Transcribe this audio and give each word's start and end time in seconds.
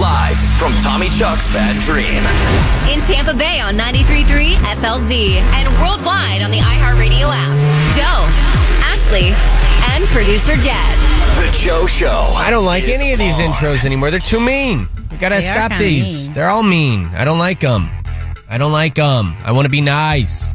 Live 0.00 0.36
from 0.58 0.72
Tommy 0.82 1.08
Chuck's 1.10 1.46
Bad 1.52 1.80
Dream. 1.82 2.22
In 2.92 3.00
Tampa 3.06 3.32
Bay 3.36 3.60
on 3.60 3.74
93.3 3.76 4.54
FLZ 4.80 5.36
and 5.54 5.68
worldwide 5.80 6.42
on 6.42 6.50
the 6.50 6.58
iHeartRadio 6.58 7.28
app. 7.30 7.54
Joe, 7.94 8.26
Ashley, 8.90 9.32
and 9.94 10.04
producer 10.06 10.56
Jed. 10.56 10.98
The 11.38 11.56
Joe 11.60 11.86
Show. 11.86 12.32
I 12.34 12.50
don't 12.50 12.64
like 12.64 12.84
any 12.84 13.12
of 13.12 13.18
these 13.20 13.38
on. 13.38 13.52
intros 13.52 13.84
anymore. 13.84 14.10
They're 14.10 14.18
too 14.20 14.40
mean. 14.40 14.88
We 15.12 15.16
gotta 15.18 15.36
They 15.36 15.42
stop 15.42 15.72
these. 15.78 16.26
mean. 16.28 16.34
They're 16.34 16.48
all 16.48 16.62
mean. 16.64 17.06
I 17.16 17.24
don't 17.24 17.38
like 17.38 17.60
them. 17.60 17.88
I 18.48 18.58
don't 18.58 18.72
like 18.72 18.94
them. 18.96 19.34
I 19.44 19.52
want 19.52 19.66
to 19.66 19.70
be 19.70 19.80
nice. 19.80 20.46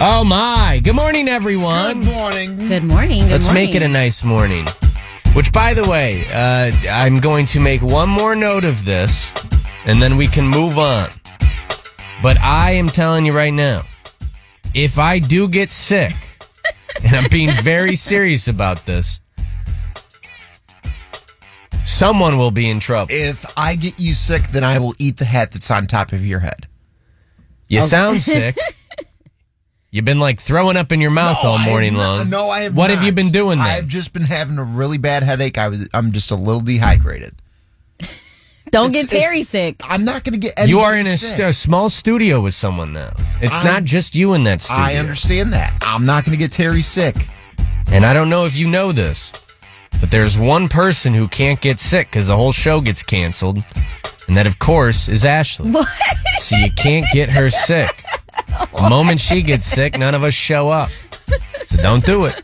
Oh 0.00 0.24
my! 0.24 0.80
Good 0.82 0.96
morning, 0.96 1.28
everyone. 1.28 2.00
Good 2.00 2.06
morning. 2.12 2.68
Good 2.68 2.84
morning. 2.84 3.20
Good 3.22 3.30
Let's 3.30 3.44
morning. 3.46 3.64
make 3.66 3.74
it 3.76 3.82
a 3.82 3.88
nice 3.88 4.24
morning. 4.24 4.66
Which, 5.34 5.50
by 5.50 5.72
the 5.72 5.88
way, 5.88 6.24
uh, 6.30 6.70
I'm 6.90 7.18
going 7.18 7.46
to 7.46 7.60
make 7.60 7.80
one 7.80 8.08
more 8.08 8.36
note 8.36 8.64
of 8.64 8.84
this, 8.84 9.32
and 9.86 10.00
then 10.00 10.18
we 10.18 10.26
can 10.26 10.46
move 10.46 10.78
on. 10.78 11.08
But 12.22 12.38
I 12.38 12.72
am 12.72 12.88
telling 12.88 13.24
you 13.24 13.32
right 13.32 13.52
now, 13.52 13.82
if 14.74 14.98
I 14.98 15.18
do 15.18 15.48
get 15.48 15.70
sick, 15.70 16.12
and 17.04 17.16
I'm 17.16 17.30
being 17.30 17.50
very 17.62 17.94
serious 17.94 18.46
about 18.46 18.84
this, 18.84 19.20
someone 21.86 22.36
will 22.36 22.50
be 22.50 22.68
in 22.68 22.78
trouble. 22.78 23.14
If 23.14 23.46
I 23.56 23.76
get 23.76 23.98
you 23.98 24.12
sick, 24.12 24.42
then 24.48 24.64
I 24.64 24.78
will 24.80 24.94
eat 24.98 25.16
the 25.16 25.24
hat 25.24 25.52
that's 25.52 25.70
on 25.70 25.86
top 25.86 26.12
of 26.12 26.26
your 26.26 26.40
head. 26.40 26.68
You 27.68 27.80
sound 27.80 28.22
sick. 28.22 28.58
You've 29.92 30.06
been 30.06 30.18
like 30.20 30.40
throwing 30.40 30.78
up 30.78 30.90
in 30.90 31.02
your 31.02 31.10
mouth 31.10 31.36
No, 31.44 31.50
all 31.50 31.56
I 31.56 31.62
have 31.64 31.70
morning 31.70 31.92
not- 31.92 32.18
long. 32.18 32.30
No, 32.30 32.46
I 32.48 32.60
have. 32.62 32.74
What 32.74 32.88
have 32.90 33.02
you 33.04 33.12
been 33.12 33.30
doing 33.30 33.58
then? 33.58 33.66
I've 33.68 33.86
just 33.86 34.12
been 34.14 34.22
having 34.22 34.56
a 34.58 34.64
really 34.64 34.96
bad 34.98 35.22
headache. 35.22 35.58
I 35.58 35.68
was. 35.68 35.86
I'm 35.92 36.12
just 36.12 36.30
a 36.30 36.34
little 36.34 36.62
dehydrated. 36.62 37.34
Don't 38.70 38.88
It's- 38.90 39.10
get 39.12 39.20
Terry 39.20 39.42
sick. 39.42 39.82
I'm 39.84 40.04
not 40.06 40.24
going 40.24 40.32
to 40.32 40.38
get. 40.38 40.66
you 40.66 40.78
are 40.80 40.96
in 40.96 41.06
a, 41.06 41.10
sick. 41.16 41.36
st- 41.36 41.48
a 41.50 41.52
small 41.52 41.90
studio 41.90 42.40
with 42.40 42.54
someone 42.54 42.94
now. 42.94 43.12
It's 43.42 43.54
I'm- 43.54 43.66
not 43.66 43.84
just 43.84 44.14
you 44.14 44.32
in 44.32 44.44
that 44.44 44.62
studio. 44.62 44.82
I 44.82 44.94
understand 44.96 45.52
that. 45.52 45.74
I'm 45.82 46.06
not 46.06 46.24
going 46.24 46.32
to 46.36 46.42
get 46.42 46.52
Terry 46.52 46.80
sick. 46.82 47.14
And 47.90 48.06
I 48.06 48.14
don't 48.14 48.30
know 48.30 48.46
if 48.46 48.56
you 48.56 48.68
know 48.68 48.92
this, 48.92 49.30
but 50.00 50.10
there's 50.10 50.38
one 50.38 50.68
person 50.68 51.12
who 51.12 51.28
can't 51.28 51.60
get 51.60 51.78
sick 51.78 52.06
because 52.08 52.28
the 52.28 52.36
whole 52.36 52.52
show 52.52 52.80
gets 52.80 53.02
canceled. 53.02 53.58
And 54.26 54.36
that, 54.38 54.46
of 54.46 54.58
course, 54.58 55.08
is 55.08 55.26
Ashley. 55.26 55.70
So 56.40 56.56
you 56.56 56.70
can't 56.78 57.04
get 57.12 57.30
her 57.32 57.50
sick. 57.50 58.01
The 58.72 58.88
moment 58.88 59.20
she 59.20 59.42
gets 59.42 59.64
sick, 59.66 59.96
none 59.98 60.14
of 60.14 60.22
us 60.24 60.34
show 60.34 60.68
up. 60.68 60.90
So 61.66 61.76
don't 61.78 62.04
do 62.04 62.24
it. 62.26 62.42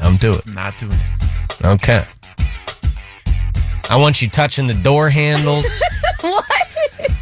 Don't 0.00 0.20
do 0.20 0.32
it. 0.34 0.46
Not 0.54 0.76
doing 0.78 0.92
it. 0.92 1.64
Okay. 1.64 2.04
I 3.90 3.96
want 3.96 4.20
you 4.22 4.28
touching 4.28 4.66
the 4.66 4.74
door 4.74 5.08
handles. 5.10 5.66
what? 6.20 6.44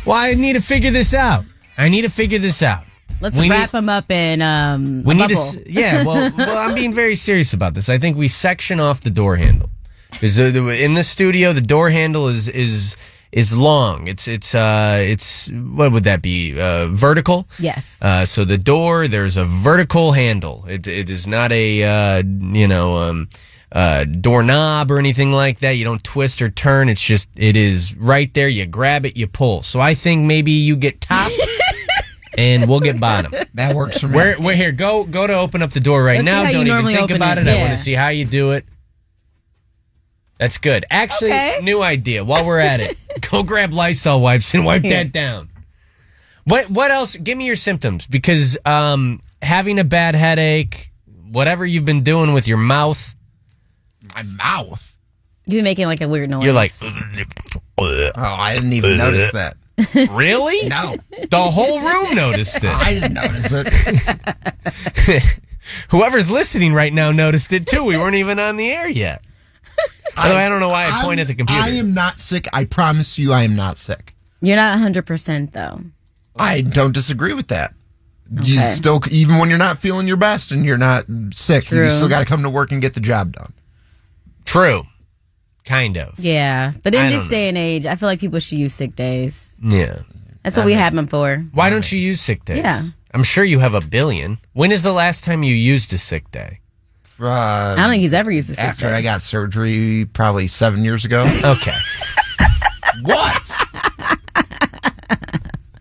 Well, 0.04 0.16
I 0.16 0.34
need 0.34 0.54
to 0.54 0.60
figure 0.60 0.90
this 0.90 1.14
out. 1.14 1.44
I 1.78 1.88
need 1.88 2.02
to 2.02 2.08
figure 2.10 2.38
this 2.38 2.62
out. 2.62 2.84
Let's 3.20 3.38
We 3.38 3.48
wrap 3.50 3.72
need- 3.72 3.78
him 3.78 3.88
up 3.88 4.10
in 4.10 4.42
um, 4.42 5.02
We 5.04 5.12
a 5.12 5.16
need 5.16 5.28
to, 5.30 5.34
bubble. 5.34 5.40
s- 5.48 5.58
yeah. 5.66 6.04
Well, 6.04 6.32
well, 6.38 6.56
I'm 6.68 6.74
being 6.74 6.92
very 6.92 7.16
serious 7.16 7.52
about 7.52 7.74
this. 7.74 7.88
I 7.88 7.98
think 7.98 8.16
we 8.16 8.28
section 8.28 8.78
off 8.80 9.00
the 9.00 9.10
door 9.10 9.36
handle 9.36 9.70
because 10.10 10.38
in 10.38 10.94
the 10.94 11.02
studio 11.04 11.52
the 11.52 11.60
door 11.60 11.90
handle 11.90 12.28
is 12.28 12.48
is 12.48 12.96
is 13.32 13.56
long. 13.56 14.08
It's 14.08 14.28
it's 14.28 14.54
uh 14.54 14.98
it's 15.00 15.50
what 15.50 15.92
would 15.92 16.04
that 16.04 16.22
be? 16.22 16.60
Uh, 16.60 16.88
vertical. 16.88 17.48
Yes. 17.58 17.98
Uh, 18.00 18.24
so 18.24 18.44
the 18.44 18.58
door 18.58 19.08
there's 19.08 19.36
a 19.36 19.44
vertical 19.44 20.12
handle. 20.12 20.64
It 20.68 20.86
it 20.86 21.10
is 21.10 21.26
not 21.26 21.52
a 21.52 21.82
uh, 21.84 22.22
you 22.24 22.68
know 22.68 22.96
um, 22.96 23.28
uh, 23.72 24.04
doorknob 24.04 24.90
or 24.90 24.98
anything 24.98 25.32
like 25.32 25.58
that. 25.60 25.72
You 25.72 25.84
don't 25.84 26.02
twist 26.02 26.40
or 26.40 26.48
turn. 26.48 26.88
It's 26.88 27.02
just 27.02 27.28
it 27.36 27.56
is 27.56 27.96
right 27.96 28.32
there. 28.34 28.48
You 28.48 28.66
grab 28.66 29.04
it, 29.04 29.16
you 29.16 29.26
pull. 29.26 29.62
So 29.62 29.80
I 29.80 29.94
think 29.94 30.24
maybe 30.24 30.52
you 30.52 30.76
get 30.76 31.00
top. 31.00 31.30
And 32.38 32.68
we'll 32.68 32.80
get 32.80 33.00
bottom. 33.00 33.32
That 33.54 33.74
works 33.74 33.98
for 33.98 34.08
me. 34.08 34.34
We're 34.38 34.54
here? 34.54 34.70
Go, 34.70 35.04
go 35.04 35.26
to 35.26 35.32
open 35.32 35.62
up 35.62 35.70
the 35.70 35.80
door 35.80 36.04
right 36.04 36.22
Let's 36.22 36.26
now. 36.26 36.52
Don't 36.52 36.66
even 36.66 36.84
think 36.84 37.10
about 37.10 37.38
it. 37.38 37.46
it. 37.46 37.56
I 37.56 37.60
want 37.60 37.70
to 37.70 37.78
see 37.78 37.94
how 37.94 38.08
you 38.08 38.26
do 38.26 38.50
it. 38.50 38.66
That's 40.38 40.58
good. 40.58 40.84
Actually, 40.90 41.30
Okay. 41.32 41.58
new 41.62 41.82
idea. 41.82 42.22
While 42.24 42.44
we're 42.46 42.58
at 42.60 42.80
it, 42.80 42.96
go 43.30 43.42
grab 43.42 43.72
Lysol 43.72 44.20
wipes 44.20 44.52
and 44.54 44.64
wipe 44.64 44.82
Here. 44.82 44.92
that 45.04 45.12
down. 45.12 45.48
What 46.44 46.70
What 46.70 46.90
else? 46.90 47.16
Give 47.16 47.36
me 47.38 47.46
your 47.46 47.56
symptoms 47.56 48.06
because 48.06 48.58
um, 48.64 49.20
having 49.42 49.78
a 49.78 49.84
bad 49.84 50.14
headache, 50.14 50.90
whatever 51.30 51.64
you've 51.66 51.84
been 51.86 52.02
doing 52.02 52.32
with 52.34 52.46
your 52.48 52.58
mouth, 52.58 53.14
my 54.14 54.22
mouth. 54.22 54.96
You've 55.46 55.58
been 55.58 55.64
making 55.64 55.86
like 55.86 56.00
a 56.00 56.08
weird 56.08 56.28
noise. 56.30 56.44
you're 56.44 56.52
like, 56.52 56.70
Oh, 57.78 58.14
I 58.16 58.54
didn't 58.54 58.72
even 58.72 58.96
notice 58.98 59.32
that. 59.32 59.56
really? 60.12 60.68
No, 60.68 60.96
The 61.30 61.38
whole 61.40 61.80
room 61.80 62.14
noticed 62.14 62.58
it. 62.62 62.64
I 62.72 62.94
didn't 62.94 63.14
notice 63.14 63.52
it. 63.52 65.22
Whoever's 65.90 66.30
listening 66.30 66.72
right 66.74 66.92
now 66.92 67.10
noticed 67.10 67.52
it 67.52 67.66
too. 67.66 67.82
We 67.84 67.96
weren't 67.98 68.14
even 68.16 68.38
on 68.38 68.56
the 68.56 68.70
air 68.70 68.88
yet. 68.88 69.24
By 70.16 70.28
the 70.30 70.34
way, 70.34 70.46
I 70.46 70.48
don't 70.48 70.60
know 70.60 70.68
why 70.68 70.86
I 70.86 71.02
point 71.04 71.18
I'm- 71.18 71.20
at 71.20 71.26
the 71.26 71.34
computer. 71.34 71.60
I 71.62 71.68
am 71.70 71.92
not 71.94 72.18
sick. 72.20 72.46
I 72.52 72.64
promise 72.64 73.18
you, 73.18 73.32
I 73.32 73.42
am 73.42 73.54
not 73.54 73.76
sick. 73.76 74.14
You're 74.40 74.56
not 74.56 74.78
100% 74.78 75.52
though. 75.52 75.80
I 76.36 76.60
don't 76.62 76.92
disagree 76.94 77.32
with 77.34 77.48
that. 77.48 77.74
You 78.42 78.58
Okay. 78.58 78.70
still, 78.72 79.00
even 79.10 79.38
when 79.38 79.48
you're 79.48 79.58
not 79.58 79.78
feeling 79.78 80.06
your 80.08 80.16
best 80.16 80.50
and 80.52 80.64
you're 80.64 80.76
not 80.78 81.04
sick, 81.32 81.70
you 81.70 81.88
still 81.90 82.08
got 82.08 82.18
to 82.20 82.24
come 82.24 82.42
to 82.42 82.50
work 82.50 82.72
and 82.72 82.80
get 82.80 82.94
the 82.94 83.00
job 83.00 83.32
done. 83.32 83.52
True. 84.44 84.86
Kind 85.64 85.96
of. 85.96 86.18
Yeah. 86.18 86.72
But 86.82 86.94
in 86.94 87.06
I 87.06 87.10
this 87.10 87.22
don't 87.22 87.30
day 87.30 87.48
and 87.48 87.58
age, 87.58 87.86
I 87.86 87.94
feel 87.96 88.08
like 88.08 88.20
people 88.20 88.38
should 88.40 88.58
use 88.58 88.74
sick 88.74 88.94
days. 88.96 89.56
Yeah. 89.62 89.98
That's 90.42 90.56
what 90.56 90.66
we 90.66 90.74
have 90.74 90.94
them 90.94 91.06
for. 91.08 91.44
Why 91.52 91.70
don't 91.70 91.90
you 91.90 91.98
use 91.98 92.20
sick 92.20 92.44
days? 92.44 92.58
Yeah. 92.58 92.82
I'm 93.12 93.24
sure 93.24 93.44
you 93.44 93.58
have 93.60 93.74
a 93.74 93.80
billion. 93.80 94.38
When 94.52 94.70
is 94.72 94.82
the 94.82 94.92
last 94.92 95.24
time 95.24 95.42
you 95.42 95.54
used 95.54 95.92
a 95.92 95.98
sick 95.98 96.30
day? 96.30 96.60
Uh, 97.20 97.28
I 97.28 97.74
don't 97.76 97.90
think 97.90 98.02
he's 98.02 98.12
ever 98.12 98.30
used 98.30 98.50
a 98.50 98.54
sick 98.54 98.64
after 98.64 98.86
day. 98.86 98.92
I 98.92 99.02
got 99.02 99.22
surgery, 99.22 100.06
probably 100.12 100.46
seven 100.48 100.84
years 100.84 101.04
ago. 101.04 101.24
Okay. 101.44 101.72
what? 103.02 103.52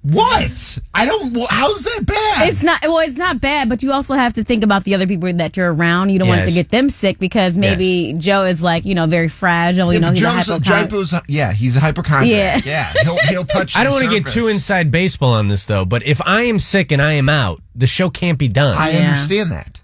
what? 0.04 0.80
I 0.94 1.06
don't. 1.06 1.36
How's 1.50 1.84
that 1.84 2.06
bad? 2.06 2.48
It's 2.48 2.62
not 2.64 2.82
well. 2.84 3.00
It's 3.00 3.18
not 3.18 3.42
bad, 3.42 3.68
but 3.70 3.82
you 3.84 3.92
also 3.92 4.14
have 4.16 4.34
to 4.34 4.44
think 4.44 4.64
about 4.64 4.84
the 4.84 4.94
other 4.94 5.08
people 5.08 5.32
that 5.34 5.58
you're 5.58 5.74
around. 5.74 6.10
You 6.10 6.20
don't 6.20 6.28
want 6.28 6.46
to 6.46 6.52
get 6.52 6.70
them 6.70 6.90
sick 6.90 7.20
because 7.20 7.58
maybe 7.58 8.14
Joe 8.18 8.44
is 8.44 8.64
like 8.64 8.86
you 8.86 8.96
know 8.96 9.08
very 9.08 9.30
fragile. 9.30 9.92
You 9.92 10.00
know 10.00 10.12
he's 10.12 10.20
a 10.20 10.22
Joe's, 10.22 10.48
hypochondriac. 10.48 10.90
Joe's, 10.90 11.14
yeah, 11.28 11.52
he's 11.52 11.76
a 11.76 11.80
hypochondriac. 11.80 12.66
Yeah. 12.66 12.92
Yeah, 12.94 13.04
he'll 13.04 13.18
he'll 13.28 13.46
touch. 13.46 13.76
I 13.78 13.84
don't 13.84 13.94
want 13.94 14.06
to 14.06 14.12
get 14.12 14.28
too 14.28 14.48
inside 14.48 14.92
baseball 14.92 15.34
on 15.34 15.48
this 15.48 15.66
though, 15.66 15.86
but 15.86 16.06
if 16.06 16.22
I 16.26 16.44
am 16.44 16.60
sick 16.60 16.92
and 16.92 17.02
I 17.02 17.14
am 17.14 17.28
out, 17.28 17.62
the 17.74 17.88
show 17.88 18.10
can't 18.10 18.38
be 18.38 18.48
done. 18.48 18.78
I 18.78 18.92
Yeah. 18.92 19.08
understand 19.08 19.52
that. 19.52 19.82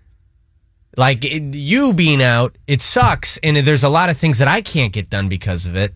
Like 1.02 1.26
it, 1.26 1.56
you 1.56 1.96
being 1.96 2.22
out, 2.22 2.56
it 2.68 2.80
sucks, 2.80 3.38
and 3.38 3.58
there's 3.58 3.84
a 3.84 3.90
lot 3.90 4.12
of 4.12 4.18
things 4.18 4.38
that 4.38 4.48
I 4.48 4.62
can't 4.62 4.94
get 4.94 5.10
done 5.10 5.30
because 5.30 5.66
of 5.66 5.76
it. 5.76 5.96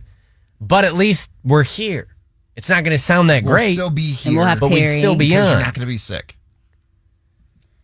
But 0.60 0.84
at 0.84 0.96
least 0.96 1.32
we're 1.44 1.64
here. 1.64 2.08
It's 2.56 2.72
not 2.72 2.84
going 2.84 2.98
to 2.98 2.98
sound 2.98 3.30
that 3.30 3.44
We'll 3.44 3.54
great, 3.54 3.76
still 3.76 3.92
be 3.92 4.02
here, 4.02 4.32
And 4.32 4.38
we'll 4.38 4.48
have 4.48 4.60
but 4.60 4.72
we'd 4.72 4.88
still 4.88 5.14
be 5.16 5.30
because 5.30 5.52
you're 5.52 5.60
not 5.60 5.76
going 5.76 5.86
to 5.86 5.94
be 5.94 6.00
sick. 6.00 6.40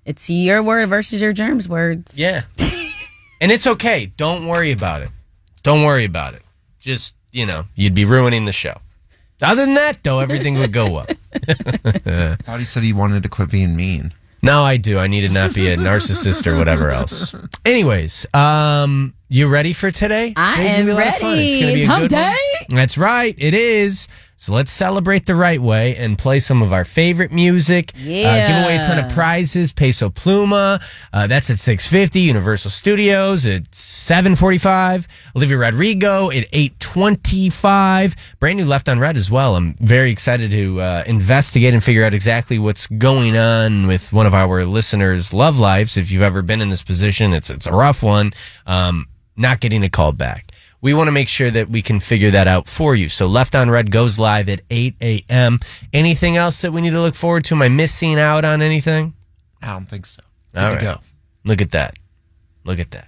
It's 0.04 0.32
your 0.32 0.64
word 0.64 0.90
versus 0.90 1.22
your 1.22 1.32
germs 1.32 1.70
words. 1.70 2.18
Yeah. 2.18 2.42
and 3.40 3.52
it's 3.52 3.68
okay. 3.68 4.12
Don't 4.18 4.48
worry 4.48 4.72
about 4.72 5.04
it. 5.04 5.10
Don't 5.62 5.86
worry 5.86 6.06
about 6.06 6.34
it. 6.34 6.42
Just, 6.80 7.14
you 7.32 7.46
know, 7.46 7.66
you'd 7.76 7.94
be 7.94 8.06
ruining 8.06 8.46
the 8.46 8.52
show. 8.52 8.74
Other 9.44 9.64
than 9.64 9.76
that, 9.76 10.04
though, 10.04 10.22
everything 10.22 10.58
would 10.58 10.74
go 10.74 10.90
well. 10.90 11.08
I 11.34 12.36
thought 12.42 12.58
he 12.60 12.66
said 12.66 12.82
he 12.82 12.94
wanted 12.94 13.22
to 13.22 13.30
quit 13.30 13.52
being 13.52 13.76
mean. 13.76 14.12
No, 14.44 14.64
I 14.64 14.78
do. 14.78 14.98
I 14.98 15.08
need 15.08 15.22
to 15.22 15.30
not 15.30 15.54
be 15.54 15.70
a 15.70 15.78
narcissist 15.78 16.48
or 16.48 16.58
whatever 16.58 16.90
else. 16.90 17.36
Anyways, 17.66 18.26
um, 18.34 19.14
you 19.30 19.48
ready 19.48 19.72
for 19.74 19.92
today? 19.92 20.34
I 20.36 20.56
Today's 20.56 20.72
am 20.72 20.86
gonna 20.86 20.86
be 20.86 20.92
a 20.92 20.96
lot 20.96 21.08
of 21.08 21.16
fun. 21.22 21.32
ready. 21.32 21.48
It's 21.48 21.62
gonna 21.62 21.74
be 21.76 21.84
a 21.84 21.88
hump 21.88 22.10
good 22.10 22.16
one. 22.16 22.24
day. 22.24 22.66
That's 22.70 22.98
right. 22.98 23.36
It 23.38 23.54
is. 23.54 24.08
So 24.42 24.56
let's 24.56 24.72
celebrate 24.72 25.28
the 25.28 25.36
right 25.36 25.62
way 25.62 25.96
and 25.98 26.18
play 26.18 26.40
some 26.40 26.64
of 26.64 26.74
our 26.74 26.84
favorite 26.84 27.32
music. 27.32 27.92
Yeah. 27.96 28.28
Uh, 28.28 28.48
give 28.48 28.66
away 28.66 28.78
a 28.78 28.84
ton 28.84 28.98
of 28.98 29.12
prizes. 29.12 29.72
Peso 29.72 30.10
Pluma. 30.10 30.82
Uh, 31.14 31.28
that's 31.28 31.52
at 31.52 31.60
650. 31.60 32.22
Universal 32.22 32.72
Studios 32.72 33.46
at 33.46 33.76
745. 33.76 35.08
Olivia 35.36 35.58
Rodrigo 35.58 36.32
at 36.32 36.48
825. 36.54 38.16
Brand 38.40 38.58
new 38.58 38.66
Left 38.66 38.90
on 38.90 38.98
Read 38.98 39.16
as 39.16 39.30
well. 39.30 39.56
I'm 39.56 39.76
very 39.76 40.10
excited 40.10 40.50
to 40.50 40.82
uh, 40.82 41.04
investigate 41.06 41.76
and 41.76 41.84
figure 41.84 42.04
out 42.04 42.16
exactly 42.16 42.58
what's 42.58 42.88
going 42.88 43.38
on 43.38 43.86
with 43.86 44.12
one 44.12 44.26
of 44.26 44.34
our 44.34 44.66
listeners' 44.66 45.36
love 45.36 45.60
lives. 45.60 45.98
If 45.98 46.10
you've 46.10 46.24
ever 46.24 46.42
been 46.42 46.62
in 46.62 46.70
this 46.72 46.82
position, 46.82 47.34
it's, 47.34 47.52
it's 47.52 47.68
a 47.68 47.74
rough 47.74 48.02
one. 48.02 48.32
Um, 48.66 49.08
not 49.38 49.60
getting 49.60 49.84
a 49.84 49.90
call 49.90 50.14
back. 50.14 50.52
We 50.82 50.94
want 50.96 51.08
to 51.08 51.12
make 51.12 51.28
sure 51.28 51.52
that 51.52 51.70
we 51.70 51.82
can 51.84 52.00
figure 52.00 52.32
that 52.32 52.48
out 52.48 52.68
for 52.68 52.96
you. 52.96 53.08
So 53.08 53.28
Left 53.28 53.54
on 53.54 53.70
Read 53.70 53.92
goes 53.92 54.18
live 54.18 54.50
at 54.50 54.62
8 54.70 54.96
a.m. 55.02 55.60
Anything 55.94 56.38
else 56.38 56.62
that 56.62 56.74
we 56.74 56.82
need 56.82 56.90
to 56.92 57.02
look 57.02 57.14
forward 57.16 57.44
to? 57.46 57.56
Am 57.56 57.62
I 57.62 57.70
missing 57.70 58.18
out 58.20 58.44
on 58.46 58.62
anything? 58.64 59.14
I 59.62 59.74
don't 59.74 59.86
think 59.86 60.08
so. 60.08 60.22
All 60.56 60.72
Good 60.72 60.80
to 60.80 60.86
go. 60.86 60.96
Look 61.46 61.62
at 61.62 61.72
that. 61.72 61.98
Look 62.64 62.80
at 62.80 62.92
that. 62.92 63.08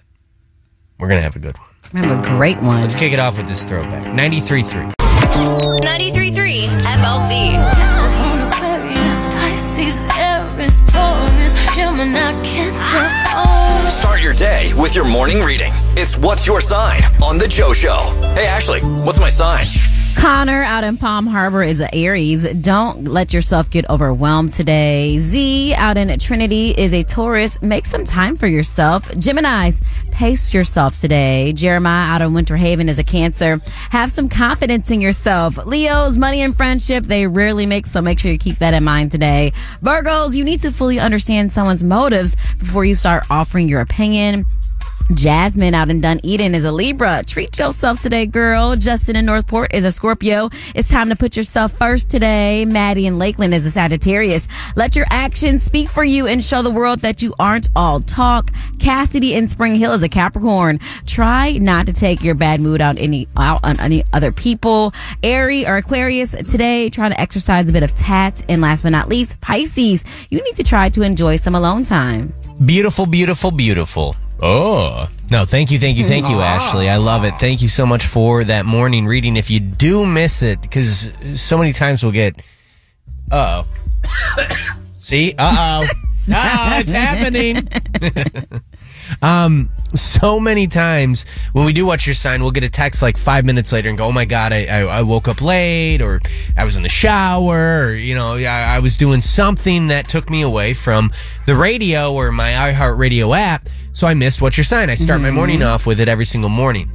We're 0.99 1.07
going 1.07 1.19
to 1.19 1.23
have 1.23 1.35
a 1.35 1.39
good 1.39 1.57
one. 1.57 1.67
I 1.95 2.07
have 2.07 2.19
a 2.19 2.27
great 2.37 2.61
one. 2.61 2.81
Let's 2.81 2.95
kick 2.95 3.11
it 3.13 3.19
off 3.19 3.37
with 3.37 3.47
this 3.47 3.63
throwback. 3.63 4.03
93.3. 4.03 4.93
93.3 4.95 6.67
FLZ. 6.67 7.93
Aries, 10.63 10.83
Taurus, 10.83 11.75
Gemini, 11.75 12.41
Cancer. 12.43 13.05
Start 13.89 14.21
your 14.21 14.33
day 14.33 14.71
with 14.75 14.95
your 14.95 15.03
morning 15.03 15.41
reading. 15.41 15.73
It's 15.97 16.17
What's 16.17 16.47
Your 16.47 16.61
Sign 16.61 17.01
on 17.21 17.37
The 17.37 17.49
Joe 17.49 17.73
Show. 17.73 17.97
Hey, 18.33 18.45
Ashley, 18.45 18.79
what's 18.79 19.19
my 19.19 19.29
sign? 19.29 19.65
Connor 20.15 20.63
out 20.63 20.83
in 20.83 20.97
Palm 20.97 21.27
Harbor 21.27 21.63
is 21.63 21.81
an 21.81 21.89
Aries. 21.93 22.45
Don't 22.55 23.05
let 23.05 23.33
yourself 23.33 23.69
get 23.69 23.89
overwhelmed 23.89 24.53
today. 24.53 25.17
Z 25.17 25.73
out 25.73 25.97
in 25.97 26.17
Trinity 26.19 26.69
is 26.71 26.93
a 26.93 27.03
Taurus. 27.03 27.61
Make 27.61 27.85
some 27.85 28.05
time 28.05 28.35
for 28.35 28.47
yourself. 28.47 29.09
Gemini's, 29.17 29.81
pace 30.11 30.53
yourself 30.53 30.97
today. 30.99 31.51
Jeremiah 31.51 32.15
out 32.15 32.21
in 32.21 32.33
Winter 32.33 32.55
Haven 32.55 32.89
is 32.89 32.99
a 32.99 33.03
Cancer. 33.03 33.59
Have 33.89 34.11
some 34.11 34.29
confidence 34.29 34.91
in 34.91 35.01
yourself. 35.01 35.57
Leo's, 35.65 36.17
money 36.17 36.41
and 36.41 36.55
friendship, 36.55 37.03
they 37.03 37.27
rarely 37.27 37.65
mix, 37.65 37.91
so 37.91 38.01
make 38.01 38.19
sure 38.19 38.31
you 38.31 38.37
keep 38.37 38.59
that 38.59 38.73
in 38.73 38.83
mind 38.83 39.11
today. 39.11 39.51
Virgos, 39.81 40.35
you 40.35 40.43
need 40.43 40.61
to 40.61 40.71
fully 40.71 40.99
understand 40.99 41.51
someone's 41.51 41.83
motives 41.83 42.35
before 42.59 42.85
you 42.85 42.95
start 42.95 43.23
offering 43.29 43.67
your 43.67 43.81
opinion. 43.81 44.45
Jasmine 45.13 45.75
out 45.75 45.89
in 45.89 46.01
Dunedin 46.01 46.55
is 46.55 46.65
a 46.65 46.71
Libra. 46.71 47.23
Treat 47.25 47.59
yourself 47.59 48.01
today, 48.01 48.25
girl. 48.25 48.75
Justin 48.75 49.15
in 49.15 49.25
Northport 49.25 49.73
is 49.73 49.85
a 49.85 49.91
Scorpio. 49.91 50.49
It's 50.73 50.89
time 50.89 51.09
to 51.09 51.15
put 51.15 51.35
yourself 51.35 51.73
first 51.73 52.09
today. 52.09 52.65
Maddie 52.65 53.05
in 53.05 53.19
Lakeland 53.19 53.53
is 53.53 53.65
a 53.65 53.71
Sagittarius. 53.71 54.47
Let 54.75 54.95
your 54.95 55.05
actions 55.09 55.61
speak 55.61 55.89
for 55.89 56.03
you 56.03 56.27
and 56.27 56.43
show 56.43 56.61
the 56.61 56.71
world 56.71 56.99
that 56.99 57.21
you 57.21 57.33
aren't 57.37 57.69
all 57.75 57.99
talk. 57.99 58.51
Cassidy 58.79 59.33
in 59.33 59.47
Spring 59.47 59.75
Hill 59.75 59.93
is 59.93 60.03
a 60.03 60.09
Capricorn. 60.09 60.79
Try 61.05 61.53
not 61.53 61.85
to 61.87 61.93
take 61.93 62.23
your 62.23 62.35
bad 62.35 62.61
mood 62.61 62.81
out 62.81 62.97
any 62.97 63.27
out 63.37 63.63
on 63.63 63.79
any 63.79 64.03
other 64.13 64.31
people. 64.31 64.93
Airy 65.21 65.67
or 65.67 65.77
Aquarius 65.77 66.31
today, 66.31 66.89
try 66.89 67.09
to 67.09 67.19
exercise 67.19 67.69
a 67.69 67.73
bit 67.73 67.83
of 67.83 67.93
tact. 67.93 68.45
And 68.49 68.61
last 68.61 68.83
but 68.83 68.89
not 68.89 69.09
least, 69.09 69.39
Pisces, 69.41 70.05
you 70.29 70.41
need 70.43 70.55
to 70.55 70.63
try 70.63 70.89
to 70.89 71.01
enjoy 71.01 71.35
some 71.35 71.55
alone 71.55 71.83
time. 71.83 72.33
Beautiful, 72.65 73.05
beautiful, 73.05 73.51
beautiful. 73.51 74.15
Oh. 74.45 75.09
No, 75.31 75.45
thank 75.45 75.71
you, 75.71 75.79
thank 75.79 75.97
you, 75.97 76.03
thank 76.03 76.27
you, 76.27 76.35
Ashley. 76.35 76.89
I 76.89 76.97
love 76.97 77.23
it. 77.23 77.33
Thank 77.35 77.61
you 77.61 77.69
so 77.69 77.85
much 77.85 78.05
for 78.05 78.43
that 78.43 78.65
morning 78.65 79.05
reading. 79.05 79.37
If 79.37 79.49
you 79.49 79.61
do 79.61 80.05
miss 80.05 80.43
it, 80.43 80.61
because 80.61 81.09
so 81.41 81.57
many 81.57 81.71
times 81.71 82.03
we'll 82.03 82.11
get, 82.11 82.43
uh 83.31 83.63
oh. 83.63 84.75
See? 84.97 85.33
Uh 85.39 85.81
oh. 85.81 85.87
oh, 85.87 86.79
it's 86.79 86.91
happening. 86.91 87.69
um, 89.21 89.69
so 89.95 90.39
many 90.39 90.67
times 90.67 91.25
when 91.53 91.65
we 91.65 91.73
do 91.73 91.85
What's 91.85 92.07
Your 92.07 92.13
Sign, 92.13 92.41
we'll 92.41 92.51
get 92.51 92.63
a 92.63 92.69
text 92.69 93.01
like 93.01 93.17
five 93.17 93.45
minutes 93.45 93.71
later 93.71 93.89
and 93.89 93.97
go, 93.97 94.05
"Oh 94.05 94.11
my 94.11 94.25
god, 94.25 94.53
I, 94.53 94.65
I, 94.65 94.79
I 94.81 95.01
woke 95.03 95.27
up 95.27 95.41
late, 95.41 96.01
or 96.01 96.19
I 96.57 96.63
was 96.63 96.77
in 96.77 96.83
the 96.83 96.89
shower, 96.89 97.87
or 97.87 97.93
you 97.93 98.15
know, 98.15 98.35
I, 98.35 98.75
I 98.75 98.79
was 98.79 98.97
doing 98.97 99.21
something 99.21 99.87
that 99.87 100.07
took 100.07 100.29
me 100.29 100.41
away 100.41 100.73
from 100.73 101.11
the 101.45 101.55
radio 101.55 102.13
or 102.13 102.31
my 102.31 102.51
iHeartRadio 102.51 103.37
app, 103.37 103.69
so 103.93 104.07
I 104.07 104.13
missed 104.13 104.41
what 104.41 104.57
your 104.57 104.63
sign." 104.63 104.89
I 104.89 104.95
start 104.95 105.21
my 105.21 105.31
morning 105.31 105.63
off 105.63 105.85
with 105.85 105.99
it 105.99 106.09
every 106.09 106.25
single 106.25 106.49
morning. 106.49 106.91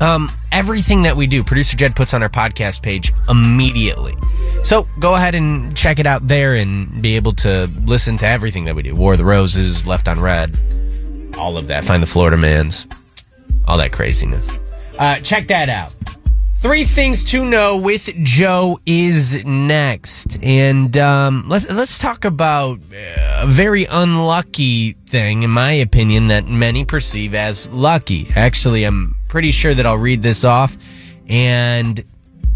Um, 0.00 0.28
everything 0.52 1.02
that 1.02 1.16
we 1.16 1.26
do, 1.26 1.42
producer 1.42 1.76
Jed 1.76 1.96
puts 1.96 2.14
on 2.14 2.22
our 2.22 2.28
podcast 2.28 2.82
page 2.82 3.12
immediately. 3.28 4.14
So 4.62 4.86
go 5.00 5.14
ahead 5.16 5.34
and 5.34 5.76
check 5.76 5.98
it 5.98 6.06
out 6.06 6.26
there 6.28 6.54
and 6.54 7.02
be 7.02 7.16
able 7.16 7.32
to 7.32 7.68
listen 7.84 8.16
to 8.18 8.26
everything 8.26 8.64
that 8.66 8.76
we 8.76 8.82
do. 8.82 8.94
War 8.94 9.12
of 9.12 9.18
the 9.18 9.24
Roses, 9.24 9.86
Left 9.86 10.06
on 10.06 10.20
Read, 10.20 10.56
all 11.38 11.56
of 11.56 11.68
that. 11.68 11.84
Find 11.84 12.02
the 12.02 12.06
Florida 12.06 12.36
Mans, 12.36 12.86
all 13.66 13.78
that 13.78 13.92
craziness. 13.92 14.58
Uh, 14.98 15.20
check 15.20 15.46
that 15.48 15.68
out. 15.68 15.94
Three 16.60 16.82
things 16.82 17.22
to 17.24 17.44
know 17.44 17.80
with 17.80 18.12
Joe 18.24 18.80
is 18.84 19.44
next, 19.44 20.42
and 20.42 20.96
um, 20.98 21.44
let's 21.48 21.70
let's 21.72 22.00
talk 22.00 22.24
about 22.24 22.80
uh, 22.80 23.42
a 23.42 23.46
very 23.46 23.84
unlucky 23.84 24.94
thing, 25.06 25.44
in 25.44 25.50
my 25.50 25.70
opinion, 25.70 26.26
that 26.28 26.48
many 26.48 26.84
perceive 26.84 27.36
as 27.36 27.70
lucky. 27.70 28.26
Actually, 28.34 28.82
I'm 28.82 29.14
pretty 29.28 29.52
sure 29.52 29.72
that 29.72 29.86
I'll 29.86 29.98
read 29.98 30.20
this 30.20 30.44
off, 30.44 30.76
and 31.28 32.02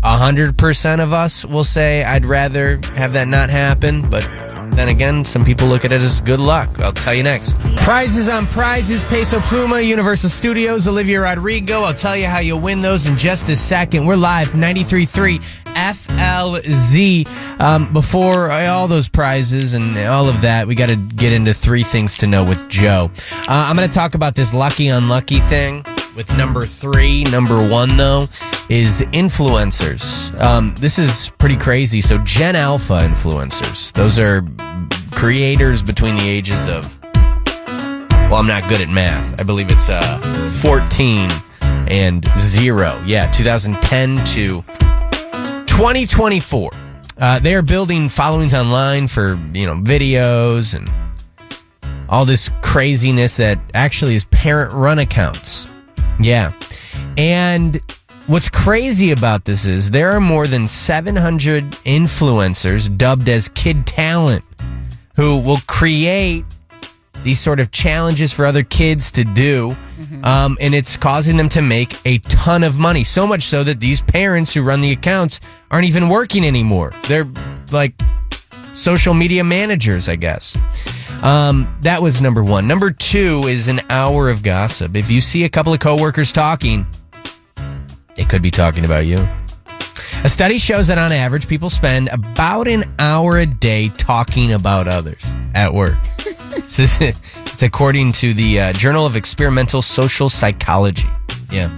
hundred 0.03 0.59
percent 0.59 1.01
of 1.01 1.13
us 1.13 1.45
will 1.45 1.63
say 1.63 2.03
I'd 2.03 2.25
rather 2.25 2.81
have 2.95 3.13
that 3.13 3.29
not 3.29 3.51
happen, 3.51 4.11
but 4.11 4.29
then 4.79 4.89
again, 4.89 5.25
some 5.25 5.45
people 5.45 5.69
look 5.69 5.85
at 5.85 5.93
it 5.93 6.01
as 6.01 6.21
good 6.21 6.41
luck. 6.41 6.69
I'll 6.81 6.93
tell 6.93 7.15
you 7.15 7.23
next. 7.23 7.59
Prizes 7.79 8.29
on 8.29 8.47
prizes, 8.47 9.05
Peso 9.05 9.39
Pluma, 9.41 9.85
Universal 9.85 10.31
Studios, 10.31 10.87
Olivia 10.89 11.21
Rodrigo. 11.21 11.83
I'll 11.83 11.95
tell 11.95 12.17
you 12.17 12.27
how 12.27 12.39
you 12.39 12.57
win 12.57 12.81
those 12.81 13.07
in 13.07 13.17
just 13.17 13.49
a 13.49 13.57
second. 13.57 14.07
We're 14.07 14.17
live, 14.17 14.49
93.3 14.49 15.62
FLZ. 15.75 17.61
Um, 17.61 17.93
before 17.93 18.51
all 18.51 18.89
those 18.89 19.09
prizes 19.09 19.75
and 19.75 19.97
all 19.99 20.29
of 20.29 20.41
that, 20.43 20.67
we 20.67 20.75
got 20.75 20.89
to 20.89 20.97
get 20.97 21.33
into 21.33 21.55
three 21.55 21.83
things 21.83 22.19
to 22.19 22.27
know 22.27 22.45
with 22.45 22.69
Joe. 22.69 23.11
Uh, 23.33 23.45
I'm 23.49 23.77
going 23.77 23.89
to 23.89 23.95
talk 23.95 24.15
about 24.15 24.35
this 24.35 24.53
lucky 24.55 24.89
unlucky 24.89 25.39
thing 25.41 25.85
with 26.17 26.37
number 26.37 26.67
three. 26.67 27.25
Number 27.25 27.67
one, 27.69 27.97
though, 27.97 28.29
is 28.69 29.03
influencers. 29.13 30.39
Um, 30.41 30.75
this 30.79 30.99
is 30.99 31.31
pretty 31.39 31.57
crazy. 31.57 32.01
So, 32.01 32.19
Gen 32.19 32.57
Alpha 32.57 32.95
influencers, 32.95 33.93
those 33.93 34.19
are 34.19 34.47
creators 35.13 35.83
between 35.83 36.17
the 36.17 36.29
ages 36.29 36.69
of, 36.69 36.99
well, 37.03 38.37
I'm 38.37 38.47
not 38.47 38.69
good 38.69 38.81
at 38.81 38.89
math. 38.89 39.41
I 39.41 39.45
believe 39.45 39.71
it's 39.71 39.89
uh, 39.89 40.19
14 40.63 41.31
and 41.89 42.25
zero. 42.39 43.01
Yeah, 43.05 43.31
2010 43.31 44.25
to 44.27 44.65
2024. 45.73 46.71
Uh, 47.19 47.39
they 47.39 47.55
are 47.55 47.63
building 47.63 48.11
followings 48.11 48.53
online 48.53 49.09
for, 49.09 49.39
you 49.55 49.65
know, 49.67 49.77
videos 49.77 50.75
and 50.75 50.89
all 52.11 52.27
this 52.27 52.51
craziness 52.61 53.39
that 53.39 53.59
actually 53.73 54.15
is 54.15 54.27
parent 54.27 54.71
run 54.75 54.99
accounts. 54.99 55.67
Yeah. 56.21 56.53
And 57.17 57.81
what's 58.27 58.51
crazy 58.51 59.13
about 59.13 59.47
this 59.47 59.67
is 59.67 59.91
there 59.91 60.11
are 60.11 60.21
more 60.21 60.47
than 60.47 60.69
700 60.69 61.65
influencers 61.87 62.95
dubbed 62.99 63.31
as 63.31 63.49
kid 63.49 63.87
talent 63.87 64.45
who 65.17 65.39
will 65.39 65.61
create 65.67 66.45
these 67.23 67.41
sort 67.41 67.61
of 67.61 67.71
challenges 67.71 68.33
for 68.33 68.45
other 68.45 68.63
kids 68.63 69.11
to 69.13 69.25
do. 69.25 69.77
Um, 70.25 70.59
and 70.61 70.75
it's 70.75 70.97
causing 70.97 71.37
them 71.37 71.49
to 71.51 71.63
make 71.63 71.97
a 72.05 72.19
ton 72.19 72.65
of 72.65 72.79
money. 72.79 73.03
So 73.03 73.27
much 73.27 73.45
so 73.45 73.65
that 73.65 73.81
these 73.81 74.01
parents 74.03 74.53
who 74.53 74.63
run 74.63 74.81
the 74.81 74.93
accounts 74.93 75.41
aren't 75.71 75.87
even 75.87 76.09
working 76.09 76.45
anymore. 76.45 76.93
They're 77.09 77.29
like 77.71 77.95
social 78.75 79.15
media 79.15 79.43
managers, 79.43 80.09
I 80.09 80.17
guess. 80.17 80.57
Um, 81.23 81.75
that 81.83 82.03
was 82.03 82.21
number 82.21 82.43
one. 82.43 82.67
Number 82.67 82.91
two 82.91 83.45
is 83.45 83.69
an 83.69 83.81
hour 83.89 84.29
of 84.29 84.43
gossip. 84.43 84.97
If 84.97 85.11
you 85.11 85.21
see 85.21 85.45
a 85.45 85.49
couple 85.49 85.73
of 85.73 85.81
coworkers 85.81 86.33
talking, 86.33 86.85
they 88.17 88.25
could 88.25 88.43
be 88.43 88.51
talking 88.51 88.85
about 88.85 89.07
you. 89.07 89.27
A 90.25 90.29
study 90.29 90.59
shows 90.59 90.87
that 90.89 90.99
on 90.99 91.11
average, 91.11 91.49
people 91.49 91.71
spend 91.71 92.09
about 92.09 92.69
an 92.69 92.85
hour 92.99 93.39
a 93.39 93.47
day 93.47 93.89
talking 93.89 94.53
about 94.53 94.89
others 94.89 95.23
at 95.55 95.73
work. 95.73 95.99
it's 96.55 97.63
according 97.63 98.13
to 98.13 98.35
the 98.35 98.61
uh, 98.61 98.73
Journal 98.73 99.07
of 99.07 99.17
Experimental 99.17 99.83
Social 99.83 100.29
Psychology. 100.29 101.09
Yeah. 101.51 101.71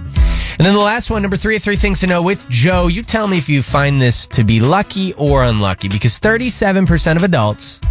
And 0.57 0.65
then 0.65 0.73
the 0.73 0.79
last 0.79 1.09
one, 1.09 1.21
number 1.21 1.37
three 1.37 1.57
of 1.57 1.63
three 1.63 1.75
things 1.75 1.99
to 1.99 2.07
know 2.07 2.21
with 2.21 2.47
Joe. 2.49 2.87
You 2.87 3.03
tell 3.03 3.27
me 3.27 3.37
if 3.37 3.49
you 3.49 3.61
find 3.61 4.01
this 4.01 4.25
to 4.27 4.43
be 4.43 4.59
lucky 4.59 5.13
or 5.13 5.43
unlucky 5.43 5.89
because 5.89 6.19
37% 6.19 7.17
of 7.17 7.23
adults 7.23 7.81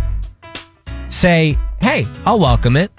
say, 1.11 1.59
hey, 1.81 2.07
I'll 2.25 2.41
welcome 2.41 2.77
it. 2.77 2.91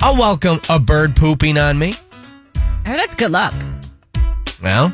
I'll 0.00 0.16
welcome 0.16 0.60
a 0.68 0.80
bird 0.80 1.14
pooping 1.14 1.56
on 1.56 1.78
me. 1.78 1.94
Oh, 2.56 2.60
that's 2.84 3.14
good 3.14 3.30
luck. 3.30 3.54
Well, 4.60 4.92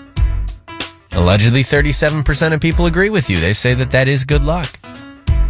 allegedly 1.12 1.62
37% 1.62 2.52
of 2.52 2.60
people 2.60 2.84
agree 2.84 3.08
with 3.08 3.30
you. 3.30 3.40
They 3.40 3.54
say 3.54 3.72
that 3.74 3.90
that 3.92 4.08
is 4.08 4.24
good 4.24 4.44
luck. 4.44 4.78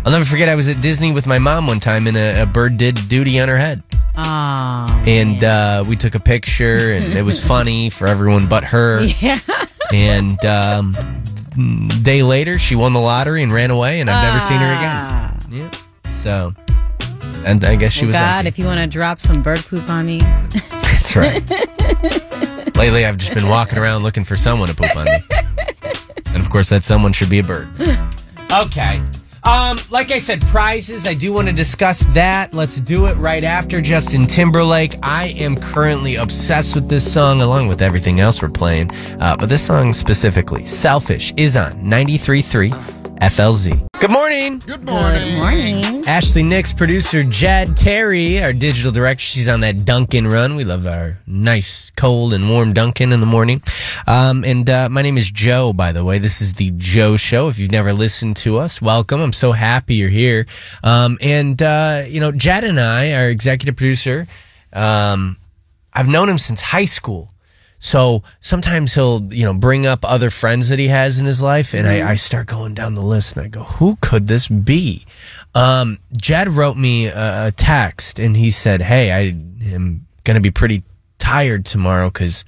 I'll 0.08 0.12
never 0.12 0.24
forget 0.24 0.48
I 0.48 0.54
was 0.54 0.68
at 0.68 0.80
Disney 0.80 1.12
with 1.12 1.26
my 1.26 1.38
mom 1.38 1.66
one 1.66 1.80
time 1.80 2.06
and 2.06 2.16
a, 2.16 2.44
a 2.44 2.46
bird 2.46 2.78
did 2.78 2.98
duty 3.10 3.38
on 3.40 3.48
her 3.48 3.58
head. 3.58 3.82
Oh. 4.16 5.02
And 5.06 5.44
uh, 5.44 5.84
we 5.86 5.96
took 5.96 6.14
a 6.14 6.18
picture 6.18 6.92
and 6.94 7.12
it 7.12 7.20
was 7.26 7.44
funny 7.46 7.90
for 7.90 8.06
everyone 8.06 8.48
but 8.48 8.64
her. 8.64 9.02
Yeah. 9.02 9.38
And 9.92 10.42
um, 10.46 10.96
day 12.02 12.22
later, 12.22 12.58
she 12.58 12.74
won 12.74 12.94
the 12.94 13.00
lottery 13.00 13.42
and 13.42 13.52
ran 13.52 13.70
away, 13.70 14.00
and 14.00 14.08
I've 14.08 14.24
never 14.24 14.40
seen 14.40 14.56
her 14.60 14.72
again. 14.72 15.70
Yeah. 16.06 16.10
So, 16.12 16.54
and 17.44 17.62
I 17.62 17.76
guess 17.76 17.92
she 17.92 18.06
Well, 18.06 18.08
was. 18.08 18.16
God, 18.16 18.36
empty. 18.46 18.48
if 18.48 18.58
you 18.58 18.64
want 18.64 18.80
to 18.80 18.86
drop 18.86 19.20
some 19.20 19.42
bird 19.42 19.60
poop 19.60 19.90
on 19.90 20.06
me, 20.06 20.20
That's 20.70 21.16
right. 21.16 21.44
Lately, 22.76 23.04
I've 23.04 23.18
just 23.18 23.34
been 23.34 23.48
walking 23.48 23.76
around 23.76 24.04
looking 24.04 24.24
for 24.24 24.36
someone 24.36 24.68
to 24.68 24.74
poop 24.74 24.96
on 24.96 25.04
me, 25.04 25.18
and 26.28 26.36
of 26.38 26.48
course, 26.48 26.70
that 26.70 26.82
someone 26.82 27.12
should 27.12 27.28
be 27.28 27.40
a 27.40 27.44
bird. 27.44 27.68
Okay. 28.50 29.02
Um, 29.44 29.78
like 29.90 30.10
I 30.10 30.18
said, 30.18 30.42
prizes. 30.42 31.06
I 31.06 31.14
do 31.14 31.32
want 31.32 31.48
to 31.48 31.54
discuss 31.54 32.04
that. 32.06 32.52
Let's 32.52 32.80
do 32.80 33.06
it 33.06 33.14
right 33.16 33.44
after 33.44 33.80
Justin 33.80 34.26
Timberlake. 34.26 34.94
I 35.02 35.28
am 35.38 35.56
currently 35.56 36.16
obsessed 36.16 36.74
with 36.74 36.88
this 36.88 37.10
song, 37.10 37.40
along 37.40 37.68
with 37.68 37.80
everything 37.80 38.20
else 38.20 38.42
we're 38.42 38.48
playing. 38.48 38.90
Uh, 39.20 39.36
but 39.36 39.48
this 39.48 39.64
song 39.64 39.92
specifically, 39.92 40.66
"Selfish," 40.66 41.32
is 41.36 41.56
on 41.56 41.72
93.3 41.86 42.72
FLZ. 43.20 43.88
Good 44.00 44.12
morning. 44.12 44.58
Good 44.60 44.84
morning. 44.84 45.20
good 45.22 45.38
morning. 45.38 46.04
Ashley 46.06 46.42
Nix, 46.42 46.72
producer 46.72 47.22
Jed 47.24 47.76
Terry, 47.76 48.40
our 48.42 48.52
digital 48.52 48.92
director. 48.92 49.22
She's 49.22 49.48
on 49.48 49.60
that 49.60 49.84
Dunkin' 49.84 50.26
run. 50.26 50.54
We 50.54 50.64
love 50.64 50.86
our 50.86 51.18
nice, 51.26 51.90
cold, 51.96 52.32
and 52.32 52.48
warm 52.48 52.72
Dunkin' 52.72 53.12
in 53.12 53.20
the 53.20 53.26
morning. 53.26 53.62
Um, 54.06 54.44
and 54.44 54.70
uh, 54.70 54.88
my 54.88 55.02
name 55.02 55.18
is 55.18 55.30
Joe, 55.30 55.72
by 55.72 55.92
the 55.92 56.04
way. 56.04 56.18
This 56.18 56.40
is 56.40 56.54
the 56.54 56.70
Joe 56.76 57.16
Show. 57.16 57.48
If 57.48 57.58
you've 57.58 57.72
never 57.72 57.92
listened 57.92 58.36
to 58.38 58.58
us, 58.58 58.80
welcome. 58.80 59.20
I'm 59.20 59.32
so 59.32 59.52
happy 59.52 59.96
you're 59.96 60.08
here. 60.08 60.46
Um, 60.84 61.18
and, 61.20 61.60
uh, 61.60 62.04
you 62.06 62.20
know, 62.20 62.30
Jed 62.30 62.64
and 62.64 62.78
I, 62.78 63.12
our 63.14 63.28
executive 63.28 63.76
producer, 63.76 64.26
um, 64.72 65.36
I've 65.92 66.08
known 66.08 66.28
him 66.28 66.38
since 66.38 66.60
high 66.60 66.84
school. 66.84 67.32
So 67.80 68.22
sometimes 68.40 68.94
he'll, 68.94 69.32
you 69.32 69.44
know, 69.44 69.54
bring 69.54 69.86
up 69.86 70.04
other 70.04 70.30
friends 70.30 70.68
that 70.70 70.78
he 70.80 70.88
has 70.88 71.20
in 71.20 71.26
his 71.26 71.40
life, 71.42 71.74
and 71.74 71.86
I, 71.86 72.10
I 72.10 72.14
start 72.16 72.48
going 72.48 72.74
down 72.74 72.94
the 72.96 73.02
list, 73.02 73.36
and 73.36 73.44
I 73.44 73.48
go, 73.48 73.62
"Who 73.62 73.96
could 74.00 74.26
this 74.26 74.48
be?" 74.48 75.06
Um, 75.54 75.98
Jed 76.16 76.48
wrote 76.48 76.76
me 76.76 77.06
a, 77.06 77.46
a 77.48 77.52
text, 77.52 78.18
and 78.18 78.36
he 78.36 78.50
said, 78.50 78.82
"Hey, 78.82 79.12
I 79.12 79.20
am 79.72 80.06
going 80.24 80.34
to 80.34 80.40
be 80.40 80.50
pretty 80.50 80.82
tired 81.18 81.64
tomorrow 81.64 82.10
because 82.10 82.44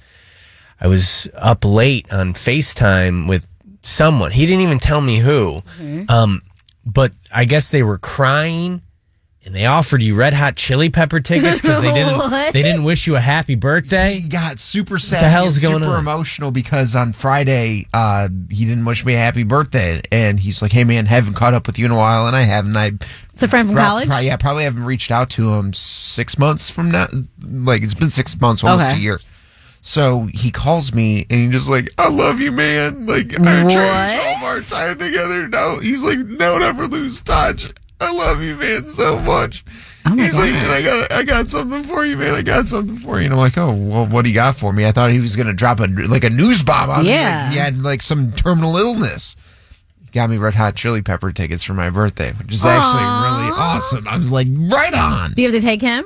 I 0.81 0.87
was 0.87 1.27
up 1.35 1.63
late 1.63 2.11
on 2.11 2.33
Facetime 2.33 3.27
with 3.27 3.47
someone. 3.81 4.31
He 4.31 4.45
didn't 4.45 4.61
even 4.61 4.79
tell 4.79 4.99
me 5.01 5.19
who, 5.19 5.61
um, 6.09 6.41
but 6.85 7.13
I 7.33 7.45
guess 7.45 7.69
they 7.71 7.83
were 7.83 7.97
crying." 7.97 8.81
And 9.43 9.55
they 9.55 9.65
offered 9.65 10.03
you 10.03 10.13
Red 10.13 10.35
Hot 10.35 10.55
Chili 10.55 10.91
Pepper 10.91 11.19
tickets 11.19 11.61
because 11.63 11.81
they 11.81 11.91
didn't 11.93 12.29
they 12.53 12.61
didn't 12.61 12.83
wish 12.83 13.07
you 13.07 13.15
a 13.15 13.19
happy 13.19 13.55
birthday. 13.55 14.19
He 14.19 14.29
got 14.29 14.59
super 14.59 14.99
sad. 14.99 15.15
What 15.17 15.21
the 15.23 15.29
hell's 15.29 15.55
He 15.55 15.61
got 15.63 15.69
going 15.71 15.81
super 15.83 15.93
on? 15.95 15.99
emotional 15.99 16.51
because 16.51 16.95
on 16.95 17.11
Friday 17.11 17.87
uh, 17.91 18.29
he 18.51 18.65
didn't 18.65 18.85
wish 18.85 19.03
me 19.03 19.15
a 19.15 19.17
happy 19.17 19.41
birthday, 19.41 20.01
and 20.11 20.39
he's 20.39 20.61
like, 20.61 20.71
"Hey 20.71 20.83
man, 20.83 21.07
haven't 21.07 21.33
caught 21.33 21.55
up 21.55 21.65
with 21.65 21.79
you 21.79 21.85
in 21.85 21.91
a 21.91 21.97
while, 21.97 22.27
and 22.27 22.35
I 22.35 22.41
haven't. 22.41 22.77
I 22.77 22.91
It's 23.33 23.41
a 23.41 23.47
friend 23.47 23.67
from 23.67 23.75
prob- 23.77 23.87
college. 23.87 24.07
pro- 24.09 24.19
yeah, 24.19 24.37
probably 24.37 24.63
haven't 24.65 24.83
reached 24.85 25.09
out 25.09 25.31
to 25.31 25.55
him 25.55 25.73
six 25.73 26.37
months 26.37 26.69
from 26.69 26.91
now. 26.91 27.07
Like 27.43 27.81
it's 27.81 27.95
been 27.95 28.11
six 28.11 28.39
months, 28.39 28.63
almost 28.63 28.89
Okay. 28.91 28.97
a 28.99 29.01
year. 29.01 29.19
So 29.83 30.29
he 30.31 30.51
calls 30.51 30.93
me 30.93 31.25
and 31.31 31.39
he's 31.45 31.51
just 31.51 31.69
like, 31.69 31.89
"I 31.97 32.09
love 32.09 32.39
you, 32.39 32.51
man. 32.51 33.07
Like 33.07 33.33
I 33.39 33.63
What? 33.63 33.71
cherished 33.73 34.27
all 34.27 34.35
of 34.37 34.43
our 34.43 34.59
time 34.59 34.99
together. 34.99 35.47
No, 35.47 35.79
he's 35.79 36.03
like, 36.03 36.19
don't 36.37 36.61
ever 36.61 36.85
lose 36.85 37.23
touch. 37.23 37.71
I 38.01 38.13
love 38.13 38.41
you, 38.41 38.55
man, 38.55 38.85
so 38.87 39.19
much." 39.19 39.63
Oh 40.05 40.15
my 40.15 40.23
he's 40.23 40.35
like, 40.35 40.51
and 40.51 40.71
I 40.71 40.81
got, 40.81 41.11
I 41.11 41.23
got 41.23 41.49
something 41.49 41.83
for 41.83 42.05
you, 42.05 42.17
man. 42.17 42.33
I 42.33 42.41
got 42.41 42.67
something 42.67 42.97
for 42.97 43.19
you. 43.19 43.25
And 43.25 43.33
I'm 43.33 43.39
like, 43.39 43.57
oh, 43.57 43.71
well, 43.71 44.07
what 44.07 44.23
do 44.23 44.29
you 44.29 44.35
got 44.35 44.55
for 44.55 44.73
me? 44.73 44.85
I 44.85 44.91
thought 44.91 45.11
he 45.11 45.19
was 45.19 45.35
gonna 45.35 45.53
drop 45.53 45.79
a 45.79 45.85
like 45.85 46.23
a 46.23 46.29
news 46.29 46.63
bomb 46.63 46.89
on 46.89 47.03
me. 47.03 47.11
Yeah. 47.11 47.43
Like 47.43 47.53
he 47.53 47.59
had 47.59 47.81
like 47.81 48.01
some 48.01 48.31
terminal 48.31 48.77
illness. 48.77 49.35
He 50.03 50.09
got 50.11 50.29
me 50.29 50.37
Red 50.37 50.55
Hot 50.55 50.75
Chili 50.75 51.01
Pepper 51.01 51.31
tickets 51.31 51.61
for 51.61 51.73
my 51.73 51.89
birthday, 51.89 52.33
which 52.33 52.53
is 52.53 52.65
actually 52.65 53.03
really 53.03 53.59
awesome. 53.59 54.07
I 54.07 54.17
was 54.17 54.31
like, 54.31 54.47
right 54.49 54.93
on. 54.93 55.33
Do 55.33 55.41
you 55.43 55.51
have 55.51 55.59
to 55.59 55.65
take 55.65 55.81
him? 55.81 56.03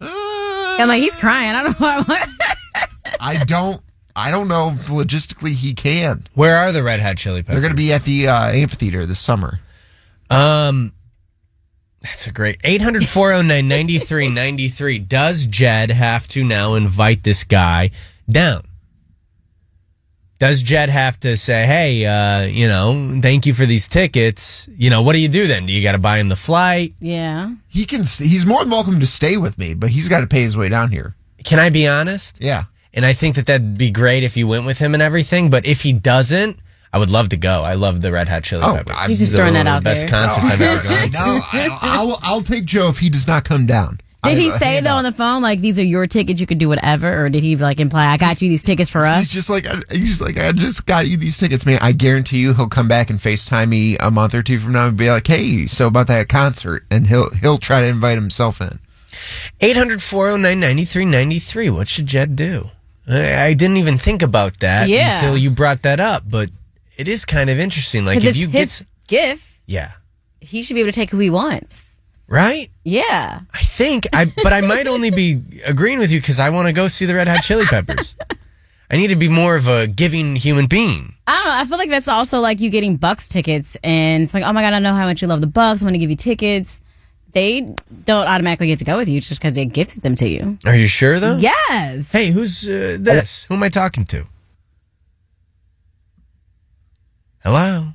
Uh, 0.00 0.08
I'm 0.10 0.88
like, 0.88 1.00
he's 1.00 1.16
crying. 1.16 1.54
I 1.54 1.62
don't 1.62 1.80
know 1.80 2.02
what. 2.02 2.28
I 3.20 3.44
don't. 3.44 3.80
I 4.16 4.30
don't 4.30 4.46
know 4.46 4.70
if 4.70 4.86
logistically 4.88 5.52
he 5.52 5.74
can. 5.74 6.26
Where 6.34 6.56
are 6.56 6.72
the 6.72 6.82
Red 6.82 7.00
Hot 7.00 7.16
Chili 7.16 7.42
Peppers? 7.42 7.54
They're 7.54 7.62
going 7.62 7.72
to 7.72 7.76
be 7.76 7.92
at 7.92 8.04
the 8.04 8.28
uh, 8.28 8.52
amphitheater 8.52 9.06
this 9.06 9.18
summer. 9.18 9.58
Um, 10.30 10.92
that's 12.04 12.26
a 12.26 12.32
great 12.32 12.58
800 12.62 13.04
409 13.04 13.66
9393. 13.66 14.98
Does 15.00 15.46
Jed 15.46 15.90
have 15.90 16.28
to 16.28 16.44
now 16.44 16.74
invite 16.74 17.22
this 17.24 17.44
guy 17.44 17.90
down? 18.30 18.62
Does 20.38 20.62
Jed 20.62 20.90
have 20.90 21.18
to 21.20 21.36
say, 21.38 21.64
hey, 21.64 22.04
uh, 22.04 22.46
you 22.46 22.68
know, 22.68 23.18
thank 23.22 23.46
you 23.46 23.54
for 23.54 23.64
these 23.64 23.88
tickets? 23.88 24.68
You 24.76 24.90
know, 24.90 25.00
what 25.00 25.14
do 25.14 25.20
you 25.20 25.28
do 25.28 25.46
then? 25.46 25.64
Do 25.64 25.72
you 25.72 25.82
got 25.82 25.92
to 25.92 25.98
buy 25.98 26.18
him 26.18 26.28
the 26.28 26.36
flight? 26.36 26.94
yeah. 27.00 27.54
He 27.68 27.86
can. 27.86 28.00
He's 28.00 28.44
more 28.44 28.60
than 28.60 28.70
welcome 28.70 29.00
to 29.00 29.06
stay 29.06 29.36
with 29.38 29.56
me, 29.58 29.74
but 29.74 29.90
he's 29.90 30.08
got 30.08 30.20
to 30.20 30.26
pay 30.26 30.42
his 30.42 30.56
way 30.56 30.68
down 30.68 30.90
here. 30.90 31.16
Can 31.44 31.58
I 31.58 31.70
be 31.70 31.88
honest? 31.88 32.38
Yeah. 32.40 32.64
And 32.92 33.06
I 33.06 33.12
think 33.14 33.36
that 33.36 33.46
that'd 33.46 33.78
be 33.78 33.90
great 33.90 34.22
if 34.22 34.36
you 34.36 34.46
went 34.46 34.66
with 34.66 34.78
him 34.78 34.92
and 34.94 35.02
everything. 35.02 35.50
But 35.50 35.66
if 35.66 35.80
he 35.80 35.92
doesn't, 35.92 36.58
I 36.94 36.98
would 36.98 37.10
love 37.10 37.28
to 37.30 37.36
go. 37.36 37.62
I 37.62 37.74
love 37.74 38.00
the 38.00 38.12
Red 38.12 38.28
Hot 38.28 38.44
Chili 38.44 38.62
Oh, 38.64 38.76
Peppers. 38.76 38.94
I'm 38.96 39.08
He's 39.10 39.18
just 39.18 39.34
throwing 39.34 39.54
that 39.54 39.62
of 39.66 39.66
out 39.66 39.78
the 39.80 39.90
best 39.90 40.02
there. 40.02 40.10
concerts 40.10 40.48
I've 40.48 40.60
ever 40.60 40.82
gone 40.88 41.10
to. 41.10 41.18
No, 41.18 41.40
I, 41.52 41.78
I'll 41.82 42.18
I'll 42.22 42.40
take 42.42 42.64
Joe 42.64 42.88
if 42.88 42.98
he 43.00 43.10
does 43.10 43.26
not 43.26 43.44
come 43.44 43.66
down. 43.66 44.00
Did 44.22 44.38
he 44.38 44.48
say 44.50 44.80
though 44.80 44.94
on 44.94 45.04
the 45.04 45.12
phone 45.12 45.42
like 45.42 45.60
these 45.60 45.78
are 45.78 45.84
your 45.84 46.06
tickets? 46.06 46.40
You 46.40 46.46
could 46.46 46.56
do 46.58 46.68
whatever, 46.68 47.24
or 47.26 47.28
did 47.28 47.42
he 47.42 47.56
like 47.56 47.78
imply 47.78 48.06
I 48.06 48.16
got 48.16 48.40
you 48.40 48.48
these 48.48 48.62
tickets 48.62 48.88
for 48.90 49.04
us? 49.04 49.18
He's 49.18 49.32
just 49.32 49.50
like 49.50 49.66
I- 49.66 49.82
he's 49.90 50.08
just 50.18 50.20
like 50.22 50.38
I 50.38 50.52
just 50.52 50.86
got 50.86 51.06
you 51.08 51.16
these 51.18 51.36
tickets, 51.36 51.66
man. 51.66 51.78
I 51.82 51.92
guarantee 51.92 52.38
you 52.38 52.54
he'll 52.54 52.68
come 52.68 52.88
back 52.88 53.10
and 53.10 53.18
FaceTime 53.18 53.68
me 53.68 53.98
a 53.98 54.10
month 54.10 54.34
or 54.34 54.42
two 54.42 54.58
from 54.60 54.72
now 54.72 54.86
and 54.86 54.96
be 54.96 55.10
like, 55.10 55.26
"Hey, 55.26 55.66
so 55.66 55.88
about 55.88 56.06
that 56.06 56.28
concert?" 56.30 56.86
And 56.90 57.08
he'll 57.08 57.28
he'll 57.34 57.58
try 57.58 57.80
to 57.82 57.86
invite 57.86 58.16
himself 58.16 58.60
in. 58.62 58.78
800 59.60 60.00
409 60.00 60.58
9393. 60.60 61.70
What 61.70 61.88
should 61.88 62.06
Jed 62.06 62.34
do? 62.36 62.70
I, 63.06 63.46
I 63.48 63.52
didn't 63.54 63.76
even 63.76 63.98
think 63.98 64.22
about 64.22 64.60
that 64.60 64.88
Yeah. 64.88 65.16
until 65.18 65.36
you 65.36 65.50
brought 65.50 65.82
that 65.82 66.00
up, 66.00 66.22
but 66.26 66.48
it 66.96 67.08
is 67.08 67.24
kind 67.24 67.50
of 67.50 67.58
interesting. 67.58 68.04
Like 68.04 68.24
if 68.24 68.36
you 68.36 68.48
his 68.48 68.86
get. 69.06 69.36
gift, 69.36 69.60
Yeah. 69.66 69.92
he 70.40 70.62
should 70.62 70.74
be 70.74 70.80
able 70.80 70.90
to 70.92 70.94
take 70.94 71.10
who 71.10 71.18
he 71.18 71.30
wants. 71.30 71.98
Right? 72.26 72.68
Yeah. 72.84 73.40
I 73.52 73.58
think 73.58 74.06
I, 74.12 74.26
but 74.42 74.52
I 74.52 74.62
might 74.62 74.86
only 74.86 75.10
be 75.10 75.42
agreeing 75.66 75.98
with 75.98 76.10
you 76.10 76.20
because 76.20 76.40
I 76.40 76.50
want 76.50 76.66
to 76.68 76.72
go 76.72 76.88
see 76.88 77.04
the 77.06 77.14
Red 77.14 77.28
Hot 77.28 77.42
Chili 77.42 77.66
Peppers. 77.66 78.16
I 78.90 78.96
need 78.96 79.08
to 79.08 79.16
be 79.16 79.28
more 79.28 79.56
of 79.56 79.66
a 79.68 79.86
giving 79.86 80.36
human 80.36 80.66
being. 80.66 81.14
I 81.26 81.36
don't 81.36 81.44
know. 81.46 81.54
I 81.54 81.64
feel 81.64 81.78
like 81.78 81.90
that's 81.90 82.08
also 82.08 82.40
like 82.40 82.60
you 82.60 82.70
getting 82.70 82.98
Bucs 82.98 83.28
tickets, 83.30 83.76
and 83.82 84.22
it's 84.22 84.32
like, 84.34 84.44
oh 84.44 84.52
my 84.52 84.62
god, 84.62 84.72
I 84.72 84.78
know 84.78 84.92
how 84.94 85.04
much 85.06 85.20
you 85.22 85.28
love 85.28 85.40
the 85.40 85.46
Bucs. 85.46 85.80
I'm 85.82 85.86
going 85.86 85.94
to 85.94 85.98
give 85.98 86.10
you 86.10 86.16
tickets. 86.16 86.80
They 87.32 87.62
don't 88.04 88.26
automatically 88.28 88.68
get 88.68 88.78
to 88.78 88.84
go 88.84 88.96
with 88.96 89.08
you 89.08 89.20
just 89.20 89.40
because 89.40 89.56
they 89.56 89.64
gifted 89.64 90.02
them 90.02 90.14
to 90.16 90.28
you. 90.28 90.58
Are 90.64 90.76
you 90.76 90.86
sure 90.86 91.18
though? 91.18 91.36
Yes. 91.38 92.12
Hey, 92.12 92.30
who's 92.30 92.68
uh, 92.68 92.96
this? 93.00 93.44
Who 93.44 93.54
am 93.54 93.62
I 93.62 93.68
talking 93.70 94.04
to? 94.06 94.26
Hello. 97.44 97.88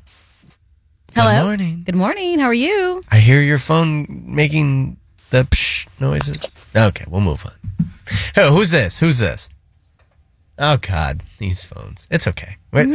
Hello. 1.15 1.31
Good 1.31 1.43
morning. 1.43 1.83
Good 1.83 1.95
morning. 1.95 2.37
How 2.37 2.45
are 2.45 2.53
you? 2.53 3.01
I 3.11 3.17
hear 3.17 3.41
your 3.41 3.57
phone 3.57 4.05
making 4.27 4.97
the 5.31 5.45
psh 5.45 5.87
noises. 5.99 6.37
Okay, 6.75 7.05
we'll 7.09 7.21
move 7.21 7.43
on. 7.47 7.89
Oh, 8.37 8.53
who's 8.53 8.69
this? 8.69 8.99
Who's 8.99 9.17
this? 9.17 9.49
Oh 10.59 10.77
God, 10.77 11.23
these 11.39 11.63
phones. 11.63 12.07
It's 12.11 12.27
okay. 12.27 12.57
Wait. 12.71 12.89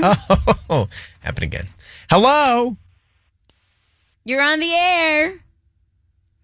Oh, 0.70 0.88
happened 1.23 1.42
again. 1.42 1.66
Hello. 2.08 2.76
You're 4.25 4.42
on 4.42 4.61
the 4.61 4.73
air. 4.73 5.34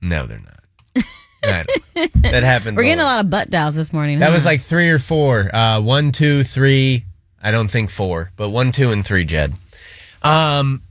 No, 0.03 0.27
they're 0.27 0.41
not. 0.41 1.05
I 1.45 1.63
don't 1.63 1.69
know. 1.95 2.31
That 2.33 2.43
happened. 2.43 2.77
We're 2.77 2.83
getting 2.83 2.99
a 2.99 3.05
lot 3.05 3.25
of 3.25 3.31
butt 3.31 3.49
dials 3.49 3.77
this 3.77 3.93
morning. 3.93 4.19
That 4.19 4.31
huh? 4.31 4.35
was 4.35 4.45
like 4.45 4.61
three 4.61 4.91
or 4.91 4.99
four. 4.99 5.49
Uh, 5.55 5.81
one, 5.81 6.11
two, 6.11 6.43
three. 6.43 7.05
I 7.41 7.53
don't 7.53 7.71
think 7.71 7.91
four, 7.91 8.33
but 8.35 8.51
one, 8.51 8.73
two, 8.73 8.91
and 8.91 9.07
three. 9.07 9.25
Jed. 9.25 9.55
Um, 10.23 10.83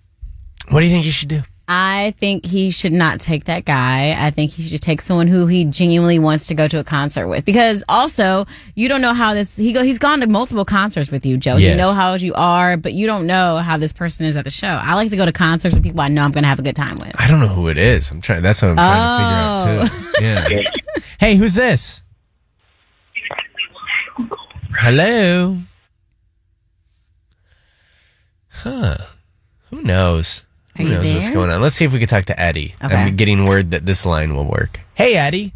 what 0.70 0.80
do 0.82 0.86
you 0.86 0.92
think 0.92 1.06
you 1.06 1.12
should 1.12 1.30
do? 1.30 1.42
I 1.72 2.16
think 2.18 2.48
he 2.48 2.72
should 2.72 2.94
not 2.94 3.20
take 3.20 3.44
that 3.44 3.64
guy. 3.64 4.16
I 4.18 4.32
think 4.32 4.50
he 4.50 4.64
should 4.64 4.82
take 4.82 5.02
someone 5.02 5.28
who 5.28 5.46
he 5.46 5.66
genuinely 5.66 6.18
wants 6.18 6.48
to 6.48 6.56
go 6.56 6.68
to 6.68 6.80
a 6.80 6.84
concert 6.84 7.28
with. 7.28 7.46
Because 7.46 7.84
also, 7.88 8.48
you 8.74 8.90
don't 8.90 9.02
know 9.02 9.14
how 9.14 9.36
this 9.36 9.56
he 9.56 9.72
go. 9.72 9.84
He's 9.84 10.00
gone 10.00 10.20
to 10.22 10.28
multiple 10.28 10.66
concerts 10.66 11.12
with 11.12 11.28
you, 11.28 11.38
Joe. 11.38 11.58
You 11.58 11.68
Yes. 11.68 11.78
know 11.78 11.94
how 11.94 12.16
you 12.16 12.34
are, 12.34 12.76
but 12.76 12.94
you 12.94 13.06
don't 13.06 13.28
know 13.28 13.58
how 13.58 13.78
this 13.78 13.94
person 13.94 14.26
is 14.26 14.36
at 14.36 14.46
the 14.46 14.50
show. 14.50 14.68
I 14.82 14.96
like 14.96 15.12
to 15.12 15.16
go 15.16 15.26
to 15.26 15.32
concerts 15.32 15.76
with 15.76 15.84
people 15.84 16.02
I 16.02 16.08
know 16.08 16.24
I'm 16.24 16.32
going 16.32 16.44
to 16.44 16.48
have 16.48 16.58
a 16.58 16.64
good 16.64 16.76
time 16.76 16.96
with. 16.98 17.12
I 17.22 17.28
don't 17.28 17.40
know 17.40 17.48
who 17.48 17.68
it 17.68 17.78
is. 17.78 18.10
I'm 18.10 18.20
trying. 18.22 18.42
That's 18.42 18.64
what 18.64 18.72
I'm 18.72 18.78
trying 18.78 19.86
to 19.86 19.86
figure 19.86 19.86
out 19.86 20.10
too. 20.18 20.26
Yeah. 20.26 20.72
hey, 21.20 21.36
who's 21.36 21.54
this? 21.54 22.02
Hello. 24.76 25.58
Who 29.70 29.82
knows? 29.82 30.44
Are 30.76 30.84
Who 30.84 30.90
you 30.90 30.96
knows 30.96 31.14
what's 31.14 31.30
going 31.30 31.50
on? 31.50 31.62
Let's 31.62 31.76
see 31.76 31.86
if 31.86 31.94
we 31.94 32.00
can 32.00 32.08
talk 32.08 32.26
to 32.26 32.40
Eddie. 32.40 32.76
Okay. 32.84 32.96
I'm 32.96 33.16
getting 33.16 33.46
word 33.46 33.72
that 33.72 33.86
this 33.86 34.06
line 34.06 34.36
will 34.36 34.46
work. 34.46 34.82
Hey, 34.96 35.16
Eddie. 35.16 35.54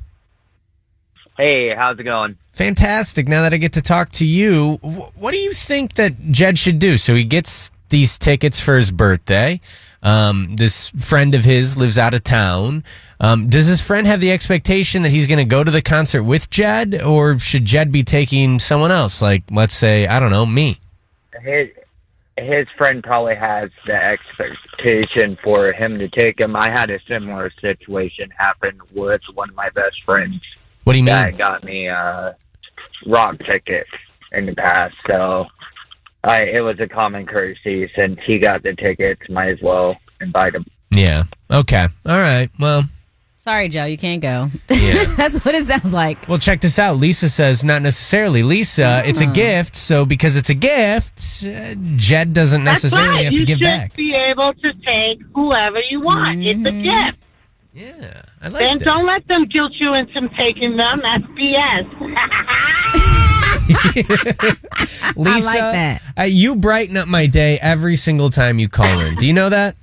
Hey, 1.37 1.73
how's 1.75 1.97
it 1.97 2.03
going? 2.03 2.37
Fantastic. 2.53 3.27
Now 3.27 3.41
that 3.41 3.53
I 3.53 3.57
get 3.57 3.73
to 3.73 3.81
talk 3.81 4.09
to 4.11 4.25
you, 4.25 4.75
what 5.15 5.31
do 5.31 5.37
you 5.37 5.53
think 5.53 5.93
that 5.95 6.31
Jed 6.31 6.59
should 6.59 6.77
do? 6.77 6.97
So 6.97 7.15
he 7.15 7.23
gets 7.23 7.71
these 7.89 8.17
tickets 8.17 8.59
for 8.59 8.75
his 8.75 8.91
birthday. 8.91 9.59
Um, 10.03 10.57
this 10.57 10.89
friend 10.89 11.33
of 11.33 11.45
his 11.45 11.77
lives 11.77 11.97
out 11.97 12.13
of 12.13 12.23
town. 12.23 12.83
Um, 13.19 13.49
does 13.49 13.67
his 13.67 13.81
friend 13.81 14.05
have 14.05 14.19
the 14.19 14.31
expectation 14.31 15.01
that 15.03 15.11
he's 15.11 15.27
going 15.27 15.37
to 15.37 15.45
go 15.45 15.63
to 15.63 15.71
the 15.71 15.81
concert 15.81 16.23
with 16.23 16.49
Jed, 16.49 17.01
or 17.01 17.39
should 17.39 17.63
Jed 17.63 17.91
be 17.91 18.03
taking 18.03 18.59
someone 18.59 18.91
else? 18.91 19.21
Like, 19.21 19.43
let's 19.49 19.73
say, 19.73 20.05
I 20.05 20.19
don't 20.19 20.31
know, 20.31 20.45
me. 20.45 20.77
His 21.41 21.69
his 22.37 22.67
friend 22.77 23.03
probably 23.03 23.35
has 23.35 23.69
the 23.85 23.93
expectation 23.93 25.37
for 25.43 25.71
him 25.71 25.99
to 25.99 26.07
take 26.09 26.39
him. 26.39 26.55
I 26.55 26.69
had 26.69 26.89
a 26.89 26.99
similar 27.07 27.51
situation 27.61 28.29
happen 28.37 28.79
with 28.93 29.21
one 29.33 29.49
of 29.49 29.55
my 29.55 29.69
best 29.69 30.03
friends 30.05 30.41
What 30.83 30.93
do 30.93 30.97
you 30.99 31.03
mean? 31.03 31.13
that 31.13 31.37
got 31.37 31.63
me 31.63 31.87
a 31.87 32.35
rock 33.05 33.37
ticket 33.39 33.85
in 34.31 34.45
the 34.47 34.55
past. 34.55 34.95
So 35.07 35.45
I 36.23 36.41
it 36.43 36.61
was 36.61 36.79
a 36.79 36.87
common 36.87 37.25
courtesy 37.27 37.89
since 37.95 38.19
he 38.25 38.39
got 38.39 38.63
the 38.63 38.73
tickets, 38.75 39.21
might 39.29 39.49
as 39.49 39.61
well 39.61 39.97
invite 40.21 40.55
him. 40.55 40.65
Yeah. 40.91 41.23
Okay. 41.51 41.87
All 42.05 42.19
right. 42.19 42.49
Well, 42.59 42.83
Sorry, 43.43 43.67
Joe, 43.67 43.83
you 43.83 43.97
can't 43.97 44.21
go. 44.21 44.47
Yeah. 44.69 45.03
That's 45.17 45.43
what 45.43 45.53
it 45.53 45.65
sounds 45.65 45.93
like. 45.93 46.29
Well, 46.29 46.39
check 46.39 46.61
this 46.61 46.79
out. 46.79 46.95
Lisa 46.95 47.27
says 47.27 47.61
not 47.61 47.81
necessarily. 47.81 48.41
Lisa, 48.41 49.03
it's 49.05 49.19
a 49.19 49.25
gift, 49.25 49.75
so 49.75 50.05
because 50.05 50.37
it's 50.37 50.49
a 50.49 50.53
gift, 50.53 51.43
uh, 51.45 51.75
Jed 51.97 52.33
doesn't 52.33 52.63
necessarily 52.63 53.25
have 53.25 53.33
to 53.33 53.39
you 53.41 53.45
give 53.45 53.57
should 53.57 53.65
back. 53.65 53.95
be 53.97 54.15
able 54.15 54.53
to 54.53 54.71
take 54.75 55.19
whoever 55.35 55.81
you 55.89 55.99
want. 55.99 56.39
It's 56.41 56.65
a 56.65 56.71
gift. 56.71 57.17
Yeah, 57.73 58.21
I 58.41 58.47
like 58.47 58.61
And 58.61 58.79
this. 58.79 58.85
don't 58.85 59.05
let 59.05 59.27
them 59.27 59.45
guilt 59.47 59.73
you 59.77 59.93
into 59.93 60.21
taking 60.37 60.77
them. 60.77 61.01
That's 61.03 61.25
BS. 61.33 61.89
Lisa, 65.17 65.27
I 65.27 65.39
like 65.43 65.73
that. 65.73 66.01
Uh, 66.17 66.23
you 66.23 66.55
brighten 66.55 66.95
up 66.95 67.09
my 67.09 67.25
day 67.25 67.59
every 67.61 67.97
single 67.97 68.29
time 68.29 68.57
you 68.57 68.69
call 68.69 69.01
in. 69.01 69.17
Do 69.17 69.27
you 69.27 69.33
know 69.33 69.49
that? 69.49 69.75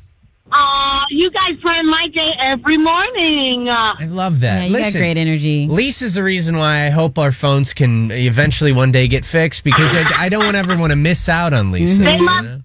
You 1.11 1.31
guys 1.31 1.61
brighten 1.61 1.91
my 1.91 2.09
day 2.15 2.31
every 2.41 2.79
morning. 2.79 3.69
I 3.69 4.07
love 4.07 4.41
that. 4.41 4.59
Yeah, 4.61 4.65
you 4.67 4.73
Listen, 4.73 4.93
got 4.95 4.99
great 5.05 5.17
energy. 5.17 5.67
Lisa's 5.69 6.15
the 6.15 6.23
reason 6.23 6.57
why 6.57 6.87
I 6.87 6.91
hope 6.91 7.19
our 7.19 7.33
phones 7.33 7.73
can 7.75 8.11
eventually 8.13 8.73
one 8.73 8.93
day 8.93 9.09
get 9.09 9.25
fixed 9.25 9.65
because 9.65 9.95
I, 9.95 10.05
I 10.17 10.29
don't 10.29 10.55
ever 10.55 10.77
want 10.77 10.93
to 10.93 10.97
miss 10.97 11.29
out 11.29 11.53
on 11.53 11.73
Lisa. 11.73 12.03
Mm-hmm. 12.03 12.05
they 12.05 12.17
you 12.17 12.25
must. 12.25 12.49
know? 12.49 12.61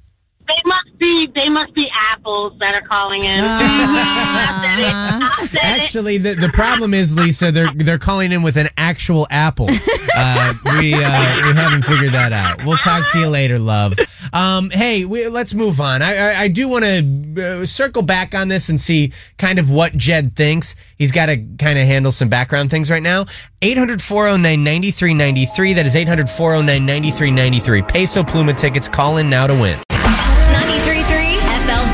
They 0.47 0.61
must 0.65 0.84
be. 1.05 1.31
They 1.33 1.49
must 1.49 1.73
be 1.73 1.87
apples 2.11 2.53
that 2.59 2.73
are 2.73 2.81
calling 2.81 3.23
in. 3.23 3.39
I 3.43 4.61
said 4.61 4.79
it. 4.79 4.93
I 4.93 5.45
said 5.45 5.57
it. 5.57 5.63
Actually, 5.63 6.17
the, 6.17 6.33
the 6.33 6.49
problem 6.49 6.93
is, 6.93 7.15
Lisa, 7.15 7.51
they're 7.51 7.71
they're 7.75 7.99
calling 7.99 8.31
in 8.31 8.41
with 8.41 8.57
an 8.57 8.69
actual 8.77 9.27
apple. 9.29 9.69
Uh, 10.17 10.53
we 10.79 10.93
uh, 10.93 11.45
we 11.45 11.53
haven't 11.53 11.81
figured 11.81 12.13
that 12.13 12.31
out. 12.31 12.63
We'll 12.63 12.77
talk 12.77 13.11
to 13.11 13.19
you 13.19 13.27
later, 13.27 13.59
love. 13.59 13.99
Um, 14.31 14.69
hey, 14.69 15.03
we, 15.03 15.27
let's 15.27 15.53
move 15.53 15.81
on. 15.81 16.01
I 16.01 16.15
I, 16.15 16.41
I 16.43 16.47
do 16.47 16.69
want 16.69 16.85
to 16.85 17.63
uh, 17.63 17.65
circle 17.65 18.01
back 18.01 18.33
on 18.33 18.47
this 18.47 18.69
and 18.69 18.79
see 18.79 19.11
kind 19.37 19.59
of 19.59 19.69
what 19.69 19.91
Jed 19.97 20.33
thinks. 20.37 20.77
He's 20.97 21.11
got 21.11 21.25
to 21.25 21.35
kind 21.35 21.77
of 21.77 21.85
handle 21.85 22.13
some 22.13 22.29
background 22.29 22.69
things 22.69 22.89
right 22.89 23.03
now. 23.03 23.25
800 23.61 24.01
409 24.01 24.63
9393. 24.63 25.73
That 25.73 25.85
is 25.85 25.97
800 25.97 26.29
409 26.29 26.85
9393. 26.85 27.81
Peso 27.81 28.23
Pluma 28.23 28.55
tickets. 28.55 28.87
Call 28.87 29.17
in 29.17 29.29
now 29.29 29.47
to 29.47 29.53
win. 29.53 29.83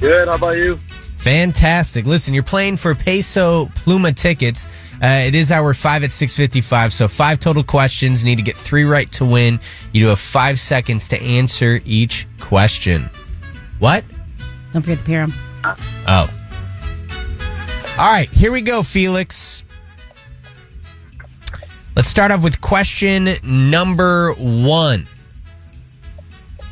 Good, 0.00 0.26
how 0.26 0.34
about 0.34 0.56
you? 0.56 0.78
Fantastic. 1.18 2.06
Listen, 2.06 2.34
you're 2.34 2.42
playing 2.42 2.76
for 2.76 2.96
Peso 2.96 3.66
Pluma 3.66 4.16
tickets. 4.16 4.66
Uh, 5.00 5.22
it 5.26 5.36
is 5.36 5.52
our 5.52 5.72
five 5.72 6.02
at 6.02 6.10
655. 6.10 6.92
So 6.92 7.06
five 7.06 7.38
total 7.38 7.62
questions. 7.62 8.24
You 8.24 8.30
need 8.30 8.38
to 8.38 8.42
get 8.42 8.56
three 8.56 8.82
right 8.82 9.12
to 9.12 9.24
win. 9.24 9.60
You 9.92 10.02
do 10.02 10.08
have 10.08 10.18
five 10.18 10.58
seconds 10.58 11.06
to 11.08 11.22
answer 11.22 11.80
each 11.84 12.26
question. 12.40 13.08
What? 13.78 14.04
Don't 14.72 14.82
forget 14.82 14.98
to 14.98 15.04
pair 15.04 15.24
them. 15.24 15.32
Oh. 16.08 16.28
All 18.00 18.06
right, 18.06 18.30
here 18.30 18.50
we 18.50 18.62
go, 18.62 18.82
Felix. 18.82 19.62
Let's 21.94 22.08
start 22.08 22.30
off 22.30 22.42
with 22.42 22.58
question 22.58 23.28
number 23.42 24.32
one. 24.38 25.06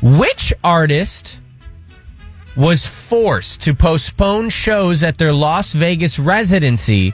Which 0.01 0.53
artist 0.63 1.39
was 2.57 2.87
forced 2.87 3.61
to 3.61 3.75
postpone 3.75 4.49
shows 4.49 5.03
at 5.03 5.19
their 5.19 5.31
Las 5.31 5.73
Vegas 5.73 6.17
residency 6.17 7.13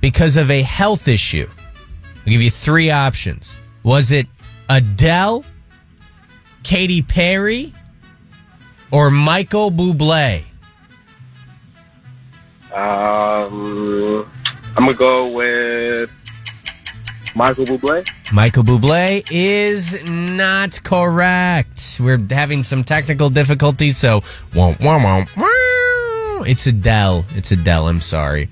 because 0.00 0.36
of 0.36 0.48
a 0.48 0.62
health 0.62 1.08
issue? 1.08 1.48
I'll 1.48 2.30
give 2.30 2.42
you 2.42 2.52
three 2.52 2.92
options. 2.92 3.56
Was 3.82 4.12
it 4.12 4.28
Adele, 4.68 5.44
Katy 6.62 7.02
Perry, 7.02 7.74
or 8.92 9.10
Michael 9.10 9.72
Bublé? 9.72 10.49
Um, 12.80 14.26
I'm 14.74 14.86
gonna 14.86 14.94
go 14.94 15.28
with 15.28 16.10
Michael 17.36 17.64
Bublé. 17.64 18.08
Michael 18.32 18.62
Bublé 18.62 19.22
is 19.30 20.10
not 20.10 20.82
correct. 20.82 21.98
We're 22.00 22.20
having 22.30 22.62
some 22.62 22.82
technical 22.82 23.28
difficulties, 23.28 23.98
so 23.98 24.22
it's 26.46 26.66
Adele. 26.66 27.26
It's 27.34 27.52
Adele. 27.52 27.88
I'm 27.88 28.00
sorry. 28.00 28.48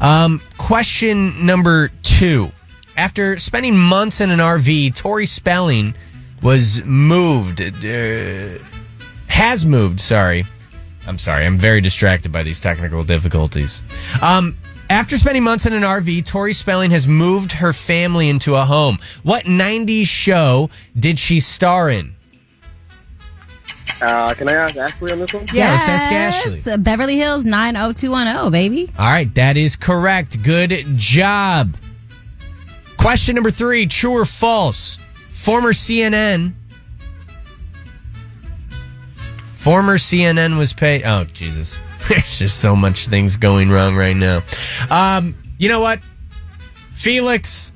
Um, 0.00 0.42
question 0.56 1.46
number 1.46 1.88
two. 2.02 2.50
After 2.96 3.38
spending 3.38 3.76
months 3.78 4.20
in 4.20 4.30
an 4.30 4.40
RV, 4.40 4.96
Tori 4.96 5.26
Spelling 5.26 5.94
was 6.42 6.84
moved. 6.84 7.60
Uh, 7.60 8.58
has 9.28 9.64
moved. 9.64 10.00
Sorry. 10.00 10.46
I'm 11.08 11.18
sorry. 11.18 11.46
I'm 11.46 11.56
very 11.56 11.80
distracted 11.80 12.30
by 12.30 12.42
these 12.42 12.60
technical 12.60 13.02
difficulties. 13.02 13.80
Um, 14.20 14.58
after 14.90 15.16
spending 15.16 15.42
months 15.42 15.64
in 15.64 15.72
an 15.72 15.82
RV, 15.82 16.26
Tori 16.26 16.52
Spelling 16.52 16.90
has 16.90 17.08
moved 17.08 17.52
her 17.52 17.72
family 17.72 18.28
into 18.28 18.54
a 18.54 18.64
home. 18.64 18.98
What 19.22 19.44
90s 19.44 20.06
show 20.06 20.68
did 20.98 21.18
she 21.18 21.40
star 21.40 21.88
in? 21.90 22.14
Uh, 24.00 24.32
can 24.34 24.48
I 24.48 24.52
ask 24.52 24.76
Ashley 24.76 25.10
on 25.12 25.18
this 25.18 25.32
one? 25.32 25.44
Yeah, 25.52 25.72
let's 25.72 25.88
ask 25.88 26.12
Ashley. 26.12 26.52
Yes, 26.52 26.76
Beverly 26.78 27.16
Hills 27.16 27.44
90210, 27.44 28.52
baby. 28.52 28.90
All 28.98 29.06
right, 29.06 29.34
that 29.34 29.56
is 29.56 29.76
correct. 29.76 30.42
Good 30.42 30.84
job. 30.96 31.76
Question 32.98 33.34
number 33.34 33.50
three 33.50 33.86
true 33.86 34.12
or 34.12 34.24
false? 34.24 34.98
Former 35.30 35.72
CNN. 35.72 36.52
Former 39.68 39.98
CNN 39.98 40.56
was 40.56 40.72
paid. 40.72 41.02
Oh, 41.04 41.24
Jesus. 41.24 41.76
There's 42.08 42.38
just 42.38 42.58
so 42.58 42.74
much 42.74 43.08
things 43.08 43.36
going 43.36 43.68
wrong 43.68 43.96
right 43.96 44.16
now. 44.16 44.42
Um, 44.88 45.36
you 45.58 45.68
know 45.68 45.80
what? 45.80 46.00
Felix, 46.92 47.70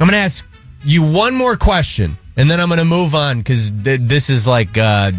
I'm 0.00 0.08
going 0.08 0.12
to 0.12 0.16
ask 0.16 0.48
you 0.82 1.02
one 1.02 1.34
more 1.34 1.54
question 1.56 2.16
and 2.38 2.50
then 2.50 2.60
I'm 2.60 2.68
going 2.68 2.78
to 2.78 2.86
move 2.86 3.14
on 3.14 3.36
because 3.36 3.70
th- 3.70 4.00
this 4.04 4.30
is 4.30 4.46
like, 4.46 4.78
uh, 4.78 5.12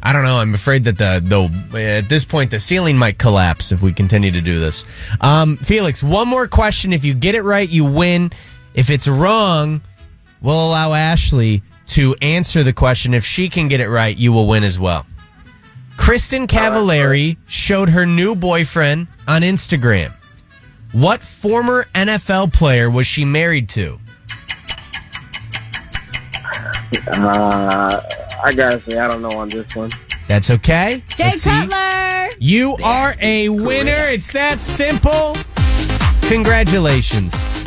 I 0.00 0.12
don't 0.12 0.22
know. 0.22 0.38
I'm 0.38 0.54
afraid 0.54 0.84
that 0.84 0.96
the, 0.96 1.20
the, 1.20 1.82
at 1.82 2.08
this 2.08 2.24
point, 2.24 2.52
the 2.52 2.60
ceiling 2.60 2.96
might 2.96 3.18
collapse 3.18 3.72
if 3.72 3.82
we 3.82 3.92
continue 3.92 4.30
to 4.30 4.40
do 4.40 4.60
this. 4.60 4.84
Um, 5.20 5.56
Felix, 5.56 6.04
one 6.04 6.28
more 6.28 6.46
question. 6.46 6.92
If 6.92 7.04
you 7.04 7.14
get 7.14 7.34
it 7.34 7.42
right, 7.42 7.68
you 7.68 7.84
win. 7.84 8.30
If 8.74 8.90
it's 8.90 9.08
wrong, 9.08 9.80
we'll 10.40 10.68
allow 10.68 10.92
Ashley 10.92 11.64
to 11.88 12.14
answer 12.22 12.62
the 12.62 12.72
question. 12.72 13.12
If 13.12 13.24
she 13.24 13.48
can 13.48 13.66
get 13.66 13.80
it 13.80 13.88
right, 13.88 14.16
you 14.16 14.30
will 14.30 14.46
win 14.46 14.62
as 14.62 14.78
well. 14.78 15.04
Kristin 15.96 16.46
Cavallari 16.46 17.36
showed 17.46 17.88
her 17.90 18.06
new 18.06 18.34
boyfriend 18.34 19.08
on 19.28 19.42
Instagram. 19.42 20.12
What 20.92 21.22
former 21.22 21.84
NFL 21.94 22.52
player 22.52 22.90
was 22.90 23.06
she 23.06 23.24
married 23.24 23.68
to? 23.70 23.98
Uh, 27.06 28.00
I 28.44 28.52
gotta 28.54 28.80
say, 28.88 28.98
I 28.98 29.08
don't 29.08 29.22
know 29.22 29.38
on 29.38 29.48
this 29.48 29.74
one. 29.74 29.90
That's 30.28 30.50
okay. 30.50 31.02
Jay 31.08 31.24
Let's 31.24 31.42
see. 31.42 31.50
Cutler. 31.50 32.28
You 32.38 32.76
are 32.82 33.14
a 33.20 33.48
winner. 33.48 34.08
It's 34.08 34.32
that 34.32 34.60
simple. 34.60 35.36
Congratulations. 36.28 37.61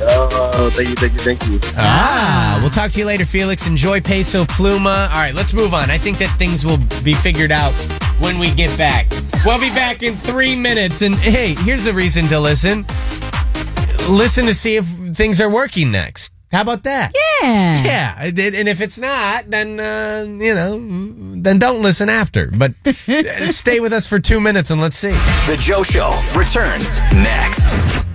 Oh, 0.00 0.70
thank 0.72 0.88
you, 0.88 0.94
thank 0.94 1.12
you, 1.14 1.18
thank 1.18 1.46
you. 1.46 1.60
Ah, 1.76 2.58
we'll 2.60 2.70
talk 2.70 2.90
to 2.92 2.98
you 2.98 3.06
later, 3.06 3.24
Felix. 3.24 3.66
Enjoy 3.66 4.00
Peso 4.00 4.44
Pluma. 4.44 5.08
All 5.10 5.16
right, 5.16 5.34
let's 5.34 5.52
move 5.54 5.74
on. 5.74 5.90
I 5.90 5.98
think 5.98 6.18
that 6.18 6.36
things 6.38 6.64
will 6.66 6.78
be 7.02 7.14
figured 7.14 7.52
out 7.52 7.72
when 8.20 8.38
we 8.38 8.52
get 8.54 8.76
back. 8.76 9.06
We'll 9.44 9.60
be 9.60 9.70
back 9.70 10.02
in 10.02 10.16
three 10.16 10.56
minutes. 10.56 11.02
And 11.02 11.14
hey, 11.14 11.54
here's 11.54 11.86
a 11.86 11.92
reason 11.92 12.26
to 12.26 12.40
listen. 12.40 12.84
Listen 14.08 14.46
to 14.46 14.54
see 14.54 14.76
if 14.76 14.86
things 15.14 15.40
are 15.40 15.50
working 15.50 15.90
next. 15.90 16.32
How 16.52 16.60
about 16.60 16.84
that? 16.84 17.12
Yeah. 17.42 17.82
Yeah. 17.84 18.14
And 18.20 18.38
and 18.38 18.68
if 18.68 18.80
it's 18.80 18.98
not, 18.98 19.50
then, 19.50 19.80
uh, 19.80 20.24
you 20.28 20.54
know, 20.54 20.78
then 21.42 21.58
don't 21.58 21.82
listen 21.82 22.08
after. 22.08 22.50
But 22.56 22.72
uh, 22.86 22.92
stay 23.46 23.80
with 23.80 23.92
us 23.92 24.06
for 24.06 24.18
two 24.20 24.40
minutes 24.40 24.70
and 24.70 24.80
let's 24.80 24.96
see. 24.96 25.10
The 25.10 25.56
Joe 25.58 25.82
Show 25.82 26.10
returns 26.36 27.00
next. 27.12 28.05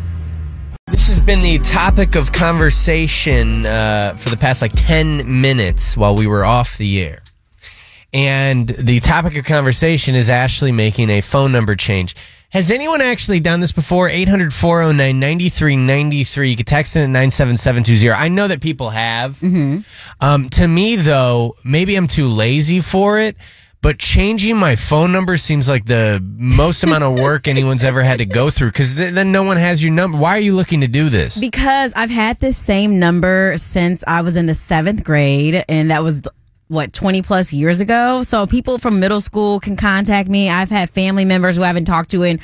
Has 1.21 1.27
been 1.27 1.39
the 1.39 1.59
topic 1.59 2.15
of 2.15 2.31
conversation 2.31 3.63
uh, 3.63 4.15
for 4.15 4.31
the 4.31 4.37
past 4.37 4.59
like 4.59 4.71
10 4.73 5.39
minutes 5.39 5.95
while 5.95 6.15
we 6.15 6.25
were 6.25 6.43
off 6.43 6.79
the 6.79 6.99
air. 6.99 7.21
And 8.11 8.67
the 8.67 8.99
topic 9.01 9.37
of 9.37 9.45
conversation 9.45 10.15
is 10.15 10.31
Ashley 10.31 10.71
making 10.71 11.11
a 11.11 11.21
phone 11.21 11.51
number 11.51 11.75
change. 11.75 12.15
Has 12.49 12.71
anyone 12.71 13.01
actually 13.01 13.39
done 13.39 13.59
this 13.59 13.71
before? 13.71 14.09
800 14.09 14.51
409 14.51 15.19
9393. 15.19 16.49
You 16.49 16.55
can 16.55 16.65
text 16.65 16.95
in 16.95 17.03
at 17.03 17.09
97720. 17.09 18.19
I 18.19 18.27
know 18.27 18.47
that 18.47 18.59
people 18.59 18.89
have. 18.89 19.33
Mm-hmm. 19.41 19.81
Um, 20.21 20.49
to 20.49 20.67
me, 20.67 20.95
though, 20.95 21.53
maybe 21.63 21.95
I'm 21.97 22.07
too 22.07 22.29
lazy 22.29 22.79
for 22.79 23.19
it, 23.19 23.37
but 23.81 23.97
changing 23.97 24.57
my 24.57 24.75
phone 24.75 25.11
number 25.11 25.37
seems 25.37 25.67
like 25.67 25.85
the 25.85 26.23
most 26.37 26.83
amount 26.83 27.03
of 27.03 27.19
work 27.19 27.47
anyone's 27.47 27.83
ever 27.83 28.03
had 28.03 28.19
to 28.19 28.25
go 28.25 28.49
through 28.49 28.69
because 28.69 28.95
th- 28.95 29.13
then 29.13 29.31
no 29.31 29.43
one 29.43 29.57
has 29.57 29.81
your 29.81 29.91
number. 29.91 30.17
Why 30.17 30.37
are 30.37 30.41
you 30.41 30.55
looking 30.55 30.81
to 30.81 30.87
do 30.87 31.09
this? 31.09 31.39
Because 31.39 31.91
I've 31.95 32.11
had 32.11 32.39
this 32.39 32.57
same 32.57 32.99
number 32.99 33.55
since 33.57 34.03
I 34.07 34.21
was 34.21 34.35
in 34.35 34.45
the 34.45 34.53
seventh 34.53 35.03
grade, 35.03 35.65
and 35.67 35.89
that 35.89 36.03
was 36.03 36.21
what 36.67 36.93
20 36.93 37.21
plus 37.21 37.51
years 37.51 37.81
ago. 37.81 38.23
So 38.23 38.47
people 38.47 38.77
from 38.77 38.99
middle 38.99 39.19
school 39.19 39.59
can 39.59 39.75
contact 39.75 40.29
me. 40.29 40.49
I've 40.49 40.69
had 40.69 40.89
family 40.89 41.25
members 41.25 41.57
who 41.57 41.63
I 41.63 41.67
haven't 41.67 41.85
talked 41.85 42.11
to 42.11 42.23
in 42.23 42.39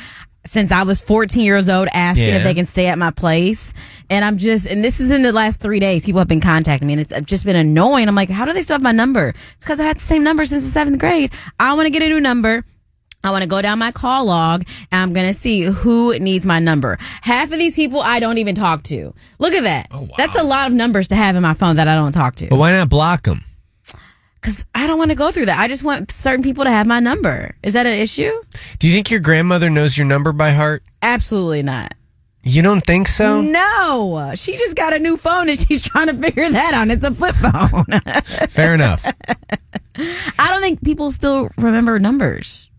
since 0.48 0.72
I 0.72 0.84
was 0.84 1.00
14 1.00 1.44
years 1.44 1.70
old 1.70 1.88
asking 1.94 2.28
Yeah. 2.30 2.38
if 2.38 2.44
they 2.44 2.54
can 2.54 2.66
stay 2.66 2.88
at 2.88 2.98
my 2.98 3.12
place. 3.12 3.74
And 4.10 4.24
I'm 4.24 4.38
just, 4.38 4.68
and 4.68 4.84
this 4.84 5.00
is 5.00 5.12
in 5.12 5.22
the 5.22 5.32
last 5.34 5.60
three 5.60 5.80
days. 5.80 6.06
People 6.06 6.20
have 6.20 6.28
been 6.28 6.42
contacting 6.42 6.88
me 6.88 6.94
and 6.94 7.02
it's 7.02 7.22
just 7.22 7.46
been 7.46 7.56
annoying. 7.56 8.08
I'm 8.08 8.16
like, 8.16 8.30
how 8.30 8.46
do 8.46 8.54
they 8.54 8.62
still 8.62 8.76
have 8.76 8.82
my 8.82 8.92
number? 8.92 9.30
It's 9.30 9.66
because 9.66 9.80
I 9.80 9.84
had 9.86 9.98
the 9.98 10.02
same 10.02 10.24
number 10.24 10.46
since 10.46 10.64
the 10.64 10.70
seventh 10.70 11.00
grade. 11.00 11.32
I 11.60 11.74
want 11.74 11.86
to 11.88 11.92
get 11.92 12.02
a 12.02 12.08
new 12.08 12.20
number. 12.20 12.64
I 13.24 13.32
want 13.32 13.42
to 13.42 13.50
go 13.50 13.62
down 13.62 13.80
my 13.80 13.92
call 13.92 14.26
log 14.26 14.64
and 14.92 15.02
I'm 15.02 15.12
going 15.12 15.28
to 15.28 15.34
see 15.34 15.64
who 15.64 16.18
needs 16.20 16.46
my 16.46 16.60
number. 16.60 16.98
Half 17.22 17.52
of 17.52 17.58
these 17.58 17.76
people 17.76 18.00
I 18.00 18.20
don't 18.22 18.38
even 18.38 18.56
talk 18.56 18.84
to. 18.84 19.14
Look 19.40 19.54
at 19.54 19.64
that. 19.64 19.88
Oh, 19.92 20.02
wow. 20.02 20.08
That's 20.18 20.40
a 20.40 20.44
lot 20.44 20.68
of 20.68 20.74
numbers 20.74 21.10
to 21.10 21.16
have 21.16 21.36
in 21.36 21.42
my 21.42 21.54
phone 21.54 21.76
that 21.78 21.88
I 21.90 21.96
don't 21.96 22.12
talk 22.14 22.36
to. 22.36 22.48
But 22.48 22.58
why 22.58 22.72
not 22.72 22.88
block 22.90 23.24
them? 23.24 23.44
Because 24.40 24.66
I 24.76 24.88
don't 24.88 24.98
want 24.98 25.12
to 25.12 25.16
go 25.16 25.32
through 25.32 25.48
that. 25.48 25.60
I 25.60 25.68
just 25.68 25.84
want 25.84 26.12
certain 26.12 26.44
people 26.44 26.64
to 26.64 26.70
have 26.70 26.88
my 26.88 27.00
number. 27.00 27.56
Is 27.64 27.74
that 27.74 27.86
an 27.86 27.94
issue? 27.98 28.32
Do 28.80 28.88
you 28.88 28.94
think 28.94 29.12
your 29.12 29.20
grandmother 29.20 29.70
knows 29.70 29.98
your 29.98 30.06
number 30.06 30.32
by 30.32 30.52
heart? 30.52 30.84
Absolutely 31.02 31.64
not. 31.64 31.94
You 32.44 32.62
don't 32.62 32.82
think 32.82 33.10
so? 33.10 33.42
No, 33.42 34.32
she 34.36 34.56
just 34.56 34.78
got 34.78 34.94
a 34.94 35.00
new 35.00 35.18
phone 35.18 35.50
and 35.50 35.58
she's 35.68 35.82
trying 35.82 36.08
to 36.08 36.14
figure 36.14 36.48
that 36.50 36.74
out. 36.74 36.88
It's 36.90 37.04
a 37.04 37.14
flip 37.14 37.36
phone. 37.36 37.84
Fair 38.50 38.74
enough. 38.74 39.06
I 39.98 40.52
don't 40.52 40.62
think 40.62 40.84
people 40.84 41.12
still 41.12 41.50
remember 41.58 42.00
numbers. 42.00 42.72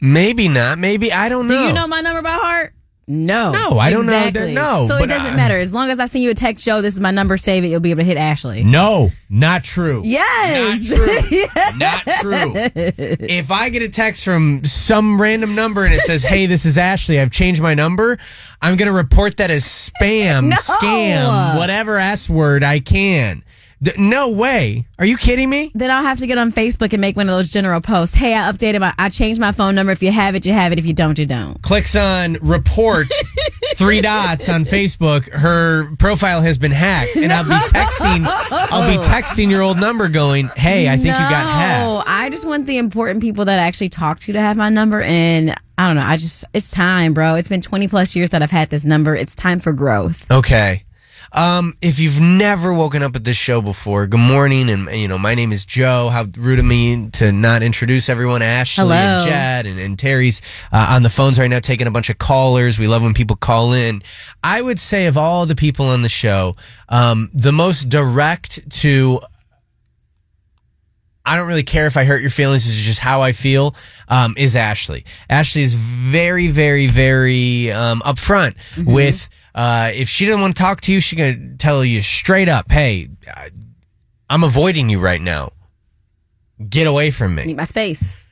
Maybe 0.00 0.48
not. 0.48 0.78
Maybe 0.78 1.12
I 1.12 1.28
don't 1.28 1.46
know. 1.46 1.58
Do 1.58 1.66
you 1.66 1.72
know 1.72 1.88
my 1.88 2.00
number 2.00 2.22
by 2.22 2.30
heart? 2.30 2.74
No. 3.08 3.52
No, 3.52 3.78
I 3.78 3.92
don't 3.92 4.06
know 4.06 4.30
no, 4.48 4.84
So 4.84 4.96
it 4.96 5.06
doesn't 5.06 5.34
I- 5.34 5.36
matter. 5.36 5.56
As 5.56 5.72
long 5.72 5.90
as 5.90 6.00
I 6.00 6.06
send 6.06 6.24
you 6.24 6.30
a 6.30 6.34
text, 6.34 6.64
Joe, 6.64 6.82
this 6.82 6.92
is 6.94 7.00
my 7.00 7.12
number, 7.12 7.36
save 7.36 7.62
it, 7.62 7.68
you'll 7.68 7.78
be 7.78 7.90
able 7.92 8.00
to 8.00 8.04
hit 8.04 8.16
Ashley. 8.16 8.64
No, 8.64 9.12
not 9.30 9.62
true. 9.62 10.02
Yes. 10.04 10.90
Not 10.90 10.96
true. 10.96 11.44
Not 11.76 12.02
true. 12.20 12.52
If 12.74 13.50
I 13.52 13.68
get 13.68 13.82
a 13.82 13.88
text 13.88 14.24
from 14.24 14.64
some 14.64 15.20
random 15.20 15.54
number 15.54 15.84
and 15.84 15.94
it 15.94 16.00
says, 16.00 16.22
"Hey, 16.24 16.46
this 16.46 16.64
is 16.64 16.78
Ashley. 16.78 17.20
I've 17.20 17.30
changed 17.30 17.60
my 17.60 17.74
number," 17.74 18.18
I'm 18.62 18.76
going 18.76 18.88
to 18.90 18.96
report 18.96 19.36
that 19.36 19.50
as 19.50 19.64
spam, 19.64 20.44
No. 20.48 20.56
scam, 20.56 21.58
whatever 21.58 21.98
s 21.98 22.28
word 22.28 22.64
I 22.64 22.80
can. 22.80 23.44
D- 23.86 23.92
no 23.98 24.30
way. 24.30 24.84
Are 24.98 25.06
you 25.06 25.16
kidding 25.16 25.48
me? 25.48 25.70
Then 25.74 25.92
I'll 25.92 26.02
have 26.02 26.18
to 26.18 26.26
get 26.26 26.38
on 26.38 26.50
Facebook 26.50 26.92
and 26.92 27.00
make 27.00 27.16
one 27.16 27.28
of 27.28 27.36
those 27.36 27.50
general 27.50 27.80
posts. 27.80 28.16
Hey, 28.16 28.34
I 28.34 28.50
updated 28.50 28.80
my, 28.80 28.92
I 28.98 29.10
changed 29.10 29.40
my 29.40 29.52
phone 29.52 29.76
number. 29.76 29.92
If 29.92 30.02
you 30.02 30.10
have 30.10 30.34
it, 30.34 30.44
you 30.44 30.52
have 30.52 30.72
it. 30.72 30.78
If 30.80 30.86
you 30.86 30.92
don't, 30.92 31.16
you 31.18 31.26
don't. 31.26 31.62
Clicks 31.62 31.94
on 31.94 32.34
report, 32.42 33.06
three 33.76 34.00
dots 34.00 34.48
on 34.48 34.64
Facebook. 34.64 35.30
Her 35.32 35.94
profile 35.96 36.42
has 36.42 36.58
been 36.58 36.72
hacked, 36.72 37.16
and 37.16 37.32
I'll 37.32 37.44
be 37.44 37.50
texting. 37.50 38.24
I'll 38.72 38.90
be 38.90 39.02
texting 39.06 39.50
your 39.50 39.62
old 39.62 39.78
number, 39.78 40.08
going, 40.08 40.50
"Hey, 40.56 40.88
I 40.88 40.96
think 40.96 41.06
you 41.06 41.12
got 41.12 41.46
hacked." 41.46 41.84
No, 41.84 42.02
I 42.06 42.28
just 42.30 42.44
want 42.46 42.66
the 42.66 42.78
important 42.78 43.22
people 43.22 43.44
that 43.44 43.58
I 43.58 43.62
actually 43.62 43.90
talk 43.90 44.18
to 44.20 44.32
to 44.32 44.40
have 44.40 44.56
my 44.56 44.68
number. 44.68 45.00
And 45.02 45.54
I 45.78 45.86
don't 45.86 45.96
know. 45.96 46.02
I 46.02 46.16
just, 46.16 46.44
it's 46.54 46.70
time, 46.70 47.12
bro. 47.14 47.34
It's 47.34 47.48
been 47.48 47.60
20 47.60 47.86
plus 47.88 48.16
years 48.16 48.30
that 48.30 48.42
I've 48.42 48.50
had 48.50 48.70
this 48.70 48.84
number. 48.84 49.14
It's 49.14 49.34
time 49.34 49.58
for 49.60 49.72
growth. 49.72 50.30
Okay. 50.30 50.82
Um, 51.32 51.76
if 51.82 51.98
you've 51.98 52.20
never 52.20 52.72
woken 52.72 53.02
up 53.02 53.16
at 53.16 53.24
this 53.24 53.36
show 53.36 53.60
before, 53.60 54.06
good 54.06 54.20
morning, 54.20 54.70
and 54.70 54.88
you 54.92 55.08
know 55.08 55.18
my 55.18 55.34
name 55.34 55.52
is 55.52 55.64
Joe. 55.64 56.08
How 56.08 56.26
rude 56.36 56.58
of 56.58 56.64
me 56.64 57.10
to 57.14 57.32
not 57.32 57.62
introduce 57.62 58.08
everyone. 58.08 58.42
Ashley 58.42 58.82
Hello. 58.82 58.94
and 58.94 59.26
Jed 59.26 59.66
and, 59.66 59.78
and 59.78 59.98
Terry's 59.98 60.40
uh, 60.72 60.88
on 60.90 61.02
the 61.02 61.10
phones 61.10 61.38
right 61.38 61.48
now, 61.48 61.58
taking 61.58 61.86
a 61.86 61.90
bunch 61.90 62.10
of 62.10 62.18
callers. 62.18 62.78
We 62.78 62.86
love 62.86 63.02
when 63.02 63.14
people 63.14 63.36
call 63.36 63.72
in. 63.72 64.02
I 64.42 64.62
would 64.62 64.78
say 64.78 65.06
of 65.06 65.16
all 65.16 65.46
the 65.46 65.56
people 65.56 65.86
on 65.86 66.02
the 66.02 66.08
show, 66.08 66.56
um, 66.88 67.30
the 67.34 67.52
most 67.52 67.88
direct 67.88 68.70
to 68.82 69.20
I 71.26 71.36
don't 71.36 71.48
really 71.48 71.64
care 71.64 71.88
if 71.88 71.96
I 71.96 72.04
hurt 72.04 72.20
your 72.20 72.30
feelings. 72.30 72.64
This 72.66 72.76
is 72.76 72.84
just 72.84 73.00
how 73.00 73.20
I 73.20 73.32
feel. 73.32 73.74
Um, 74.08 74.34
is 74.38 74.54
Ashley? 74.54 75.04
Ashley 75.28 75.62
is 75.62 75.74
very, 75.74 76.48
very, 76.48 76.86
very 76.86 77.72
um, 77.72 78.00
upfront 78.02 78.54
with 78.86 79.28
uh, 79.56 79.90
if 79.94 80.08
she 80.08 80.26
doesn't 80.26 80.40
want 80.40 80.54
to 80.54 80.62
talk 80.62 80.80
to 80.82 80.92
you, 80.92 81.00
she's 81.00 81.18
gonna 81.18 81.56
tell 81.56 81.84
you 81.84 82.02
straight 82.02 82.48
up, 82.48 82.70
"Hey, 82.70 83.08
I'm 84.30 84.44
avoiding 84.44 84.88
you 84.88 85.00
right 85.00 85.20
now. 85.20 85.50
Get 86.68 86.86
away 86.86 87.10
from 87.10 87.34
me." 87.34 87.46
Need 87.46 87.56
my 87.56 87.64
space. 87.64 88.26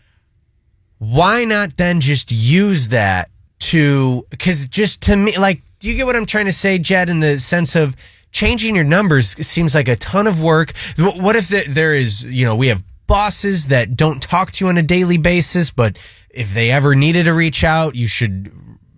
why 0.99 1.45
not 1.45 1.77
then 1.77 2.01
just 2.01 2.31
use 2.31 2.89
that 2.89 3.29
to 3.59 4.25
because 4.31 4.67
just 4.69 5.03
to 5.03 5.17
me 5.17 5.37
like 5.39 5.61
do 5.81 5.89
you 5.89 5.95
get 5.97 6.07
what 6.07 6.15
i'm 6.17 6.25
trying 6.27 6.45
to 6.47 6.53
say 6.53 6.79
jed 6.79 7.09
in 7.11 7.21
the 7.21 7.39
sense 7.39 7.75
of 7.75 7.97
changing 8.31 8.75
your 8.75 8.85
numbers 8.85 9.31
seems 9.47 9.75
like 9.75 9.89
a 9.89 9.97
ton 9.97 10.27
of 10.27 10.41
work 10.41 10.73
what 10.97 11.35
if 11.37 11.49
the- 11.49 11.65
there 11.69 11.95
is 11.95 12.25
you 12.25 12.45
know 12.47 12.55
we 12.55 12.69
have 12.69 12.83
bosses 13.07 13.67
that 13.69 13.97
don't 13.97 14.23
talk 14.23 14.51
to 14.53 14.65
you 14.65 14.69
on 14.69 14.79
a 14.79 14.83
daily 14.83 15.19
basis 15.19 15.71
but 15.71 15.99
if 16.31 16.55
they 16.55 16.71
ever 16.71 16.95
needed 16.95 17.25
to 17.25 17.35
reach 17.35 17.65
out 17.65 17.95
you 17.97 18.07
should 18.07 18.51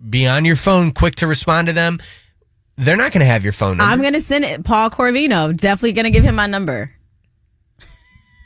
be 0.09 0.27
on 0.27 0.45
your 0.45 0.55
phone 0.55 0.91
quick 0.91 1.15
to 1.15 1.27
respond 1.27 1.67
to 1.67 1.73
them 1.73 1.99
they're 2.77 2.95
not 2.95 3.11
going 3.11 3.21
to 3.21 3.25
have 3.25 3.43
your 3.43 3.53
phone 3.53 3.77
number 3.77 3.91
I'm 3.91 4.01
going 4.01 4.13
to 4.13 4.21
send 4.21 4.45
it. 4.45 4.63
Paul 4.63 4.91
Corvino. 4.91 5.55
Definitely 5.57 5.93
going 5.93 6.05
to 6.05 6.11
give 6.11 6.23
him 6.23 6.35
my 6.35 6.45
number. 6.45 6.91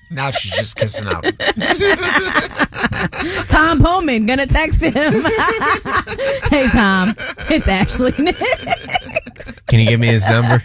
Now 0.10 0.32
she's 0.32 0.52
just 0.52 0.76
kissing 0.76 1.08
up. 1.08 1.24
Tom 3.48 3.80
Pullman. 3.80 4.26
Going 4.26 4.40
to 4.40 4.48
text 4.48 4.84
him. 4.84 4.94
hey, 6.50 6.68
Tom. 6.70 7.14
It's 7.50 7.68
Ashley. 7.68 8.12
Can 9.68 9.80
you 9.80 9.88
give 9.88 10.00
me 10.02 10.08
his 10.08 10.28
number? 10.28 10.62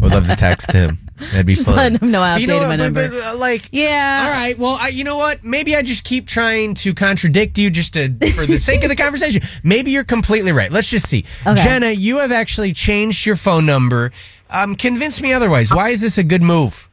Would 0.00 0.12
love 0.12 0.26
to 0.28 0.36
text 0.36 0.72
him. 0.72 0.98
That'd 1.30 1.46
be 1.46 1.54
Just 1.54 1.66
fun. 1.68 1.76
letting 1.76 1.98
him 1.98 2.10
know 2.10 2.20
I 2.20 2.34
But 2.34 2.40
you 2.42 2.46
know 2.48 2.58
what, 2.58 2.68
my 2.68 2.76
but- 2.76 2.82
number. 2.84 3.08
but, 3.08 3.34
uh, 3.34 3.36
like, 3.38 3.68
yeah. 3.72 4.24
all 4.26 4.32
right. 4.32 4.58
Well, 4.58 4.76
I, 4.80 4.88
you 4.88 5.04
know 5.04 5.16
what? 5.16 5.44
Maybe 5.44 5.76
I 5.76 5.82
just 5.82 6.04
keep 6.04 6.26
trying 6.26 6.74
to 6.74 6.94
contradict 6.94 7.58
you 7.58 7.70
just 7.70 7.94
to 7.94 8.08
for 8.34 8.46
the 8.46 8.58
sake 8.58 8.82
of 8.82 8.88
the 8.90 8.96
conversation. 8.96 9.42
Maybe 9.62 9.90
you're 9.92 10.04
completely 10.04 10.52
right. 10.52 10.70
Let's 10.70 10.90
just 10.90 11.06
see. 11.08 11.24
Okay. 11.46 11.62
Jenna, 11.62 11.90
you 11.90 12.18
have 12.18 12.32
actually 12.32 12.72
changed 12.72 13.24
your 13.26 13.36
phone 13.36 13.64
number. 13.66 14.10
Um, 14.50 14.76
convince 14.76 15.20
me 15.22 15.32
otherwise. 15.32 15.72
Why 15.72 15.90
is 15.90 16.00
this 16.00 16.18
a 16.18 16.24
good 16.24 16.42
move? 16.42 16.88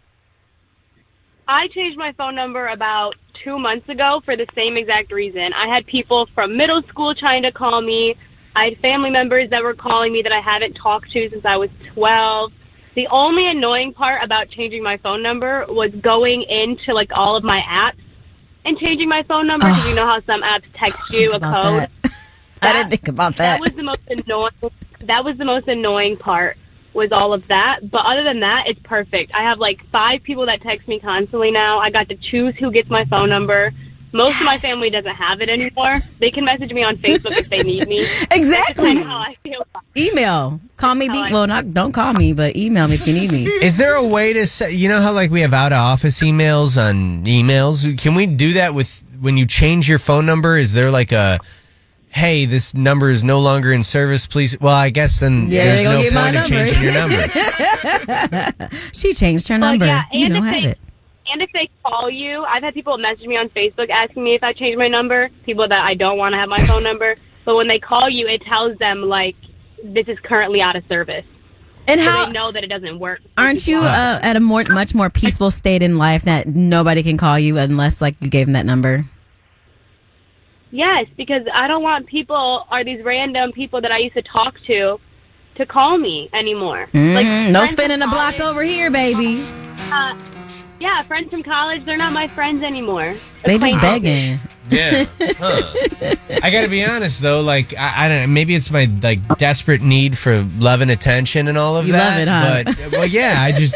I 1.47 1.67
changed 1.69 1.97
my 1.97 2.11
phone 2.13 2.35
number 2.35 2.67
about 2.67 3.15
two 3.43 3.57
months 3.57 3.89
ago 3.89 4.21
for 4.23 4.35
the 4.37 4.45
same 4.53 4.77
exact 4.77 5.11
reason. 5.11 5.51
I 5.53 5.67
had 5.73 5.85
people 5.87 6.27
from 6.35 6.55
middle 6.57 6.81
school 6.83 7.15
trying 7.15 7.43
to 7.43 7.51
call 7.51 7.81
me. 7.81 8.15
I 8.55 8.65
had 8.65 8.77
family 8.79 9.09
members 9.09 9.49
that 9.49 9.63
were 9.63 9.73
calling 9.73 10.11
me 10.13 10.21
that 10.23 10.31
I 10.31 10.41
haven't 10.41 10.73
talked 10.73 11.11
to 11.11 11.29
since 11.29 11.45
I 11.45 11.57
was 11.57 11.69
12. 11.93 12.51
The 12.99 13.07
only 13.11 13.47
annoying 13.47 13.93
part 13.93 14.21
about 14.25 14.49
changing 14.49 14.83
my 14.83 14.97
phone 14.97 15.23
number 15.23 15.65
was 15.69 15.89
going 16.01 16.43
into 16.43 16.93
like 16.93 17.11
all 17.15 17.37
of 17.37 17.45
my 17.45 17.61
apps 17.61 18.03
and 18.65 18.77
changing 18.77 19.07
my 19.07 19.23
phone 19.23 19.47
number 19.47 19.67
because 19.67 19.87
you 19.87 19.95
know 19.95 20.05
how 20.13 20.19
some 20.25 20.41
apps 20.41 20.65
text 20.77 20.99
you 21.09 21.29
a 21.29 21.39
code. 21.39 21.39
that. 21.41 21.91
I 22.61 22.73
didn't 22.73 22.89
think 22.89 23.07
about 23.07 23.37
that. 23.37 23.57
That 23.57 23.61
was 23.61 23.71
the 23.77 23.83
most 23.83 24.01
annoying. 24.09 24.51
That 25.07 25.23
was 25.23 25.37
the 25.37 25.45
most 25.45 25.69
annoying 25.69 26.17
part. 26.17 26.57
Was 26.91 27.13
all 27.13 27.31
of 27.31 27.47
that, 27.47 27.89
but 27.89 28.01
other 28.05 28.25
than 28.25 28.41
that, 28.41 28.63
it's 28.67 28.81
perfect. 28.83 29.33
I 29.33 29.43
have 29.43 29.59
like 29.59 29.79
five 29.93 30.21
people 30.23 30.47
that 30.47 30.61
text 30.61 30.85
me 30.85 30.99
constantly 30.99 31.51
now. 31.51 31.79
I 31.79 31.91
got 31.91 32.09
to 32.09 32.15
choose 32.15 32.53
who 32.59 32.69
gets 32.69 32.89
my 32.89 33.05
phone 33.05 33.29
number. 33.29 33.71
Most 34.11 34.39
of 34.39 34.45
my 34.45 34.57
family 34.57 34.89
doesn't 34.89 35.15
have 35.15 35.39
it 35.41 35.49
anymore. 35.49 35.95
They 36.19 36.31
can 36.31 36.43
message 36.45 36.71
me 36.71 36.83
on 36.83 36.97
Facebook 36.97 37.37
if 37.37 37.49
they 37.49 37.61
need 37.63 37.87
me. 37.87 37.99
Exactly. 38.31 38.95
That's 38.95 39.07
how 39.07 39.17
I 39.17 39.35
feel. 39.43 39.65
Email. 39.97 40.59
Call 40.77 40.95
me. 40.95 41.09
Be, 41.09 41.31
well, 41.31 41.45
not 41.47 41.73
don't 41.73 41.91
call 41.91 42.13
me, 42.13 42.33
but 42.33 42.55
email 42.55 42.87
me 42.87 42.95
if 42.95 43.07
you 43.07 43.13
need 43.13 43.31
me. 43.31 43.43
Is 43.61 43.77
there 43.77 43.95
a 43.95 44.07
way 44.07 44.33
to 44.33 44.47
say? 44.47 44.71
You 44.73 44.89
know 44.89 45.01
how 45.01 45.13
like 45.13 45.29
we 45.31 45.41
have 45.41 45.53
out 45.53 45.71
of 45.73 45.77
office 45.79 46.21
emails 46.21 46.81
on 46.81 47.23
emails. 47.25 47.97
Can 47.99 48.15
we 48.15 48.25
do 48.27 48.53
that 48.53 48.73
with 48.73 49.03
when 49.19 49.37
you 49.37 49.45
change 49.45 49.89
your 49.89 49.99
phone 49.99 50.25
number, 50.25 50.57
is 50.57 50.73
there 50.73 50.89
like 50.91 51.11
a 51.11 51.39
hey, 52.11 52.45
this 52.45 52.73
number 52.73 53.09
is 53.09 53.23
no 53.23 53.39
longer 53.39 53.71
in 53.71 53.83
service, 53.83 54.25
please? 54.25 54.59
Well, 54.59 54.73
I 54.73 54.89
guess 54.89 55.19
then 55.19 55.47
Yeah, 55.49 55.65
there's 55.65 55.83
no 55.83 55.95
point 55.97 56.07
of 56.07 56.33
number. 56.33 56.47
changing 56.49 56.81
your 56.83 56.93
number. 58.57 58.69
she 58.93 59.13
changed 59.13 59.47
her 59.49 59.59
Well, 59.59 59.69
number. 59.71 59.85
yeah, 59.85 60.03
you 60.11 60.25
and 60.25 60.33
don't 60.33 60.43
have 60.45 60.63
they- 60.63 60.69
it. 60.69 60.79
And 61.31 61.41
if 61.41 61.51
they 61.53 61.69
call 61.83 62.09
you, 62.09 62.43
I've 62.43 62.63
had 62.63 62.73
people 62.73 62.97
message 62.97 63.25
me 63.25 63.37
on 63.37 63.49
Facebook 63.49 63.89
asking 63.89 64.23
me 64.23 64.35
if 64.35 64.43
I 64.43 64.53
changed 64.53 64.77
my 64.79 64.87
number. 64.87 65.27
People 65.45 65.67
that 65.67 65.79
I 65.81 65.93
don't 65.93 66.17
want 66.17 66.33
to 66.33 66.37
have 66.37 66.49
my 66.49 66.57
phone 66.59 66.83
number, 66.83 67.15
but 67.45 67.55
when 67.55 67.67
they 67.67 67.79
call 67.79 68.09
you, 68.09 68.27
it 68.27 68.41
tells 68.43 68.77
them 68.79 69.03
like 69.03 69.35
this 69.83 70.07
is 70.07 70.17
currently 70.19 70.61
out 70.61 70.75
of 70.75 70.83
service. 70.87 71.25
And 71.87 72.01
so 72.01 72.09
how- 72.09 72.25
they 72.25 72.31
know 72.31 72.51
that 72.51 72.63
it 72.63 72.67
doesn't 72.67 72.99
work. 72.99 73.21
Aren't 73.37 73.67
you 73.67 73.81
uh, 73.81 74.19
at 74.21 74.35
a 74.35 74.39
more 74.39 74.63
much 74.65 74.93
more 74.95 75.09
peaceful 75.09 75.49
state 75.51 75.81
in 75.81 75.97
life 75.97 76.23
that 76.23 76.47
nobody 76.47 77.03
can 77.03 77.17
call 77.17 77.37
you 77.39 77.57
unless 77.57 78.01
like 78.01 78.15
you 78.21 78.29
gave 78.29 78.47
them 78.47 78.53
that 78.53 78.65
number? 78.65 79.05
Yes, 80.71 81.07
because 81.17 81.41
I 81.53 81.67
don't 81.67 81.81
want 81.81 82.05
people 82.07 82.65
or 82.71 82.83
these 82.83 83.03
random 83.03 83.51
people 83.53 83.81
that 83.81 83.91
I 83.91 83.97
used 83.97 84.13
to 84.15 84.21
talk 84.21 84.55
to 84.67 84.99
to 85.55 85.65
call 85.65 85.97
me 85.97 86.29
anymore. 86.33 86.87
Mm, 86.93 87.51
no 87.51 87.65
spinning 87.65 88.01
a 88.01 88.07
block 88.07 88.39
over 88.39 88.61
here, 88.63 88.91
baby. 88.91 89.43
Uh, 89.91 90.15
yeah, 90.79 91.03
friends 91.03 91.29
from 91.29 91.43
college, 91.43 91.85
they're 91.85 91.97
not 91.97 92.13
my 92.13 92.27
friends 92.29 92.63
anymore. 92.63 93.15
They 93.43 93.57
just 93.57 93.75
Acquaintances. 93.75 94.37
begging. 94.37 94.39
Yeah. 94.71 95.05
Huh. 95.39 96.15
I 96.43 96.51
got 96.51 96.61
to 96.61 96.67
be 96.67 96.83
honest 96.85 97.21
though, 97.21 97.41
like 97.41 97.73
I, 97.75 98.05
I 98.05 98.09
don't 98.09 98.21
know, 98.21 98.27
maybe 98.27 98.53
it's 98.55 98.69
my 98.71 98.87
like 99.01 99.37
desperate 99.37 99.81
need 99.81 100.17
for 100.17 100.41
love 100.59 100.81
and 100.81 100.91
attention 100.91 101.47
and 101.47 101.57
all 101.57 101.75
of 101.77 101.87
You 101.87 101.93
that. 101.93 102.27
love 102.27 102.67
it, 102.67 102.75
huh? 102.77 102.87
But 102.89 102.91
well, 102.99 103.05
yeah, 103.07 103.35
I 103.39 103.51
just 103.51 103.75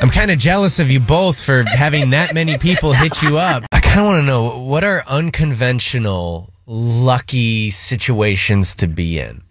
I'm 0.00 0.08
kind 0.10 0.30
of 0.30 0.38
jealous 0.38 0.78
of 0.78 0.90
you 0.90 1.00
both 1.00 1.42
for 1.44 1.62
having 1.64 2.10
that 2.10 2.34
many 2.34 2.56
people 2.58 2.92
hit 2.92 3.22
you 3.22 3.36
up. 3.38 3.64
I 3.72 3.80
kind 3.80 4.00
of 4.00 4.06
want 4.06 4.22
to 4.22 4.26
know 4.26 4.62
what 4.64 4.84
are 4.84 5.02
unconventional, 5.06 6.50
lucky 6.66 7.70
situations 7.70 8.74
to 8.76 8.86
be 8.88 9.18
in. 9.18 9.42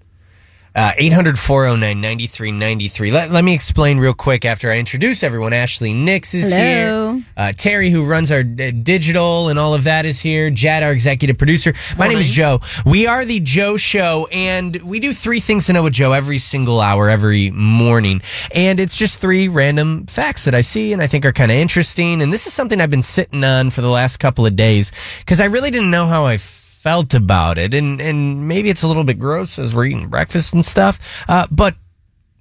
Uh, 0.76 0.92
800 0.98 1.40
409 1.40 2.02
9393. 2.02 3.12
Let, 3.12 3.32
let 3.32 3.46
me 3.46 3.54
explain 3.54 3.98
real 3.98 4.14
quick 4.14 4.44
after 4.44 4.70
I 4.70 4.78
introduce 4.78 5.24
everyone. 5.24 5.54
Ashley 5.54 5.94
Nix 5.94 6.34
is 6.34 6.52
Hello. 6.52 7.14
here. 7.14 7.24
Uh, 7.38 7.54
Terry, 7.54 7.90
who 7.90 8.06
runs 8.06 8.30
our 8.30 8.42
uh, 8.42 8.72
digital 8.84 9.48
and 9.48 9.58
all 9.58 9.74
of 9.74 9.86
that, 9.86 10.06
is 10.06 10.20
here. 10.20 10.50
Jed, 10.50 10.84
our 10.84 10.92
executive 10.92 11.38
producer. 11.38 11.74
My 11.98 12.10
name 12.10 12.18
is 12.18 12.30
Joe. 12.30 12.60
We 12.86 13.08
are 13.08 13.24
the 13.24 13.40
Joe 13.40 13.78
Show, 13.78 14.28
and 14.34 14.76
we 14.82 15.00
do 15.00 15.14
three 15.14 15.40
things 15.40 15.68
to 15.68 15.74
know 15.74 15.84
with 15.84 15.94
Joe 15.94 16.12
every 16.12 16.40
single 16.40 16.82
hour, 16.82 17.10
every 17.10 17.52
morning. 17.52 18.22
And 18.54 18.78
it's 18.78 18.98
just 18.98 19.20
three 19.20 19.48
random 19.48 20.08
facts 20.08 20.44
that 20.44 20.54
I 20.54 20.60
see 20.62 20.92
and 20.92 21.02
I 21.02 21.08
think 21.08 21.24
are 21.26 21.32
kind 21.32 21.52
of 21.52 21.58
interesting. 21.58 22.22
And 22.22 22.34
this 22.34 22.48
is 22.48 22.54
something 22.54 22.82
I've 22.82 22.90
been 22.90 23.02
sitting 23.02 23.46
on 23.46 23.70
for 23.70 23.80
the 23.80 23.90
last 23.90 24.18
couple 24.18 24.46
of 24.46 24.58
days 24.58 24.92
because 25.20 25.40
I 25.40 25.46
really 25.46 25.72
didn't 25.72 25.92
know 25.92 26.06
how 26.06 26.26
I 26.26 26.38
felt 26.86 27.16
about 27.16 27.58
it. 27.58 27.74
And, 27.74 28.00
and 28.00 28.48
maybe 28.48 28.70
it's 28.70 28.84
a 28.84 28.88
little 28.88 29.04
bit 29.04 29.18
gross 29.18 29.58
as 29.58 29.74
we're 29.74 29.88
eating 29.88 30.08
breakfast 30.08 30.54
and 30.54 30.64
stuff. 30.64 31.26
Uh, 31.28 31.48
but 31.50 31.74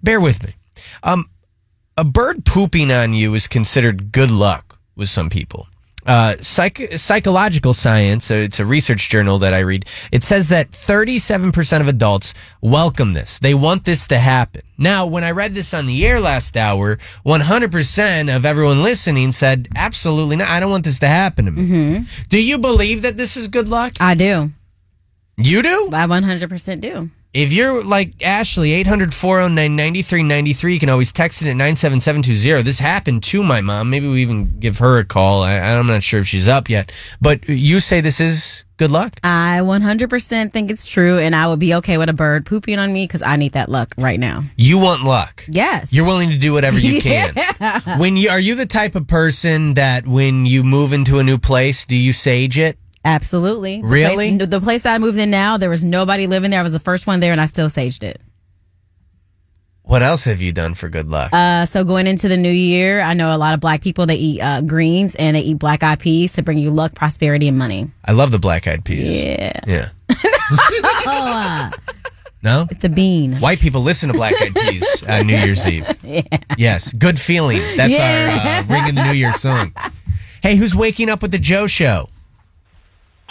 bear 0.03 0.21
with 0.21 0.45
me. 0.45 0.53
Um, 1.03 1.31
a 1.97 2.05
bird 2.05 2.45
pooping 2.45 2.93
on 2.93 3.15
you 3.15 3.33
is 3.33 3.49
considered 3.49 4.13
good 4.13 4.31
luck 4.31 4.79
with 4.97 5.09
some 5.09 5.31
people. 5.31 5.67
Uh, 6.07 6.37
psych- 6.41 6.93
psychological 6.99 7.73
science, 7.73 8.31
uh, 8.31 8.35
it's 8.35 8.61
a 8.61 8.67
research 8.67 9.09
journal 9.09 9.39
that 9.39 9.55
I 9.55 9.61
read. 9.61 9.87
It 10.13 10.23
says 10.23 10.49
that 10.51 10.71
37% 10.71 11.81
of 11.81 11.89
adults 11.89 12.35
welcome 12.61 13.15
this. 13.15 13.39
They 13.39 13.55
want 13.55 13.85
this 13.85 14.07
to 14.09 14.19
happen. 14.19 14.63
Now, 14.77 15.07
when 15.07 15.25
I 15.25 15.31
read 15.31 15.55
this 15.55 15.73
on 15.73 15.87
the 15.87 16.07
air 16.07 16.21
last 16.21 16.57
hour, 16.57 16.97
100% 17.25 18.35
of 18.37 18.45
everyone 18.45 18.83
listening 18.83 19.33
said, 19.33 19.69
absolutely 19.77 20.37
not. 20.37 20.49
I 20.49 20.61
don't 20.61 20.71
want 20.71 20.85
this 20.85 20.99
to 21.01 21.09
happen 21.09 21.45
to 21.47 21.51
me. 21.51 21.63
Do 22.29 22.39
you 22.39 22.59
believe 22.59 23.03
that 23.03 23.17
this 23.17 23.37
is 23.37 23.49
good 23.49 23.69
luck? 23.69 23.95
I 24.01 24.15
do. 24.15 24.51
You 25.37 25.63
do? 25.63 25.89
I 25.93 26.07
100% 26.07 26.81
do. 26.81 27.11
If 27.35 27.53
you're 27.53 27.83
like 27.83 28.25
Ashley, 28.25 28.73
800 28.75 29.13
409 29.13 29.75
9393, 29.75 30.75
you 30.75 30.79
can 30.79 30.89
always 30.89 31.11
text 31.11 31.43
it 31.43 31.49
at 31.49 31.57
97720. 31.57 32.63
This 32.63 32.79
happened 32.79 33.25
to 33.25 33.43
my 33.43 33.61
mom. 33.61 33.91
Maybe 33.91 34.07
we 34.07 34.23
even 34.23 34.61
give 34.61 34.79
her 34.79 34.99
a 34.99 35.05
call. 35.05 35.43
I, 35.43 35.59
I'm 35.59 35.89
not 35.89 36.05
sure 36.05 36.21
if 36.21 36.29
she's 36.29 36.47
up 36.47 36.71
yet. 36.71 36.93
But 37.21 37.49
you 37.49 37.81
say 37.81 38.01
this 38.01 38.21
is 38.21 38.63
good 38.77 38.93
luck? 38.93 39.19
I 39.25 39.59
100% 39.63 40.53
think 40.53 40.71
it's 40.71 40.87
true, 40.87 41.19
and 41.19 41.35
I 41.35 41.49
would 41.49 41.59
be 41.59 41.75
okay 41.75 41.99
with 41.99 42.09
a 42.09 42.13
bird 42.13 42.47
pooping 42.47 42.79
on 42.79 42.93
me 42.93 43.05
because 43.05 43.23
I 43.23 43.35
need 43.35 43.53
that 43.53 43.69
luck 43.69 43.93
right 43.99 44.21
now. 44.21 44.45
You 44.57 44.79
want 44.79 45.03
luck. 45.03 45.45
Yes. 45.49 45.93
You're 45.93 46.07
willing 46.07 46.31
to 46.31 46.39
do 46.39 46.53
whatever 46.53 46.79
you 46.79 47.01
can. 47.01 47.33
Yeah. 47.37 47.99
When 47.99 48.17
you 48.17 48.31
are 48.31 48.41
you 48.41 48.55
the 48.55 48.67
type 48.67 48.95
of 48.95 49.09
person 49.09 49.75
that 49.75 50.07
when 50.07 50.47
you 50.47 50.63
move 50.63 50.93
into 50.93 51.19
a 51.19 51.25
new 51.25 51.39
place, 51.39 51.85
do 51.85 51.97
you 51.97 52.13
sage 52.13 52.59
it? 52.59 52.79
Absolutely. 53.05 53.81
The 53.83 53.87
Really? 53.87 54.37
place- 54.39 54.49
the 54.49 54.61
place 54.61 54.87
I 54.87 54.99
moved 54.99 55.19
in 55.19 55.31
now, 55.31 55.57
there 55.57 55.71
was 55.71 55.85
nobody 55.85 56.27
living 56.27 56.51
there. 56.51 56.61
I 56.61 56.63
was 56.63 56.73
the 56.73 56.79
first 56.81 57.07
one 57.07 57.21
there, 57.21 57.33
and 57.33 57.41
I 57.41 57.47
still 57.47 57.69
saged 57.69 58.03
it. 58.03 58.21
What 59.83 60.03
else 60.03 60.25
have 60.25 60.41
you 60.41 60.51
done 60.51 60.75
for 60.75 60.89
good 60.89 61.11
luck? 61.11 61.31
Uh, 61.35 61.67
so 61.67 61.85
going 61.85 62.07
into 62.07 62.27
the 62.27 62.39
new 62.39 62.51
year, 62.51 63.03
I 63.03 63.13
know 63.13 63.35
a 63.35 63.37
lot 63.37 63.53
of 63.53 63.61
black 63.61 63.83
people 63.83 64.07
they 64.07 64.15
eat 64.17 64.41
uh, 64.41 64.63
greens 64.63 65.15
and 65.15 65.37
they 65.37 65.43
eat 65.43 65.59
black 65.59 65.83
eyed 65.83 66.01
peas 66.01 66.33
to 66.35 66.43
bring 66.43 66.57
you 66.57 66.71
luck, 66.71 66.95
prosperity, 66.95 67.49
and 67.49 67.59
money. 67.59 67.91
I 68.03 68.13
love 68.13 68.31
the 68.31 68.39
black 68.39 68.67
eyed 68.67 68.83
peas. 68.87 69.15
Yeah. 69.23 69.61
Yeah. 69.67 69.89
oh, 70.11 71.05
uh, 71.07 71.71
No? 72.43 72.67
it's 72.71 72.85
a 72.85 72.89
bean. 72.89 73.35
White 73.37 73.59
people 73.61 73.83
listen 73.83 74.09
to 74.09 74.15
Black 74.15 74.35
Eyed 74.41 74.55
Peas 74.55 75.05
uh, 75.09 75.23
New 75.23 75.37
Year's 75.37 75.67
Eve. 75.67 75.87
Yeah. 76.03 76.23
Yes, 76.57 76.91
good 76.93 77.19
feeling. 77.19 77.61
That's 77.77 77.93
Yeah. 77.93 78.63
our 78.67 78.75
uh, 78.75 78.75
ring 78.75 78.89
in 78.89 78.95
the 78.95 79.05
New 79.05 79.13
Year 79.13 79.33
song. 79.35 79.75
Hey, 80.43 80.57
who's 80.57 80.75
waking 80.75 81.11
up 81.11 81.21
with 81.23 81.31
the 81.31 81.39
Joe 81.39 81.67
Show? 81.67 82.09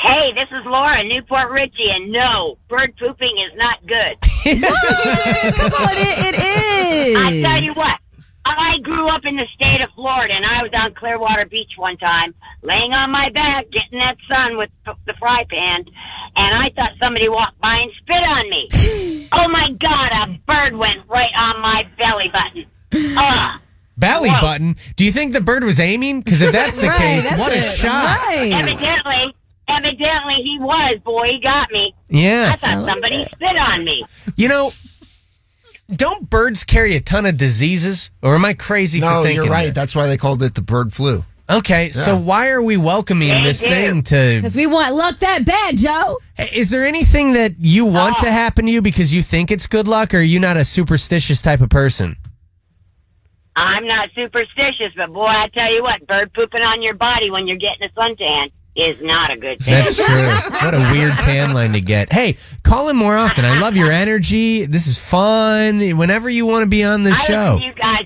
Hey, 0.04 0.34
this 0.36 0.50
is 0.52 0.66
Laura, 0.66 1.02
New 1.02 1.22
Port 1.24 1.50
Richey, 1.50 1.88
and 1.90 2.12
no, 2.12 2.58
bird 2.68 2.94
pooping 3.00 3.36
is 3.40 3.56
not 3.56 3.80
good. 3.88 4.20
Come 5.56 5.72
on, 5.80 5.96
it, 5.96 6.36
it 6.36 6.36
is. 6.36 7.16
I 7.16 7.42
tell 7.42 7.64
you 7.64 7.74
what, 7.74 7.96
I 8.46 8.80
grew 8.84 9.08
up 9.08 9.22
in 9.24 9.38
the 9.38 9.48
state 9.56 9.80
of 9.80 9.90
Florida, 9.96 10.34
and 10.34 10.44
I 10.46 10.62
was 10.62 10.72
on 10.74 10.94
Clearwater 10.94 11.46
Beach 11.46 11.72
one 11.78 11.96
time, 11.96 12.36
laying 12.64 12.92
on 12.92 13.12
my 13.12 13.30
back, 13.30 13.72
getting 13.72 14.00
that 14.00 14.18
sun 14.28 14.58
with 14.58 14.70
the 14.86 15.14
fry 15.18 15.46
pan, 15.50 15.86
and 16.36 16.52
I 16.52 16.70
thought 16.76 16.92
somebody 17.00 17.30
walked 17.30 17.62
by 17.62 17.78
and 17.78 17.92
spit 18.02 18.28
on 18.28 18.50
me. 18.50 19.30
oh 19.32 19.48
my 19.48 19.72
God, 19.80 20.12
a 20.12 20.38
bird 20.46 20.76
went 20.76 21.08
right 21.08 21.32
on 21.34 21.62
my 21.62 21.84
belly 21.98 22.28
button. 22.28 23.16
Ugh. 23.18 23.62
Belly 23.96 24.32
Whoa. 24.32 24.42
button. 24.42 24.76
Do 24.98 25.06
you 25.06 25.14
think 25.14 25.32
the 25.32 25.40
bird 25.40 25.64
was 25.64 25.80
aiming? 25.80 26.24
Because 26.24 26.42
if 26.42 26.52
that's 26.52 26.82
the 26.82 26.88
Right, 26.90 26.98
case, 26.98 27.30
that's 27.30 27.40
what 27.40 27.54
a 27.54 27.62
shot. 27.62 28.04
Right. 28.28 28.52
Evidently, 28.52 29.36
evidently 29.78 30.36
he 30.44 30.58
was. 30.60 31.00
Boy, 31.04 31.28
he 31.34 31.40
got 31.42 31.72
me. 31.72 31.94
Yeah. 32.10 32.52
I 32.54 32.58
thought 32.58 32.86
somebody 32.86 33.26
spit 33.26 33.58
on 33.58 33.84
me. 33.84 34.06
You 34.38 34.48
know, 34.50 34.72
don't 35.92 36.30
birds 36.30 36.64
carry 36.64 36.96
a 36.96 37.02
ton 37.02 37.26
of 37.26 37.38
diseases? 37.38 38.10
Or 38.22 38.36
am 38.36 38.46
I 38.46 38.54
crazy 38.54 39.00
for 39.00 39.06
No, 39.06 39.24
thinking 39.24 39.44
you're 39.44 39.52
right. 39.52 39.66
that? 39.68 39.76
That's 39.76 39.96
why 39.96 40.08
they 40.08 40.18
called 40.18 40.42
it 40.44 40.56
the 40.56 40.62
bird 40.62 40.94
flu. 40.94 41.24
Okay, 41.50 41.90
so 41.92 42.14
Yeah. 42.14 42.20
why 42.20 42.50
are 42.52 42.62
we 42.62 42.78
welcoming 42.78 43.28
They 43.30 43.44
this 43.44 43.62
do. 43.62 43.68
thing 43.68 44.02
to 44.04 44.36
Because 44.38 44.56
we 44.56 44.66
want 44.66 44.96
luck 44.96 45.18
that 45.20 45.44
bad, 45.46 45.78
Joe. 45.78 46.20
Is 46.54 46.70
there 46.72 46.86
anything 46.86 47.34
that 47.34 47.56
you 47.60 47.84
want 47.86 48.16
Oh. 48.20 48.24
to 48.24 48.32
happen 48.32 48.66
to 48.66 48.72
you 48.72 48.82
because 48.82 49.14
you 49.14 49.22
think 49.22 49.52
it's 49.52 49.68
good 49.68 49.88
luck, 49.88 50.14
or 50.14 50.20
are 50.20 50.22
you 50.22 50.40
not 50.40 50.56
a 50.56 50.64
superstitious 50.64 51.42
type 51.42 51.60
of 51.60 51.70
person? 51.70 52.16
I'm 53.56 53.86
not 53.86 54.10
superstitious, 54.16 54.94
but 54.96 55.12
boy, 55.14 55.28
I 55.28 55.48
tell 55.54 55.72
you 55.72 55.84
what, 55.84 56.08
bird 56.08 56.34
pooping 56.34 56.62
on 56.64 56.82
your 56.82 56.96
body 56.96 57.30
when 57.30 57.46
you're 57.46 57.58
getting 57.58 57.88
a 57.88 58.00
suntan 58.00 58.52
is 58.76 59.02
not 59.02 59.32
a 59.32 59.38
good 59.38 59.60
thing. 59.60 59.74
That's 59.74 59.96
true. 59.96 60.52
what 60.52 60.74
a 60.74 60.90
weird 60.92 61.12
tan 61.20 61.54
line 61.54 61.74
to 61.74 61.82
get. 61.82 62.12
Hey, 62.12 62.38
call 62.64 62.90
in 62.90 62.96
more 62.96 63.16
often. 63.16 63.46
I 63.46 63.60
love 63.60 63.76
your 63.76 63.92
energy. 63.92 64.66
This 64.66 64.88
is 64.88 64.98
fun. 65.00 65.80
Whenever 65.98 66.30
you 66.30 66.46
want 66.46 66.64
to 66.64 66.70
be 66.70 66.84
on 66.84 67.04
the 67.04 67.12
I 67.12 67.14
show. 67.14 67.54
listen 67.54 67.60
to 67.60 67.66
you 67.66 67.74
guys 67.74 68.06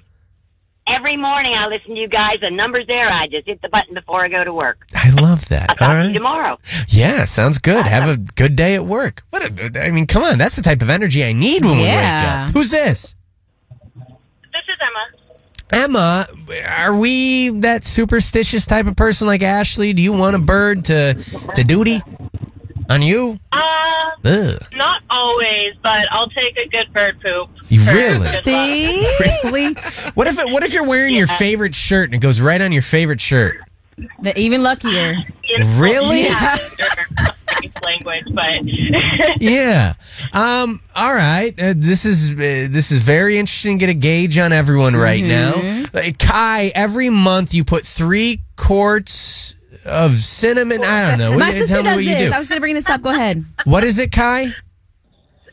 every 0.87 1.17
morning. 1.17 1.53
I 1.53 1.67
listen 1.67 1.95
to 1.95 1.99
you 1.99 2.07
guys. 2.07 2.39
The 2.41 2.49
numbers 2.49 2.85
there. 2.87 3.09
I 3.09 3.27
just 3.27 3.47
hit 3.47 3.61
the 3.61 3.69
button 3.69 3.93
before 3.93 4.25
I 4.25 4.29
go 4.29 4.43
to 4.43 4.53
work. 4.53 4.85
I 4.93 5.09
love 5.11 5.47
that. 5.49 5.69
I'll 5.69 5.75
talk 5.75 5.89
All 5.89 6.01
to 6.03 6.07
you 6.09 6.13
tomorrow. 6.13 6.57
Yeah, 6.87 7.25
sounds 7.25 7.57
good. 7.59 7.85
Have 7.85 8.09
a 8.09 8.17
good 8.17 8.55
day 8.55 8.75
at 8.75 8.85
work. 8.85 9.23
What 9.29 9.43
a, 9.43 9.81
I 9.83 9.91
mean, 9.91 10.07
come 10.07 10.23
on. 10.23 10.37
That's 10.37 10.55
the 10.55 10.61
type 10.61 10.81
of 10.81 10.89
energy 10.89 11.23
I 11.23 11.33
need 11.33 11.63
when 11.63 11.77
we 11.77 11.83
wake 11.83 11.95
up. 11.97 12.49
Who's 12.49 12.71
this? 12.71 13.15
This 13.95 14.63
is 14.67 14.77
Emma. 14.81 15.16
Emma, 15.71 16.25
are 16.67 16.95
we 16.95 17.49
that 17.59 17.83
superstitious 17.83 18.65
type 18.65 18.85
of 18.87 18.95
person 18.95 19.27
like 19.27 19.43
Ashley? 19.43 19.93
Do 19.93 20.01
you 20.01 20.13
want 20.13 20.35
a 20.35 20.39
bird 20.39 20.85
to 20.85 21.13
to 21.55 21.63
duty 21.63 22.01
on 22.89 23.01
you? 23.01 23.37
Uh, 23.51 23.57
Ugh. 24.25 24.65
not 24.73 25.01
always, 25.09 25.73
but 25.83 25.99
I'll 26.11 26.29
take 26.29 26.57
a 26.57 26.69
good 26.69 26.93
bird 26.93 27.19
poop. 27.21 27.49
You 27.67 27.83
for 27.83 27.91
really? 27.93 28.13
good 28.13 28.19
luck. 28.21 28.43
See? 28.43 29.07
Really? 29.43 29.73
What 30.13 30.27
if 30.27 30.39
it, 30.39 30.51
what 30.53 30.63
if 30.63 30.73
you're 30.73 30.87
wearing 30.87 31.13
your 31.15 31.27
favorite 31.27 31.75
shirt 31.75 32.05
and 32.05 32.15
it 32.15 32.19
goes 32.19 32.39
right 32.39 32.61
on 32.61 32.71
your 32.71 32.81
favorite 32.81 33.19
shirt? 33.21 33.59
The, 34.21 34.37
even 34.39 34.63
luckier. 34.63 35.15
You 35.43 35.59
know, 35.59 35.79
Really? 35.79 36.23
Yeah. 36.25 36.57
language, 38.37 38.75
but 38.91 39.41
Yeah. 39.41 39.93
Um. 40.33 40.79
All 40.95 41.13
right. 41.13 41.53
Uh, 41.59 41.73
this 41.75 42.05
is 42.05 42.31
uh, 42.31 42.35
this 42.71 42.91
is 42.91 42.99
very 42.99 43.37
interesting. 43.37 43.77
to 43.79 43.85
Get 43.85 43.89
a 43.91 43.93
gauge 43.97 44.37
on 44.37 44.53
everyone 44.53 44.95
right 44.95 45.23
now. 45.23 45.53
Uh, 45.93 46.11
Kai, 46.19 46.71
every 46.75 47.09
month 47.09 47.53
you 47.53 47.63
put 47.65 47.85
three 47.85 48.41
quarts 48.55 49.53
of 49.85 50.21
cinnamon. 50.23 50.83
I 50.83 51.09
don't 51.09 51.19
know. 51.19 51.37
My 51.37 51.49
Tell 51.51 51.59
sister 51.59 51.77
me 51.77 51.83
does 51.83 51.95
what 51.97 52.05
this. 52.05 52.29
do. 52.29 52.35
I 52.35 52.39
was 52.39 52.49
going 52.49 52.57
to 52.57 52.61
bring 52.61 52.75
this 52.75 52.89
up. 52.89 53.01
Go 53.01 53.09
ahead. 53.09 53.43
What 53.65 53.83
is 53.83 53.99
it, 53.99 54.11
Kai? 54.11 54.53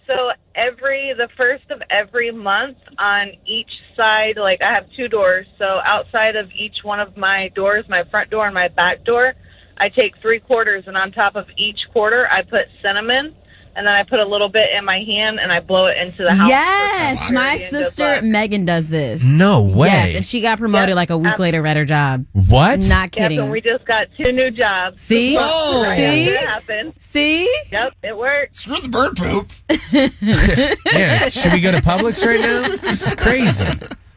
So 0.06 0.30
every 0.54 1.14
the 1.16 1.28
first 1.36 1.70
of 1.70 1.80
every 1.90 2.30
month 2.30 2.76
on 2.98 3.28
each 3.46 3.70
side, 3.96 4.34
like 4.36 4.60
I 4.62 4.72
have 4.74 4.84
two 4.96 5.08
doors. 5.08 5.46
So 5.58 5.64
outside 5.84 6.36
of 6.36 6.50
each 6.58 6.76
one 6.82 7.00
of 7.00 7.16
my 7.16 7.48
doors, 7.54 7.84
my 7.88 8.04
front 8.10 8.30
door 8.30 8.44
and 8.46 8.54
my 8.54 8.68
back 8.68 9.04
door, 9.04 9.34
I 9.76 9.88
take 9.88 10.16
three 10.20 10.40
quarters, 10.40 10.84
and 10.86 10.96
on 10.96 11.12
top 11.12 11.36
of 11.36 11.46
each 11.56 11.78
quarter, 11.92 12.28
I 12.30 12.42
put 12.42 12.66
cinnamon, 12.82 13.34
and 13.76 13.84
then 13.84 13.92
I 13.92 14.04
put 14.04 14.20
a 14.20 14.24
little 14.24 14.48
bit 14.48 14.68
in 14.78 14.84
my 14.84 15.00
hand, 15.00 15.40
and 15.40 15.50
I 15.50 15.58
blow 15.58 15.86
it 15.86 15.96
into 15.96 16.22
the 16.22 16.32
house. 16.32 16.48
Yes, 16.48 17.32
my 17.32 17.56
sister 17.56 18.20
Megan 18.22 18.64
does 18.64 18.88
this. 18.88 19.24
No 19.24 19.64
way. 19.64 19.88
Yes, 19.88 20.14
and 20.14 20.24
she 20.24 20.40
got 20.40 20.58
promoted 20.58 20.90
Yep. 20.90 20.96
like 20.96 21.10
a 21.10 21.18
week 21.18 21.34
uh, 21.40 21.42
later 21.42 21.66
at 21.66 21.76
her 21.76 21.84
job. 21.84 22.24
What? 22.32 22.78
Not 22.80 23.06
Yep, 23.06 23.10
kidding. 23.12 23.40
and 23.40 23.50
we 23.50 23.60
just 23.60 23.84
got 23.84 24.06
two 24.16 24.30
new 24.30 24.52
jobs. 24.52 25.00
See? 25.00 25.36
Oh, 25.40 25.92
See? 25.96 26.28
It 26.28 26.46
happened. 26.46 26.92
See? 26.98 27.52
Yep, 27.72 27.94
it 28.04 28.16
worked. 28.16 28.54
Screw 28.54 28.76
the 28.76 28.88
bird 28.88 29.16
poop. 29.16 29.50
Yeah, 30.94 31.28
should 31.28 31.52
we 31.52 31.60
go 31.60 31.72
to 31.72 31.80
Publix 31.80 32.24
right 32.24 32.40
now? 32.40 32.76
This 32.76 33.08
is 33.08 33.14
crazy. 33.16 33.66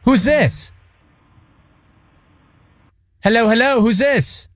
Who's 0.03 0.23
this? 0.23 0.71
Hello, 3.23 3.49
hello. 3.49 3.81
Who's 3.81 3.97
this? 3.97 4.47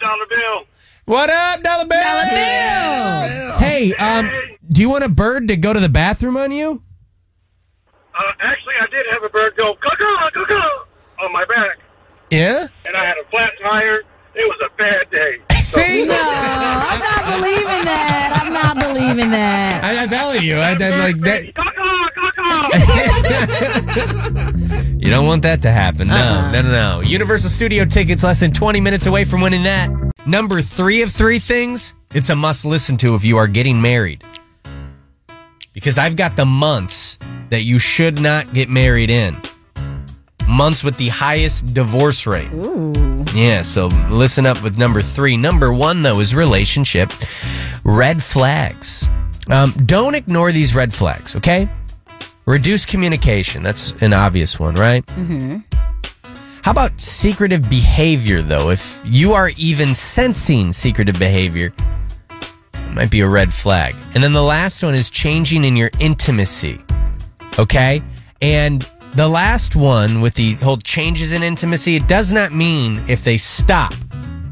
This 0.00 0.06
is 0.06 0.08
Dollar 0.08 0.26
Bill. 0.28 0.66
What 1.04 1.30
up, 1.30 1.62
Dollar 1.62 1.86
Bill? 1.86 2.00
Dollar 2.00 2.24
Bill. 2.30 3.58
Hey, 3.58 3.94
um, 3.94 4.30
do 4.70 4.80
you 4.80 4.88
want 4.88 5.04
a 5.04 5.08
bird 5.08 5.48
to 5.48 5.56
go 5.56 5.72
to 5.72 5.80
the 5.80 5.88
bathroom 5.88 6.36
on 6.36 6.52
you? 6.52 6.82
Uh, 8.14 8.22
actually, 8.40 8.74
I 8.80 8.86
did 8.90 9.06
have 9.12 9.22
a 9.24 9.28
bird 9.28 9.54
go 9.56 9.74
caw 9.74 9.96
caw 9.96 11.24
on 11.24 11.32
my 11.32 11.44
back, 11.44 11.78
Yeah. 12.30 12.66
and 12.84 12.96
I 12.96 13.04
had 13.04 13.16
a 13.24 13.28
flat 13.30 13.50
tire. 13.62 14.00
It 14.34 14.46
was 14.46 14.60
a 14.64 14.76
bad 14.76 15.10
day. 15.10 15.42
See? 15.60 16.06
No, 16.06 16.14
I'm 16.16 17.00
not 17.00 17.36
believing 17.36 17.84
that. 17.84 18.40
I'm 18.42 18.52
not 18.52 18.76
believing 18.76 19.30
that. 19.30 19.84
I, 19.84 20.02
I'm 20.02 20.08
telling 20.08 20.42
you, 20.42 20.56
I, 20.56 20.70
I 20.72 20.96
like 20.98 21.20
that. 21.20 21.52
You 25.00 25.08
don't 25.08 25.24
want 25.26 25.42
that 25.44 25.62
to 25.62 25.70
happen. 25.70 26.08
No, 26.08 26.14
Uh-uh. 26.14 26.50
no, 26.52 26.60
no, 26.62 26.70
no. 26.70 27.00
Universal 27.00 27.48
Studio 27.48 27.86
tickets 27.86 28.22
less 28.22 28.40
than 28.40 28.52
20 28.52 28.82
minutes 28.82 29.06
away 29.06 29.24
from 29.24 29.40
winning 29.40 29.62
that. 29.62 29.90
Number 30.26 30.60
three 30.60 31.00
of 31.00 31.10
three 31.10 31.38
things, 31.38 31.94
it's 32.12 32.28
a 32.28 32.36
must 32.36 32.66
listen 32.66 32.98
to 32.98 33.14
if 33.14 33.24
you 33.24 33.38
are 33.38 33.46
getting 33.46 33.80
married. 33.80 34.22
Because 35.72 35.96
I've 35.98 36.16
got 36.16 36.36
the 36.36 36.44
months 36.44 37.16
that 37.48 37.62
you 37.62 37.78
should 37.78 38.20
not 38.20 38.52
get 38.52 38.68
married 38.68 39.08
in. 39.10 39.34
Months 40.46 40.84
with 40.84 40.98
the 40.98 41.08
highest 41.08 41.72
divorce 41.72 42.26
rate. 42.26 42.50
Yeah, 43.34 43.62
so 43.62 43.86
listen 44.10 44.44
up 44.44 44.62
with 44.62 44.76
number 44.76 45.00
three. 45.00 45.38
Number 45.38 45.72
one, 45.72 46.02
though, 46.02 46.20
is 46.20 46.34
relationship 46.34 47.10
red 47.84 48.22
flags. 48.22 49.08
Um, 49.48 49.72
don't 49.86 50.14
ignore 50.14 50.52
these 50.52 50.74
red 50.74 50.92
flags, 50.92 51.34
okay? 51.36 51.68
Reduce 52.46 52.84
communication. 52.84 53.62
That's 53.62 53.92
an 54.02 54.12
obvious 54.12 54.58
one, 54.58 54.74
right? 54.74 55.04
Mm-hmm. 55.06 55.58
How 56.62 56.72
about 56.72 57.00
secretive 57.00 57.68
behavior, 57.70 58.42
though? 58.42 58.70
If 58.70 59.00
you 59.04 59.32
are 59.32 59.50
even 59.56 59.94
sensing 59.94 60.72
secretive 60.72 61.18
behavior, 61.18 61.72
it 62.30 62.94
might 62.94 63.10
be 63.10 63.20
a 63.20 63.28
red 63.28 63.52
flag. 63.52 63.94
And 64.14 64.22
then 64.22 64.32
the 64.32 64.42
last 64.42 64.82
one 64.82 64.94
is 64.94 65.10
changing 65.10 65.64
in 65.64 65.76
your 65.76 65.90
intimacy. 66.00 66.80
Okay? 67.58 68.02
And 68.42 68.88
the 69.12 69.28
last 69.28 69.74
one 69.74 70.20
with 70.20 70.34
the 70.34 70.54
whole 70.54 70.76
changes 70.76 71.32
in 71.32 71.42
intimacy, 71.42 71.96
it 71.96 72.06
does 72.06 72.32
not 72.32 72.52
mean 72.52 73.00
if 73.08 73.24
they 73.24 73.36
stop. 73.36 73.94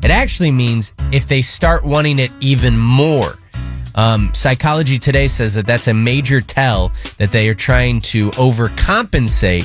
It 0.02 0.10
actually 0.10 0.50
means 0.50 0.92
if 1.12 1.26
they 1.28 1.42
start 1.42 1.84
wanting 1.84 2.18
it 2.18 2.30
even 2.40 2.78
more. 2.78 3.34
Um, 3.98 4.32
Psychology 4.32 4.96
Today 4.98 5.26
says 5.26 5.54
that 5.54 5.66
that's 5.66 5.88
a 5.88 5.94
major 5.94 6.40
tell 6.40 6.92
that 7.16 7.32
they 7.32 7.48
are 7.48 7.54
trying 7.54 8.00
to 8.02 8.30
overcompensate 8.32 9.64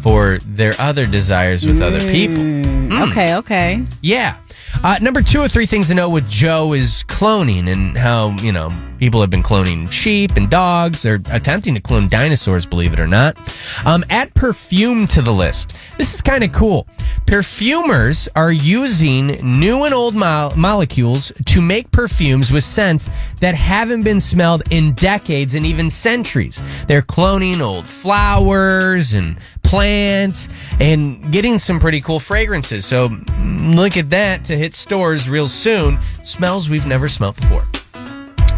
for 0.00 0.38
their 0.46 0.74
other 0.80 1.04
desires 1.04 1.66
with 1.66 1.82
other 1.82 1.98
people. 2.12 2.36
Mm, 2.36 3.10
Okay, 3.10 3.34
okay. 3.36 3.82
Yeah. 4.00 4.36
Uh, 4.84 4.98
number 5.00 5.20
two 5.20 5.40
or 5.40 5.48
three 5.48 5.66
things 5.66 5.88
to 5.88 5.94
know 5.94 6.08
with 6.08 6.28
Joe 6.30 6.72
is 6.74 7.02
cloning 7.08 7.68
and 7.68 7.98
how, 7.98 8.30
you 8.38 8.52
know, 8.52 8.70
people 9.02 9.20
have 9.20 9.30
been 9.30 9.42
cloning 9.42 9.90
sheep 9.90 10.36
and 10.36 10.48
dogs. 10.48 11.02
They're 11.02 11.20
attempting 11.32 11.74
to 11.74 11.80
clone 11.80 12.06
dinosaurs, 12.06 12.66
believe 12.66 12.92
it 12.92 13.00
or 13.00 13.08
not. 13.08 13.36
Um, 13.84 14.04
add 14.10 14.32
perfume 14.32 15.08
to 15.08 15.20
the 15.20 15.32
list. 15.32 15.72
This 15.98 16.14
is 16.14 16.22
kind 16.22 16.44
of 16.44 16.52
cool. 16.52 16.86
Perfumers 17.26 18.28
are 18.36 18.52
using 18.52 19.26
new 19.42 19.82
and 19.82 19.92
old 19.92 20.14
mo- 20.14 20.52
molecules 20.54 21.32
to 21.46 21.60
make 21.60 21.90
perfumes 21.90 22.52
with 22.52 22.62
scents 22.62 23.08
that 23.40 23.56
haven't 23.56 24.04
been 24.04 24.20
smelled 24.20 24.62
in 24.70 24.92
decades 24.92 25.56
and 25.56 25.66
even 25.66 25.90
centuries. 25.90 26.62
They're 26.86 27.02
cloning 27.02 27.60
old 27.60 27.88
flowers 27.88 29.14
and 29.14 29.36
plants 29.64 30.48
and 30.78 31.32
getting 31.32 31.58
some 31.58 31.80
pretty 31.80 32.00
cool 32.00 32.20
fragrances. 32.20 32.86
So 32.86 33.08
mm, 33.08 33.74
look 33.74 33.96
at 33.96 34.10
that 34.10 34.44
to 34.44 34.56
hit 34.56 34.74
stores 34.74 35.28
real 35.28 35.48
soon. 35.48 35.98
Smells 36.22 36.68
we've 36.68 36.86
never 36.86 37.08
smelled 37.08 37.34
before. 37.34 37.66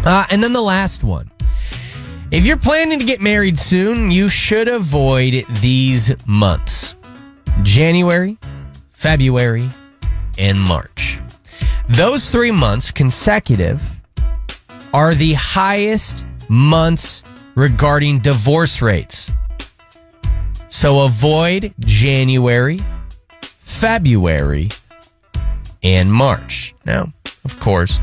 Uh, 0.05 0.25
and 0.29 0.43
then 0.43 0.53
the 0.53 0.61
last 0.61 1.03
one. 1.03 1.31
If 2.31 2.45
you're 2.45 2.57
planning 2.57 2.99
to 2.99 3.05
get 3.05 3.21
married 3.21 3.57
soon, 3.57 4.11
you 4.11 4.29
should 4.29 4.67
avoid 4.67 5.45
these 5.61 6.13
months 6.27 6.95
January, 7.63 8.37
February, 8.91 9.69
and 10.37 10.59
March. 10.59 11.19
Those 11.87 12.29
three 12.29 12.51
months 12.51 12.91
consecutive 12.91 13.81
are 14.93 15.13
the 15.13 15.33
highest 15.33 16.25
months 16.49 17.23
regarding 17.55 18.19
divorce 18.19 18.81
rates. 18.81 19.31
So 20.69 21.05
avoid 21.05 21.73
January, 21.79 22.79
February, 23.41 24.69
and 25.83 26.11
March. 26.11 26.75
Now, 26.85 27.13
of 27.43 27.59
course, 27.59 27.99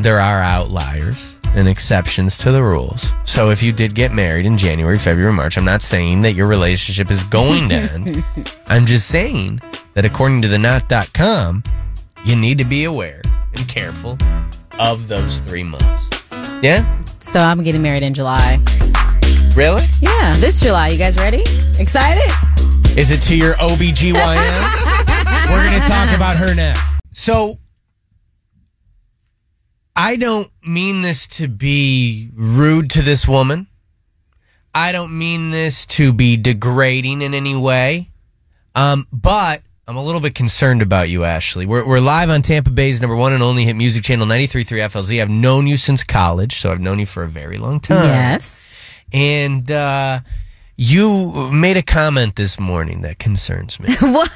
there 0.00 0.20
are 0.20 0.42
outliers 0.42 1.36
and 1.54 1.68
exceptions 1.68 2.36
to 2.38 2.50
the 2.50 2.62
rules. 2.62 3.06
So 3.24 3.50
if 3.50 3.62
you 3.62 3.72
did 3.72 3.94
get 3.94 4.12
married 4.12 4.44
in 4.44 4.58
January, 4.58 4.98
February, 4.98 5.32
March, 5.32 5.56
I'm 5.56 5.64
not 5.64 5.82
saying 5.82 6.22
that 6.22 6.32
your 6.32 6.46
relationship 6.46 7.10
is 7.10 7.22
going 7.24 7.68
to 7.68 7.76
end. 7.76 8.24
I'm 8.66 8.86
just 8.86 9.08
saying 9.08 9.60
that 9.94 10.04
according 10.04 10.42
to 10.42 10.48
the 10.48 10.58
knot.com, 10.58 11.62
you 12.24 12.36
need 12.36 12.58
to 12.58 12.64
be 12.64 12.84
aware 12.84 13.22
and 13.54 13.68
careful 13.68 14.18
of 14.80 15.06
those 15.06 15.40
three 15.40 15.62
months. 15.62 16.08
Yeah? 16.62 16.84
So 17.20 17.40
I'm 17.40 17.62
getting 17.62 17.82
married 17.82 18.02
in 18.02 18.14
July. 18.14 18.58
Really? 19.54 19.84
Yeah, 20.00 20.34
this 20.36 20.60
July. 20.60 20.88
You 20.88 20.98
guys 20.98 21.16
ready? 21.16 21.44
Excited? 21.78 22.28
Is 22.98 23.12
it 23.12 23.22
to 23.22 23.36
your 23.36 23.54
OBGYN? 23.54 24.14
We're 25.46 25.62
going 25.62 25.80
to 25.80 25.88
talk 25.88 26.14
about 26.16 26.36
her 26.36 26.54
next. 26.54 26.82
So, 27.12 27.58
I 29.96 30.16
don't 30.16 30.50
mean 30.66 31.02
this 31.02 31.26
to 31.38 31.46
be 31.48 32.28
rude 32.34 32.90
to 32.90 33.02
this 33.02 33.28
woman. 33.28 33.68
I 34.74 34.90
don't 34.90 35.16
mean 35.16 35.50
this 35.50 35.86
to 35.86 36.12
be 36.12 36.36
degrading 36.36 37.22
in 37.22 37.32
any 37.32 37.54
way. 37.54 38.10
Um, 38.74 39.06
but 39.12 39.62
I'm 39.86 39.96
a 39.96 40.02
little 40.02 40.20
bit 40.20 40.34
concerned 40.34 40.82
about 40.82 41.08
you, 41.08 41.22
Ashley. 41.22 41.64
We're, 41.64 41.86
we're 41.86 42.00
live 42.00 42.28
on 42.28 42.42
Tampa 42.42 42.70
Bay's 42.70 43.00
number 43.00 43.14
one 43.14 43.32
and 43.32 43.42
only 43.42 43.64
hit 43.64 43.76
music 43.76 44.02
channel 44.02 44.26
93.3 44.26 44.64
FLZ. 44.64 45.22
I've 45.22 45.30
known 45.30 45.68
you 45.68 45.76
since 45.76 46.02
college, 46.02 46.56
so 46.56 46.72
I've 46.72 46.80
known 46.80 46.98
you 46.98 47.06
for 47.06 47.22
a 47.22 47.28
very 47.28 47.58
long 47.58 47.78
time. 47.78 48.04
Yes. 48.04 48.74
And 49.12 49.70
uh, 49.70 50.20
you 50.76 51.52
made 51.52 51.76
a 51.76 51.82
comment 51.82 52.34
this 52.34 52.58
morning 52.58 53.02
that 53.02 53.20
concerns 53.20 53.78
me. 53.78 53.94
what? 54.00 54.28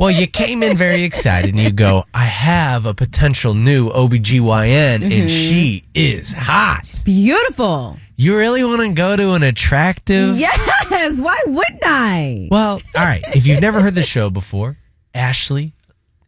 Well, 0.00 0.10
you 0.10 0.26
came 0.26 0.62
in 0.62 0.78
very 0.78 1.02
excited 1.02 1.50
and 1.50 1.62
you 1.62 1.70
go, 1.70 2.04
I 2.14 2.24
have 2.24 2.86
a 2.86 2.94
potential 2.94 3.52
new 3.52 3.90
OBGYN 3.90 5.02
Mhm. 5.02 5.20
and 5.20 5.30
she 5.30 5.84
is 5.94 6.32
hot. 6.32 7.02
Beautiful. 7.04 7.98
You 8.16 8.34
really 8.34 8.64
want 8.64 8.80
to 8.80 8.88
go 8.94 9.14
to 9.14 9.32
an 9.32 9.42
attractive? 9.42 10.38
Yes. 10.38 11.20
Why 11.20 11.36
wouldn't 11.46 11.82
I? 11.84 12.48
Well, 12.50 12.80
all 12.96 13.04
right. 13.04 13.22
If 13.34 13.46
you've 13.46 13.60
never 13.60 13.82
heard 13.82 13.94
the 13.94 14.02
show 14.02 14.30
before, 14.30 14.78
Ashley 15.14 15.74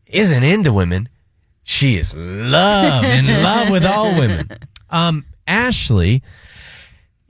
isn't 0.07 0.43
into 0.43 0.70
women. 0.70 1.09
She 1.64 1.97
is 1.97 2.14
love 2.14 3.05
in 3.05 3.27
love 3.43 3.70
with 3.70 3.87
all 3.87 4.14
women. 4.18 4.51
Um, 4.91 5.25
Ashley, 5.47 6.23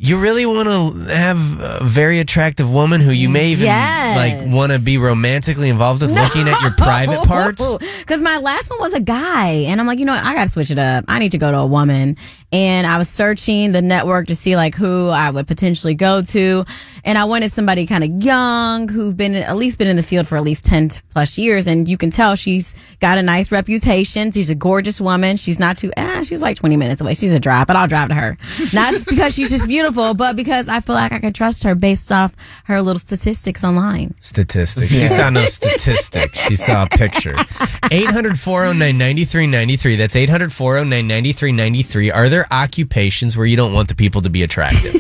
you 0.05 0.18
really 0.18 0.44
want 0.46 0.66
to 0.66 1.14
have 1.14 1.38
a 1.61 1.84
very 1.84 2.18
attractive 2.18 2.72
woman 2.74 3.00
who 3.00 3.12
you 3.12 3.28
may 3.28 3.50
even 3.50 3.66
Yes. 3.66 4.16
like 4.16 4.53
want 4.53 4.72
to 4.72 4.80
be 4.80 4.98
romantically 4.98 5.68
involved 5.68 6.03
with, 6.03 6.12
looking 6.12 6.48
at 6.48 6.61
your 6.61 6.72
private 6.72 7.22
parts. 7.28 7.62
Because 8.00 8.20
my 8.20 8.38
last 8.38 8.68
one 8.68 8.80
was 8.80 8.92
a 8.94 9.00
guy, 9.00 9.50
and 9.68 9.80
I'm 9.80 9.86
like, 9.86 10.00
you 10.00 10.05
know, 10.05 10.12
what? 10.12 10.24
I 10.24 10.34
got 10.34 10.44
to 10.44 10.50
switch 10.50 10.70
it 10.72 10.78
up. 10.78 11.05
I 11.07 11.20
need 11.20 11.30
to 11.32 11.38
go 11.38 11.50
to 11.53 11.59
a 11.59 11.66
woman. 11.66 12.16
And 12.53 12.86
I 12.86 12.98
was 12.98 13.09
searching 13.09 13.72
the 13.72 13.80
network 13.80 14.26
to 14.26 14.34
see 14.34 14.57
like 14.57 14.74
who 14.74 15.09
I 15.09 15.30
would 15.30 15.48
potentially 15.48 15.94
go 15.94 16.20
to. 16.22 16.64
And 17.03 17.16
I 17.16 17.24
wanted 17.24 17.50
somebody 17.50 17.86
kind 17.86 18.05
of 18.05 18.22
young 18.22 18.88
who've 18.88 19.16
been 19.16 19.34
at 19.34 19.57
least 19.57 19.78
been 19.78 19.88
in 19.88 19.96
the 19.96 20.03
field 20.03 20.28
for 20.28 20.36
at 20.36 20.42
least 20.42 20.64
10 20.66 20.90
plus 21.11 21.38
years. 21.38 21.66
And 21.66 21.88
you 21.88 21.96
can 21.96 22.11
tell 22.11 22.36
she's 22.36 22.74
got 23.00 23.16
a 23.16 23.22
nice 23.22 23.50
reputation. 23.50 24.30
She's 24.30 24.50
a 24.50 24.55
gorgeous 24.55 25.00
woman. 25.00 25.36
She's 25.38 25.59
not 25.59 25.78
too, 25.78 25.90
eh, 25.96 26.22
she's 26.24 26.42
like 26.42 26.57
20 26.57 26.76
minutes 26.76 27.00
away. 27.00 27.14
She's 27.14 27.34
a 27.34 27.40
drive, 27.40 27.66
but 27.66 27.76
I'll 27.76 27.88
drive 27.88 28.09
to 28.09 28.14
her. 28.14 28.36
Not 28.74 28.94
because 29.07 29.34
she's 29.34 29.50
just 29.50 29.66
beautiful, 29.66 30.14
but 30.14 30.36
because 30.36 30.68
I 30.68 30.80
feel 30.80 30.94
like 30.94 31.12
I 31.12 31.18
can 31.18 31.32
trust 31.32 31.62
her 31.64 31.74
based 31.74 32.12
off 32.12 32.34
her 32.64 32.80
little 32.82 32.98
statistics 32.98 33.64
online. 33.64 34.14
Statistics. 34.20 34.90
She 34.90 35.09
saw 35.09 35.30
no 35.30 35.44
statistics. 35.46 36.38
She 36.40 36.57
saw 36.57 36.84
a 36.84 36.86
picture. 36.86 37.34
800 37.90 38.38
409 38.38 38.98
9393. 38.98 39.96
That's 39.96 40.16
800 40.16 40.53
409 40.53 41.07
9393. 41.07 42.11
Are 42.11 42.28
there 42.28 42.41
occupations 42.51 43.36
where 43.36 43.47
you 43.47 43.57
don't 43.57 43.72
want 43.72 43.88
the 43.88 43.95
people 43.95 44.20
to 44.22 44.30
be 44.30 44.43
attractive? 44.43 44.95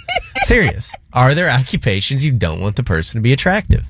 Serious. 0.44 0.94
Are 1.12 1.34
there 1.34 1.50
occupations 1.50 2.24
you 2.24 2.32
don't 2.32 2.60
want 2.60 2.76
the 2.76 2.82
person 2.82 3.18
to 3.18 3.22
be 3.22 3.32
attractive? 3.32 3.86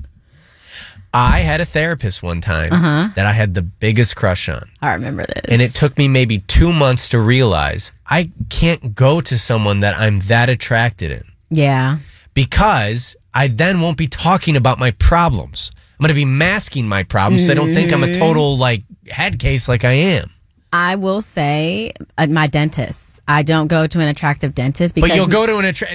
I 1.13 1.39
had 1.39 1.59
a 1.61 1.65
therapist 1.65 2.21
one 2.21 2.39
time 2.41 2.71
Uh-huh. 2.71 3.09
that 3.15 3.25
I 3.25 3.33
had 3.33 3.53
the 3.55 3.63
biggest 3.63 4.15
crush 4.15 4.47
on. 4.47 4.69
I 4.81 4.93
remember 4.93 5.25
this. 5.25 5.45
And 5.47 5.61
it 5.61 5.71
took 5.73 5.97
me 5.97 6.07
maybe 6.07 6.39
two 6.39 6.71
months 6.71 7.09
to 7.09 7.19
realize 7.19 7.91
I 8.05 8.31
can't 8.49 8.93
go 8.93 9.19
to 9.21 9.37
someone 9.39 9.79
that 9.79 9.97
I'm 9.97 10.19
that 10.21 10.49
attracted 10.49 11.11
in 11.11 11.23
Yeah. 11.49 11.97
because 12.35 13.15
I 13.33 13.47
then 13.47 13.81
won't 13.81 13.97
be 13.97 14.07
talking 14.07 14.55
about 14.55 14.77
my 14.79 14.91
problems. 14.91 15.71
I'm 15.99 16.03
going 16.03 16.09
to 16.09 16.13
be 16.13 16.25
masking 16.25 16.87
my 16.87 17.03
problems 17.03 17.45
so 17.45 17.51
I 17.51 17.55
don't 17.55 17.73
think 17.73 17.91
I'm 17.91 18.03
a 18.03 18.07
Mhm. 18.07 18.17
total 18.19 18.57
like 18.57 18.83
head 19.09 19.39
case 19.39 19.67
like 19.67 19.83
I 19.83 19.93
am. 19.93 20.29
I 20.71 20.97
will 20.97 21.21
say 21.21 21.93
uh, 22.17 22.27
my 22.27 22.45
dentist. 22.45 23.21
I 23.27 23.41
don't 23.41 23.67
go 23.67 23.87
to 23.87 23.99
an 23.99 24.07
attractive 24.07 24.53
dentist 24.53 24.93
because 24.93 25.09
But 25.09 25.15
you'll 25.15 25.27
go 25.27 25.47
to 25.47 25.57
an 25.57 25.65
attra- 25.65 25.87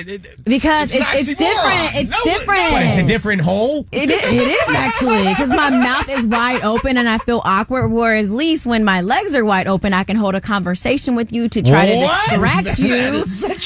because 0.45 0.95
It's 0.95 1.15
it's, 1.15 1.29
it's, 1.29 1.35
different. 1.35 1.95
It's 1.95 2.25
different. 2.25 2.61
What, 2.73 2.83
it's 2.83 2.97
a 2.97 3.07
different 3.07 3.43
hole? 3.43 3.87
It 3.93 4.11
is, 4.11 4.33
it 4.33 4.49
is 4.49 4.75
actually 4.77 5.29
because 5.29 5.51
my 5.51 5.71
mouth 5.71 6.09
is 6.09 6.27
wide 6.27 6.63
open 6.65 6.97
and 6.99 7.09
I 7.09 7.19
feel 7.19 7.41
awkward. 7.45 7.89
Whereas, 7.89 8.33
at 8.33 8.37
least 8.37 8.67
when 8.67 8.85
my 8.85 9.01
legs 9.01 9.35
are 9.37 9.45
wide 9.45 9.69
open, 9.69 9.93
I 9.93 10.03
can 10.03 10.17
hold 10.17 10.35
a 10.35 10.41
conversation 10.41 11.15
with 11.15 11.33
you 11.33 11.49
to 11.49 11.63
try 11.63 11.87
to 11.87 11.93
distract 11.95 12.79
you, 12.81 13.23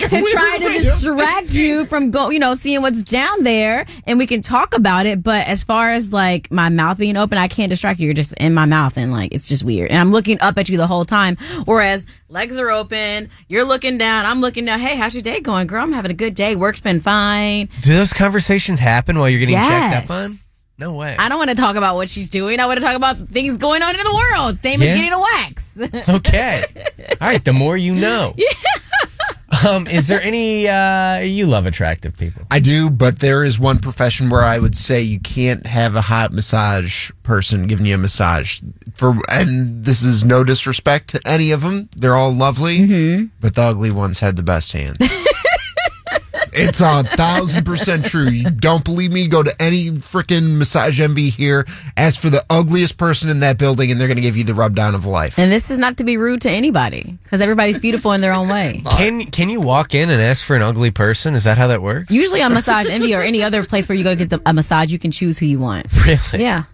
to 0.09 0.23
try 0.31 0.59
to 0.59 0.67
to- 0.67 0.73
distract 0.75 1.55
you 1.55 1.87
from 1.87 2.11
go, 2.11 2.29
you 2.29 2.39
know, 2.39 2.53
seeing 2.55 2.83
what's 2.83 3.03
down 3.03 3.45
there, 3.45 3.87
and 4.07 4.19
we 4.19 4.27
can 4.27 4.43
talk 4.43 4.75
about 4.75 5.07
it. 5.07 5.23
But 5.23 5.47
as 5.47 5.65
far 5.65 5.91
as 5.93 6.13
like 6.13 6.53
my 6.53 6.69
mouth 6.69 6.99
being 6.99 7.17
open, 7.17 7.39
I 7.39 7.49
can't 7.49 7.71
distract 7.71 7.99
you. 7.99 8.07
You're 8.07 8.15
just 8.15 8.35
in 8.35 8.53
my 8.53 8.67
mouth, 8.67 8.99
and 8.99 9.11
like 9.11 9.33
it's 9.33 9.49
just 9.49 9.65
weird. 9.65 9.91
And 9.91 9.99
I'm 9.99 10.13
looking 10.13 10.39
up 10.41 10.59
at 10.59 10.69
you 10.69 10.77
the 10.77 10.87
whole 10.87 10.98
time. 11.05 11.37
Whereas 11.65 12.07
legs 12.29 12.59
are 12.59 12.71
open, 12.71 13.31
you're 13.49 13.65
looking 13.65 13.99
down, 13.99 14.27
I'm 14.27 14.41
looking 14.41 14.65
down. 14.65 14.81
Hey, 14.81 14.97
how's 14.97 15.15
your 15.15 15.23
day 15.23 15.41
going, 15.41 15.67
girl? 15.67 15.83
I'm 15.83 15.93
having 15.93 16.11
a 16.11 16.15
good 16.15 16.35
day. 16.35 16.57
Work's 16.57 16.81
been 16.81 17.01
fine. 17.01 17.69
Do 17.83 17.95
those 17.95 18.13
conversations 18.13 18.81
happen 18.81 19.19
while 19.19 19.29
you're 19.29 19.41
getting 19.41 19.57
checked 19.57 20.11
up 20.11 20.11
on? 20.11 20.31
No 20.81 20.95
way. 20.95 21.17
I 21.19 21.29
don't 21.29 21.39
want 21.39 21.51
to 21.51 21.57
talk 21.57 21.75
about 21.75 21.97
what 21.97 22.09
she's 22.09 22.29
doing. 22.29 22.61
I 22.61 22.67
want 22.67 22.79
to 22.79 22.87
talk 22.87 22.95
about 22.95 23.17
things 23.17 23.57
going 23.59 23.83
on 23.83 23.91
in 23.91 24.01
the 24.01 24.15
world. 24.37 24.61
Same 24.61 24.81
Yeah. 24.81 24.91
as 24.91 24.95
getting 24.97 25.13
a 25.13 25.19
wax. 25.19 25.79
Okay. 26.09 26.63
All 27.21 27.29
right. 27.29 27.45
The 27.45 27.53
more 27.53 27.77
you 27.77 27.95
know. 27.97 28.35
Um, 29.67 29.87
is 29.87 30.09
there 30.09 30.21
any 30.23 30.69
uh 30.69 31.19
you 31.21 31.47
love 31.47 31.67
attractive 31.67 32.17
people? 32.17 32.43
I 32.51 32.61
do, 32.61 32.91
but 32.91 33.19
there 33.21 33.43
is 33.43 33.59
one 33.59 33.79
profession 33.79 34.29
where 34.31 34.43
I 34.43 34.59
would 34.59 34.77
say 34.77 35.01
you 35.03 35.19
can't 35.21 35.67
have 35.67 35.95
a 35.97 36.01
hot 36.01 36.33
massage 36.33 37.11
person 37.23 37.67
giving 37.67 37.87
you 37.87 37.95
a 37.95 37.99
massage. 37.99 38.61
For 38.95 39.15
and 39.31 39.85
this 39.85 40.03
is 40.03 40.25
no 40.25 40.45
disrespect 40.45 41.09
to 41.09 41.21
any 41.27 41.51
of 41.51 41.63
them; 41.63 41.89
they're 41.97 42.15
all 42.17 42.33
lovely, 42.33 42.79
Mm-hmm. 42.81 43.25
but 43.41 43.55
the 43.55 43.63
ugly 43.63 43.91
ones 43.91 44.21
had 44.21 44.37
the 44.37 44.43
best 44.43 44.73
hands. 44.73 44.99
it's 46.59 46.81
a 46.81 47.03
thousand 47.05 47.65
percent 47.65 48.05
true. 48.05 48.29
You 48.29 48.51
don't 48.51 48.85
believe 48.85 49.13
me? 49.13 49.29
Go 49.29 49.43
to 49.43 49.55
any 49.63 49.91
freaking 49.91 50.59
Massage 50.59 51.01
Envy 51.01 51.31
here. 51.31 51.67
Ask 51.97 52.21
for 52.21 52.31
the 52.31 52.45
ugliest 52.51 52.99
person 52.99 53.31
in 53.31 53.41
that 53.41 53.59
building, 53.59 53.91
and 53.91 54.01
they're 54.01 54.09
going 54.09 54.17
to 54.17 54.23
give 54.23 54.37
you 54.37 54.45
the 54.45 54.55
rubdown 54.55 54.95
of 54.95 55.07
life. 55.07 55.39
And 55.39 55.51
this 55.53 55.71
is 55.71 55.79
not 55.79 55.97
to 55.99 56.05
be 56.05 56.17
rude 56.17 56.41
to 56.43 56.51
anybody 56.51 57.17
because 57.23 57.41
everybody's 57.41 57.79
beautiful 57.79 58.13
in 58.13 58.21
their 58.21 58.33
own 58.33 58.49
way. 58.49 58.83
Can 58.99 59.25
can 59.27 59.49
you 59.49 59.61
walk 59.61 59.95
in 59.95 60.11
and 60.11 60.21
ask 60.21 60.45
for 60.45 60.57
an 60.57 60.63
ugly 60.63 60.91
person? 60.91 61.35
Is 61.35 61.45
that 61.45 61.59
how 61.59 61.69
that 61.69 61.81
works? 61.83 62.13
Usually 62.13 62.43
on 62.43 62.53
Massage 62.53 62.89
Envy 62.89 63.15
or 63.15 63.21
any 63.21 63.43
other 63.43 63.65
place 63.65 63.89
where 63.89 63.97
you 63.97 64.05
go 64.05 64.17
get 64.17 64.31
the, 64.31 64.43
a 64.45 64.53
massage, 64.53 64.91
you 64.91 64.99
can 64.99 65.11
choose 65.11 65.39
who 65.39 65.47
you 65.47 65.59
want. 65.59 65.87
Really? 66.07 66.43
Yeah. 66.43 66.65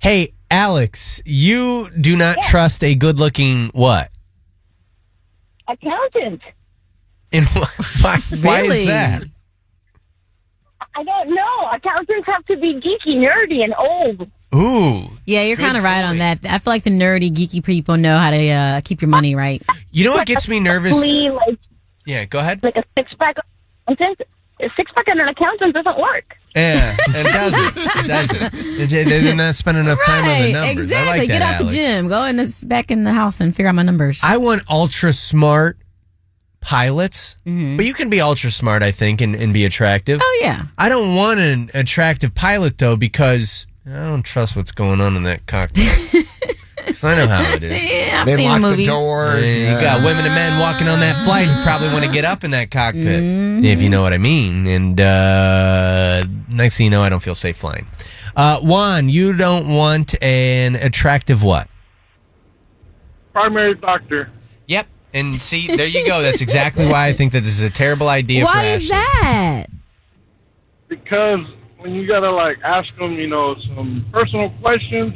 Hey, 0.00 0.32
Alex, 0.50 1.20
you 1.26 1.90
do 1.90 2.16
not 2.16 2.38
trust 2.48 2.82
a 2.82 2.94
good-looking 2.94 3.68
what? 3.74 4.10
Accountant. 5.68 6.40
And 7.34 7.46
why? 7.48 7.68
Why, 8.00 8.18
why 8.42 8.60
Really? 8.62 8.78
is 8.80 8.86
that? 8.86 9.24
I 10.96 11.02
don't 11.02 11.34
know. 11.34 11.68
Accountants 11.74 12.26
have 12.26 12.44
to 12.46 12.56
be 12.56 12.74
geeky, 12.74 13.16
nerdy, 13.16 13.64
and 13.64 13.74
old. 13.76 14.30
Ooh. 14.54 15.08
Yeah, 15.26 15.42
you're 15.42 15.56
kind 15.56 15.76
of 15.76 15.82
right 15.82 16.04
on 16.04 16.18
that. 16.18 16.38
I 16.48 16.58
feel 16.58 16.72
like 16.72 16.84
the 16.84 16.90
nerdy, 16.90 17.30
geeky 17.32 17.64
people 17.64 17.96
know 17.96 18.16
how 18.16 18.30
to 18.30 18.48
uh, 18.50 18.80
keep 18.84 19.02
your 19.02 19.08
money 19.08 19.34
right. 19.34 19.60
You 19.90 20.04
know 20.04 20.12
what 20.12 20.26
gets 20.28 20.48
me 20.48 20.60
nervous? 20.60 21.02
Like 21.02 21.58
Yeah, 22.06 22.24
go 22.26 22.38
ahead. 22.38 22.62
like 22.62 22.76
a 22.76 22.84
six 22.96 23.12
pack. 23.14 23.36
Accountant, 23.88 24.28
a 24.60 24.68
six 24.76 24.92
pack 24.92 25.08
and 25.08 25.20
an 25.20 25.28
accountant 25.28 25.74
doesn't 25.74 25.98
work. 25.98 26.36
Yeah, 26.54 26.94
it 27.08 27.32
doesn't. 27.32 27.76
It 27.76 28.06
doesn't. 28.06 28.54
It- 28.54 28.88
They 28.90 29.20
did 29.20 29.36
not 29.36 29.56
spend 29.56 29.76
enough 29.78 29.98
time 30.06 30.24
on 30.24 30.30
the 30.30 30.30
Right, 30.44 30.52
numbers. 30.52 30.68
I 30.68 30.70
exactly. 31.02 31.18
like 31.18 31.28
Get 31.28 31.42
out 31.42 31.54
Alex. 31.54 31.72
the 31.72 31.76
gym. 31.76 32.08
Go 32.08 32.22
in 32.24 32.36
the, 32.36 32.64
back 32.68 32.90
in 32.92 33.02
the 33.02 33.12
house 33.12 33.40
and 33.40 33.52
figure 33.54 33.68
out 33.68 33.74
my 33.74 33.82
numbers. 33.82 34.20
I 34.22 34.36
want 34.36 34.62
ultra 34.70 35.12
smart 35.12 35.76
pilots, 36.64 37.36
Mm-hmm. 37.46 37.76
but 37.76 37.84
you 37.86 37.92
can 37.94 38.08
be 38.10 38.20
ultra 38.20 38.50
smart, 38.50 38.82
I 38.82 38.90
think, 38.90 39.20
and, 39.20 39.34
and 39.36 39.52
be 39.52 39.64
attractive. 39.66 40.20
Oh 40.22 40.38
yeah. 40.42 40.62
I 40.78 40.88
don't 40.88 41.14
want 41.14 41.38
an 41.40 41.68
attractive 41.74 42.34
pilot 42.34 42.78
though 42.78 42.96
because 42.96 43.66
I 43.86 44.06
don't 44.06 44.22
trust 44.24 44.56
what's 44.56 44.72
going 44.72 45.00
on 45.00 45.14
in 45.16 45.22
that 45.24 45.46
cockpit. 45.46 45.86
'Cause 46.86 47.02
I 47.02 47.16
know 47.16 47.26
how 47.26 47.42
it 47.54 47.62
is. 47.62 47.92
Yeah, 47.92 48.20
I've 48.20 48.26
They 48.26 48.36
seen 48.36 48.48
lock 48.50 48.60
the 48.60 48.66
movies. 48.68 48.86
door. 48.86 49.34
Yeah, 49.40 49.74
You 49.74 49.80
got 49.80 50.04
women 50.04 50.26
and 50.26 50.34
men 50.34 50.60
walking 50.60 50.86
on 50.86 51.00
that 51.00 51.16
flight 51.24 51.48
who 51.48 51.62
probably 51.64 51.88
want 51.88 52.04
to 52.04 52.10
get 52.10 52.24
up 52.26 52.44
in 52.44 52.50
that 52.52 52.70
cockpit, 52.70 53.22
Mm-hmm. 53.22 53.64
if 53.64 53.80
you 53.82 53.88
know 53.88 54.02
what 54.02 54.12
I 54.12 54.18
mean. 54.18 54.66
And 54.66 55.00
uh, 55.00 56.24
next 56.48 56.76
thing 56.76 56.84
you 56.84 56.90
know, 56.90 57.02
I 57.02 57.08
don't 57.08 57.22
feel 57.22 57.34
safe 57.34 57.56
flying. 57.56 57.86
Uh, 58.36 58.60
Juan, 58.60 59.08
you 59.08 59.32
don't 59.34 59.68
want 59.68 60.14
an 60.22 60.76
attractive 60.76 61.42
what? 61.42 61.68
Primary 63.32 63.74
doctor. 63.74 64.30
Yep. 64.66 64.86
And 65.14 65.34
see, 65.40 65.68
there 65.68 65.86
you 65.86 66.04
go. 66.06 66.22
That's 66.22 66.42
exactly 66.42 66.86
why 66.86 67.06
I 67.06 67.12
think 67.12 67.32
that 67.32 67.40
this 67.40 67.50
is 67.56 67.62
a 67.62 67.70
terrible 67.70 68.08
idea 68.08 68.44
for 68.44 68.52
Why 68.52 68.66
is 68.66 68.90
Ashley. 68.90 68.96
that? 69.22 69.66
Because 70.88 71.40
when 71.78 71.94
you 71.94 72.06
gotta 72.06 72.30
like 72.30 72.58
ask 72.64 72.88
them, 72.96 73.12
you 73.14 73.28
know, 73.28 73.54
some 73.76 74.04
personal 74.12 74.50
questions, 74.60 75.14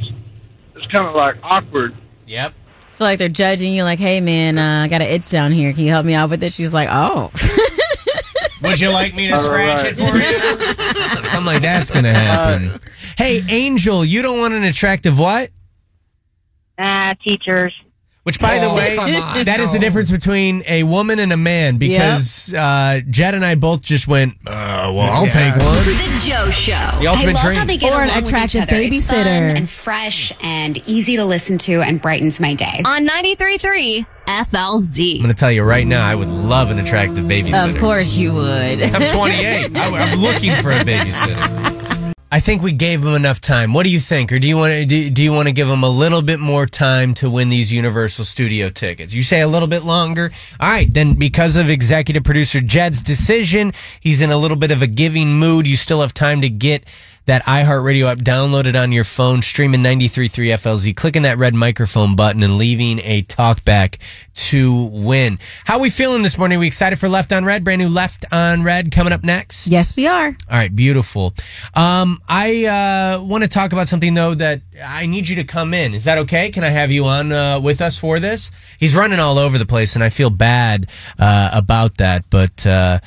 it's 0.75 0.89
kind 0.91 1.05
of 1.07 1.13
like 1.15 1.35
awkward. 1.43 1.95
Yep. 2.27 2.53
I 2.55 2.89
feel 2.91 3.07
like 3.07 3.19
they're 3.19 3.27
judging 3.29 3.73
you. 3.73 3.83
Like, 3.83 3.99
hey 3.99 4.21
man, 4.21 4.57
uh, 4.57 4.83
I 4.85 4.87
got 4.87 5.01
an 5.01 5.09
itch 5.09 5.29
down 5.29 5.51
here. 5.51 5.73
Can 5.73 5.83
you 5.83 5.89
help 5.89 6.05
me 6.05 6.13
out 6.13 6.29
with 6.29 6.43
it? 6.43 6.53
She's 6.53 6.73
like, 6.73 6.87
oh. 6.89 7.31
Would 8.61 8.79
you 8.79 8.89
like 8.89 9.15
me 9.15 9.27
to 9.29 9.35
All 9.35 9.39
scratch 9.41 9.83
right. 9.83 9.93
it 9.93 9.95
for 9.95 10.17
you? 10.17 11.23
Something 11.29 11.45
like 11.45 11.61
that's 11.61 11.91
going 11.91 12.03
to 12.03 12.11
happen. 12.13 12.77
Hey, 13.17 13.41
Angel, 13.47 14.03
you 14.03 14.21
don't 14.21 14.37
want 14.37 14.53
an 14.53 14.63
attractive 14.63 15.17
what? 15.17 15.49
Ah, 16.77 17.13
teachers. 17.23 17.73
Which, 18.23 18.39
by 18.39 18.59
the 18.59 18.65
Oh, 18.65 18.75
way, 18.75 18.95
come 18.95 19.09
on, 19.15 19.45
that 19.45 19.59
is 19.59 19.71
the 19.73 19.79
difference 19.79 20.11
between 20.11 20.61
a 20.67 20.83
woman 20.83 21.19
and 21.19 21.31
a 21.33 21.37
man 21.37 21.77
because 21.77 22.53
uh, 22.53 22.99
Jed 23.09 23.33
and 23.33 23.43
I 23.45 23.55
both 23.55 23.81
just 23.81 24.07
went, 24.07 24.33
uh, 24.45 24.91
well, 24.93 24.99
I'll 25.01 25.25
Yeah. 25.25 25.53
take 25.53 25.63
one. 25.65 25.77
The 25.77 26.21
Joe 26.29 26.49
Show. 26.51 26.99
The 26.99 27.07
ultimate 27.07 27.29
I 27.29 27.33
love 27.33 27.43
dream. 27.43 27.57
how 27.57 27.65
they 27.65 27.77
get 27.77 27.91
Or 27.93 28.03
an 28.03 28.09
along 28.09 28.15
with 28.17 28.23
each 28.25 28.29
attractive 28.29 28.61
other. 28.63 28.75
It's 28.75 29.05
fun 29.07 29.15
babysitter. 29.25 29.55
and 29.57 29.69
fresh 29.69 30.33
and 30.43 30.77
easy 30.87 31.15
to 31.15 31.25
listen 31.25 31.57
to 31.59 31.81
and 31.81 31.99
brightens 32.01 32.39
my 32.39 32.53
day. 32.53 32.81
On 32.85 33.07
93.3 33.07 34.05
FLZ. 34.27 35.15
I'm 35.15 35.21
going 35.23 35.29
to 35.29 35.39
tell 35.39 35.51
you 35.51 35.63
right 35.63 35.87
now, 35.87 36.05
I 36.05 36.13
would 36.13 36.27
love 36.27 36.69
an 36.71 36.77
attractive 36.77 37.23
babysitter. 37.25 37.73
of 37.73 37.79
course 37.79 38.15
you 38.17 38.33
would. 38.33 38.81
I'm 38.83 39.15
28. 39.15 39.75
I, 39.75 39.97
I'm 39.97 40.19
looking 40.19 40.61
for 40.61 40.71
a 40.71 40.83
babysitter. 40.83 41.77
I 42.31 42.39
think 42.39 42.61
we 42.61 42.73
gave 42.73 43.03
him 43.03 43.15
enough 43.15 43.41
time. 43.41 43.73
What 43.73 43.85
do 43.85 43.89
you 43.89 43.99
think, 43.99 44.31
or 44.31 44.37
do 44.37 44.47
you 44.47 44.55
want 44.55 44.71
to 44.71 44.85
do, 44.85 45.09
do 45.09 45.23
you 45.23 45.33
want 45.33 45.47
to 45.47 45.53
give 45.53 45.67
him 45.67 45.81
a 45.81 45.89
little 45.89 46.21
bit 46.21 46.39
more 46.39 46.67
time 46.67 47.15
to 47.15 47.29
win 47.29 47.49
these 47.49 47.73
Universal 47.73 48.25
Studio 48.25 48.69
tickets? 48.69 49.15
You 49.15 49.23
say 49.23 49.41
a 49.41 49.47
little 49.47 49.67
bit 49.67 49.83
longer. 49.83 50.29
All 50.59 50.69
right, 50.69 50.93
then 50.93 51.15
because 51.15 51.55
of 51.55 51.71
executive 51.71 52.23
producer 52.23 52.61
Jed's 52.61 53.01
decision, 53.01 53.73
he's 53.99 54.21
in 54.21 54.29
a 54.29 54.37
little 54.37 54.57
bit 54.57 54.69
of 54.69 54.83
a 54.83 54.87
giving 54.87 55.39
mood. 55.39 55.65
You 55.65 55.75
still 55.75 56.01
have 56.01 56.13
time 56.13 56.41
to 56.41 56.49
get 56.49 56.85
that 57.25 57.43
iHeartRadio 57.43 58.11
app, 58.11 58.17
download 58.19 58.65
it 58.65 58.75
on 58.75 58.91
your 58.91 59.03
phone, 59.03 59.41
streaming 59.41 59.81
93.3 59.81 60.29
FLZ, 60.55 60.95
clicking 60.95 61.21
that 61.23 61.37
red 61.37 61.53
microphone 61.53 62.15
button 62.15 62.43
and 62.43 62.57
leaving 62.57 62.99
a 62.99 63.23
talkback 63.23 63.97
to 64.33 64.89
win. 64.91 65.37
How 65.65 65.79
we 65.79 65.89
feeling 65.89 66.21
this 66.21 66.37
morning? 66.37 66.59
We 66.59 66.67
excited 66.67 66.97
for 66.97 67.09
Left 67.09 67.31
on 67.33 67.45
Read? 67.45 67.63
Brand 67.63 67.81
new 67.81 67.89
Left 67.89 68.25
on 68.31 68.63
Read 68.63 68.91
coming 68.91 69.13
up 69.13 69.23
next? 69.23 69.67
Yes, 69.67 69.95
we 69.95 70.07
are. 70.07 70.27
All 70.27 70.33
right, 70.49 70.75
beautiful. 70.75 71.33
Um, 71.75 72.19
I 72.27 72.65
uh, 73.19 73.23
want 73.23 73.43
to 73.43 73.49
talk 73.49 73.73
about 73.73 73.87
something 73.87 74.13
though 74.13 74.33
that 74.35 74.61
I 74.83 75.05
need 75.05 75.27
you 75.27 75.35
to 75.37 75.43
come 75.43 75.73
in. 75.73 75.93
Is 75.93 76.05
that 76.05 76.19
okay? 76.19 76.49
Can 76.49 76.63
I 76.63 76.69
have 76.69 76.91
you 76.91 77.05
on 77.05 77.31
uh, 77.31 77.59
with 77.59 77.81
us 77.81 77.97
for 77.97 78.19
this? 78.19 78.51
He's 78.79 78.95
running 78.95 79.19
all 79.19 79.37
over 79.37 79.57
the 79.57 79.65
place, 79.65 79.95
and 79.95 80.03
I 80.03 80.09
feel 80.09 80.29
bad 80.29 80.89
uh, 81.19 81.51
about 81.53 81.97
that. 81.97 82.25
But 82.29 82.65
uh, 82.65 82.99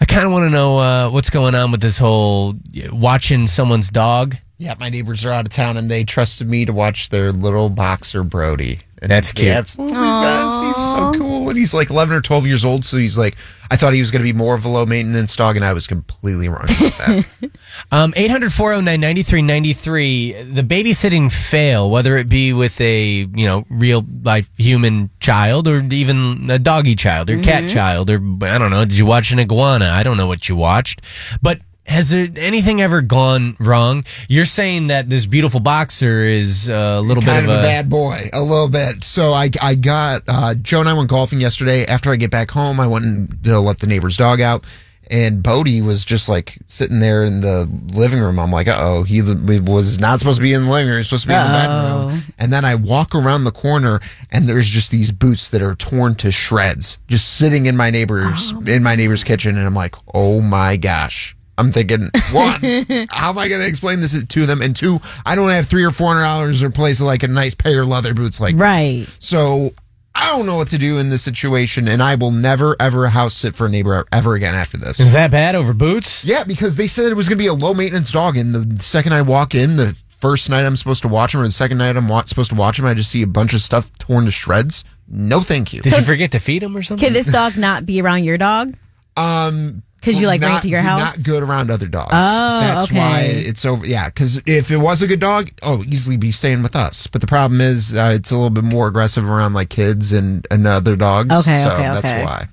I 0.00 0.06
kind 0.06 0.24
of 0.24 0.32
want 0.32 0.46
to 0.46 0.50
know 0.50 0.78
uh, 0.78 1.10
what's 1.10 1.30
going 1.30 1.54
on 1.54 1.70
with 1.72 1.80
this 1.82 1.98
whole 1.98 2.54
watching 2.90 3.46
someone's 3.46 3.90
dog. 3.90 4.36
Yeah, 4.56 4.74
my 4.78 4.88
neighbors 4.88 5.24
are 5.24 5.30
out 5.30 5.46
of 5.46 5.50
town 5.50 5.76
and 5.76 5.90
they 5.90 6.04
trusted 6.04 6.48
me 6.48 6.64
to 6.64 6.72
watch 6.72 7.10
their 7.10 7.32
little 7.32 7.70
boxer 7.70 8.22
Brody. 8.22 8.80
And 9.02 9.10
That's 9.10 9.32
cute. 9.32 9.48
absolutely 9.48 9.96
does. 9.96 10.62
He's 10.62 10.76
so 10.76 11.12
cool. 11.16 11.48
And 11.48 11.56
he's 11.56 11.72
like 11.72 11.88
11 11.88 12.14
or 12.14 12.20
12 12.20 12.46
years 12.46 12.64
old. 12.66 12.84
So 12.84 12.98
he's 12.98 13.16
like, 13.16 13.36
I 13.70 13.76
thought 13.76 13.94
he 13.94 14.00
was 14.00 14.10
going 14.10 14.22
to 14.22 14.30
be 14.30 14.36
more 14.36 14.54
of 14.54 14.64
a 14.64 14.68
low 14.68 14.84
maintenance 14.84 15.34
dog, 15.36 15.56
and 15.56 15.64
I 15.64 15.72
was 15.72 15.86
completely 15.86 16.48
wrong 16.48 16.64
about 16.64 16.92
that. 16.98 17.26
Um, 17.92 18.12
800 18.14 18.52
409 18.52 19.00
9393. 19.00 20.42
The 20.52 20.62
babysitting 20.62 21.32
fail, 21.32 21.90
whether 21.90 22.16
it 22.16 22.28
be 22.28 22.52
with 22.52 22.80
a, 22.80 23.26
you 23.34 23.46
know, 23.46 23.64
real 23.70 24.04
life 24.22 24.50
human 24.58 25.10
child 25.20 25.66
or 25.66 25.80
even 25.90 26.50
a 26.50 26.58
doggy 26.58 26.94
child 26.94 27.30
or 27.30 27.40
cat 27.42 27.64
Mhm. 27.64 27.72
child 27.72 28.10
or, 28.10 28.16
I 28.44 28.58
don't 28.58 28.70
know, 28.70 28.84
did 28.84 28.98
you 28.98 29.06
watch 29.06 29.32
an 29.32 29.38
iguana? 29.38 29.90
I 29.94 30.02
don't 30.02 30.16
know 30.16 30.26
what 30.26 30.48
you 30.48 30.56
watched. 30.56 31.00
But 31.40 31.60
has 31.90 32.10
there 32.10 32.28
anything 32.36 32.80
ever 32.80 33.02
gone 33.02 33.56
wrong? 33.58 34.04
You're 34.28 34.44
saying 34.44 34.86
that 34.86 35.10
this 35.10 35.26
beautiful 35.26 35.58
boxer 35.60 36.20
is 36.20 36.68
a 36.68 37.00
little 37.00 37.22
kind 37.22 37.46
bit 37.46 37.52
of 37.52 37.60
a, 37.60 37.62
bad 37.62 37.90
boy, 37.90 38.30
a 38.32 38.40
little 38.42 38.68
bit. 38.68 39.02
So 39.02 39.32
I, 39.32 39.50
I 39.60 39.74
got 39.74 40.22
uh, 40.28 40.54
Joe 40.54 40.80
and 40.80 40.88
I 40.88 40.94
went 40.94 41.10
golfing 41.10 41.40
yesterday. 41.40 41.84
After 41.84 42.12
I 42.12 42.16
get 42.16 42.30
back 42.30 42.50
home, 42.52 42.78
I 42.78 42.86
went 42.86 43.04
and 43.04 43.48
uh, 43.48 43.60
let 43.60 43.80
the 43.80 43.88
neighbor's 43.88 44.16
dog 44.16 44.40
out, 44.40 44.64
and 45.10 45.42
Bodie 45.42 45.82
was 45.82 46.04
just 46.04 46.28
like 46.28 46.58
sitting 46.66 47.00
there 47.00 47.24
in 47.24 47.40
the 47.40 47.64
living 47.92 48.20
room. 48.20 48.38
I'm 48.38 48.52
like, 48.52 48.68
uh 48.68 48.76
oh, 48.78 49.02
he 49.02 49.20
was 49.20 49.98
not 49.98 50.20
supposed 50.20 50.38
to 50.38 50.42
be 50.42 50.52
in 50.52 50.66
the 50.66 50.70
living 50.70 50.86
room. 50.86 50.94
He 50.94 50.98
was 50.98 51.08
supposed 51.08 51.24
to 51.24 51.28
be 51.28 51.34
in 51.34 51.40
the 51.40 51.46
Uh-oh. 51.46 52.06
bedroom. 52.08 52.22
And 52.38 52.52
then 52.52 52.64
I 52.64 52.76
walk 52.76 53.16
around 53.16 53.42
the 53.44 53.50
corner, 53.52 53.98
and 54.30 54.48
there's 54.48 54.68
just 54.68 54.92
these 54.92 55.10
boots 55.10 55.50
that 55.50 55.60
are 55.60 55.74
torn 55.74 56.14
to 56.16 56.30
shreds, 56.30 56.98
just 57.08 57.36
sitting 57.36 57.66
in 57.66 57.76
my 57.76 57.90
neighbor's 57.90 58.52
in 58.66 58.84
my 58.84 58.94
neighbor's 58.94 59.24
kitchen, 59.24 59.58
and 59.58 59.66
I'm 59.66 59.74
like, 59.74 59.96
oh 60.14 60.40
my 60.40 60.76
gosh. 60.76 61.34
I'm 61.60 61.70
thinking, 61.72 62.08
one, 62.32 62.60
how 63.10 63.30
am 63.30 63.38
I 63.38 63.48
going 63.48 63.60
to 63.60 63.66
explain 63.66 64.00
this 64.00 64.24
to 64.24 64.46
them? 64.46 64.62
And 64.62 64.74
two, 64.74 64.98
I 65.24 65.34
don't 65.34 65.50
have 65.50 65.66
three 65.66 65.84
or 65.84 65.90
four 65.90 66.08
hundred 66.08 66.22
dollars 66.22 66.60
to 66.60 66.66
replace 66.66 67.00
like 67.00 67.22
a 67.22 67.28
nice 67.28 67.54
pair 67.54 67.82
of 67.82 67.88
leather 67.88 68.14
boots 68.14 68.40
like 68.40 68.56
Right. 68.58 69.04
So 69.20 69.70
I 70.14 70.36
don't 70.36 70.46
know 70.46 70.56
what 70.56 70.70
to 70.70 70.78
do 70.78 70.98
in 70.98 71.08
this 71.08 71.22
situation, 71.22 71.86
and 71.88 72.02
I 72.02 72.14
will 72.16 72.32
never 72.32 72.76
ever 72.80 73.08
house 73.08 73.34
sit 73.34 73.54
for 73.54 73.66
a 73.66 73.70
neighbor 73.70 74.04
ever 74.12 74.34
again 74.34 74.54
after 74.54 74.76
this. 74.76 74.98
Is 75.00 75.12
that 75.12 75.30
bad 75.30 75.54
over 75.54 75.72
boots? 75.72 76.24
Yeah, 76.24 76.44
because 76.44 76.76
they 76.76 76.88
said 76.88 77.10
it 77.12 77.14
was 77.14 77.28
going 77.28 77.38
to 77.38 77.42
be 77.42 77.46
a 77.48 77.54
low 77.54 77.74
maintenance 77.74 78.10
dog, 78.12 78.36
and 78.36 78.54
the 78.54 78.82
second 78.82 79.12
I 79.12 79.22
walk 79.22 79.54
in, 79.54 79.76
the 79.76 79.96
first 80.16 80.50
night 80.50 80.66
I'm 80.66 80.76
supposed 80.76 81.02
to 81.02 81.08
watch 81.08 81.34
him, 81.34 81.40
or 81.40 81.44
the 81.44 81.50
second 81.52 81.78
night 81.78 81.96
I'm 81.96 82.08
wa- 82.08 82.24
supposed 82.24 82.50
to 82.50 82.56
watch 82.56 82.78
him, 82.78 82.84
I 82.86 82.94
just 82.94 83.10
see 83.10 83.22
a 83.22 83.26
bunch 83.26 83.54
of 83.54 83.62
stuff 83.62 83.90
torn 83.98 84.24
to 84.26 84.30
shreds. 84.30 84.84
No, 85.08 85.40
thank 85.40 85.72
you. 85.72 85.80
Did 85.80 85.92
you 85.92 86.02
forget 86.02 86.32
to 86.32 86.38
feed 86.38 86.62
him 86.62 86.76
or 86.76 86.82
something? 86.82 87.06
Can 87.06 87.14
this 87.14 87.32
dog 87.32 87.56
not 87.56 87.86
be 87.86 88.02
around 88.02 88.24
your 88.24 88.36
dog? 88.36 88.76
Um, 89.16 89.82
'Cause 90.02 90.20
you, 90.20 90.26
like, 90.26 90.40
bring 90.40 90.54
it 90.54 90.62
to 90.62 90.68
your 90.68 90.80
house? 90.80 91.18
Not 91.18 91.24
good 91.26 91.42
around 91.42 91.70
other 91.70 91.86
dogs. 91.86 92.10
Oh, 92.12 92.60
that's 92.60 92.84
okay. 92.84 92.96
why 92.98 93.20
it's 93.22 93.64
over. 93.64 93.86
Yeah, 93.86 94.06
because 94.06 94.40
if 94.46 94.70
it 94.70 94.78
was 94.78 95.02
a 95.02 95.06
good 95.06 95.20
dog, 95.20 95.50
oh, 95.62 95.84
easily 95.86 96.16
be 96.16 96.30
staying 96.32 96.62
with 96.62 96.74
us. 96.74 97.06
But 97.06 97.20
the 97.20 97.26
problem 97.26 97.60
is, 97.60 97.94
uh, 97.94 98.12
it's 98.14 98.30
a 98.30 98.34
little 98.34 98.50
bit 98.50 98.64
more 98.64 98.88
aggressive 98.88 99.28
around 99.28 99.52
like 99.52 99.68
kids 99.68 100.12
and, 100.12 100.46
and 100.50 100.66
other 100.66 100.96
dogs. 100.96 101.34
Okay, 101.40 101.62
so 101.62 101.70
okay, 101.72 101.82
that's 101.82 102.10
okay. 102.10 102.24
why. 102.24 102.46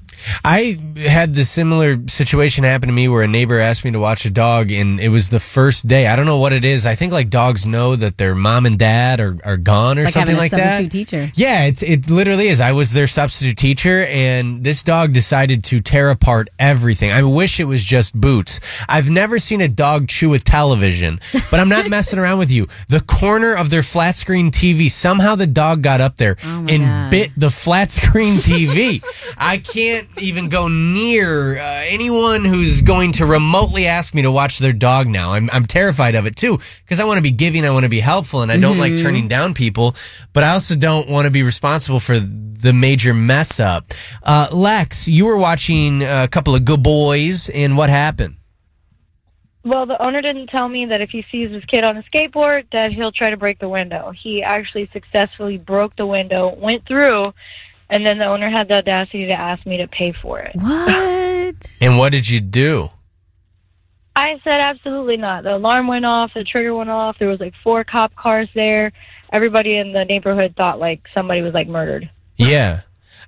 I 0.43 0.77
had 0.97 1.35
the 1.35 1.45
similar 1.45 1.97
situation 2.07 2.63
happen 2.63 2.87
to 2.87 2.93
me 2.93 3.07
where 3.07 3.23
a 3.23 3.27
neighbor 3.27 3.59
asked 3.59 3.85
me 3.85 3.91
to 3.91 3.99
watch 3.99 4.25
a 4.25 4.29
dog 4.29 4.71
and 4.71 4.99
it 4.99 5.09
was 5.09 5.29
the 5.29 5.39
first 5.39 5.87
day. 5.87 6.07
I 6.07 6.15
don't 6.15 6.25
know 6.25 6.37
what 6.37 6.53
it 6.53 6.65
is. 6.65 6.85
I 6.85 6.95
think 6.95 7.13
like 7.13 7.29
dogs 7.29 7.65
know 7.65 7.95
that 7.95 8.17
their 8.17 8.35
mom 8.35 8.65
and 8.65 8.77
dad 8.77 9.19
are, 9.19 9.37
are 9.43 9.57
gone 9.57 9.97
or 9.97 10.03
like 10.03 10.13
something 10.13 10.37
like 10.37 10.51
that. 10.51 10.75
substitute 10.75 10.91
teacher. 10.91 11.31
Yeah, 11.35 11.63
it's 11.63 11.83
it 11.83 12.09
literally 12.09 12.47
is. 12.47 12.61
I 12.61 12.71
was 12.71 12.93
their 12.93 13.07
substitute 13.07 13.57
teacher, 13.57 14.05
and 14.05 14.63
this 14.63 14.83
dog 14.83 15.13
decided 15.13 15.63
to 15.65 15.81
tear 15.81 16.09
apart 16.09 16.49
everything. 16.59 17.11
I 17.11 17.23
wish 17.23 17.59
it 17.59 17.65
was 17.65 17.83
just 17.83 18.19
boots. 18.19 18.59
I've 18.87 19.09
never 19.09 19.39
seen 19.39 19.61
a 19.61 19.67
dog 19.67 20.07
chew 20.07 20.33
a 20.33 20.39
television, 20.39 21.19
but 21.51 21.59
I'm 21.59 21.69
not 21.69 21.89
messing 21.97 22.19
around 22.19 22.39
with 22.39 22.51
you. 22.51 22.67
The 22.89 23.01
corner 23.01 23.53
of 23.53 23.69
their 23.69 23.83
flat 23.83 24.15
screen 24.15 24.51
TV, 24.51 24.89
somehow 24.89 25.35
the 25.35 25.47
dog 25.47 25.81
got 25.81 26.01
up 26.01 26.15
there 26.17 26.37
oh 26.43 26.65
and 26.69 26.83
God. 26.83 27.11
bit 27.11 27.31
the 27.37 27.49
flat 27.49 27.91
screen 27.91 28.35
TV. 28.37 29.03
I 29.37 29.57
can't 29.57 30.07
even 30.19 30.49
go 30.49 30.67
near 30.67 31.57
uh, 31.57 31.61
anyone 31.87 32.43
who's 32.45 32.81
going 32.81 33.11
to 33.13 33.25
remotely 33.25 33.87
ask 33.87 34.13
me 34.13 34.21
to 34.23 34.31
watch 34.31 34.59
their 34.59 34.73
dog 34.73 35.07
now. 35.07 35.33
I'm, 35.33 35.49
I'm 35.51 35.65
terrified 35.65 36.15
of 36.15 36.25
it 36.25 36.35
too 36.35 36.57
because 36.83 36.99
I 36.99 37.05
want 37.05 37.17
to 37.17 37.21
be 37.21 37.31
giving, 37.31 37.65
I 37.65 37.69
want 37.69 37.83
to 37.83 37.89
be 37.89 37.99
helpful, 37.99 38.41
and 38.41 38.51
I 38.51 38.57
don't 38.57 38.77
like 38.77 38.93
Mhm. 38.93 39.01
turning 39.01 39.27
down 39.27 39.53
people, 39.53 39.95
but 40.33 40.43
I 40.43 40.51
also 40.51 40.75
don't 40.75 41.09
want 41.09 41.25
to 41.25 41.31
be 41.31 41.43
responsible 41.43 41.99
for 41.99 42.19
the 42.19 42.73
major 42.73 43.13
mess 43.13 43.59
up. 43.59 43.93
Uh, 44.23 44.47
Lex, 44.51 45.07
you 45.07 45.25
were 45.25 45.37
watching 45.37 46.03
a 46.03 46.27
couple 46.27 46.55
of 46.55 46.65
good 46.65 46.81
boys, 46.83 47.49
and 47.49 47.77
what 47.77 47.89
happened? 47.89 48.35
Well, 49.63 49.85
the 49.85 50.01
owner 50.01 50.21
didn't 50.21 50.47
tell 50.47 50.69
me 50.69 50.85
that 50.85 51.01
if 51.01 51.09
he 51.09 51.25
sees 51.29 51.51
his 51.51 51.65
kid 51.65 51.83
on 51.83 51.97
a 51.97 52.03
skateboard, 52.03 52.63
that 52.71 52.93
he'll 52.93 53.11
try 53.11 53.29
to 53.31 53.37
break 53.37 53.59
the 53.59 53.67
window. 53.67 54.13
He 54.17 54.41
actually 54.41 54.89
successfully 54.93 55.57
broke 55.57 55.95
the 55.97 56.05
window, 56.05 56.55
went 56.57 56.85
through, 56.87 57.33
and 57.89 58.05
then 58.05 58.17
the 58.17 58.25
owner 58.25 58.49
had 58.49 58.67
the 58.67 58.75
audacity 58.75 59.25
to 59.27 59.33
ask 59.33 59.65
me 59.65 59.77
to 59.77 59.87
pay 59.87 60.13
for 60.21 60.39
it. 60.39 60.55
What? 60.55 61.77
And 61.81 61.97
what 61.97 62.11
did 62.11 62.29
you 62.29 62.39
do? 62.41 62.89
I 64.15 64.39
said 64.43 64.59
absolutely 64.59 65.17
not. 65.17 65.43
The 65.43 65.55
alarm 65.55 65.87
went 65.87 66.05
off, 66.05 66.31
the 66.33 66.43
trigger 66.43 66.73
went 66.75 66.89
off. 66.89 67.17
There 67.19 67.29
was 67.29 67.39
like 67.39 67.53
four 67.63 67.83
cop 67.83 68.15
cars 68.15 68.49
there. 68.55 68.91
Everybody 69.31 69.77
in 69.77 69.93
the 69.93 70.03
neighborhood 70.05 70.55
thought 70.57 70.79
like 70.79 71.01
somebody 71.13 71.41
was 71.41 71.53
like 71.53 71.67
murdered. 71.67 72.09
Yeah. 72.35 72.81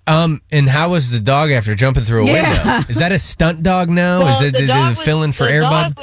Um, 0.08 0.42
and 0.52 0.68
how 0.68 0.90
was 0.92 1.12
the 1.12 1.20
dog 1.20 1.52
after 1.52 1.76
jumping 1.76 2.04
through 2.04 2.24
a 2.24 2.28
Yeah. 2.28 2.78
window? 2.78 2.90
Is 2.90 3.00
that 3.00 3.12
a 3.12 3.20
stunt 3.20 3.62
dog 3.64 3.90
now? 3.90 4.20
Well, 4.22 4.30
Is 4.30 4.42
it 4.42 4.52
the 4.54 4.58
did 4.60 4.68
dog 4.68 4.86
it 4.88 4.98
was- 4.98 5.02
fill 5.02 5.24
in 5.24 5.32
for 5.32 5.46
the 5.46 5.54
Air 5.54 5.64
Bud? 5.64 5.96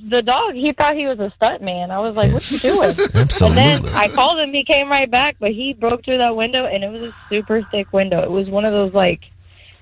Dog 0.00 0.04
was- 0.04 0.10
The 0.10 0.22
dog, 0.22 0.54
he 0.54 0.72
thought 0.72 0.94
he 0.96 1.06
was 1.06 1.18
a 1.18 1.30
stunt 1.36 1.62
man. 1.62 1.90
I 1.90 1.98
was 2.00 2.16
like, 2.16 2.32
"What 2.32 2.50
you 2.50 2.58
doing?" 2.58 2.94
Absolutely. 3.14 3.62
And 3.62 3.84
then 3.84 3.94
I 3.94 4.08
called 4.08 4.38
him. 4.38 4.52
He 4.52 4.64
came 4.64 4.88
right 4.88 5.10
back, 5.10 5.36
but 5.40 5.50
he 5.50 5.72
broke 5.74 6.04
through 6.04 6.18
that 6.18 6.36
window, 6.36 6.64
and 6.66 6.82
it 6.84 6.90
was 6.90 7.02
a 7.02 7.14
super 7.28 7.60
thick 7.62 7.92
window. 7.92 8.22
It 8.22 8.30
was 8.30 8.48
one 8.48 8.64
of 8.64 8.72
those 8.72 8.92
like, 8.94 9.20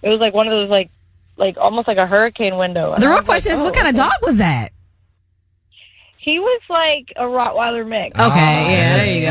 it 0.02 0.08
was 0.08 0.20
like 0.20 0.34
one 0.34 0.46
of 0.48 0.52
those 0.52 0.70
like, 0.70 0.90
like 1.36 1.56
almost 1.56 1.86
like 1.88 1.98
a 1.98 2.06
hurricane 2.06 2.56
window. 2.56 2.92
And 2.92 3.02
The 3.02 3.08
real 3.08 3.22
question 3.22 3.52
like, 3.52 3.58
is, 3.58 3.62
what 3.62 3.76
"Oh, 3.76 3.80
kind 3.80 3.88
of 3.88 3.94
dog 3.94 4.12
was 4.22 4.38
that? 4.38 4.70
He 6.20 6.38
was 6.40 6.60
like 6.68 7.12
a 7.16 7.22
Rottweiler 7.22 7.86
mix. 7.88 8.18
Okay, 8.18 8.72
yeah, 8.72 8.96
there 8.96 9.06
you 9.14 9.22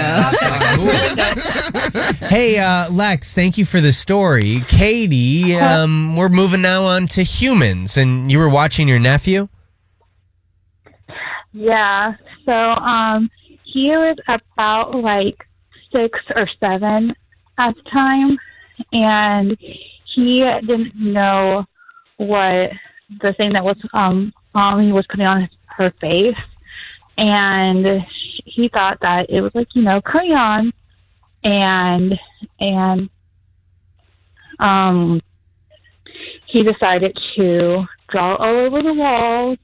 go. 2.22 2.28
Hey, 2.28 2.58
uh, 2.58 2.92
Lex, 2.92 3.36
thank 3.36 3.58
you 3.58 3.66
for 3.66 3.80
the 3.82 3.92
story. 3.94 4.62
Katie, 4.68 5.56
um, 5.58 6.16
we're 6.16 6.30
moving 6.30 6.62
now 6.62 6.84
on 6.86 7.06
to 7.08 7.22
humans, 7.24 7.98
and 7.98 8.32
you 8.32 8.40
were 8.40 8.50
watching 8.50 8.88
your 8.88 9.00
nephew? 9.00 9.48
Yeah. 11.54 12.14
So 12.46 12.52
um 12.52 13.30
he 13.64 13.90
was 13.90 14.18
about 14.28 14.96
like 14.96 15.46
six 15.92 16.20
or 16.36 16.48
seven 16.60 17.14
at 17.58 17.76
the 17.76 17.90
time 17.90 18.38
and 18.92 19.58
he 20.16 20.50
didn't 20.62 20.96
know 20.96 21.66
what 22.18 22.72
the 23.22 23.34
thing 23.34 23.54
that 23.54 23.64
was 23.64 23.78
um 23.94 24.34
mommy 24.54 24.92
was 24.92 25.06
putting 25.10 25.26
on 25.26 25.50
her 25.68 25.92
face. 26.02 26.36
And 27.18 28.06
he 28.46 28.70
thought 28.70 29.00
that 29.02 29.30
it 29.30 29.42
was 29.42 29.54
like, 29.56 29.68
you 29.74 29.82
know, 29.82 30.02
crayon. 30.02 30.74
And 31.44 32.20
and 32.60 33.10
um 34.60 35.22
he 36.48 36.64
decided 36.64 37.18
to 37.36 37.86
draw 38.10 38.36
all 38.36 38.58
over 38.66 38.82
the 38.82 38.94
walls 38.94 39.58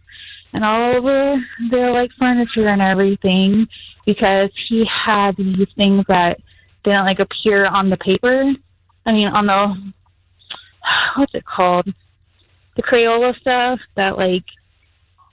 and 0.54 0.64
all 0.64 0.96
over 0.96 1.36
the 1.70 1.92
like 1.92 2.12
furniture 2.18 2.68
and 2.68 2.82
everything 2.82 3.68
because 4.06 4.50
he 4.68 4.86
had 4.86 5.36
these 5.38 5.68
things 5.76 6.06
that 6.08 6.40
didn't 6.84 7.06
like 7.06 7.20
appear 7.20 7.66
on 7.66 7.90
the 7.90 7.98
paper. 7.98 8.52
I 9.06 9.12
mean, 9.12 9.28
on 9.28 9.48
the 9.48 9.94
what's 11.16 11.34
it 11.34 11.46
called? 11.46 11.88
The 12.76 12.84
Crayola 12.84 13.40
stuff 13.40 13.80
that 13.96 14.18
like 14.18 14.44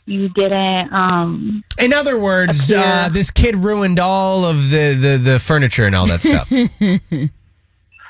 you 0.06 0.28
didn't 0.30 0.92
um 0.92 1.62
In 1.78 1.92
other 1.92 2.18
words, 2.18 2.70
Appear. 2.70 2.84
uh, 2.84 3.08
this 3.08 3.30
kid 3.30 3.56
ruined 3.56 3.98
all 3.98 4.44
of 4.44 4.70
the, 4.70 4.94
the, 4.94 5.30
the 5.32 5.38
furniture 5.38 5.84
and 5.84 5.94
all 5.94 6.06
that 6.06 6.20
stuff. 6.20 6.48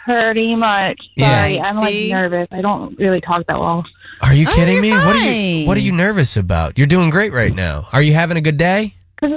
pretty 0.04 0.56
much. 0.56 1.00
Yeah. 1.16 1.42
Sorry, 1.42 1.60
I'm 1.60 1.76
like 1.76 1.94
nervous. 2.10 2.48
I 2.50 2.60
don't 2.60 2.98
really 2.98 3.20
talk 3.20 3.46
that 3.46 3.58
well. 3.58 3.84
Are 4.22 4.34
you 4.34 4.46
Oh, 4.48 4.54
kidding 4.54 4.74
you're 4.74 4.82
me? 4.82 4.90
What 4.92 5.16
are 5.16 5.18
you. 5.30 5.66
What 5.66 5.76
are 5.76 5.80
you 5.80 5.92
nervous 5.92 6.36
about? 6.36 6.76
You're 6.78 6.86
doing 6.86 7.10
great 7.10 7.32
right 7.32 7.54
now. 7.54 7.88
Are 7.92 8.02
you 8.02 8.12
having 8.14 8.36
a 8.36 8.40
good 8.42 8.56
day? 8.56 8.94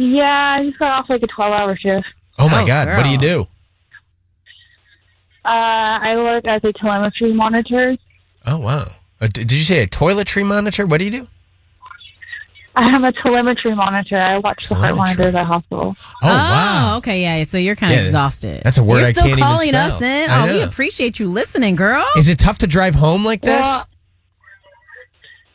Yeah, 0.00 0.58
I 0.60 0.64
just 0.64 0.78
got 0.78 0.92
off 0.92 1.10
like 1.10 1.24
a 1.24 1.26
12 1.26 1.52
hour 1.52 1.76
shift. 1.76 2.06
Oh 2.38 2.48
my 2.48 2.62
Oh, 2.62 2.66
God! 2.68 2.86
What 2.86 3.02
do 3.02 3.10
you 3.10 3.18
do? 3.18 3.48
Uh, 5.44 5.48
I 5.48 6.14
work 6.16 6.46
as 6.46 6.62
a 6.62 6.72
telemetry 6.72 7.32
monitor. 7.32 7.96
Oh 8.46 8.58
wow! 8.58 8.86
Uh, 9.20 9.26
did 9.26 9.50
you 9.50 9.64
say 9.64 9.82
a 9.82 9.88
toiletry 9.88 10.46
monitor? 10.46 10.86
What 10.86 10.98
do 10.98 11.04
you 11.04 11.10
do? 11.10 11.28
I'm 12.80 13.04
a 13.04 13.12
telemetry 13.12 13.74
monitor. 13.74 14.16
I 14.16 14.38
watch 14.38 14.68
the 14.68 14.74
heart 14.76 14.94
Telemetry. 14.94 15.16
monitors 15.16 15.34
at 15.34 15.46
hospital. 15.46 15.96
Oh, 16.22 16.26
wow! 16.28 16.94
okay, 16.98 17.22
yeah. 17.22 17.42
So 17.44 17.58
you're 17.58 17.74
kind 17.74 17.92
of 17.92 17.98
Yeah, 17.98 18.04
exhausted. 18.06 18.62
that's 18.62 18.78
a 18.78 18.84
word 18.84 18.98
You're 18.98 19.06
I 19.08 19.12
still 19.12 19.22
can't 19.24 19.32
even 19.38 19.42
calling 19.44 19.68
spell. 19.70 19.86
us 19.92 20.00
in. 20.02 20.30
I 20.30 20.42
Oh, 20.48 20.52
we 20.52 20.58
know. 20.60 20.64
appreciate 20.64 21.18
you 21.18 21.28
listening, 21.28 21.74
girl. 21.76 22.06
Is 22.16 22.28
it 22.28 22.38
tough 22.38 22.58
to 22.58 22.66
drive 22.68 22.94
home 22.94 23.24
like 23.24 23.40
this? 23.40 23.60
Well, 23.60 23.88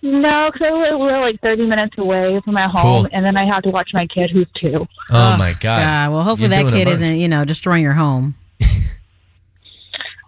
No, 0.01 0.49
because 0.51 0.67
we're 0.99 1.21
like 1.21 1.39
30 1.39 1.65
minutes 1.65 1.95
away 1.97 2.41
from 2.43 2.55
my 2.55 2.67
home, 2.67 3.03
Cool. 3.03 3.09
and 3.13 3.25
then 3.25 3.37
I 3.37 3.45
have 3.45 3.63
to 3.63 3.69
watch 3.69 3.91
my 3.93 4.05
kid 4.07 4.29
who's 4.31 4.47
two. 4.59 4.85
oh 5.11 5.37
my 5.37 5.53
God! 5.61 5.79
God, 5.79 6.11
well, 6.11 6.23
hopefully 6.23 6.49
You're 6.49 6.63
that 6.63 6.69
doing 6.69 6.73
a 6.73 6.77
kid 6.77 6.85
bunch. 6.85 6.93
isn't, 7.01 7.15
you 7.19 7.29
know, 7.29 7.45
destroying 7.45 7.83
your 7.83 7.93
home. 7.93 8.35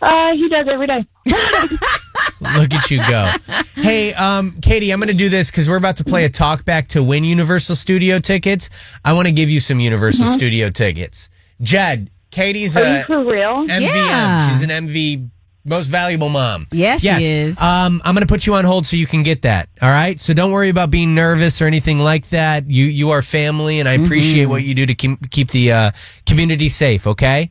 Uh, 0.01 0.33
he 0.33 0.47
does 0.49 0.67
every 0.71 0.85
day. 0.87 1.05
Look 2.41 2.73
at 2.73 2.91
you 2.91 2.97
go. 3.09 3.31
Hey, 3.75 4.13
um, 4.13 4.59
Katie, 4.61 4.91
I'm 4.91 4.99
going 4.99 5.07
to 5.07 5.13
do 5.13 5.29
this 5.29 5.49
because 5.49 5.69
we're 5.69 5.77
about 5.77 5.97
to 5.97 6.03
play 6.03 6.25
a 6.25 6.29
talk 6.29 6.65
back 6.65 6.89
to 6.89 7.01
win 7.03 7.23
Universal 7.23 7.75
Studio 7.77 8.19
tickets. 8.19 8.69
I 9.03 9.13
want 9.13 9.27
to 9.27 9.31
give 9.31 9.49
you 9.49 9.59
some 9.59 9.79
Universal 9.79 10.27
Mhm. 10.27 10.33
Studio 10.33 10.69
tickets. 10.69 11.29
Jed, 11.61 12.09
Katie's 12.31 12.75
Are 12.75 12.83
a 12.83 13.03
for 13.03 13.23
real? 13.23 13.65
MVM. 13.67 13.81
Yeah. 13.81 14.49
She's 14.49 14.63
an 14.63 14.69
MV 14.69 15.29
most 15.67 15.87
valuable 15.87 16.29
mom. 16.29 16.67
Yes, 16.71 17.01
she 17.01 17.07
yes. 17.07 17.23
is. 17.23 17.61
Um, 17.61 18.01
I'm 18.05 18.13
going 18.13 18.21
to 18.27 18.31
put 18.31 18.45
you 18.45 18.53
on 18.55 18.65
hold 18.65 18.85
so 18.85 18.97
you 18.97 19.07
can 19.07 19.23
get 19.23 19.41
that. 19.43 19.67
All 19.81 19.89
right. 19.89 20.19
So 20.19 20.33
don't 20.33 20.51
worry 20.51 20.69
about 20.69 20.91
being 20.91 21.15
nervous 21.15 21.59
or 21.61 21.65
anything 21.65 21.97
like 21.99 22.29
that. 22.29 22.69
You 22.69 22.85
you 22.85 23.09
are 23.11 23.21
family, 23.23 23.79
and 23.79 23.87
I 23.89 23.93
appreciate 23.93 24.43
Mm-hmm. 24.43 24.51
what 24.51 24.63
you 24.63 24.75
do 24.75 24.85
to 24.85 24.93
keep 24.93 25.31
keep 25.31 25.49
the 25.51 25.71
uh, 25.71 25.91
community 26.27 26.69
safe. 26.69 27.07
Okay. 27.07 27.49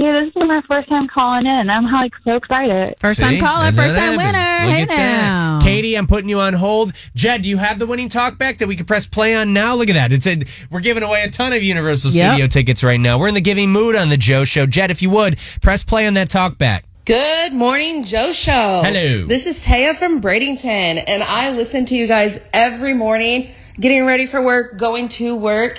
Dude, 0.00 0.28
this 0.28 0.28
is 0.42 0.48
my 0.48 0.62
first 0.66 0.88
time 0.88 1.08
calling 1.08 1.44
in. 1.44 1.68
I'm 1.68 1.84
like 1.92 2.12
so 2.24 2.36
excited. 2.36 2.94
First 2.98 3.20
time 3.20 3.38
caller, 3.38 3.64
That's 3.70 3.76
first 3.76 3.96
what 3.96 4.00
time 4.02 4.18
happens. 4.18 4.32
winner. 4.32 4.66
Look 4.66 4.74
hey 4.76 4.82
at 4.84 4.88
that. 4.88 4.96
now. 4.96 5.58
Katie, 5.60 5.94
I'm 5.94 6.06
putting 6.06 6.30
you 6.30 6.40
on 6.40 6.54
hold. 6.54 6.94
Jed, 7.14 7.42
do 7.42 7.50
you 7.50 7.58
have 7.58 7.78
the 7.78 7.86
winning 7.86 8.08
talk 8.08 8.38
back 8.38 8.56
that 8.58 8.66
we 8.68 8.76
could 8.76 8.86
press 8.86 9.06
play 9.06 9.34
on 9.34 9.52
now? 9.52 9.74
Look 9.74 9.90
at 9.90 9.92
that. 9.92 10.10
It's 10.10 10.26
a, 10.26 10.38
we're 10.70 10.80
giving 10.80 11.02
away 11.02 11.22
a 11.24 11.30
ton 11.30 11.52
of 11.52 11.62
Universal 11.62 12.12
Yep. 12.12 12.32
Studio 12.32 12.46
tickets 12.46 12.82
right 12.82 12.98
now. 12.98 13.18
We're 13.18 13.28
in 13.28 13.34
the 13.34 13.42
giving 13.42 13.68
mood 13.68 13.94
on 13.94 14.08
the 14.08 14.16
Joe 14.16 14.44
Show. 14.44 14.64
Jed, 14.64 14.90
if 14.90 15.02
you 15.02 15.10
would, 15.10 15.38
press 15.60 15.84
play 15.84 16.06
on 16.06 16.14
that 16.14 16.30
talk 16.30 16.56
back. 16.56 16.86
Good 17.04 17.52
morning, 17.52 18.06
Joe 18.10 18.32
Show. 18.34 18.80
Hello. 18.82 19.26
This 19.26 19.44
is 19.44 19.56
Taya 19.68 19.98
from 19.98 20.22
Bradenton, 20.22 21.04
and 21.06 21.22
I 21.22 21.50
listen 21.50 21.84
to 21.86 21.94
you 21.94 22.08
guys 22.08 22.38
every 22.54 22.94
morning, 22.94 23.52
getting 23.78 24.06
ready 24.06 24.26
for 24.30 24.42
work, 24.42 24.78
going 24.80 25.10
to 25.18 25.34
work. 25.34 25.74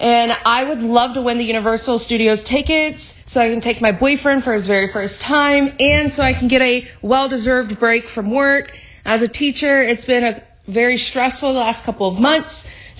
And 0.00 0.32
I 0.44 0.64
would 0.64 0.78
love 0.78 1.14
to 1.14 1.22
win 1.22 1.38
the 1.38 1.44
Universal 1.44 2.00
Studios 2.00 2.42
tickets 2.44 3.14
so 3.38 3.42
I 3.42 3.50
can 3.50 3.60
take 3.60 3.80
my 3.80 3.92
boyfriend 3.92 4.42
for 4.42 4.52
his 4.52 4.66
very 4.66 4.92
first 4.92 5.20
time 5.20 5.72
and 5.78 6.12
so 6.12 6.22
I 6.22 6.32
can 6.32 6.48
get 6.48 6.60
a 6.60 6.88
well 7.02 7.28
deserved 7.28 7.78
break 7.78 8.02
from 8.12 8.34
work. 8.34 8.72
As 9.04 9.22
a 9.22 9.28
teacher, 9.28 9.80
it's 9.80 10.04
been 10.04 10.24
a 10.24 10.42
very 10.66 10.98
stressful 10.98 11.52
the 11.52 11.60
last 11.60 11.84
couple 11.86 12.12
of 12.12 12.20
months. 12.20 12.48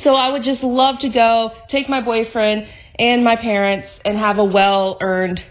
So 0.04 0.14
I 0.14 0.30
would 0.30 0.44
just 0.44 0.62
love 0.62 1.00
to 1.00 1.08
go 1.08 1.50
take 1.68 1.88
my 1.88 2.00
boyfriend 2.00 2.68
and 3.00 3.24
my 3.24 3.34
parents 3.34 3.88
and 4.04 4.16
have 4.16 4.38
a 4.38 4.44
well 4.44 4.96
earned 5.00 5.42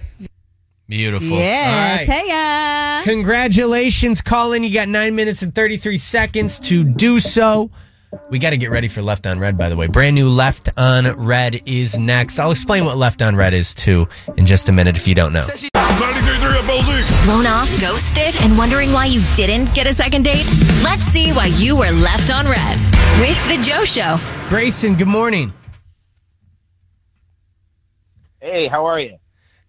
Beautiful. 0.88 1.38
Yeah, 1.38 1.98
All 2.08 2.08
right. 2.08 3.04
Taya. 3.04 3.04
Congratulations, 3.04 4.22
Colin. 4.22 4.64
You 4.64 4.74
got 4.74 4.88
nine 4.88 5.16
minutes 5.16 5.42
and 5.42 5.54
33 5.54 5.98
seconds 5.98 6.60
to 6.60 6.86
do 6.86 7.20
so. 7.20 7.72
We 8.30 8.40
got 8.40 8.52
to 8.52 8.58
get 8.58 8.72
ready 8.72 8.88
for 8.88 9.02
Left 9.02 9.26
on 9.28 9.40
Read, 9.40 9.58
by 9.58 9.70
the 9.70 9.76
way. 9.76 9.88
Brand 9.88 10.16
new 10.16 10.30
Left 10.30 10.70
on 10.78 11.06
Read 11.18 11.62
is 11.66 12.00
next. 12.00 12.40
I'll 12.40 12.52
explain 12.52 12.86
what 12.86 12.98
Left 12.98 13.22
on 13.22 13.36
Read 13.36 13.54
is, 13.54 13.74
too, 13.74 14.08
in 14.38 14.46
just 14.46 14.70
a 14.70 14.72
minute 14.72 14.96
if 14.96 15.08
you 15.08 15.16
don't 15.16 15.34
know. 15.34 15.46
Blown 17.26 17.46
off, 17.46 17.70
ghosted, 17.82 18.42
and 18.42 18.58
wondering 18.58 18.94
why 18.94 19.06
you 19.06 19.22
didn't 19.36 19.74
get 19.74 19.88
a 19.88 19.94
second 19.94 20.24
date? 20.24 20.46
Let's 20.84 21.02
see 21.04 21.32
why 21.32 21.48
you 21.48 21.76
were 21.76 21.92
left 21.92 22.32
on 22.32 22.48
read 22.48 22.78
with 23.20 23.38
The 23.50 23.62
Joe 23.62 23.84
Show. 23.84 24.18
Grayson, 24.48 24.96
good 24.96 25.08
morning. 25.08 25.54
Hey, 28.40 28.68
how 28.68 28.86
are 28.86 29.00
you? 29.00 29.18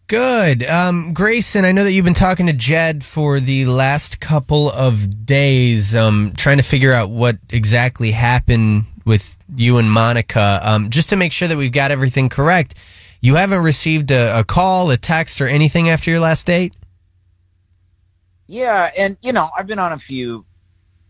Good. 0.09 0.65
Um, 0.65 1.13
Grayson, 1.13 1.67
I 1.67 1.73
know 1.73 1.85
that 1.85 1.93
you've 1.93 2.07
been 2.07 2.15
talking 2.15 2.47
to 2.47 2.55
Jed 2.55 3.05
for 3.05 3.41
the 3.41 3.67
last 3.67 4.21
couple 4.21 4.71
of 4.71 5.27
days, 5.27 5.95
um, 5.95 6.33
trying 6.35 6.57
to 6.57 6.63
figure 6.63 6.95
out 6.95 7.11
what 7.11 7.37
exactly 7.51 8.13
happened 8.13 8.85
with 9.05 9.37
you 9.55 9.77
and 9.77 9.93
Monica. 9.93 10.61
Um, 10.63 10.89
just 10.89 11.11
to 11.11 11.17
make 11.17 11.31
sure 11.31 11.47
that 11.47 11.59
we've 11.59 11.73
got 11.73 11.91
everything 11.91 12.31
correct, 12.31 12.75
you 13.21 13.35
haven't 13.35 13.63
received 13.63 14.11
a, 14.11 14.39
a 14.39 14.45
call, 14.45 14.91
a 14.91 14.97
text, 14.97 15.43
or 15.43 15.47
anything 15.47 15.91
after 15.91 16.11
your 16.11 16.21
last 16.21 16.47
date? 16.47 16.73
Yeah, 18.47 18.91
and 18.97 19.19
you 19.21 19.35
know, 19.35 19.51
I've 19.59 19.67
been 19.67 19.79
on 19.79 19.93
a 19.93 19.99
few 19.99 20.47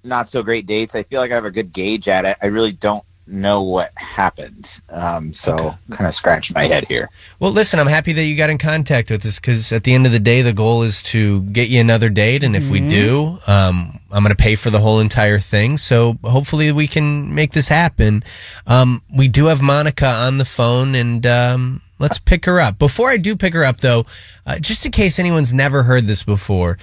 not 0.02 0.28
so 0.28 0.42
great 0.42 0.66
dates. 0.66 0.96
I 0.96 1.04
feel 1.04 1.20
like 1.20 1.30
I 1.30 1.36
have 1.36 1.44
a 1.44 1.52
good 1.52 1.72
gauge 1.72 2.08
at 2.08 2.24
it. 2.24 2.36
I 2.42 2.46
really 2.46 2.72
don't 2.72 3.04
know 3.28 3.62
what 3.62 3.92
happened. 3.96 4.80
Um, 4.88 5.32
so 5.32 5.74
kind 5.90 6.08
of 6.08 6.14
scratch 6.14 6.52
my 6.54 6.64
head 6.66 6.86
here. 6.88 7.10
Well, 7.38 7.52
listen, 7.52 7.78
I'm 7.78 7.86
happy 7.86 8.12
that 8.14 8.24
you 8.24 8.36
got 8.36 8.50
in 8.50 8.58
contact 8.58 9.10
with 9.10 9.24
us 9.26 9.38
because 9.38 9.70
at 9.72 9.84
the 9.84 9.94
end 9.94 10.06
of 10.06 10.12
the 10.12 10.18
day, 10.18 10.42
the 10.42 10.52
goal 10.52 10.82
is 10.82 11.02
to 11.04 11.42
get 11.42 11.68
you 11.68 11.80
another 11.80 12.08
date. 12.08 12.42
And 12.42 12.56
if 12.56 12.70
we 12.70 12.80
Mhm. 12.80 12.88
do, 12.88 13.38
um, 13.46 14.00
I'm 14.10 14.22
going 14.22 14.34
to 14.34 14.42
pay 14.42 14.56
for 14.56 14.70
the 14.70 14.80
whole 14.80 15.00
entire 15.00 15.38
thing. 15.38 15.76
So 15.76 16.18
hopefully 16.24 16.72
we 16.72 16.88
can 16.88 17.34
make 17.34 17.52
this 17.52 17.68
happen. 17.68 18.22
Um, 18.66 19.02
we 19.14 19.28
do 19.28 19.46
have 19.46 19.60
Monica 19.60 20.06
on 20.08 20.38
the 20.38 20.44
phone 20.44 20.94
and, 20.94 21.24
um, 21.26 21.82
let's 21.98 22.18
pick 22.18 22.44
her 22.46 22.60
up. 22.60 22.78
Before 22.78 23.10
I 23.10 23.16
do 23.18 23.36
pick 23.36 23.52
her 23.54 23.64
up 23.64 23.78
though, 23.78 24.06
uh, 24.46 24.58
just 24.58 24.86
in 24.86 24.92
case 24.92 25.18
anyone's 25.18 25.52
never 25.52 25.82
heard 25.82 26.06
this 26.06 26.22
before, 26.22 26.78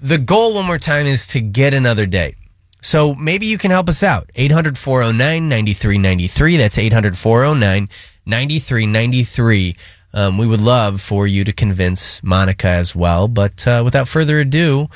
the 0.00 0.18
goal 0.18 0.54
one 0.54 0.64
more 0.66 0.78
time 0.78 1.06
is 1.06 1.26
to 1.28 1.40
get 1.40 1.72
another 1.74 2.06
date. 2.06 2.34
So 2.80 3.14
maybe 3.14 3.46
you 3.46 3.58
can 3.58 3.70
help 3.70 3.88
us 3.88 4.02
out. 4.02 4.30
800 4.34 4.78
409 4.78 5.48
9393. 5.48 6.56
That's 6.56 6.78
800 6.78 7.18
409 7.18 7.88
9393. 8.26 9.76
Um, 10.14 10.38
we 10.38 10.46
would 10.46 10.60
love 10.60 11.00
for 11.00 11.26
you 11.26 11.44
to 11.44 11.52
convince 11.52 12.22
Monica 12.22 12.68
as 12.68 12.94
well. 12.96 13.28
But 13.28 13.66
uh, 13.66 13.82
without 13.84 14.08
further 14.08 14.40
ado, 14.40 14.88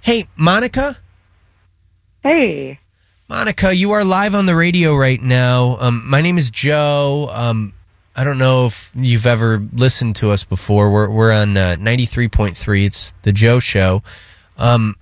hey, 0.00 0.26
Monica? 0.36 0.98
Hey. 2.22 2.78
Monica, 3.28 3.74
you 3.74 3.92
are 3.92 4.04
live 4.04 4.34
on 4.34 4.46
the 4.46 4.56
radio 4.56 4.94
right 4.96 5.20
now. 5.20 5.76
Um, 5.78 6.02
my 6.08 6.20
name 6.20 6.38
is 6.38 6.50
Joe. 6.50 7.30
Um, 7.32 7.72
I 8.16 8.24
don't 8.24 8.38
know 8.38 8.66
if 8.66 8.90
you've 8.94 9.26
ever 9.26 9.62
listened 9.72 10.16
to 10.16 10.30
us 10.30 10.44
before. 10.44 10.90
We're, 10.90 11.10
we're 11.10 11.32
on 11.32 11.56
uh, 11.56 11.76
93.3. 11.78 12.86
It's 12.86 13.12
The 13.22 13.32
Joe 13.32 13.60
Show. 13.60 14.02
Um, 14.58 14.96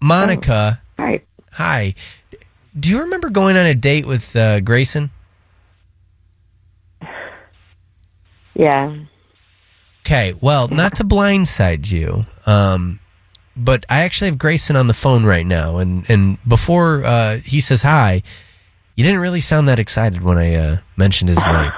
Monica. 0.00 0.80
hi. 0.98 1.20
Hi. 1.60 1.92
Do 2.78 2.88
you 2.88 3.00
remember 3.00 3.28
going 3.28 3.58
on 3.58 3.66
a 3.66 3.74
date 3.74 4.06
with 4.06 4.34
uh, 4.34 4.60
Grayson? 4.60 5.10
Yeah. 8.54 8.96
Okay, 10.00 10.32
well, 10.40 10.68
not 10.68 10.94
to 10.94 11.04
blindside 11.04 11.92
you, 11.92 12.24
um, 12.46 12.98
but 13.54 13.84
I 13.90 14.00
actually 14.04 14.30
have 14.30 14.38
Grayson 14.38 14.74
on 14.74 14.86
the 14.86 14.94
phone 14.94 15.26
right 15.26 15.44
now, 15.44 15.76
and 15.76 16.08
and 16.08 16.38
before 16.48 17.04
uh, 17.04 17.36
he 17.44 17.60
says 17.60 17.82
hi, 17.82 18.22
you 18.96 19.04
didn't 19.04 19.20
really 19.20 19.42
sound 19.42 19.68
that 19.68 19.78
excited 19.78 20.22
when 20.22 20.38
I 20.38 20.54
uh, 20.54 20.76
mentioned 20.96 21.28
his 21.28 21.46
name. 21.46 21.72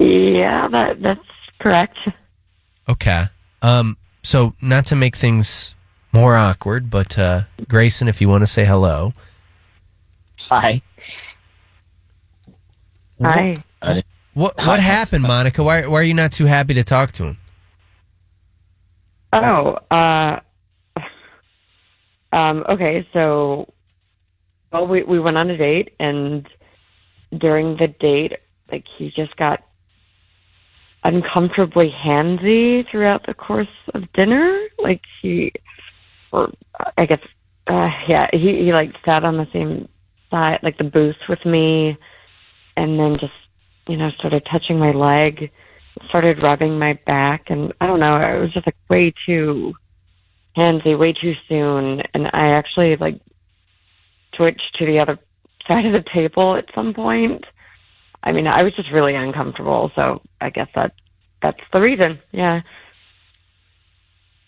Yeah, 0.00 0.66
that 0.66 1.00
that's 1.00 1.20
correct. 1.60 1.98
Okay, 2.88 3.26
um, 3.62 3.96
so 4.24 4.54
not 4.60 4.86
to 4.86 4.96
make 4.96 5.14
things 5.14 5.75
more 6.16 6.34
awkward, 6.34 6.88
but 6.88 7.18
uh, 7.18 7.42
Grayson, 7.68 8.08
if 8.08 8.20
you 8.20 8.28
want 8.28 8.42
to 8.42 8.46
say 8.46 8.64
hello, 8.64 9.12
Hi. 10.48 10.80
Hi. 13.22 13.56
what 14.34 14.54
what 14.56 14.80
happened, 14.80 15.22
Monica? 15.22 15.62
Why 15.62 15.86
why 15.86 16.00
are 16.00 16.02
you 16.02 16.14
not 16.14 16.32
too 16.32 16.46
happy 16.46 16.74
to 16.74 16.84
talk 16.84 17.12
to 17.12 17.24
him? 17.24 17.36
Oh, 19.32 19.78
uh, 19.90 20.40
um, 22.32 22.64
okay. 22.68 23.06
So, 23.12 23.72
well, 24.72 24.86
we 24.86 25.02
we 25.02 25.18
went 25.18 25.36
on 25.38 25.50
a 25.50 25.56
date, 25.56 25.94
and 25.98 26.46
during 27.36 27.76
the 27.76 27.88
date, 27.88 28.34
like 28.70 28.84
he 28.98 29.10
just 29.10 29.36
got 29.36 29.62
uncomfortably 31.04 31.94
handsy 32.04 32.88
throughout 32.90 33.26
the 33.26 33.34
course 33.34 33.68
of 33.94 34.12
dinner. 34.12 34.66
Like 34.78 35.02
he, 35.22 35.52
or 36.36 36.52
I 36.98 37.06
guess, 37.06 37.20
uh, 37.66 37.90
yeah, 38.06 38.28
he 38.32 38.64
he 38.64 38.72
like 38.72 38.92
sat 39.04 39.24
on 39.24 39.38
the 39.38 39.48
same 39.52 39.88
side, 40.30 40.60
like 40.62 40.78
the 40.78 40.84
booth 40.84 41.16
with 41.28 41.44
me, 41.44 41.96
and 42.76 43.00
then 43.00 43.14
just 43.16 43.32
you 43.88 43.96
know 43.96 44.10
started 44.18 44.46
touching 44.50 44.78
my 44.78 44.92
leg. 44.92 45.50
Started 46.10 46.42
rubbing 46.42 46.78
my 46.78 46.98
back, 47.06 47.46
and 47.48 47.72
I 47.80 47.86
don't 47.86 48.00
know, 48.00 48.16
it 48.16 48.38
was 48.38 48.52
just 48.52 48.66
like 48.66 48.76
way 48.90 49.14
too 49.24 49.72
handsy, 50.54 50.98
way 50.98 51.14
too 51.14 51.32
soon, 51.48 52.02
and 52.12 52.26
I 52.34 52.48
actually 52.48 52.96
like 52.96 53.18
switched 54.34 54.76
to 54.78 54.84
the 54.84 54.98
other 54.98 55.18
side 55.66 55.86
of 55.86 55.92
the 55.92 56.04
table 56.12 56.54
at 56.56 56.66
some 56.74 56.92
point. 56.92 57.44
I 58.22 58.32
mean, 58.32 58.46
I 58.46 58.62
was 58.62 58.74
just 58.74 58.92
really 58.92 59.14
uncomfortable, 59.14 59.90
so 59.94 60.20
I 60.40 60.50
guess 60.50 60.68
that 60.74 60.92
that's 61.40 61.60
the 61.72 61.80
reason. 61.80 62.18
Yeah. 62.32 62.60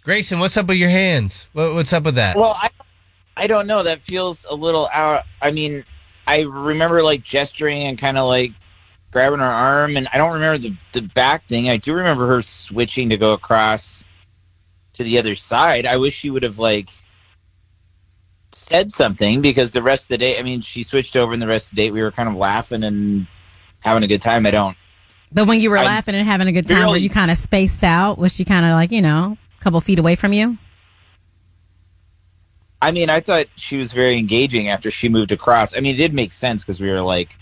Grayson, 0.08 0.38
what's 0.38 0.56
up 0.56 0.68
with 0.68 0.78
your 0.78 0.88
hands? 0.88 1.50
What, 1.52 1.74
what's 1.74 1.92
up 1.92 2.04
with 2.04 2.14
that? 2.14 2.34
Well, 2.34 2.56
I 2.58 2.70
I 3.36 3.46
don't 3.46 3.66
know. 3.66 3.82
That 3.82 4.02
feels 4.02 4.46
a 4.48 4.54
little 4.54 4.88
out. 4.90 5.24
I 5.42 5.50
mean, 5.50 5.84
I 6.26 6.44
remember 6.44 7.02
like 7.02 7.22
gesturing 7.22 7.82
and 7.82 7.98
kind 7.98 8.16
of 8.16 8.26
like 8.26 8.52
grabbing 9.12 9.40
her 9.40 9.44
arm, 9.44 9.98
and 9.98 10.08
I 10.10 10.16
don't 10.16 10.32
remember 10.32 10.56
the 10.56 10.74
the 10.92 11.02
back 11.02 11.46
thing. 11.46 11.68
I 11.68 11.76
do 11.76 11.92
remember 11.92 12.26
her 12.26 12.40
switching 12.40 13.10
to 13.10 13.18
go 13.18 13.34
across 13.34 14.02
to 14.94 15.04
the 15.04 15.18
other 15.18 15.34
side. 15.34 15.84
I 15.84 15.98
wish 15.98 16.14
she 16.14 16.30
would 16.30 16.42
have 16.42 16.58
like 16.58 16.88
said 18.52 18.90
something 18.90 19.42
because 19.42 19.72
the 19.72 19.82
rest 19.82 20.04
of 20.04 20.08
the 20.08 20.16
day, 20.16 20.38
I 20.38 20.42
mean, 20.42 20.62
she 20.62 20.84
switched 20.84 21.16
over, 21.16 21.34
and 21.34 21.42
the 21.42 21.46
rest 21.46 21.66
of 21.66 21.76
the 21.76 21.82
date 21.82 21.90
we 21.90 22.00
were 22.00 22.12
kind 22.12 22.30
of 22.30 22.34
laughing 22.34 22.82
and 22.82 23.26
having 23.80 24.02
a 24.04 24.08
good 24.08 24.22
time. 24.22 24.46
I 24.46 24.52
don't. 24.52 24.76
But 25.32 25.48
when 25.48 25.60
you 25.60 25.68
were 25.68 25.76
I 25.76 25.84
laughing 25.84 26.14
and 26.14 26.26
having 26.26 26.48
a 26.48 26.52
good 26.52 26.66
time, 26.66 26.88
were 26.88 26.96
you 26.96 27.10
kind 27.10 27.30
of 27.30 27.36
spaced 27.36 27.84
out? 27.84 28.16
Was 28.16 28.34
she 28.34 28.46
kind 28.46 28.64
of 28.64 28.72
like, 28.72 28.90
you 28.90 29.02
know, 29.02 29.36
a 29.36 29.47
couple 29.68 29.82
feet 29.82 29.98
away 29.98 30.14
from 30.14 30.32
you? 30.32 30.56
I 32.80 32.90
mean, 32.90 33.10
I 33.10 33.20
thought 33.20 33.46
she 33.56 33.76
was 33.76 33.92
very 33.92 34.16
engaging 34.16 34.70
after 34.70 34.90
she 34.90 35.10
moved 35.10 35.30
across. 35.30 35.76
I 35.76 35.80
mean, 35.80 35.94
it 35.94 35.98
did 35.98 36.14
make 36.14 36.32
sense 36.32 36.64
because 36.64 36.80
we 36.80 36.88
were 36.88 37.02
like 37.02 37.36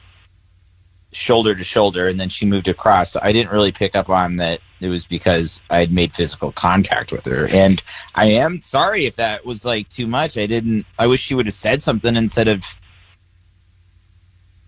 shoulder 1.13 1.55
to 1.55 1.63
shoulder, 1.63 2.09
and 2.09 2.19
then 2.19 2.29
she 2.29 2.45
moved 2.45 2.67
across. 2.67 3.13
So 3.13 3.21
I 3.23 3.31
didn't 3.31 3.53
really 3.53 3.71
pick 3.71 3.95
up 3.95 4.11
on 4.11 4.37
that 4.37 4.61
it 4.81 4.89
was 4.89 5.07
because 5.07 5.63
I 5.71 5.79
had 5.79 5.93
made 5.93 6.15
physical 6.15 6.51
contact 6.51 7.13
with 7.13 7.27
her. 7.27 7.47
And 7.53 7.81
I 8.17 8.27
am 8.27 8.61
sorry 8.63 9.07
if 9.07 9.15
that 9.17 9.47
was 9.47 9.65
like 9.65 9.89
too 9.89 10.09
much. 10.09 10.37
I 10.37 10.47
didn't. 10.47 10.85
I 10.99 11.07
wish 11.07 11.21
she 11.21 11.37
would 11.37 11.47
have 11.47 11.55
said 11.55 11.81
something 11.81 12.17
instead 12.17 12.49
of 12.49 12.65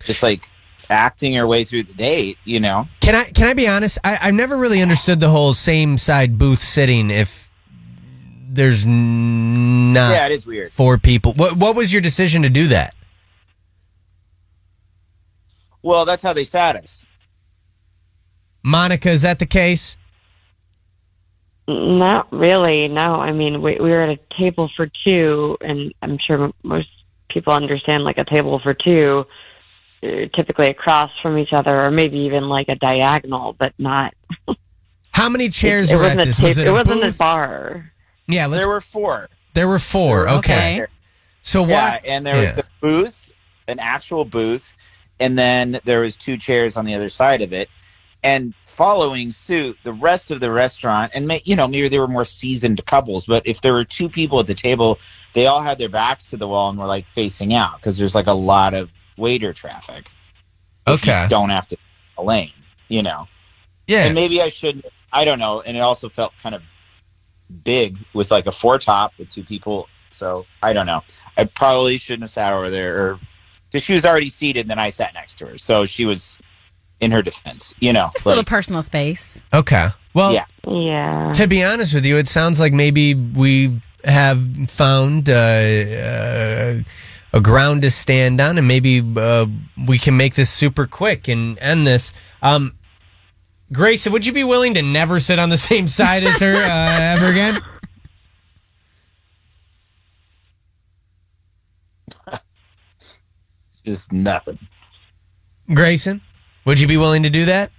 just 0.05 0.23
like 0.23 0.49
acting 0.91 1.35
her 1.35 1.47
way 1.47 1.65
through 1.65 1.83
the 1.85 1.95
date. 1.95 2.39
You 2.45 2.61
know. 2.61 2.87
Can 3.01 3.17
I 3.17 3.25
can 3.25 3.49
I 3.49 3.55
be 3.55 3.67
honest? 3.67 3.99
I, 4.05 4.19
I've 4.21 4.35
never 4.35 4.57
really 4.57 4.81
understood 4.81 5.19
the 5.19 5.31
whole 5.31 5.55
same 5.55 5.99
side 5.99 6.39
booth 6.39 6.63
sitting 6.63 7.11
if 7.11 7.48
there's 8.49 8.87
n- 8.87 9.93
not 9.93 10.11
Yeah, 10.13 10.27
it 10.27 10.33
is 10.33 10.47
weird. 10.47 10.73
four 10.73 10.99
people. 10.99 11.33
What 11.35 11.57
what 11.57 11.77
was 11.77 11.93
your 11.93 12.03
decision 12.03 12.43
to 12.43 12.49
do 12.51 12.69
that? 12.69 12.95
Well, 15.83 16.05
that's 16.05 16.23
how 16.23 16.33
they 16.33 16.45
sat 16.45 16.77
us. 16.77 17.07
Monica, 18.63 19.11
is 19.11 19.23
that 19.23 19.39
the 19.39 19.47
case? 19.47 19.97
Not 21.69 22.33
really. 22.33 22.89
No, 22.89 23.17
I 23.17 23.33
mean 23.33 23.63
we 23.63 23.77
we 23.79 23.91
were 23.91 24.03
at 24.03 24.19
a 24.19 24.19
table 24.39 24.71
for 24.77 24.89
two, 25.05 25.57
and 25.61 25.93
I'm 26.03 26.19
sure 26.27 26.51
most 26.63 26.89
people 27.31 27.53
understand 27.53 28.05
like 28.05 28.17
a 28.19 28.25
table 28.25 28.59
for 28.63 28.73
two, 28.75 29.27
uh, 30.03 30.07
typically 30.35 30.69
across 30.69 31.11
from 31.23 31.37
each 31.39 31.53
other, 31.53 31.85
or 31.85 31.91
maybe 31.91 32.19
even 32.21 32.49
like 32.49 32.69
a 32.69 32.75
diagonal, 32.75 33.53
but 33.59 33.73
not. 33.79 34.15
How 35.13 35.29
many 35.29 35.49
chairs 35.61 35.91
it, 35.91 35.95
it 35.95 35.97
were 35.99 36.03
wasn't 36.05 36.21
at 36.21 36.27
a 36.27 36.31
this? 36.31 36.41
Was 36.41 36.57
ta- 36.57 36.63
it 36.63 36.69
a 36.69 36.73
wasn't 36.73 37.03
booth? 37.03 37.15
a 37.15 37.19
bar. 37.19 37.93
Yeah, 38.29 38.47
let's, 38.47 38.61
there 38.62 38.68
were 38.68 38.81
four. 38.81 39.29
there 39.55 39.66
were 39.66 39.79
four. 39.79 40.29
Okay. 40.29 40.87
So 41.43 41.62
what? 41.62 41.70
yeah, 41.70 41.99
and 42.05 42.26
there 42.26 42.41
was 42.41 42.55
the 42.55 42.64
booth, 42.81 43.33
an 43.68 43.79
actual 43.79 44.24
booth, 44.24 44.74
and 45.18 45.39
then 45.39 45.81
there 45.85 46.01
was 46.01 46.16
two 46.16 46.37
chairs 46.37 46.76
on 46.76 46.85
the 46.85 46.95
other 46.95 47.09
side 47.09 47.41
of 47.43 47.53
it. 47.53 47.68
And 48.22 48.53
following 48.66 49.31
suit, 49.31 49.76
the 49.83 49.93
rest 49.93 50.31
of 50.31 50.41
the 50.41 50.53
restaurant, 50.53 51.11
and 51.14 51.26
may, 51.26 51.43
you 51.45 51.57
know, 51.57 51.66
maybe 51.66 51.89
they 51.89 51.99
were 51.99 52.09
more 52.09 52.24
seasoned 52.24 52.85
couples, 52.87 53.26
but 53.26 53.45
if 53.47 53.61
there 53.61 53.72
were 53.72 53.85
two 53.85 54.09
people 54.09 54.39
at 54.41 54.47
the 54.47 54.55
table, 54.55 54.99
they 55.35 55.47
all 55.47 55.62
had 55.62 55.79
their 55.79 55.89
backs 55.89 56.26
to 56.26 56.37
the 56.37 56.47
wall 56.47 56.70
and 56.70 56.79
were 56.79 56.87
like 56.87 57.07
facing 57.09 57.55
out 57.55 57.76
because 57.76 57.97
there's 57.97 58.14
like 58.14 58.26
a 58.26 58.33
lot 58.33 58.74
of 58.74 58.91
waiter 59.16 59.53
traffic. 59.53 60.11
Okay. 60.87 61.26
don't 61.29 61.51
have 61.51 61.66
to 61.68 61.76
a 62.18 62.22
lane, 62.22 62.53
you 62.89 63.03
know. 63.03 63.26
Yeah. 63.87 64.05
And 64.05 64.14
maybe 64.14 64.43
I 64.43 64.49
shouldn't. 64.49 64.85
I 65.12 65.24
don't 65.24 65.39
know. 65.39 65.61
And 65.62 65.76
it 65.76 65.81
also 65.81 66.09
felt 66.09 66.33
kind 66.43 66.55
of 66.55 66.62
big 67.65 67.99
with 68.15 68.31
like 68.31 68.47
a 68.47 68.53
four 68.53 68.79
top 68.79 69.13
with 69.19 69.29
two 69.29 69.45
people. 69.45 69.89
So 70.13 70.47
I 70.63 70.73
don't 70.73 70.87
know. 70.87 71.03
I 71.37 71.45
probably 71.45 71.97
shouldn't 71.99 72.23
have 72.23 72.31
sat 72.31 72.53
over 72.53 72.71
there, 72.71 73.03
or 73.03 73.21
because 73.71 73.85
she 73.85 73.95
was 73.95 74.05
already 74.05 74.31
seated, 74.31 74.61
and 74.61 74.71
then 74.71 74.79
I 74.79 74.91
sat 74.91 75.15
next 75.15 75.39
to 75.39 75.47
her, 75.47 75.59
so 75.59 75.87
she 75.87 76.05
was 76.05 76.39
in 77.01 77.11
her 77.11 77.23
defense. 77.23 77.75
You 77.81 77.93
know, 77.93 78.11
Just 78.13 78.27
a 78.27 78.31
little 78.31 78.45
personal 78.45 78.83
space. 78.83 79.43
Okay. 79.53 79.89
Well, 80.15 80.33
Yeah. 80.33 80.47
Yeah. 80.67 81.33
To 81.35 81.47
be 81.47 81.63
honest 81.63 81.95
with 81.95 82.05
you, 82.05 82.17
it 82.19 82.29
sounds 82.29 82.59
like 82.59 82.73
maybe 82.73 83.15
we 83.15 83.81
have 84.05 84.41
found 84.69 85.29
uh, 85.29 85.33
uh, 85.35 86.75
a 87.33 87.41
ground 87.41 87.83
to 87.83 87.91
stand 87.91 88.41
on, 88.41 88.59
and 88.59 88.67
maybe 88.67 89.03
uh, 89.17 89.47
we 89.87 89.99
can 89.99 90.17
make 90.17 90.35
this 90.35 90.51
super 90.51 90.87
quick 90.87 91.29
and 91.29 91.59
end 91.61 91.87
this. 91.87 92.13
Um, 92.43 92.75
Grace, 93.73 94.09
would 94.09 94.25
you 94.25 94.33
be 94.33 94.45
willing 94.45 94.75
to 94.75 94.83
never 94.83 95.21
sit 95.21 95.39
on 95.39 95.51
the 95.51 95.57
same 95.59 95.87
side 95.87 96.25
as 96.25 96.41
her 96.41 96.55
uh, 96.55 97.01
ever 97.16 97.27
again? 97.27 97.61
just 103.85 104.11
nothing. 104.11 104.59
Grayson, 105.73 106.23
would 106.64 106.81
you 106.81 106.87
be 106.89 106.97
willing 106.97 107.25
to 107.25 107.31
do 107.31 107.45
that? 107.47 107.71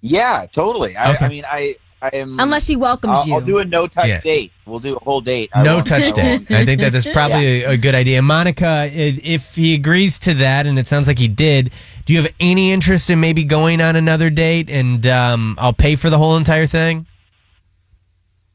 Yeah, 0.00 0.46
totally. 0.52 0.96
I, 0.96 1.12
Okay. 1.14 1.24
I 1.24 1.28
mean, 1.28 1.44
I 1.44 1.76
am. 2.08 2.40
Unless 2.40 2.64
she 2.66 2.76
welcomes 2.76 3.18
I'll, 3.18 3.26
you. 3.26 3.34
I'll 3.34 3.40
do 3.40 3.58
a 3.58 3.64
no 3.64 3.86
touch 3.86 4.08
Yes. 4.08 4.22
date. 4.22 4.52
We'll 4.66 4.80
do 4.80 4.96
a 4.96 5.04
whole 5.04 5.20
date. 5.20 5.50
I 5.52 5.62
No 5.62 5.80
touch 5.80 6.04
I 6.04 6.10
date. 6.12 6.50
I 6.50 6.64
think 6.64 6.80
that 6.80 6.94
is 6.94 7.06
probably 7.12 7.62
a, 7.62 7.70
a 7.70 7.76
good 7.76 7.94
idea. 7.94 8.22
Monica, 8.22 8.88
if 8.92 9.54
he 9.54 9.74
agrees 9.74 10.18
to 10.20 10.34
that, 10.34 10.66
and 10.66 10.78
it 10.78 10.86
sounds 10.86 11.08
like 11.08 11.18
he 11.18 11.28
did, 11.28 11.72
do 12.06 12.14
you 12.14 12.22
have 12.22 12.32
any 12.40 12.72
interest 12.72 13.10
in 13.10 13.20
maybe 13.20 13.44
going 13.44 13.80
on 13.80 13.96
another 13.96 14.30
date 14.30 14.70
and 14.70 15.06
um, 15.06 15.56
I'll 15.58 15.72
pay 15.72 15.96
for 15.96 16.08
the 16.10 16.18
whole 16.18 16.36
entire 16.36 16.66
thing? 16.66 17.06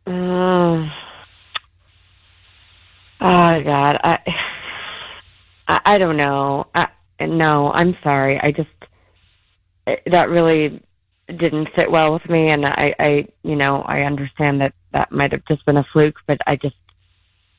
Mm. 0.08 0.92
Oh 3.22 3.64
God, 3.64 4.00
I, 4.04 4.20
I, 5.68 5.80
I 5.86 5.98
don't 5.98 6.18
know. 6.18 6.68
I, 6.76 6.88
no, 7.22 7.72
I'm 7.72 7.98
sorry. 8.04 8.40
I 8.40 8.52
just 8.52 8.70
that 10.06 10.30
really 10.30 10.82
didn't 11.28 11.70
sit 11.78 11.90
well 11.90 12.14
with 12.14 12.28
me, 12.30 12.50
and 12.50 12.66
I, 12.66 12.94
I, 13.00 13.28
you 13.44 13.56
know, 13.56 13.82
I 13.82 14.02
understand 14.02 14.62
that 14.62 14.74
that 14.94 15.12
might 15.12 15.32
have 15.32 15.46
just 15.46 15.66
been 15.66 15.78
a 15.78 15.86
fluke, 15.92 16.18
but 16.28 16.38
I 16.46 16.56
just, 16.56 16.76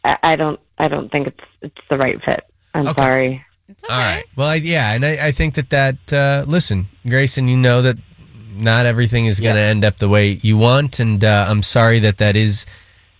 I, 0.04 0.16
I 0.22 0.36
don't, 0.36 0.60
I 0.78 0.88
don't 0.88 1.10
think 1.10 1.26
it's 1.28 1.44
it's 1.62 1.80
the 1.90 1.96
right 1.98 2.22
fit. 2.24 2.44
I'm 2.74 2.86
Okay. 2.88 3.02
sorry. 3.02 3.44
All 3.90 3.98
right. 3.98 4.24
Well, 4.36 4.48
I, 4.48 4.54
yeah, 4.56 4.92
and 4.92 5.04
I, 5.04 5.26
I 5.26 5.32
think 5.32 5.54
that 5.54 5.70
that 5.70 6.12
uh, 6.12 6.44
listen, 6.46 6.86
Grayson, 7.08 7.48
you 7.48 7.56
know 7.56 7.82
that 7.82 7.96
not 8.54 8.86
everything 8.86 9.26
is 9.26 9.40
going 9.40 9.56
to 9.56 9.60
end 9.60 9.84
up 9.84 9.98
the 9.98 10.08
way 10.08 10.38
you 10.42 10.56
want, 10.56 11.00
and 11.00 11.24
uh, 11.24 11.46
I'm 11.48 11.62
sorry 11.62 11.98
that 12.00 12.18
that 12.18 12.36
is 12.36 12.64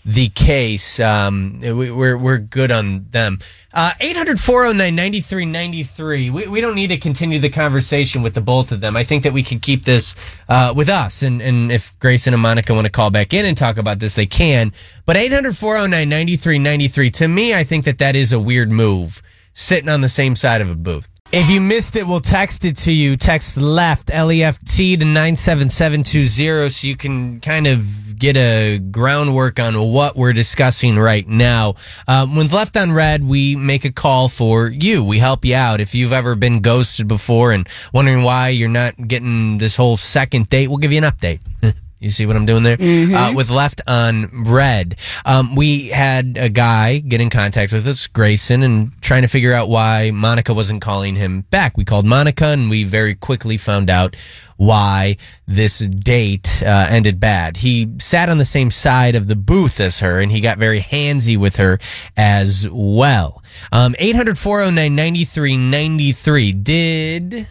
the 0.06 0.28
case. 0.28 1.00
Um, 1.00 1.58
we, 1.60 1.90
we're 1.90 2.16
we're 2.16 2.38
good 2.38 2.70
on 2.70 3.06
them. 3.10 3.40
Uh, 3.72 3.92
800 4.00 4.38
409 4.38 4.94
9393. 4.94 6.30
We 6.30 6.46
we 6.46 6.60
don't 6.60 6.76
need 6.76 6.86
to 6.88 6.96
continue 6.96 7.40
the 7.40 7.50
conversation 7.50 8.22
with 8.22 8.34
the 8.34 8.40
both 8.40 8.70
of 8.70 8.80
them. 8.80 8.96
I 8.96 9.02
think 9.02 9.24
that 9.24 9.32
we 9.32 9.42
can 9.42 9.58
keep 9.58 9.82
this 9.82 10.14
uh, 10.48 10.72
with 10.74 10.88
us, 10.88 11.24
and 11.24 11.42
and 11.42 11.72
if 11.72 11.98
Grayson 11.98 12.32
and 12.32 12.42
Monica 12.42 12.72
want 12.72 12.86
to 12.86 12.92
call 12.92 13.10
back 13.10 13.34
in 13.34 13.44
and 13.44 13.58
talk 13.58 13.78
about 13.78 13.98
this, 13.98 14.14
they 14.14 14.26
can. 14.26 14.72
But 15.04 15.16
800 15.16 15.56
409 15.56 16.08
9393. 16.08 17.10
To 17.10 17.28
me, 17.28 17.52
I 17.52 17.64
think 17.64 17.84
that 17.84 17.98
that 17.98 18.14
is 18.14 18.32
a 18.32 18.38
weird 18.38 18.70
move 18.70 19.20
sitting 19.54 19.88
on 19.88 20.02
the 20.02 20.08
same 20.08 20.36
side 20.36 20.60
of 20.60 20.70
a 20.70 20.76
booth. 20.76 21.08
If 21.32 21.50
you 21.50 21.60
missed 21.60 21.96
it, 21.96 22.06
we'll 22.06 22.20
text 22.20 22.64
it 22.64 22.76
to 22.78 22.92
you. 22.92 23.16
Text 23.16 23.56
left, 23.56 24.12
L 24.14 24.30
E 24.30 24.44
F 24.44 24.64
T 24.64 24.96
to 24.96 25.04
97720 25.04 26.70
so 26.70 26.86
you 26.86 26.96
can 26.96 27.40
kind 27.40 27.66
of 27.66 28.05
get 28.18 28.36
a 28.36 28.78
groundwork 28.78 29.60
on 29.60 29.74
what 29.92 30.16
we're 30.16 30.32
discussing 30.32 30.98
right 30.98 31.26
now. 31.26 31.74
Um, 32.08 32.36
with 32.36 32.52
Left 32.52 32.76
on 32.76 32.92
Read, 32.92 33.24
we 33.24 33.56
make 33.56 33.84
a 33.84 33.92
call 33.92 34.28
for 34.28 34.68
you. 34.68 35.04
We 35.04 35.18
help 35.18 35.44
you 35.44 35.54
out. 35.54 35.80
If 35.80 35.94
you've 35.94 36.12
ever 36.12 36.34
been 36.34 36.60
ghosted 36.60 37.08
before 37.08 37.52
and 37.52 37.68
wondering 37.92 38.22
why 38.22 38.48
you're 38.48 38.68
not 38.68 39.08
getting 39.08 39.58
this 39.58 39.76
whole 39.76 39.96
second 39.96 40.48
date, 40.48 40.68
we'll 40.68 40.78
give 40.78 40.92
you 40.92 40.98
an 40.98 41.04
update. 41.04 41.40
You 41.98 42.10
see 42.10 42.26
what 42.26 42.36
I'm 42.36 42.44
doing 42.44 42.62
there? 42.62 42.76
Uh, 42.78 43.32
with 43.34 43.48
Left 43.48 43.80
on 43.86 44.44
Read, 44.44 44.96
um, 45.24 45.54
we 45.54 45.88
had 45.88 46.36
a 46.36 46.50
guy 46.50 46.98
get 46.98 47.22
in 47.22 47.30
contact 47.30 47.72
with 47.72 47.86
us, 47.86 48.06
Grayson, 48.06 48.62
and 48.62 48.92
trying 49.00 49.22
to 49.22 49.28
figure 49.28 49.54
out 49.54 49.70
why 49.70 50.10
Monica 50.10 50.52
wasn't 50.52 50.82
calling 50.82 51.16
him 51.16 51.42
back. 51.50 51.76
We 51.78 51.84
called 51.86 52.04
Monica, 52.04 52.48
and 52.48 52.68
we 52.68 52.84
very 52.84 53.14
quickly 53.14 53.56
found 53.56 53.88
out 53.88 54.14
why 54.58 55.16
this 55.46 55.78
date 55.78 56.62
uh, 56.62 56.86
ended 56.90 57.18
bad. 57.18 57.56
He 57.58 57.88
sat 57.98 58.28
on 58.28 58.36
the 58.36 58.44
same 58.44 58.70
side 58.70 59.14
of 59.14 59.26
the 59.26 59.36
booth 59.36 59.80
as 59.80 60.00
her, 60.00 60.20
and 60.20 60.30
he 60.30 60.40
got 60.40 60.58
very 60.58 60.80
handsy 60.80 61.38
with 61.38 61.56
her 61.56 61.78
as 62.14 62.68
well. 62.70 63.42
Um, 63.72 63.94
800 63.98 64.36
409 64.36 64.94
9393. 64.94 66.52
Did 66.52 67.48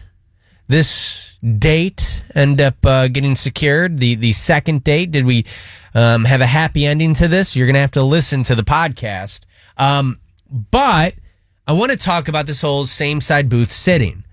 this 0.68 1.25
date 1.58 2.24
end 2.34 2.60
up 2.60 2.84
uh, 2.84 3.08
getting 3.08 3.36
secured? 3.36 3.98
The 3.98 4.14
the 4.14 4.32
second 4.32 4.84
date, 4.84 5.10
did 5.12 5.24
we 5.24 5.44
um, 5.94 6.24
have 6.24 6.40
a 6.40 6.46
happy 6.46 6.86
ending 6.86 7.14
to 7.14 7.28
this? 7.28 7.56
You're 7.56 7.66
gonna 7.66 7.80
have 7.80 7.92
to 7.92 8.02
listen 8.02 8.42
to 8.44 8.54
the 8.54 8.62
podcast. 8.62 9.40
Um, 9.76 10.20
but 10.50 11.14
I 11.66 11.72
want 11.72 11.90
to 11.90 11.96
talk 11.96 12.28
about 12.28 12.46
this 12.46 12.62
whole 12.62 12.86
same 12.86 13.20
side 13.20 13.48
booth 13.48 13.72
sitting. 13.72 14.24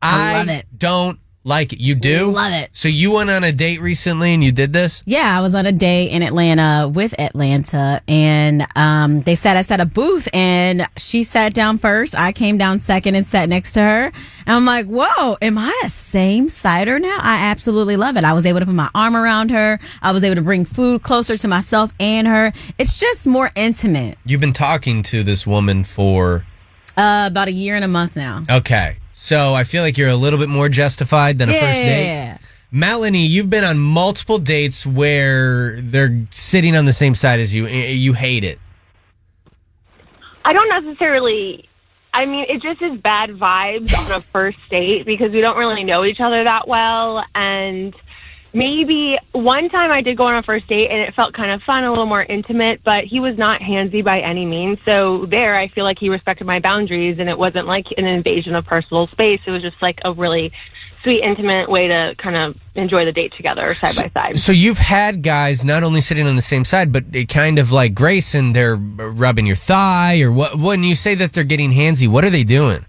I 0.00 0.38
love 0.38 0.48
it. 0.48 0.66
Don't 0.76 1.18
like 1.44 1.72
it. 1.72 1.80
You 1.80 1.94
do 1.94 2.30
Love 2.30 2.52
it. 2.52 2.70
So 2.72 2.88
you 2.88 3.12
went 3.12 3.28
on 3.30 3.42
a 3.44 3.50
date 3.52 3.80
recently 3.80 4.32
and 4.34 4.44
you 4.44 4.52
did 4.52 4.72
this. 4.72 5.02
Yeah, 5.06 5.36
I 5.36 5.40
was 5.40 5.54
on 5.54 5.66
a 5.66 5.72
date 5.72 6.10
in 6.10 6.22
Atlanta 6.22 6.88
with 6.92 7.18
Atlanta, 7.18 8.00
and 8.06 8.66
um, 8.76 9.22
they 9.22 9.34
sat 9.34 9.56
us 9.56 9.70
at 9.70 9.80
a 9.80 9.84
booth, 9.86 10.28
and 10.32 10.86
she 10.96 11.24
sat 11.24 11.52
down 11.54 11.78
first. 11.78 12.14
I 12.16 12.32
came 12.32 12.58
down 12.58 12.78
second 12.78 13.14
and 13.16 13.26
sat 13.26 13.48
next 13.48 13.72
to 13.74 13.82
her. 13.82 14.04
And 14.46 14.56
I'm 14.56 14.64
like, 14.64 14.86
whoa, 14.86 15.36
am 15.42 15.58
I 15.58 15.82
a 15.84 15.88
same 15.88 16.48
sider 16.48 16.98
now? 16.98 17.18
I 17.20 17.46
absolutely 17.50 17.96
love 17.96 18.16
it. 18.16 18.24
I 18.24 18.32
was 18.32 18.46
able 18.46 18.60
to 18.60 18.66
put 18.66 18.74
my 18.74 18.90
arm 18.94 19.16
around 19.16 19.50
her. 19.50 19.78
I 20.00 20.12
was 20.12 20.22
able 20.24 20.36
to 20.36 20.42
bring 20.42 20.64
food 20.64 21.02
closer 21.02 21.36
to 21.36 21.48
myself 21.48 21.92
and 22.00 22.26
her. 22.26 22.52
It's 22.78 22.98
just 23.00 23.26
more 23.26 23.50
intimate. 23.56 24.18
You've 24.24 24.40
been 24.40 24.52
talking 24.52 25.02
to 25.04 25.22
this 25.22 25.46
woman 25.46 25.84
for 25.84 26.44
Uh, 26.96 27.24
about 27.30 27.48
a 27.48 27.52
year 27.52 27.74
and 27.74 27.84
a 27.84 27.88
month 27.88 28.16
now. 28.16 28.44
okay. 28.50 28.96
So 29.22 29.54
I 29.54 29.62
feel 29.62 29.84
like 29.84 29.96
you're 29.96 30.08
a 30.08 30.16
little 30.16 30.36
bit 30.36 30.48
more 30.48 30.68
justified 30.68 31.38
than 31.38 31.48
a 31.48 31.52
first 31.52 31.80
date. 31.80 32.06
Yeah. 32.06 32.38
Melanie, 32.72 33.24
you've 33.24 33.48
been 33.48 33.62
on 33.62 33.78
multiple 33.78 34.38
dates 34.38 34.84
where 34.84 35.80
they're 35.80 36.26
sitting 36.32 36.74
on 36.74 36.86
the 36.86 36.92
same 36.92 37.14
side 37.14 37.38
as 37.38 37.54
you. 37.54 37.68
You 37.68 38.14
hate 38.14 38.42
it. 38.42 38.58
I 40.44 40.52
don't 40.52 40.68
necessarily. 40.84 41.68
I 42.12 42.26
mean, 42.26 42.46
it 42.48 42.62
just 42.62 42.82
is 42.82 43.00
bad 43.00 43.30
vibes 43.30 43.96
on 43.96 44.10
a 44.10 44.20
first 44.32 44.58
date 44.68 45.06
because 45.06 45.30
we 45.30 45.40
don't 45.40 45.56
really 45.56 45.84
know 45.84 46.04
each 46.04 46.18
other 46.18 46.42
that 46.42 46.66
well. 46.66 47.24
And 47.32 47.94
maybe 48.54 49.16
one 49.32 49.68
time 49.68 49.90
I 49.90 50.02
did 50.02 50.16
go 50.16 50.24
on 50.24 50.36
a 50.36 50.42
first 50.42 50.66
date 50.68 50.90
and 50.90 51.00
it 51.00 51.14
felt 51.14 51.34
kind 51.34 51.50
of 51.50 51.62
fun, 51.62 51.84
a 51.84 51.90
little 51.90 52.06
more 52.06 52.22
intimate, 52.22 52.82
but 52.84 53.04
he 53.04 53.20
was 53.20 53.36
not 53.38 53.60
handsy 53.60 54.04
by 54.04 54.20
any 54.20 54.46
means. 54.46 54.78
So 54.84 55.26
there, 55.26 55.58
I 55.58 55.68
feel 55.68 55.84
like 55.84 55.98
he 55.98 56.08
respected 56.08 56.46
my 56.46 56.60
boundaries 56.60 57.18
and 57.18 57.28
it 57.28 57.38
wasn't 57.38 57.66
like 57.66 57.86
an 57.96 58.06
invasion 58.06 58.54
of 58.54 58.64
personal 58.64 59.06
space. 59.08 59.40
It 59.46 59.50
was 59.50 59.62
just 59.62 59.80
like 59.80 59.98
a 60.04 60.12
really 60.12 60.52
sweet, 61.02 61.22
intimate 61.22 61.68
way 61.68 61.88
to 61.88 62.14
kind 62.16 62.36
of 62.36 62.56
enjoy 62.74 63.04
the 63.04 63.12
date 63.12 63.32
together 63.36 63.74
side 63.74 63.96
by 63.96 64.10
side. 64.20 64.38
So 64.38 64.52
you've 64.52 64.78
had 64.78 65.22
guys 65.22 65.64
not 65.64 65.82
only 65.82 66.00
sitting 66.00 66.26
on 66.26 66.36
the 66.36 66.42
same 66.42 66.64
side, 66.64 66.92
but 66.92 67.10
they 67.10 67.24
kind 67.24 67.58
of 67.58 67.72
like 67.72 67.94
Grace 67.94 68.34
and 68.34 68.54
they're 68.54 68.76
rubbing 68.76 69.46
your 69.46 69.56
thigh, 69.56 70.20
or 70.20 70.30
what? 70.30 70.56
When 70.56 70.84
you 70.84 70.94
say 70.94 71.14
that 71.16 71.32
they're 71.32 71.44
getting 71.44 71.72
handsy, 71.72 72.06
what 72.06 72.24
are 72.24 72.30
they 72.30 72.44
doing? 72.44 72.86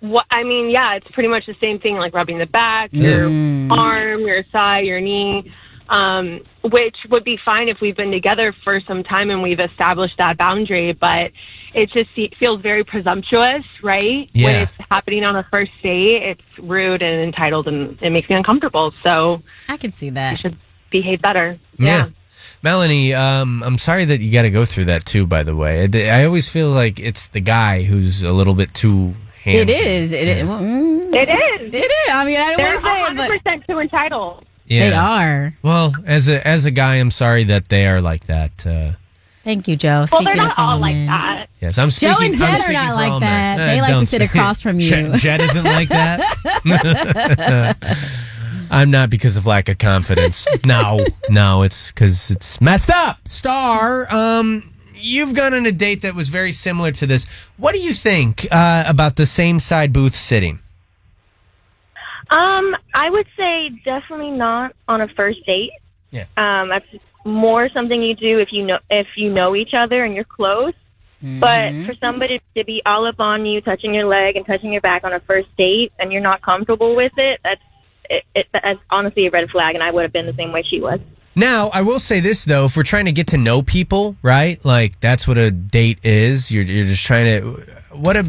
What 0.00 0.24
I 0.30 0.44
mean, 0.44 0.70
yeah, 0.70 0.94
it's 0.94 1.10
pretty 1.10 1.28
much 1.28 1.46
the 1.46 1.56
same 1.60 1.78
thing, 1.78 1.96
like 1.96 2.14
rubbing 2.14 2.38
the 2.38 2.46
back, 2.46 2.90
your 2.92 3.26
arm, 3.70 4.20
your 4.22 4.42
thigh, 4.44 4.80
your 4.80 5.00
knee, 5.00 5.52
um, 5.90 6.40
which 6.64 6.96
would 7.10 7.24
be 7.24 7.38
fine 7.44 7.68
if 7.68 7.80
we've 7.80 7.96
been 7.96 8.10
together 8.10 8.54
for 8.64 8.80
some 8.86 9.02
time 9.02 9.28
and 9.30 9.42
we've 9.42 9.60
established 9.60 10.16
that 10.18 10.38
boundary. 10.38 10.92
But 10.92 11.32
it 11.74 11.90
just 11.90 12.10
se- 12.16 12.32
feels 12.38 12.62
very 12.62 12.84
presumptuous, 12.84 13.64
right? 13.82 14.30
Yeah. 14.32 14.46
When 14.46 14.54
it's 14.62 14.72
happening 14.90 15.24
on 15.24 15.36
a 15.36 15.42
first 15.50 15.72
date, 15.82 16.22
it's 16.22 16.58
rude 16.58 17.02
and 17.02 17.22
entitled, 17.22 17.68
and 17.68 18.00
it 18.00 18.10
makes 18.10 18.28
me 18.28 18.36
uncomfortable. 18.36 18.92
So 19.02 19.38
I 19.68 19.76
can 19.76 19.92
see 19.92 20.10
that. 20.10 20.32
You 20.32 20.36
should 20.38 20.56
behave 20.90 21.20
better. 21.20 21.58
Yeah. 21.78 22.08
Melanie, 22.62 23.14
um, 23.14 23.62
I'm 23.62 23.78
sorry 23.78 24.04
that 24.06 24.20
you 24.20 24.32
got 24.32 24.42
to 24.42 24.50
go 24.50 24.64
through 24.64 24.86
that 24.86 25.04
too. 25.04 25.26
By 25.26 25.42
the 25.42 25.56
way, 25.56 25.88
I, 25.92 26.20
I 26.20 26.24
always 26.24 26.48
feel 26.48 26.70
like 26.70 26.98
it's 26.98 27.28
the 27.28 27.40
guy 27.40 27.82
who's 27.82 28.22
a 28.22 28.32
little 28.32 28.54
bit 28.54 28.74
too 28.74 29.14
handsy. 29.44 29.54
It 29.54 29.70
is. 29.70 30.12
It 30.12 30.28
is. 30.28 30.48
well, 30.48 30.60
mm, 30.60 31.04
It 31.14 31.28
is. 31.28 31.74
It 31.74 31.78
is. 31.90 32.08
I 32.14 32.24
mean, 32.24 32.40
I 32.40 32.48
don't 32.48 32.56
They're 32.56 32.66
want 32.66 32.78
to 32.78 32.82
say 32.86 33.02
it, 33.06 33.16
but 33.44 33.52
100% 33.62 33.66
too 33.66 33.78
entitled. 33.78 34.44
Yeah. 34.66 34.90
they 34.90 34.94
are. 34.96 35.54
Well, 35.62 35.94
as 36.06 36.28
a 36.28 36.46
as 36.46 36.64
a 36.64 36.70
guy, 36.70 36.96
I'm 36.96 37.10
sorry 37.10 37.44
that 37.44 37.68
they 37.68 37.86
are 37.88 38.00
like 38.00 38.26
that. 38.26 38.64
Uh, 38.66 38.92
Thank 39.42 39.66
you, 39.68 39.74
Joe. 39.74 40.04
Well, 40.12 40.22
they're 40.22 40.32
Speaking 40.34 40.36
not 40.36 40.52
of 40.52 40.58
all 40.58 40.78
like 40.78 40.94
that. 41.06 41.48
yes, 41.60 41.78
I'm 41.78 41.88
Joe 41.88 42.14
speaking. 42.14 42.34
and 42.34 42.42
I'm 42.42 42.56
Jed 42.56 42.68
are 42.68 42.72
not 42.72 42.94
like 42.94 43.10
all 43.12 43.20
men. 43.20 43.58
that. 43.58 43.66
They 43.66 43.80
like 43.80 43.94
to 43.94 44.06
sit 44.06 44.22
across 44.22 44.60
from 44.62 44.78
you. 44.78 44.88
Jed, 44.88 45.14
Jed 45.16 45.40
isn't 45.40 45.64
like 45.64 45.88
that. 45.88 47.76
I'm 48.70 48.90
not 48.92 49.10
because 49.10 49.36
of 49.36 49.46
lack 49.46 49.68
of 49.68 49.78
confidence. 49.78 50.46
No, 50.64 51.04
no, 51.28 51.62
it's 51.62 51.90
because 51.90 52.30
it's 52.30 52.60
messed 52.60 52.90
up. 52.90 53.26
Star, 53.26 54.06
um, 54.14 54.69
you've 55.00 55.34
gone 55.34 55.54
on 55.54 55.66
a 55.66 55.72
date 55.72 56.02
that 56.02 56.14
was 56.14 56.28
very 56.28 56.52
similar 56.52 56.92
to 56.92 57.06
this. 57.06 57.24
What 57.56 57.74
do 57.74 57.80
you 57.80 57.92
think 57.92 58.46
uh, 58.50 58.84
about 58.86 59.16
the 59.16 59.26
same 59.26 59.60
side 59.60 59.92
booth 59.92 60.14
sitting? 60.14 60.60
Um, 62.30 62.76
I 62.94 63.10
would 63.10 63.26
say 63.36 63.70
definitely 63.84 64.30
not 64.30 64.74
on 64.86 65.00
a 65.00 65.08
first 65.08 65.44
date. 65.44 65.72
Yeah. 66.10 66.26
Um, 66.36 66.68
that's 66.68 66.86
more 67.24 67.68
something 67.70 68.02
you 68.02 68.14
do 68.14 68.38
if 68.38 68.48
you 68.52 68.64
know 68.64 68.78
if 68.88 69.06
you 69.16 69.30
know 69.30 69.54
each 69.54 69.74
other 69.74 70.04
and 70.04 70.14
you're 70.14 70.24
close. 70.24 70.74
Mm-hmm. 71.22 71.40
But 71.40 71.86
for 71.86 71.94
somebody 71.98 72.40
to 72.56 72.64
be 72.64 72.80
all 72.86 73.06
up 73.06 73.20
on 73.20 73.44
you, 73.44 73.60
touching 73.60 73.92
your 73.92 74.06
leg 74.06 74.36
and 74.36 74.46
touching 74.46 74.72
your 74.72 74.80
back 74.80 75.04
on 75.04 75.12
a 75.12 75.20
first 75.20 75.54
date, 75.56 75.92
and 75.98 76.12
you're 76.12 76.22
not 76.22 76.40
comfortable 76.40 76.96
with 76.96 77.12
it, 77.16 77.40
that's 77.44 77.60
it, 78.08 78.24
it, 78.34 78.46
that's 78.52 78.80
honestly 78.90 79.26
a 79.26 79.30
red 79.30 79.50
flag. 79.50 79.74
And 79.74 79.82
I 79.82 79.90
would 79.90 80.02
have 80.02 80.12
been 80.12 80.26
the 80.26 80.34
same 80.34 80.52
way 80.52 80.62
she 80.62 80.80
was. 80.80 81.00
Now, 81.34 81.70
I 81.72 81.82
will 81.82 81.98
say 81.98 82.20
this 82.20 82.44
though: 82.44 82.66
if 82.66 82.76
we're 82.76 82.82
trying 82.82 83.04
to 83.04 83.12
get 83.12 83.28
to 83.28 83.38
know 83.38 83.62
people, 83.62 84.16
right? 84.22 84.62
Like 84.64 84.98
that's 85.00 85.28
what 85.28 85.38
a 85.38 85.50
date 85.50 85.98
is. 86.02 86.50
You're 86.50 86.64
you're 86.64 86.86
just 86.86 87.04
trying 87.04 87.26
to. 87.40 87.50
What 87.92 88.16
a. 88.16 88.26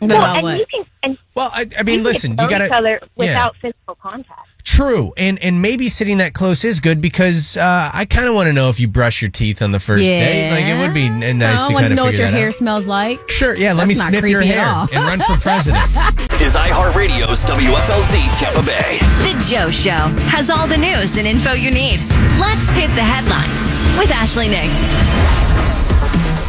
well, 0.00 0.46
and 0.46 0.58
you 0.58 0.66
can 0.66 0.84
and 1.02 1.18
well, 1.34 1.50
I, 1.52 1.66
I 1.78 1.82
mean, 1.82 1.98
you 2.00 2.04
listen, 2.04 2.36
can 2.36 2.44
you 2.44 2.50
gotta 2.50 2.66
each 2.66 2.72
other 2.72 2.98
yeah. 3.02 3.08
without 3.16 3.56
physical 3.56 3.94
contact. 3.96 4.48
True, 4.64 5.12
and 5.16 5.38
and 5.42 5.60
maybe 5.62 5.88
sitting 5.88 6.18
that 6.18 6.32
close 6.32 6.64
is 6.64 6.80
good 6.80 7.00
because 7.00 7.56
uh, 7.56 7.90
I 7.92 8.04
kind 8.04 8.28
of 8.28 8.34
want 8.34 8.46
to 8.48 8.52
know 8.52 8.68
if 8.68 8.78
you 8.78 8.88
brush 8.88 9.20
your 9.20 9.30
teeth 9.30 9.62
on 9.62 9.72
the 9.72 9.80
first 9.80 10.04
yeah. 10.04 10.10
date. 10.24 10.50
Like 10.50 10.64
it 10.66 10.78
would 10.78 10.94
be 10.94 11.08
nice 11.08 11.34
No, 11.34 11.68
to 11.68 11.74
kind 11.74 11.86
of 11.86 11.92
know 11.92 12.04
what 12.04 12.16
your 12.18 12.26
hair 12.28 12.48
out. 12.48 12.54
smells 12.54 12.86
like. 12.86 13.18
Sure, 13.28 13.56
yeah. 13.56 13.72
Let 13.72 13.86
That's 13.86 13.88
me 13.88 13.94
not 14.04 14.08
sniff 14.10 14.24
your 14.24 14.42
hair 14.42 14.66
all. 14.66 14.88
and 14.92 15.04
run 15.04 15.20
for 15.20 15.36
president. 15.40 15.84
is 16.40 16.54
iHeartRadio's 16.54 17.44
WFLZ 17.44 18.38
Tampa 18.38 18.62
Bay. 18.64 18.98
The 19.24 19.46
Joe 19.48 19.70
Show 19.70 19.90
has 20.30 20.50
all 20.50 20.66
the 20.66 20.78
news 20.78 21.16
and 21.16 21.26
info 21.26 21.52
you 21.52 21.70
need. 21.70 22.00
Let's 22.38 22.74
hit 22.74 22.88
the 22.94 23.02
headlines 23.04 23.98
with 23.98 24.10
Ashley 24.10 24.48
Nix. 24.48 25.49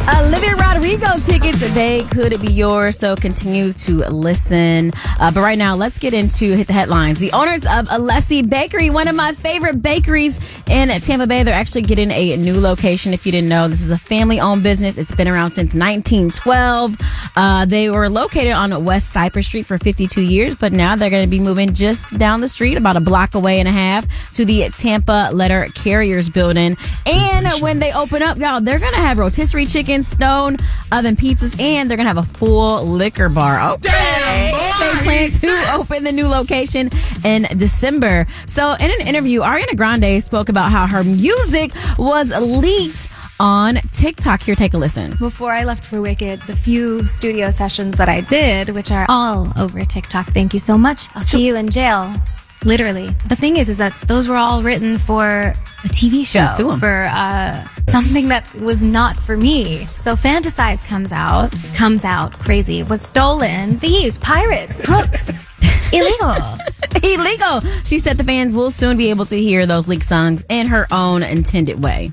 Olivia 0.08 0.56
Rodrigo 0.56 1.06
tickets, 1.24 1.74
they 1.74 2.02
could 2.02 2.40
be 2.40 2.52
yours, 2.52 2.98
so 2.98 3.14
continue 3.14 3.72
to 3.72 3.98
listen. 4.08 4.90
Uh, 5.20 5.30
but 5.30 5.42
right 5.42 5.56
now, 5.56 5.76
let's 5.76 6.00
get 6.00 6.12
into 6.12 6.56
hit 6.56 6.66
the 6.66 6.72
headlines. 6.72 7.20
The 7.20 7.30
owners 7.30 7.64
of 7.66 7.86
Alessi 7.86 8.48
Bakery, 8.48 8.90
one 8.90 9.06
of 9.06 9.14
my 9.14 9.30
favorite 9.30 9.80
bakeries 9.80 10.40
in 10.68 10.88
Tampa 10.88 11.28
Bay, 11.28 11.44
they're 11.44 11.54
actually 11.54 11.82
getting 11.82 12.10
a 12.10 12.36
new 12.36 12.58
location. 12.60 13.14
If 13.14 13.24
you 13.26 13.30
didn't 13.30 13.48
know, 13.48 13.68
this 13.68 13.80
is 13.80 13.92
a 13.92 13.98
family 13.98 14.40
owned 14.40 14.64
business. 14.64 14.98
It's 14.98 15.14
been 15.14 15.28
around 15.28 15.52
since 15.52 15.72
1912. 15.72 16.96
Uh, 17.36 17.64
they 17.66 17.88
were 17.88 18.08
located 18.08 18.52
on 18.52 18.84
West 18.84 19.12
Cypress 19.12 19.46
Street 19.46 19.66
for 19.66 19.78
52 19.78 20.20
years, 20.20 20.56
but 20.56 20.72
now 20.72 20.96
they're 20.96 21.10
going 21.10 21.22
to 21.22 21.30
be 21.30 21.38
moving 21.38 21.74
just 21.74 22.18
down 22.18 22.40
the 22.40 22.48
street, 22.48 22.76
about 22.76 22.96
a 22.96 23.00
block 23.00 23.36
away 23.36 23.60
and 23.60 23.68
a 23.68 23.72
half, 23.72 24.08
to 24.32 24.44
the 24.44 24.68
Tampa 24.70 25.30
Letter 25.32 25.68
Carriers 25.76 26.28
building. 26.28 26.76
And 27.06 27.62
when 27.62 27.78
they 27.78 27.92
open 27.92 28.20
up, 28.22 28.36
y'all, 28.38 28.60
they're 28.60 28.80
going 28.80 28.94
to 28.94 29.00
have 29.00 29.18
rotisserie 29.18 29.66
chicken, 29.66 29.91
stone 30.00 30.56
oven 30.90 31.16
pizzas, 31.16 31.60
and 31.60 31.90
they're 31.90 31.98
going 31.98 32.08
to 32.08 32.14
have 32.14 32.16
a 32.16 32.22
full 32.22 32.86
liquor 32.86 33.28
bar. 33.28 33.72
Okay. 33.72 34.52
They 34.78 35.02
plan 35.02 35.30
to 35.30 35.64
open 35.74 36.04
the 36.04 36.12
new 36.12 36.28
location 36.28 36.88
in 37.24 37.42
December. 37.56 38.26
So, 38.46 38.72
in 38.72 38.90
an 38.90 39.06
interview, 39.06 39.40
Ariana 39.40 39.76
Grande 39.76 40.22
spoke 40.22 40.48
about 40.48 40.70
how 40.70 40.86
her 40.86 41.04
music 41.04 41.72
was 41.98 42.32
leaked 42.32 43.08
on 43.40 43.74
TikTok. 43.92 44.42
Here, 44.42 44.54
take 44.54 44.74
a 44.74 44.78
listen. 44.78 45.16
Before 45.18 45.52
I 45.52 45.64
left 45.64 45.84
for 45.84 46.00
Wicked, 46.00 46.42
the 46.46 46.56
few 46.56 47.06
studio 47.08 47.50
sessions 47.50 47.98
that 47.98 48.08
I 48.08 48.20
did, 48.20 48.70
which 48.70 48.90
are 48.92 49.06
all 49.08 49.52
over 49.58 49.84
TikTok, 49.84 50.28
thank 50.28 50.52
you 50.52 50.60
so 50.60 50.78
much. 50.78 51.08
I'll 51.14 51.22
see 51.22 51.46
you 51.46 51.56
in 51.56 51.68
jail. 51.68 52.14
Literally. 52.64 53.10
The 53.28 53.36
thing 53.36 53.56
is, 53.56 53.68
is 53.68 53.78
that 53.78 53.94
those 54.06 54.28
were 54.28 54.36
all 54.36 54.62
written 54.62 54.98
for 54.98 55.54
a 55.84 55.88
TV 55.88 56.24
show, 56.24 56.76
for 56.76 57.08
uh, 57.10 57.66
something 57.88 58.28
that 58.28 58.52
was 58.54 58.82
not 58.82 59.16
for 59.16 59.36
me. 59.36 59.84
So 59.86 60.14
Fantasize 60.14 60.84
comes 60.86 61.12
out, 61.12 61.52
comes 61.74 62.04
out 62.04 62.38
crazy, 62.38 62.82
was 62.82 63.02
stolen, 63.02 63.74
thieves, 63.74 64.18
pirates, 64.18 64.84
hooks, 64.86 65.44
illegal. 65.92 66.36
Illegal. 67.02 67.60
She 67.84 67.98
said 67.98 68.16
the 68.16 68.24
fans 68.24 68.54
will 68.54 68.70
soon 68.70 68.96
be 68.96 69.10
able 69.10 69.26
to 69.26 69.40
hear 69.40 69.66
those 69.66 69.88
leaked 69.88 70.04
songs 70.04 70.44
in 70.48 70.68
her 70.68 70.86
own 70.90 71.22
intended 71.22 71.82
way. 71.82 72.12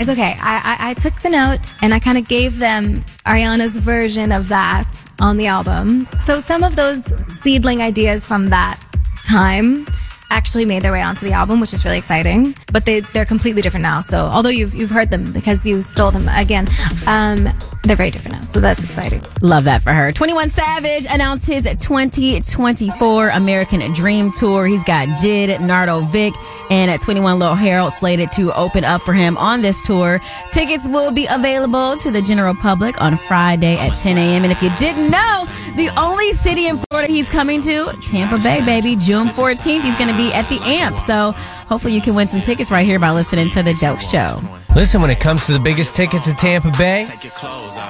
It's 0.00 0.08
okay. 0.08 0.36
I, 0.40 0.76
I, 0.78 0.90
I 0.90 0.94
took 0.94 1.20
the 1.22 1.30
note 1.30 1.74
and 1.82 1.92
I 1.92 1.98
kind 1.98 2.18
of 2.18 2.28
gave 2.28 2.58
them 2.58 3.04
Ariana's 3.26 3.78
version 3.78 4.30
of 4.30 4.48
that 4.48 5.04
on 5.18 5.36
the 5.36 5.46
album. 5.46 6.06
So 6.20 6.38
some 6.38 6.62
of 6.62 6.76
those 6.76 7.12
seedling 7.34 7.82
ideas 7.82 8.24
from 8.24 8.50
that 8.50 8.80
time 9.24 9.86
actually 10.30 10.64
made 10.64 10.82
their 10.82 10.92
way 10.92 11.00
onto 11.00 11.24
the 11.24 11.32
album, 11.32 11.60
which 11.60 11.72
is 11.72 11.84
really 11.84 11.98
exciting. 11.98 12.54
But 12.72 12.84
they 12.84 13.00
they're 13.00 13.24
completely 13.24 13.62
different 13.62 13.82
now. 13.82 14.00
So 14.00 14.26
although 14.26 14.50
you've 14.50 14.74
you've 14.74 14.90
heard 14.90 15.10
them 15.10 15.32
because 15.32 15.66
you 15.66 15.82
stole 15.82 16.10
them 16.10 16.28
again, 16.28 16.68
um, 17.06 17.48
they're 17.84 17.96
very 17.96 18.10
different 18.10 18.42
now. 18.42 18.48
So 18.50 18.60
that's 18.60 18.82
exciting. 18.82 19.22
Love 19.40 19.64
that 19.64 19.82
for 19.82 19.92
her. 19.92 20.12
21 20.12 20.50
Savage 20.50 21.06
announced 21.10 21.46
his 21.46 21.62
2024 21.62 23.28
American 23.30 23.92
Dream 23.92 24.30
Tour. 24.32 24.66
He's 24.66 24.84
got 24.84 25.08
JID, 25.08 25.60
Nardo 25.60 26.06
Wick, 26.12 26.34
and 26.70 26.90
at 26.90 27.00
21 27.00 27.38
Lil 27.38 27.54
Harold 27.54 27.92
slated 27.92 28.30
to 28.32 28.54
open 28.54 28.84
up 28.84 29.00
for 29.02 29.14
him 29.14 29.38
on 29.38 29.62
this 29.62 29.80
tour. 29.80 30.20
Tickets 30.52 30.88
will 30.88 31.12
be 31.12 31.26
available 31.30 31.96
to 31.98 32.10
the 32.10 32.20
general 32.20 32.54
public 32.54 33.00
on 33.00 33.16
Friday 33.16 33.78
at 33.78 33.96
10 33.96 34.18
a.m. 34.18 34.42
And 34.42 34.52
if 34.52 34.62
you 34.62 34.70
didn't 34.76 35.10
know, 35.10 35.46
the 35.78 35.88
only 35.98 36.32
city 36.32 36.66
in 36.66 36.76
Florida 36.76 37.12
he's 37.12 37.28
coming 37.28 37.60
to, 37.62 37.84
Tampa 38.02 38.38
Bay, 38.42 38.60
baby. 38.60 38.96
June 38.96 39.28
14th, 39.28 39.82
he's 39.82 39.96
going 39.96 40.10
to 40.10 40.16
be 40.16 40.32
at 40.32 40.48
the 40.48 40.60
AMP. 40.62 40.98
So 40.98 41.32
hopefully 41.32 41.94
you 41.94 42.00
can 42.00 42.14
win 42.14 42.28
some 42.28 42.40
tickets 42.40 42.70
right 42.70 42.84
here 42.84 42.98
by 42.98 43.12
listening 43.12 43.48
to 43.50 43.62
The 43.62 43.74
Joe 43.74 43.96
Show. 43.96 44.40
Listen, 44.74 45.00
when 45.00 45.10
it 45.10 45.20
comes 45.20 45.46
to 45.46 45.52
the 45.52 45.60
biggest 45.60 45.94
tickets 45.94 46.26
in 46.28 46.36
Tampa 46.36 46.72
Bay, 46.76 47.08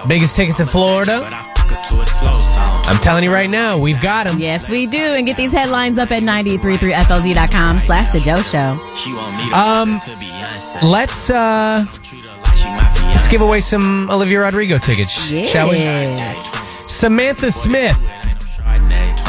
biggest 0.07 0.37
tickets 0.37 0.61
in 0.61 0.67
Florida, 0.67 1.21
I'm 2.89 3.01
telling 3.01 3.25
you 3.25 3.33
right 3.33 3.51
now, 3.51 3.79
we've 3.79 4.01
got 4.01 4.27
them. 4.27 4.39
Yes, 4.39 4.69
we 4.69 4.87
do. 4.87 4.99
And 4.99 5.27
get 5.27 5.37
these 5.37 5.53
headlines 5.53 5.99
up 5.99 6.11
at 6.11 6.23
933flz.com 6.23 7.79
slash 7.79 8.11
The 8.11 8.21
Joe 8.21 8.43
Show. 8.43 9.55
Um, 9.55 10.01
let's 10.91 11.31
uh, 11.31 11.85
let's 13.11 13.29
give 13.29 13.41
away 13.41 13.61
some 13.61 14.11
Olivia 14.11 14.41
Rodrigo 14.41 14.79
tickets, 14.79 15.13
shall 15.13 15.69
we? 15.71 15.79
Samantha 16.89 17.51
Smith. 17.51 17.97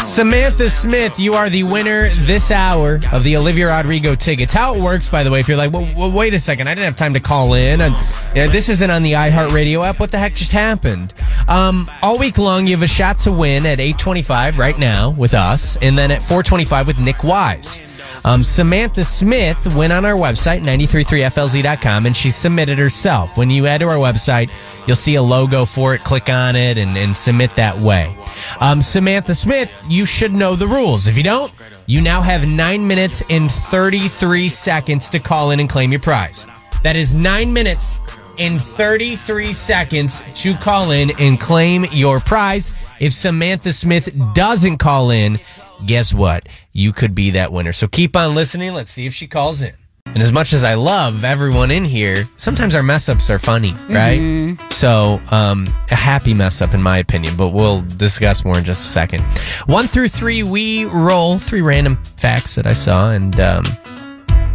Samantha 0.07 0.69
Smith, 0.69 1.19
you 1.19 1.33
are 1.33 1.49
the 1.49 1.63
winner 1.63 2.09
this 2.09 2.49
hour 2.49 2.99
of 3.11 3.23
the 3.23 3.37
Olivia 3.37 3.67
Rodrigo 3.67 4.15
tickets. 4.15 4.51
How 4.51 4.73
it 4.73 4.81
works, 4.81 5.07
by 5.07 5.23
the 5.23 5.29
way, 5.29 5.39
if 5.39 5.47
you're 5.47 5.57
like, 5.57 5.71
well, 5.71 5.87
well, 5.95 6.11
wait 6.11 6.33
a 6.33 6.39
second, 6.39 6.67
I 6.67 6.73
didn't 6.73 6.85
have 6.85 6.95
time 6.95 7.13
to 7.13 7.19
call 7.19 7.53
in. 7.53 7.81
And, 7.81 7.93
yeah, 8.35 8.47
this 8.47 8.69
isn't 8.69 8.89
on 8.89 9.03
the 9.03 9.11
iHeartRadio 9.13 9.85
app. 9.85 9.99
What 9.99 10.09
the 10.09 10.17
heck 10.17 10.33
just 10.33 10.51
happened? 10.51 11.13
Um, 11.47 11.89
all 12.01 12.17
week 12.17 12.37
long, 12.37 12.65
you 12.65 12.75
have 12.75 12.83
a 12.83 12.87
shot 12.87 13.19
to 13.19 13.31
win 13.31 13.65
at 13.65 13.79
825 13.79 14.57
right 14.57 14.79
now 14.79 15.11
with 15.11 15.33
us, 15.33 15.77
and 15.77 15.97
then 15.97 16.11
at 16.11 16.23
425 16.23 16.87
with 16.87 16.99
Nick 16.99 17.23
Wise. 17.23 17.81
Um, 18.25 18.43
Samantha 18.43 19.03
Smith 19.03 19.75
went 19.75 19.93
on 19.93 20.05
our 20.05 20.13
website, 20.13 20.61
933flz.com, 20.61 22.05
and 22.05 22.15
she 22.15 22.31
submitted 22.31 22.77
herself. 22.77 23.37
When 23.37 23.49
you 23.49 23.67
add 23.67 23.79
to 23.79 23.89
our 23.89 23.97
website, 23.97 24.49
you'll 24.85 24.95
see 24.95 25.15
a 25.15 25.21
logo 25.21 25.65
for 25.65 25.95
it. 25.95 26.03
Click 26.03 26.29
on 26.29 26.55
it 26.55 26.77
and, 26.77 26.97
and 26.97 27.15
submit 27.15 27.55
that 27.55 27.77
way. 27.77 28.17
Um, 28.59 28.81
Samantha 28.81 29.35
Smith, 29.35 29.81
you 29.87 30.05
should 30.05 30.33
know 30.33 30.55
the 30.55 30.67
rules. 30.67 31.07
If 31.07 31.17
you 31.17 31.23
don't, 31.23 31.51
you 31.85 32.01
now 32.01 32.21
have 32.21 32.47
nine 32.47 32.85
minutes 32.85 33.23
and 33.29 33.51
33 33.51 34.49
seconds 34.49 35.09
to 35.09 35.19
call 35.19 35.51
in 35.51 35.59
and 35.59 35.69
claim 35.69 35.91
your 35.91 36.01
prize. 36.01 36.45
That 36.83 36.95
is 36.95 37.13
nine 37.13 37.51
minutes 37.51 37.99
and 38.39 38.61
33 38.61 39.53
seconds 39.53 40.21
to 40.35 40.53
call 40.55 40.91
in 40.91 41.11
and 41.19 41.39
claim 41.39 41.85
your 41.91 42.19
prize. 42.19 42.71
If 42.99 43.13
Samantha 43.13 43.73
Smith 43.73 44.17
doesn't 44.33 44.77
call 44.77 45.11
in, 45.11 45.39
guess 45.85 46.13
what? 46.13 46.47
You 46.73 46.91
could 46.93 47.13
be 47.15 47.31
that 47.31 47.51
winner. 47.51 47.73
So 47.73 47.87
keep 47.87 48.15
on 48.15 48.33
listening. 48.33 48.73
Let's 48.73 48.91
see 48.91 49.05
if 49.05 49.13
she 49.13 49.27
calls 49.27 49.61
in. 49.61 49.73
And 50.05 50.23
as 50.23 50.31
much 50.31 50.53
as 50.53 50.63
I 50.63 50.73
love 50.73 51.23
everyone 51.23 51.69
in 51.69 51.83
here, 51.85 52.27
sometimes 52.37 52.73
our 52.73 52.81
mess 52.81 53.09
ups 53.09 53.29
are 53.29 53.37
funny, 53.37 53.73
right? 53.89 54.19
Mhm. 54.19 54.73
So, 54.73 55.21
um, 55.29 55.67
a 55.91 55.95
happy 55.95 56.33
mess 56.33 56.63
up, 56.63 56.73
in 56.73 56.81
my 56.81 56.97
opinion, 56.97 57.35
but 57.35 57.49
we'll 57.49 57.81
discuss 57.83 58.43
more 58.43 58.57
in 58.57 58.63
just 58.63 58.83
a 58.85 58.87
second. 58.89 59.21
One 59.67 59.85
through 59.87 60.07
three, 60.07 60.41
we 60.41 60.85
roll 60.85 61.37
three 61.37 61.61
random 61.61 61.99
facts 62.17 62.55
that 62.55 62.65
I 62.65 62.73
saw, 62.73 63.11
and 63.11 63.39
um, 63.39 63.65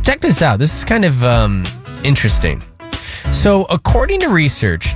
check 0.03 0.19
this 0.19 0.43
out. 0.43 0.59
This 0.59 0.77
is 0.77 0.85
kind 0.85 1.05
of 1.05 1.23
um, 1.23 1.65
interesting. 2.03 2.61
So, 3.31 3.65
according 3.67 4.21
to 4.21 4.31
research, 4.31 4.93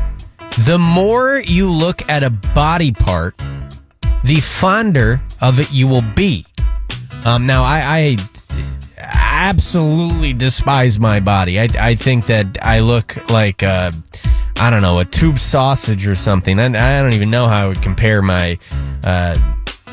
the 0.66 0.79
more 0.79 1.41
you 1.45 1.70
look 1.70 2.03
at 2.11 2.24
a 2.24 2.31
body 2.31 2.91
part, 2.91 3.41
the 4.25 4.41
fonder 4.41 5.21
of 5.41 5.61
it 5.61 5.73
you 5.73 5.87
will 5.89 6.05
be. 6.14 6.45
Um, 7.25 7.47
now, 7.47 7.62
I, 7.64 7.81
I 7.85 8.16
absolutely 9.01 10.33
despise 10.33 10.99
my 10.99 11.21
body. 11.21 11.61
I, 11.61 11.69
I 11.79 11.95
think 11.95 12.27
that 12.27 12.59
I 12.62 12.81
look 12.81 13.31
like, 13.31 13.62
uh, 13.62 13.93
I 14.57 14.71
don't 14.71 14.83
know, 14.83 14.99
a 14.99 15.05
tube 15.05 15.39
sausage 15.39 16.07
or 16.07 16.14
something. 16.14 16.59
I, 16.59 16.66
I 16.66 17.03
don't 17.03 17.12
even 17.12 17.31
know 17.31 17.47
how 17.47 17.64
I 17.64 17.69
would 17.69 17.83
compare 17.83 18.23
my, 18.23 18.59
uh, 19.05 19.39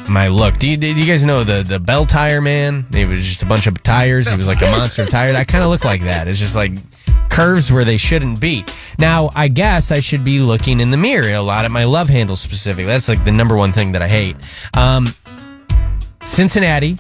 my 0.10 0.28
look. 0.28 0.58
Do 0.58 0.70
you, 0.70 0.78
do 0.78 0.94
you 0.94 1.06
guys 1.06 1.26
know 1.26 1.44
the, 1.44 1.64
the 1.64 1.80
bell 1.80 2.06
tire 2.06 2.42
man? 2.42 2.86
It 2.92 3.08
was 3.08 3.26
just 3.26 3.44
a 3.44 3.46
bunch 3.46 3.68
of 3.68 3.82
tires. 3.84 4.30
He 4.30 4.38
was 4.38 4.48
like 4.48 4.62
a 4.62 4.72
monster 4.72 5.04
of 5.04 5.10
tires. 5.10 5.36
I 5.36 5.44
kind 5.44 5.64
of 5.64 5.70
look 5.70 5.86
like 5.86 6.02
that. 6.02 6.28
It's 6.28 6.40
just 6.40 6.56
like 6.56 6.72
curves 7.30 7.72
where 7.72 7.86
they 7.86 7.98
shouldn't 7.98 8.40
be. 8.40 8.66
Now, 8.98 9.30
I 9.36 9.48
guess 9.48 9.92
I 9.92 10.00
should 10.00 10.24
be 10.24 10.40
looking 10.40 10.80
in 10.80 10.90
the 10.90 10.98
mirror 10.98 11.30
a 11.30 11.42
lot 11.42 11.66
at 11.66 11.72
my 11.72 11.84
love 11.84 12.10
handle 12.10 12.36
specifically. 12.36 12.86
That's 12.86 13.10
like 13.10 13.24
the 13.26 13.32
number 13.32 13.56
one 13.56 13.72
thing 13.72 13.92
that 13.94 14.02
I 14.02 14.08
hate. 14.08 14.36
Um, 14.74 15.08
Cincinnati 16.24 16.98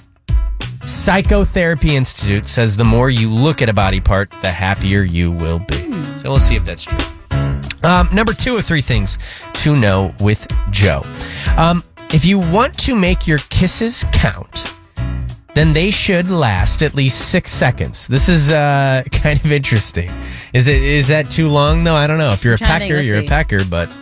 Psychotherapy 0.86 1.96
Institute 1.96 2.46
says 2.46 2.78
the 2.78 2.86
more 2.86 3.10
you 3.10 3.30
look 3.30 3.62
at 3.62 3.70
a 3.70 3.74
body 3.74 4.00
part, 4.00 4.30
the 4.42 4.52
happier 4.52 5.02
you 5.02 5.32
will 5.32 5.60
be. 5.60 5.92
So 6.20 6.30
we'll 6.30 6.40
see 6.40 6.56
if 6.56 6.64
that's 6.64 6.84
true. 6.84 6.98
Um, 7.84 8.10
number 8.14 8.34
two 8.34 8.58
of 8.58 8.66
three 8.66 8.82
things 8.82 9.18
to 9.56 9.76
know 9.76 10.14
with 10.20 10.48
Joe. 10.72 11.04
Um, 11.58 11.84
if 12.12 12.26
you 12.26 12.40
want 12.40 12.78
to 12.80 12.96
make 12.96 13.28
your 13.28 13.40
kisses 13.50 14.06
count, 14.12 14.75
then 15.56 15.74
they 15.74 15.90
should 15.90 16.30
last 16.30 16.84
at 16.84 16.94
least 16.94 17.30
six 17.30 17.52
seconds. 17.52 18.08
This 18.08 18.30
is 18.30 18.52
uh, 18.52 19.04
kind 19.12 19.40
of 19.40 19.52
interesting. 19.52 20.12
Is 20.54 20.68
it 20.68 20.82
is 20.84 21.08
that 21.08 21.32
too 21.32 21.48
long 21.48 21.84
though? 21.84 21.96
I 21.96 22.06
don't 22.08 22.18
know. 22.20 22.32
If 22.32 22.44
you're 22.44 22.54
a 22.54 22.58
I'm 22.62 22.68
trying 22.68 22.80
to 22.82 22.86
think. 22.88 22.94
pecker, 22.96 23.02
you're 23.04 23.20
a 23.20 23.26
pecker, 23.26 23.66
but 23.66 23.96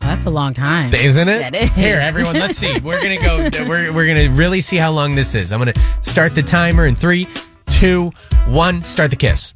That's 0.00 0.24
a 0.24 0.30
long 0.30 0.54
time. 0.54 0.94
isn't 0.94 1.28
it? 1.28 1.38
That 1.40 1.54
is. 1.56 1.70
Here, 1.72 1.98
everyone, 1.98 2.34
let's 2.34 2.56
see. 2.56 2.78
We're 2.82 3.02
gonna 3.02 3.20
go. 3.20 3.66
We're 3.68 3.92
we're 3.92 4.06
gonna 4.06 4.30
really 4.34 4.60
see 4.60 4.76
how 4.76 4.92
long 4.92 5.14
this 5.14 5.34
is. 5.34 5.52
I'm 5.52 5.58
gonna 5.58 5.74
start 6.02 6.34
the 6.34 6.42
timer 6.42 6.86
in 6.86 6.94
three, 6.94 7.26
two, 7.70 8.10
one. 8.46 8.82
Start 8.82 9.10
the 9.10 9.16
kiss. 9.16 9.52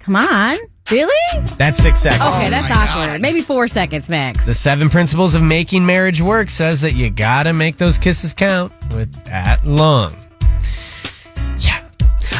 Come 0.00 0.16
on. 0.16 0.56
Really? 0.90 1.46
That's 1.56 1.78
six 1.78 2.00
seconds. 2.00 2.22
Okay, 2.22 2.50
that's 2.50 2.70
awkward. 2.70 3.20
Maybe 3.20 3.40
four 3.42 3.68
seconds 3.68 4.08
max. 4.08 4.46
The 4.46 4.54
seven 4.54 4.88
principles 4.88 5.34
of 5.34 5.42
making 5.42 5.86
marriage 5.86 6.20
work 6.20 6.50
says 6.50 6.80
that 6.80 6.92
you 6.94 7.10
gotta 7.10 7.52
make 7.52 7.76
those 7.76 7.96
kisses 7.98 8.32
count 8.32 8.72
with 8.94 9.12
that 9.24 9.64
long. 9.64 10.16
Yeah. 11.58 11.86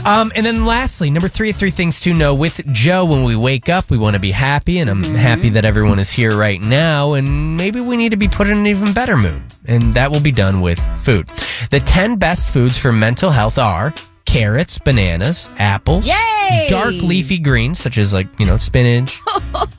Um, 0.04 0.32
and 0.34 0.44
then 0.44 0.64
lastly, 0.64 1.10
number 1.10 1.28
three, 1.28 1.52
three 1.52 1.70
things 1.70 2.00
to 2.00 2.14
know 2.14 2.34
with 2.34 2.60
Joe. 2.72 3.04
When 3.04 3.22
we 3.22 3.36
wake 3.36 3.68
up, 3.68 3.90
we 3.90 3.98
want 3.98 4.14
to 4.14 4.20
be 4.20 4.30
happy, 4.30 4.78
and 4.78 4.88
I'm 4.88 5.04
happy 5.04 5.50
that 5.50 5.64
everyone 5.64 5.98
is 5.98 6.10
here 6.10 6.36
right 6.36 6.60
now. 6.60 7.12
And 7.12 7.56
maybe 7.56 7.80
we 7.80 7.96
need 7.96 8.08
to 8.10 8.16
be 8.16 8.28
put 8.28 8.48
in 8.48 8.56
an 8.58 8.66
even 8.66 8.92
better 8.92 9.16
mood, 9.16 9.42
and 9.66 9.94
that 9.94 10.10
will 10.10 10.20
be 10.20 10.32
done 10.32 10.60
with 10.60 10.80
food. 10.98 11.28
The 11.70 11.80
ten 11.80 12.16
best 12.16 12.48
foods 12.48 12.78
for 12.78 12.92
mental 12.92 13.30
health 13.30 13.58
are 13.58 13.94
carrots, 14.30 14.78
bananas, 14.78 15.50
apples, 15.58 16.06
Yay! 16.06 16.66
dark 16.70 16.94
leafy 17.02 17.38
greens 17.38 17.78
such 17.80 17.98
as 17.98 18.12
like 18.12 18.28
you 18.38 18.46
know 18.46 18.56
spinach, 18.56 19.18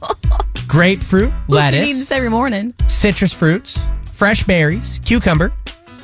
grapefruit, 0.67 1.31
We 1.47 1.55
need 1.55 1.61
lettuce, 1.61 1.89
this 1.99 2.11
every 2.11 2.29
morning. 2.29 2.73
citrus 2.87 3.33
fruits, 3.33 3.77
fresh 4.11 4.43
berries, 4.43 4.99
cucumber, 5.05 5.53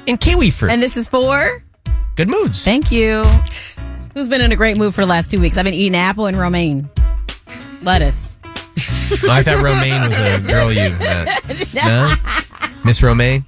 and 0.07 0.19
kiwi 0.19 0.49
fruit. 0.51 0.71
And 0.71 0.81
this 0.81 0.95
is 0.97 1.07
for 1.07 1.61
Good 2.15 2.29
moods. 2.29 2.63
Thank 2.63 2.91
you. 2.91 3.21
Who's 4.15 4.27
been 4.29 4.41
in 4.41 4.51
a 4.51 4.55
great 4.55 4.77
mood 4.77 4.95
for 4.95 5.01
the 5.01 5.07
last 5.07 5.29
two 5.29 5.39
weeks? 5.39 5.57
I've 5.57 5.65
been 5.65 5.75
eating 5.75 5.95
apple 5.95 6.25
and 6.25 6.37
romaine. 6.39 6.89
Lettuce. 7.83 8.41
Oh, 9.23 9.29
I 9.31 9.43
thought 9.43 9.63
Romaine 9.63 10.07
was 10.07 10.17
a 10.17 10.39
girl 10.47 10.71
you 10.71 10.89
met. 10.97 11.73
No? 11.73 12.13
Miss 12.83 13.01
Romaine? 13.03 13.45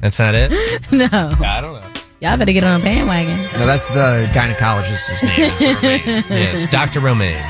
That's 0.00 0.18
not 0.18 0.34
it? 0.34 0.50
no. 0.92 1.06
I 1.44 1.60
don't 1.60 1.74
know. 1.74 1.99
Y'all 2.20 2.36
better 2.36 2.52
get 2.52 2.62
on 2.62 2.78
a 2.78 2.84
bandwagon. 2.84 3.34
No, 3.58 3.64
that's 3.64 3.88
the 3.88 4.28
gynecologist's 4.34 5.22
name. 5.22 5.38
yes, 6.28 6.66
Dr. 6.70 7.00
Romaine. 7.00 7.42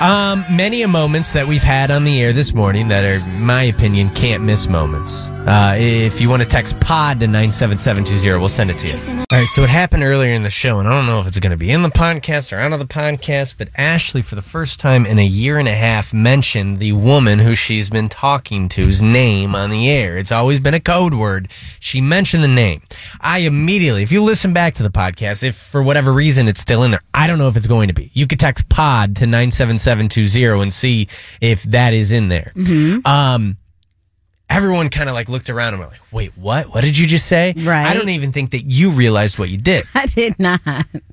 Um, 0.00 0.46
many 0.50 0.80
a 0.80 0.88
moments 0.88 1.34
that 1.34 1.46
we've 1.46 1.62
had 1.62 1.90
on 1.90 2.04
the 2.04 2.22
air 2.22 2.32
this 2.32 2.54
morning 2.54 2.88
that 2.88 3.04
are, 3.04 3.22
in 3.22 3.42
my 3.42 3.64
opinion, 3.64 4.08
can't 4.10 4.42
miss 4.42 4.66
moments. 4.66 5.28
Uh, 5.46 5.74
if 5.76 6.22
you 6.22 6.30
want 6.30 6.42
to 6.42 6.48
text 6.48 6.80
pod 6.80 7.20
to 7.20 7.26
97720, 7.26 8.38
we'll 8.40 8.48
send 8.48 8.70
it 8.70 8.78
to 8.78 8.86
you. 8.86 8.94
All 9.30 9.38
right, 9.38 9.46
so 9.46 9.62
it 9.62 9.68
happened 9.68 10.02
earlier 10.02 10.32
in 10.32 10.40
the 10.40 10.48
show, 10.48 10.78
and 10.78 10.88
I 10.88 10.92
don't 10.92 11.04
know 11.04 11.20
if 11.20 11.26
it's 11.26 11.38
going 11.38 11.50
to 11.50 11.56
be 11.58 11.70
in 11.70 11.82
the 11.82 11.90
podcast 11.90 12.50
or 12.50 12.56
out 12.60 12.72
of 12.72 12.78
the 12.78 12.86
podcast, 12.86 13.56
but 13.58 13.68
Ashley, 13.76 14.22
for 14.22 14.36
the 14.36 14.42
first 14.42 14.80
time 14.80 15.04
in 15.04 15.18
a 15.18 15.24
year 15.24 15.58
and 15.58 15.68
a 15.68 15.74
half, 15.74 16.14
mentioned 16.14 16.78
the 16.78 16.92
woman 16.92 17.40
who 17.40 17.54
she's 17.54 17.90
been 17.90 18.08
talking 18.08 18.70
to's 18.70 19.02
name 19.02 19.54
on 19.54 19.68
the 19.68 19.90
air. 19.90 20.16
It's 20.16 20.32
always 20.32 20.60
been 20.60 20.72
a 20.72 20.80
code 20.80 21.12
word. 21.12 21.48
She 21.78 22.00
mentioned 22.00 22.42
the 22.42 22.48
name. 22.48 22.80
I 23.20 23.40
immediately, 23.40 24.02
if 24.02 24.12
you 24.12 24.22
listen 24.22 24.54
back 24.54 24.74
to 24.74 24.82
the 24.82 24.90
podcast, 24.90 25.42
if 25.44 25.56
for 25.56 25.82
whatever 25.82 26.10
reason 26.10 26.48
it's 26.48 26.60
still 26.60 26.84
in 26.84 26.90
there, 26.90 27.00
I 27.12 27.26
don't 27.26 27.38
know 27.38 27.48
if 27.48 27.56
it's 27.58 27.66
going 27.66 27.88
to 27.88 27.94
be. 27.94 28.10
You 28.14 28.26
could 28.26 28.40
text 28.40 28.70
pod 28.70 29.16
to 29.16 29.26
97720 29.26 30.62
and 30.62 30.72
see 30.72 31.08
if 31.42 31.64
that 31.64 31.92
is 31.92 32.12
in 32.12 32.28
there. 32.28 32.50
Um, 33.04 33.58
everyone 34.50 34.88
kind 34.88 35.08
of 35.08 35.14
like 35.14 35.28
looked 35.28 35.50
around 35.50 35.74
and 35.74 35.80
were 35.80 35.86
like, 35.88 36.00
wait, 36.12 36.32
what? 36.36 36.66
What 36.66 36.82
did 36.82 36.96
you 36.96 37.06
just 37.06 37.26
say? 37.26 37.54
Right. 37.56 37.86
I 37.86 37.94
don't 37.94 38.10
even 38.10 38.32
think 38.32 38.50
that 38.52 38.62
you 38.64 38.90
realized 38.90 39.38
what 39.38 39.48
you 39.48 39.58
did. 39.58 39.84
I 39.94 40.06
did 40.06 40.38
not. 40.38 40.60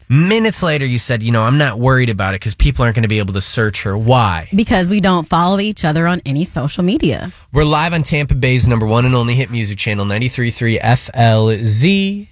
Minutes 0.10 0.62
later, 0.62 0.86
you 0.86 1.00
said, 1.00 1.24
you 1.24 1.32
know, 1.32 1.44
I'm 1.44 1.58
not 1.58 1.80
worried 1.80 2.10
about 2.10 2.34
it 2.34 2.42
because 2.42 2.56
people 2.56 2.84
aren't 2.84 2.96
going 2.96 3.04
to 3.04 3.10
be 3.10 3.20
able 3.20 3.34
to 3.34 3.42
search 3.42 3.84
her. 3.84 3.98
Why? 3.98 4.50
Because 4.54 4.90
we 4.90 5.00
don't 5.00 5.28
follow 5.28 5.60
each 5.60 5.86
other 5.86 6.08
on 6.08 6.22
any 6.26 6.44
social 6.46 6.84
media. 6.84 7.32
We're 7.54 7.64
live 7.64 7.94
on 7.94 8.04
Tampa 8.04 8.36
Bay's 8.36 8.68
number 8.68 8.86
one 8.86 9.06
and 9.06 9.16
only 9.16 9.36
hit 9.36 9.50
music 9.50 9.78
channel, 9.78 10.06
93.3 10.06 10.80
FLZ. 10.80 12.28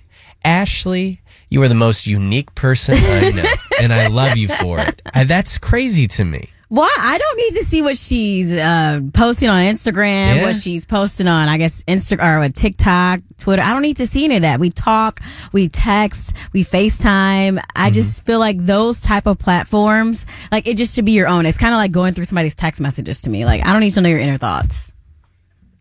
Ashley, 0.45 1.21
you 1.49 1.61
are 1.63 1.67
the 1.67 1.75
most 1.75 2.07
unique 2.07 2.53
person 2.55 2.95
I 2.97 3.31
know, 3.31 3.43
and 3.81 3.91
I 3.91 4.07
love 4.07 4.37
you 4.37 4.47
for 4.47 4.79
it. 4.79 5.01
Uh, 5.13 5.25
That's 5.25 5.57
crazy 5.57 6.07
to 6.07 6.23
me. 6.23 6.49
Why? 6.69 6.95
I 6.99 7.17
don't 7.17 7.37
need 7.37 7.55
to 7.59 7.63
see 7.65 7.81
what 7.81 7.97
she's 7.97 8.55
uh, 8.55 9.01
posting 9.11 9.49
on 9.49 9.59
Instagram, 9.63 10.35
Yeah. 10.35 10.43
what 10.43 10.55
she's 10.55 10.85
posting 10.85 11.25
on, 11.27 11.49
I 11.49 11.57
guess, 11.57 11.83
Insta 11.85 12.21
or 12.23 12.47
TikTok, 12.49 13.21
Twitter. 13.39 13.63
I 13.63 13.73
don't 13.73 13.81
need 13.81 13.97
to 13.97 14.05
see 14.05 14.23
any 14.23 14.35
of 14.35 14.43
that. 14.43 14.59
We 14.59 14.69
talk, 14.69 15.19
we 15.51 15.67
text, 15.67 16.35
we 16.53 16.63
FaceTime. 16.63 17.53
Mm-hmm. 17.55 17.71
I 17.75 17.89
just 17.89 18.23
feel 18.23 18.37
like 18.37 18.59
those 18.59 19.01
type 19.01 19.25
of 19.25 19.39
platforms, 19.39 20.27
like 20.51 20.67
it 20.67 20.77
just 20.77 20.95
should 20.95 21.05
be 21.05 21.13
your 21.13 21.27
own. 21.27 21.47
It's 21.47 21.57
kind 21.57 21.73
of 21.73 21.79
like 21.79 21.91
going 21.91 22.13
through 22.13 22.25
somebody's 22.25 22.53
text 22.53 22.79
messages 22.79 23.23
to 23.23 23.31
me. 23.31 23.45
Like 23.45 23.65
I 23.65 23.71
don't 23.71 23.81
need 23.81 23.91
to 23.91 24.01
know 24.01 24.09
your 24.09 24.19
inner 24.19 24.37
thoughts. 24.37 24.93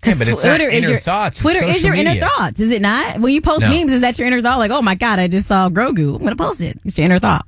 Yeah, 0.06 0.14
but 0.18 0.26
it's 0.28 0.42
not 0.44 0.60
is 0.62 0.88
your 0.88 1.00
thoughts, 1.00 1.40
Twitter 1.42 1.64
is 1.66 1.84
your 1.84 1.92
inner 1.92 2.10
media. 2.12 2.28
thoughts, 2.28 2.60
is 2.60 2.70
it 2.70 2.80
not? 2.80 3.18
When 3.20 3.34
you 3.34 3.42
post 3.42 3.60
No. 3.62 3.68
memes, 3.68 3.92
is 3.92 4.00
that 4.02 4.16
your 4.18 4.26
inner 4.28 4.40
thought? 4.40 4.58
Like, 4.58 4.70
oh 4.70 4.80
my 4.80 4.94
god, 4.94 5.18
I 5.18 5.28
just 5.28 5.46
saw 5.48 5.68
Grogu. 5.68 6.14
I'm 6.14 6.22
gonna 6.22 6.34
post 6.36 6.62
it. 6.62 6.78
It's 6.84 6.96
your 6.96 7.04
inner 7.04 7.18
thought. 7.18 7.44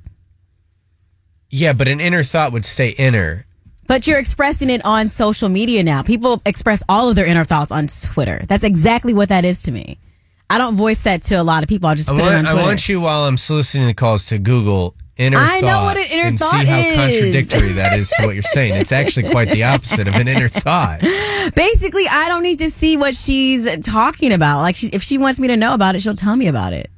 Yeah, 1.51 1.73
but 1.73 1.87
an 1.89 1.99
inner 1.99 2.23
thought 2.23 2.53
would 2.53 2.65
stay 2.65 2.89
inner. 2.89 3.45
But 3.85 4.07
you're 4.07 4.19
expressing 4.19 4.69
it 4.69 4.83
on 4.85 5.09
social 5.09 5.49
media 5.49 5.83
now. 5.83 6.01
People 6.01 6.41
express 6.45 6.81
all 6.87 7.09
of 7.09 7.15
their 7.17 7.25
inner 7.25 7.43
thoughts 7.43 7.73
on 7.73 7.87
Twitter. 7.87 8.41
That's 8.47 8.63
exactly 8.63 9.13
what 9.13 9.29
that 9.29 9.43
is 9.43 9.63
to 9.63 9.71
me. 9.71 9.99
I 10.49 10.57
don't 10.57 10.77
voice 10.77 11.03
that 11.03 11.23
to 11.23 11.35
a 11.35 11.43
lot 11.43 11.63
of 11.63 11.69
people. 11.69 11.89
I'll 11.89 11.95
just 11.95 12.09
I 12.09 12.13
put 12.13 12.23
it 12.23 12.33
on 12.33 12.45
Twitter. 12.45 12.59
I 12.59 12.63
want 12.63 12.87
you, 12.87 13.01
while 13.01 13.25
I'm 13.25 13.35
soliciting 13.35 13.85
the 13.85 13.93
calls, 13.93 14.25
to 14.25 14.39
Google 14.39 14.95
inner 15.17 15.37
I 15.37 15.59
know 15.59 15.83
what 15.83 15.97
an 15.97 16.05
inner 16.09 16.27
and 16.29 16.39
thought 16.39 16.51
see 16.51 16.65
how 16.65 16.77
is. 16.77 16.95
contradictory 16.95 17.73
that 17.73 17.99
is 17.99 18.09
to 18.17 18.25
what 18.25 18.33
you're 18.33 18.43
saying. 18.43 18.75
It's 18.75 18.93
actually 18.93 19.29
quite 19.29 19.49
the 19.49 19.63
opposite 19.63 20.07
of 20.07 20.15
an 20.15 20.29
inner 20.29 20.47
thought. 20.47 21.01
Basically, 21.55 22.05
I 22.09 22.29
don't 22.29 22.43
need 22.43 22.59
to 22.59 22.69
see 22.69 22.95
what 22.95 23.13
she's 23.13 23.77
talking 23.79 24.31
about. 24.31 24.61
Like, 24.61 24.77
she, 24.77 24.87
if 24.87 25.03
she 25.03 25.17
wants 25.17 25.37
me 25.39 25.49
to 25.49 25.57
know 25.57 25.73
about 25.73 25.95
it, 25.95 26.01
she'll 26.01 26.13
tell 26.13 26.35
me 26.35 26.47
about 26.47 26.71
it. 26.71 26.89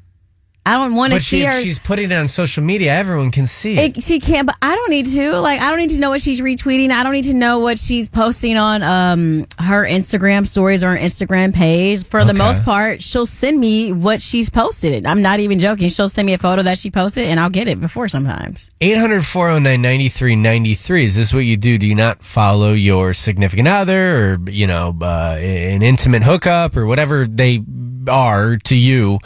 I 0.65 0.75
don't 0.77 0.95
want 0.95 1.11
to 1.11 1.17
But 1.17 1.23
she, 1.23 1.41
if 1.41 1.51
her. 1.51 1.61
she's 1.61 1.77
putting 1.77 2.11
it 2.11 2.15
on 2.15 2.29
social 2.29 2.63
media, 2.63 2.93
everyone 2.93 3.31
can 3.31 3.47
see 3.47 3.77
it. 3.77 3.97
It, 3.97 4.03
she 4.03 4.19
can't, 4.19 4.45
but 4.45 4.55
I 4.61 4.75
don't 4.75 4.89
need 4.89 5.07
to. 5.07 5.33
Like, 5.39 5.59
I 5.59 5.69
don't 5.69 5.79
need 5.79 5.89
to 5.91 5.99
know 5.99 6.09
what 6.09 6.21
she's 6.21 6.39
retweeting. 6.39 6.89
I 6.89 7.03
don't 7.03 7.11
need 7.11 7.25
to 7.25 7.33
know 7.33 7.59
what 7.59 7.77
she's 7.77 8.07
posting 8.09 8.55
on 8.57 8.81
um 8.81 9.45
her 9.59 9.85
Instagram 9.85 10.47
stories 10.47 10.83
or 10.83 10.95
her 10.95 10.97
Instagram 10.97 11.53
page. 11.53 12.05
For 12.05 12.23
the 12.23 12.33
most 12.33 12.63
part, 12.63 13.03
she'll 13.03 13.25
send 13.25 13.59
me 13.59 13.91
what 13.91 14.21
she's 14.21 14.49
posted. 14.49 15.05
I'm 15.05 15.21
not 15.21 15.41
even 15.41 15.59
joking. 15.59 15.89
She'll 15.89 16.07
send 16.09 16.25
me 16.25 16.33
a 16.33 16.37
photo 16.37 16.61
that 16.63 16.77
she 16.77 16.89
posted, 16.89 17.27
and 17.27 17.39
I'll 17.39 17.49
get 17.49 17.67
it 17.67 17.81
before 17.81 18.07
sometimes. 18.07 18.69
800 18.79 19.25
409 19.25 19.81
9393. 19.81 21.03
Is 21.03 21.15
this 21.15 21.33
what 21.33 21.39
you 21.41 21.57
do? 21.57 21.77
Do 21.77 21.87
you 21.87 21.95
not 21.95 22.23
follow 22.23 22.71
your 22.71 23.13
significant 23.13 23.67
other 23.67 24.33
or, 24.33 24.39
you 24.49 24.67
know, 24.67 24.95
uh, 25.01 25.35
an 25.39 25.81
intimate 25.81 26.23
hookup 26.23 26.77
or 26.77 26.85
whatever 26.85 27.25
they 27.25 27.61
are 28.07 28.57
to 28.57 28.75
you? 28.75 29.19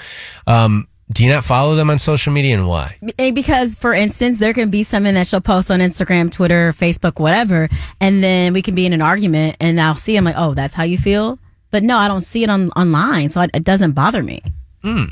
Um, 0.47 0.87
do 1.11 1.23
you 1.23 1.31
not 1.31 1.45
follow 1.45 1.75
them 1.75 1.89
on 1.89 1.97
social 1.97 2.33
media 2.33 2.55
and 2.55 2.67
why? 2.67 2.97
Because, 3.17 3.75
for 3.75 3.93
instance, 3.93 4.39
there 4.39 4.53
can 4.53 4.69
be 4.69 4.83
something 4.83 5.13
that 5.13 5.27
she'll 5.27 5.41
post 5.41 5.71
on 5.71 5.79
Instagram, 5.79 6.29
Twitter, 6.29 6.71
Facebook, 6.71 7.19
whatever, 7.19 7.69
and 8.01 8.23
then 8.23 8.53
we 8.53 8.61
can 8.61 8.75
be 8.75 8.85
in 8.85 8.93
an 8.93 9.01
argument, 9.01 9.55
and 9.59 9.79
I'll 9.79 9.95
see. 9.95 10.17
I'm 10.17 10.25
like, 10.25 10.35
oh, 10.37 10.53
that's 10.53 10.75
how 10.75 10.83
you 10.83 10.97
feel. 10.97 11.39
But 11.71 11.83
no, 11.83 11.97
I 11.97 12.07
don't 12.07 12.21
see 12.21 12.43
it 12.43 12.49
on 12.49 12.71
online, 12.71 13.29
so 13.29 13.41
it, 13.41 13.51
it 13.53 13.63
doesn't 13.63 13.93
bother 13.93 14.21
me. 14.21 14.41
Hmm. 14.81 15.05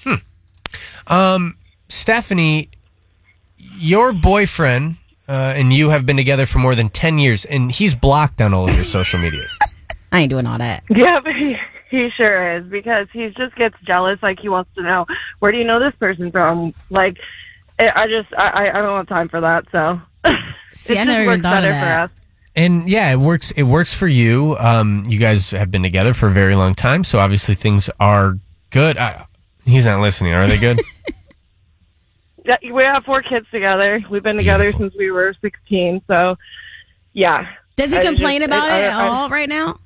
Hmm. 0.00 0.14
Um, 1.06 1.56
Stephanie, 1.88 2.68
your 3.56 4.12
boyfriend 4.12 4.96
uh, 5.28 5.52
and 5.56 5.72
you 5.72 5.90
have 5.90 6.06
been 6.06 6.16
together 6.16 6.46
for 6.46 6.58
more 6.58 6.74
than 6.74 6.88
10 6.88 7.18
years, 7.18 7.44
and 7.44 7.70
he's 7.70 7.94
blocked 7.94 8.40
on 8.40 8.54
all 8.54 8.64
of 8.64 8.74
your 8.74 8.84
social 8.84 9.20
medias. 9.20 9.58
I 10.12 10.20
ain't 10.20 10.30
doing 10.30 10.46
all 10.46 10.58
that. 10.58 10.84
Yeah, 10.88 11.20
but 11.22 11.34
he, 11.90 11.96
he 12.04 12.08
sure 12.16 12.56
is 12.58 12.64
because 12.66 13.08
he 13.12 13.28
just 13.36 13.54
gets 13.56 13.76
jealous. 13.86 14.18
Like 14.22 14.40
he 14.40 14.48
wants 14.48 14.70
to 14.76 14.82
know 14.82 15.06
where 15.38 15.52
do 15.52 15.58
you 15.58 15.64
know 15.64 15.78
this 15.80 15.94
person 15.98 16.30
from? 16.30 16.72
Like 16.90 17.18
I 17.78 17.88
I 18.02 18.06
just 18.08 18.32
I 18.36 18.48
I 18.48 18.68
I 18.78 18.82
don't 18.82 18.96
have 18.96 19.08
time 19.08 19.28
for 19.28 19.40
that. 19.40 19.64
So 19.72 20.00
See, 20.74 20.94
it 20.94 20.98
I 21.00 21.04
just 21.04 21.06
never 21.08 21.22
even 21.22 21.26
works 21.26 21.42
thought 21.42 21.64
of 21.64 21.70
that. 21.70 22.08
for 22.10 22.12
us. 22.14 22.20
And 22.56 22.88
yeah, 22.88 23.12
it 23.12 23.18
works. 23.18 23.50
It 23.52 23.62
works 23.64 23.94
for 23.94 24.08
you. 24.08 24.56
Um, 24.58 25.04
you 25.08 25.18
guys 25.18 25.50
have 25.52 25.70
been 25.70 25.82
together 25.82 26.12
for 26.12 26.26
a 26.26 26.32
very 26.32 26.56
long 26.56 26.74
time, 26.74 27.04
so 27.04 27.18
obviously 27.20 27.54
things 27.54 27.88
are 28.00 28.36
good. 28.70 28.98
I, 28.98 29.22
he's 29.64 29.86
not 29.86 30.00
listening. 30.00 30.32
Are 30.34 30.46
they 30.46 30.58
good? 30.58 30.80
Yeah, 32.44 32.56
we 32.72 32.82
have 32.82 33.04
four 33.04 33.20
kids 33.22 33.46
together. 33.50 34.02
We've 34.10 34.22
been 34.22 34.38
together 34.38 34.72
since 34.72 34.94
we 34.96 35.10
were 35.10 35.34
sixteen. 35.42 36.00
So 36.06 36.36
yeah. 37.12 37.46
Does 37.76 37.92
he 37.92 37.98
I 37.98 38.02
complain 38.02 38.40
just- 38.40 38.48
about 38.48 38.70
I- 38.70 38.78
it 38.78 38.84
at 38.84 38.94
I- 38.94 39.06
all 39.08 39.28
right 39.28 39.48
now? 39.48 39.78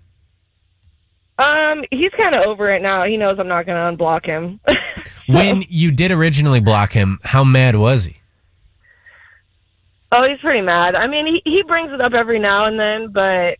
Um, 1.42 1.82
he's 1.90 2.12
kind 2.16 2.34
of 2.34 2.42
over 2.46 2.72
it 2.74 2.82
now. 2.82 3.04
He 3.04 3.16
knows 3.16 3.36
I'm 3.38 3.48
not 3.48 3.66
going 3.66 3.76
to 3.96 4.04
unblock 4.04 4.24
him. 4.26 4.60
when 5.26 5.64
you 5.68 5.90
did 5.90 6.10
originally 6.12 6.60
block 6.60 6.92
him, 6.92 7.18
how 7.24 7.42
mad 7.42 7.74
was 7.76 8.04
he? 8.04 8.16
Oh, 10.12 10.24
he's 10.28 10.38
pretty 10.40 10.60
mad. 10.60 10.94
I 10.94 11.06
mean, 11.06 11.26
he 11.26 11.42
he 11.50 11.62
brings 11.62 11.90
it 11.92 12.00
up 12.00 12.12
every 12.12 12.38
now 12.38 12.66
and 12.66 12.78
then, 12.78 13.12
but 13.12 13.56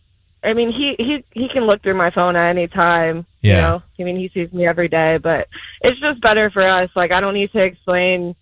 I 0.47 0.53
mean, 0.53 0.71
he 0.71 0.93
he 0.99 1.23
he 1.31 1.47
can 1.51 1.63
look 1.65 1.81
through 1.81 1.95
my 1.97 2.11
phone 2.11 2.35
at 2.35 2.49
any 2.49 2.67
time. 2.67 3.25
You 3.41 3.51
Yeah. 3.53 3.61
know, 3.61 3.83
I 3.99 4.03
mean, 4.03 4.17
he 4.17 4.29
sees 4.33 4.53
me 4.53 4.67
every 4.67 4.87
day, 4.87 5.17
but 5.17 5.47
it's 5.81 5.99
just 5.99 6.21
better 6.21 6.51
for 6.51 6.67
us. 6.67 6.89
Like, 6.95 7.11
I 7.11 7.19
don't 7.21 7.33
need 7.33 7.51
to 7.53 7.59
explain 7.63 8.35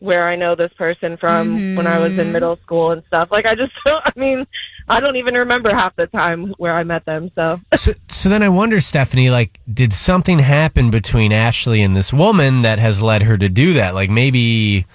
where 0.00 0.28
I 0.28 0.34
know 0.36 0.54
this 0.56 0.72
person 0.76 1.16
from 1.16 1.76
when 1.76 1.86
I 1.86 1.98
was 1.98 2.12
in 2.18 2.26
Mhm. 2.28 2.32
middle 2.32 2.56
school 2.56 2.90
and 2.90 3.02
stuff. 3.06 3.28
Like, 3.30 3.46
I 3.46 3.54
just 3.54 3.72
don't. 3.86 4.02
I 4.04 4.12
mean, 4.16 4.46
I 4.88 5.00
don't 5.00 5.16
even 5.16 5.34
remember 5.34 5.74
half 5.74 5.96
the 5.96 6.06
time 6.06 6.54
where 6.58 6.74
I 6.74 6.84
met 6.84 7.04
them. 7.04 7.30
So. 7.34 7.60
So, 7.74 7.92
so 8.08 8.28
then 8.28 8.42
I 8.42 8.48
wonder, 8.48 8.80
Stephanie, 8.80 9.30
like, 9.30 9.60
did 9.72 9.92
something 9.92 10.38
happen 10.40 10.90
between 10.90 11.32
Ashley 11.32 11.82
and 11.82 11.96
this 11.96 12.12
woman 12.12 12.62
that 12.62 12.78
has 12.78 13.02
led 13.02 13.22
her 13.22 13.36
to 13.38 13.48
do 13.48 13.72
that? 13.74 13.94
Like, 13.94 14.10
maybe 14.10 14.86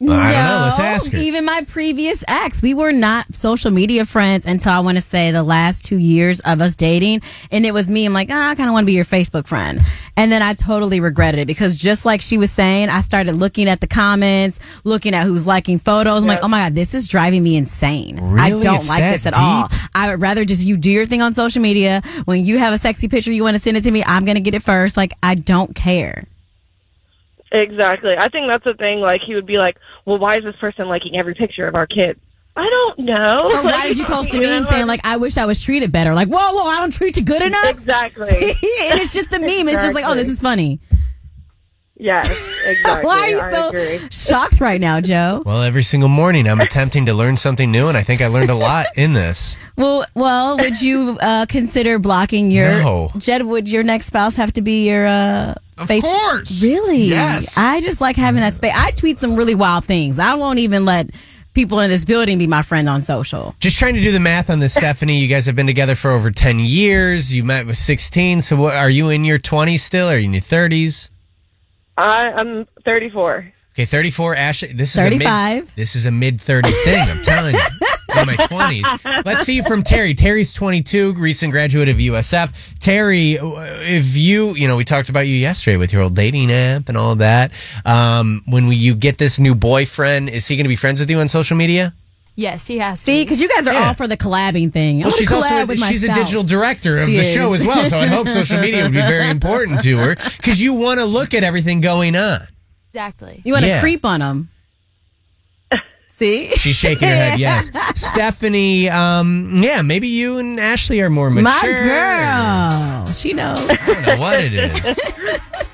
I 0.00 0.04
don't 0.04 0.16
know. 0.16 0.62
Let's 0.66 0.78
ask 0.78 1.12
her. 1.12 1.18
Even 1.18 1.46
my 1.46 1.64
previous 1.66 2.22
ex, 2.28 2.60
we 2.62 2.74
were 2.74 2.92
not 2.92 3.34
social 3.34 3.70
media 3.70 4.04
friends 4.04 4.44
until 4.44 4.72
I 4.72 4.80
want 4.80 4.96
to 4.98 5.00
say 5.00 5.30
the 5.30 5.42
last 5.42 5.86
two 5.86 5.96
years 5.96 6.40
of 6.40 6.60
us 6.60 6.74
dating. 6.74 7.22
And 7.50 7.64
it 7.64 7.72
was 7.72 7.90
me. 7.90 8.04
I'm 8.04 8.12
like, 8.12 8.28
ah, 8.30 8.50
I 8.50 8.54
kind 8.54 8.68
of 8.68 8.74
want 8.74 8.84
to 8.84 8.86
be 8.86 8.92
your 8.92 9.06
Facebook 9.06 9.46
friend. 9.46 9.80
And 10.14 10.30
then 10.30 10.42
I 10.42 10.52
totally 10.52 11.00
regretted 11.00 11.40
it 11.40 11.46
because 11.46 11.74
just 11.74 12.04
like 12.04 12.20
she 12.20 12.36
was 12.36 12.50
saying, 12.50 12.90
I 12.90 13.00
started 13.00 13.36
looking 13.36 13.68
at 13.68 13.80
the 13.80 13.86
comments, 13.86 14.60
looking 14.84 15.14
at 15.14 15.24
who's 15.26 15.46
liking 15.46 15.78
photos. 15.78 16.24
I'm 16.24 16.28
like, 16.28 16.40
oh 16.42 16.48
my 16.48 16.64
God, 16.64 16.74
this 16.74 16.94
is 16.94 17.08
driving 17.08 17.42
me 17.42 17.56
insane. 17.56 18.18
I 18.38 18.50
don't 18.50 18.76
It's 18.76 18.88
like 18.90 19.00
this 19.00 19.24
at 19.26 19.34
all. 19.34 19.68
I 19.94 20.10
would 20.10 20.20
rather 20.20 20.44
just 20.44 20.66
you 20.66 20.76
do 20.76 20.90
your 20.90 21.06
thing 21.06 21.22
on 21.22 21.32
social 21.32 21.62
media. 21.62 22.02
When 22.26 22.44
you 22.44 22.58
have 22.58 22.74
a 22.74 22.78
sexy 22.78 23.08
picture, 23.08 23.32
you 23.32 23.42
want 23.42 23.54
to 23.54 23.58
send 23.58 23.78
it 23.78 23.84
to 23.84 23.90
me. 23.90 24.04
I'm 24.04 24.26
going 24.26 24.36
to 24.36 24.42
get 24.42 24.54
it 24.54 24.62
first. 24.62 24.96
Like, 24.98 25.14
I 25.22 25.36
don't 25.36 25.74
care. 25.74 26.24
Exactly. 27.62 28.14
I 28.18 28.28
think 28.28 28.46
that's 28.48 28.64
the 28.64 28.74
thing. 28.74 29.00
Like 29.00 29.20
he 29.26 29.34
would 29.34 29.46
be 29.46 29.58
like, 29.58 29.76
"Well, 30.04 30.18
why 30.18 30.38
is 30.38 30.44
this 30.44 30.56
person 30.56 30.88
liking 30.88 31.16
every 31.16 31.34
picture 31.34 31.66
of 31.66 31.74
our 31.74 31.86
kids?" 31.86 32.20
I 32.56 32.68
don't 32.70 33.00
know. 33.00 33.48
Or 33.50 33.64
why 33.64 33.86
did 33.88 33.98
you 33.98 34.04
post 34.06 34.34
a 34.34 34.40
meme 34.40 34.64
saying 34.64 34.86
like, 34.86 35.00
"I 35.04 35.16
wish 35.18 35.36
I 35.36 35.44
was 35.44 35.62
treated 35.62 35.92
better"? 35.92 36.14
Like, 36.14 36.28
whoa, 36.28 36.52
whoa, 36.52 36.68
I 36.70 36.80
don't 36.80 36.92
treat 36.92 37.16
you 37.16 37.24
good 37.24 37.42
enough. 37.42 37.64
Exactly. 37.66 38.28
and 38.30 39.00
it's 39.00 39.14
just 39.14 39.32
a 39.32 39.38
meme. 39.38 39.68
It's 39.68 39.82
just 39.82 39.94
like, 39.94 40.04
oh, 40.06 40.14
this 40.14 40.28
is 40.28 40.40
funny. 40.40 40.80
Yes, 41.98 42.28
exactly. 42.66 43.06
Why 43.06 43.18
are 43.20 43.28
you 43.28 43.40
I 43.40 43.50
so 43.50 43.68
agree. 43.68 43.98
shocked 44.10 44.60
right 44.60 44.80
now, 44.80 45.00
Joe? 45.00 45.42
Well, 45.46 45.62
every 45.62 45.82
single 45.82 46.08
morning 46.10 46.46
I'm 46.46 46.60
attempting 46.60 47.06
to 47.06 47.14
learn 47.14 47.36
something 47.36 47.70
new, 47.70 47.88
and 47.88 47.96
I 47.96 48.02
think 48.02 48.20
I 48.20 48.26
learned 48.26 48.50
a 48.50 48.54
lot 48.54 48.86
in 48.96 49.14
this. 49.14 49.56
Well, 49.76 50.04
well, 50.14 50.58
would 50.58 50.80
you 50.82 51.16
uh, 51.20 51.46
consider 51.46 51.98
blocking 51.98 52.50
your 52.50 52.68
No. 52.68 53.10
Jed? 53.18 53.42
Would 53.46 53.68
your 53.68 53.82
next 53.82 54.06
spouse 54.06 54.36
have 54.36 54.52
to 54.54 54.62
be 54.62 54.86
your 54.88 55.06
uh, 55.06 55.54
Of 55.78 55.88
face? 55.88 56.04
course. 56.04 56.62
Really? 56.62 57.04
Yes. 57.04 57.56
I 57.56 57.80
just 57.80 58.00
like 58.00 58.16
having 58.16 58.40
that 58.40 58.54
space. 58.54 58.72
I 58.74 58.90
tweet 58.90 59.16
some 59.18 59.34
really 59.36 59.54
wild 59.54 59.84
things. 59.84 60.18
I 60.18 60.34
won't 60.34 60.58
even 60.58 60.84
let 60.84 61.10
people 61.54 61.80
in 61.80 61.88
this 61.90 62.04
building 62.04 62.36
be 62.36 62.46
my 62.46 62.60
friend 62.60 62.88
on 62.90 63.00
social. 63.00 63.54
Just 63.60 63.78
trying 63.78 63.94
to 63.94 64.02
do 64.02 64.12
the 64.12 64.20
math 64.20 64.50
on 64.50 64.58
this, 64.58 64.74
Stephanie. 64.80 65.18
You 65.18 65.28
guys 65.28 65.46
have 65.46 65.56
been 65.56 65.66
together 65.66 65.94
for 65.94 66.10
over 66.10 66.30
10 66.30 66.58
years. 66.58 67.34
You 67.34 67.42
met 67.44 67.64
with 67.66 67.78
16. 67.78 68.42
So, 68.42 68.56
what, 68.56 68.74
are 68.74 68.90
you 68.90 69.08
in 69.08 69.24
your 69.24 69.38
20s 69.38 69.80
still? 69.80 70.08
Are 70.08 70.18
you 70.18 70.26
in 70.26 70.34
your 70.34 70.42
30s? 70.42 71.08
I, 71.96 72.32
I'm 72.32 72.66
34. 72.84 73.52
Okay, 73.72 73.84
34. 73.84 74.36
Ashley, 74.36 74.72
this 74.72 74.94
is 74.94 75.00
a 75.00 75.04
35. 75.04 75.64
mid, 75.64 75.68
this 75.76 75.96
is 75.96 76.06
a 76.06 76.10
mid 76.10 76.40
30 76.40 76.70
thing. 76.70 76.98
I'm 76.98 77.22
telling 77.22 77.54
you. 77.54 77.60
In 78.18 78.26
my 78.26 78.36
20s. 78.36 79.24
Let's 79.26 79.42
see 79.42 79.60
from 79.60 79.82
Terry. 79.82 80.14
Terry's 80.14 80.54
22, 80.54 81.12
recent 81.14 81.52
graduate 81.52 81.90
of 81.90 81.98
USF. 81.98 82.78
Terry, 82.78 83.36
if 83.38 84.16
you, 84.16 84.54
you 84.54 84.68
know, 84.68 84.78
we 84.78 84.84
talked 84.84 85.10
about 85.10 85.26
you 85.26 85.34
yesterday 85.34 85.76
with 85.76 85.92
your 85.92 86.00
old 86.00 86.14
dating 86.14 86.50
app 86.50 86.88
and 86.88 86.96
all 86.96 87.12
of 87.12 87.18
that. 87.18 87.52
Um, 87.84 88.40
when 88.46 88.68
we, 88.68 88.76
you 88.76 88.94
get 88.94 89.18
this 89.18 89.38
new 89.38 89.54
boyfriend, 89.54 90.30
is 90.30 90.48
he 90.48 90.56
going 90.56 90.64
to 90.64 90.70
be 90.70 90.76
friends 90.76 90.98
with 91.00 91.10
you 91.10 91.18
on 91.18 91.28
social 91.28 91.58
media? 91.58 91.92
Yes, 92.38 92.66
he 92.66 92.78
has. 92.78 93.00
See, 93.00 93.22
because 93.24 93.40
you 93.40 93.48
guys 93.48 93.66
are 93.66 93.72
Yeah. 93.72 93.88
all 93.88 93.94
for 93.94 94.06
the 94.06 94.16
collabing 94.16 94.70
thing. 94.72 94.96
I 95.02 95.06
Well, 95.06 95.10
wanna 95.10 95.16
she's 95.16 95.32
also 95.32 95.48
collab 95.54 95.68
with 95.68 95.78
she's 95.82 96.04
a 96.04 96.08
myself. 96.08 96.26
digital 96.26 96.42
director 96.44 96.96
of 96.98 97.06
She 97.06 97.12
the 97.12 97.18
is. 97.20 97.32
show 97.32 97.52
as 97.54 97.66
well, 97.66 97.84
so 97.86 97.98
I 97.98 98.06
hope 98.06 98.28
social 98.40 98.58
media 98.60 98.82
would 98.82 98.92
be 98.92 99.00
very 99.00 99.30
important 99.30 99.80
to 99.82 99.96
her 99.96 100.14
because 100.36 100.60
you 100.60 100.74
want 100.74 101.00
to 101.00 101.06
look 101.06 101.32
at 101.32 101.42
everything 101.44 101.80
going 101.80 102.14
on. 102.14 102.40
Exactly. 102.92 103.40
You 103.44 103.54
want 103.54 103.64
to 103.64 103.68
Yeah. 103.70 103.80
creep 103.80 104.04
on 104.04 104.20
them. 104.20 104.48
See? 106.10 106.50
She's 106.56 106.76
shaking 106.76 107.08
her 107.08 107.14
head. 107.14 107.38
Yes, 107.38 107.70
Stephanie. 107.94 108.88
Um, 108.88 109.60
yeah, 109.62 109.82
maybe 109.82 110.08
you 110.08 110.38
and 110.38 110.58
Ashley 110.58 111.00
are 111.02 111.10
more 111.10 111.28
mature. 111.28 111.72
My 111.74 113.04
girl. 113.06 113.12
She 113.12 113.34
knows. 113.34 113.58
I 113.70 113.76
don't 113.86 114.02
know 114.06 114.16
what 114.16 114.40
it 114.40 114.52
is. 114.54 114.80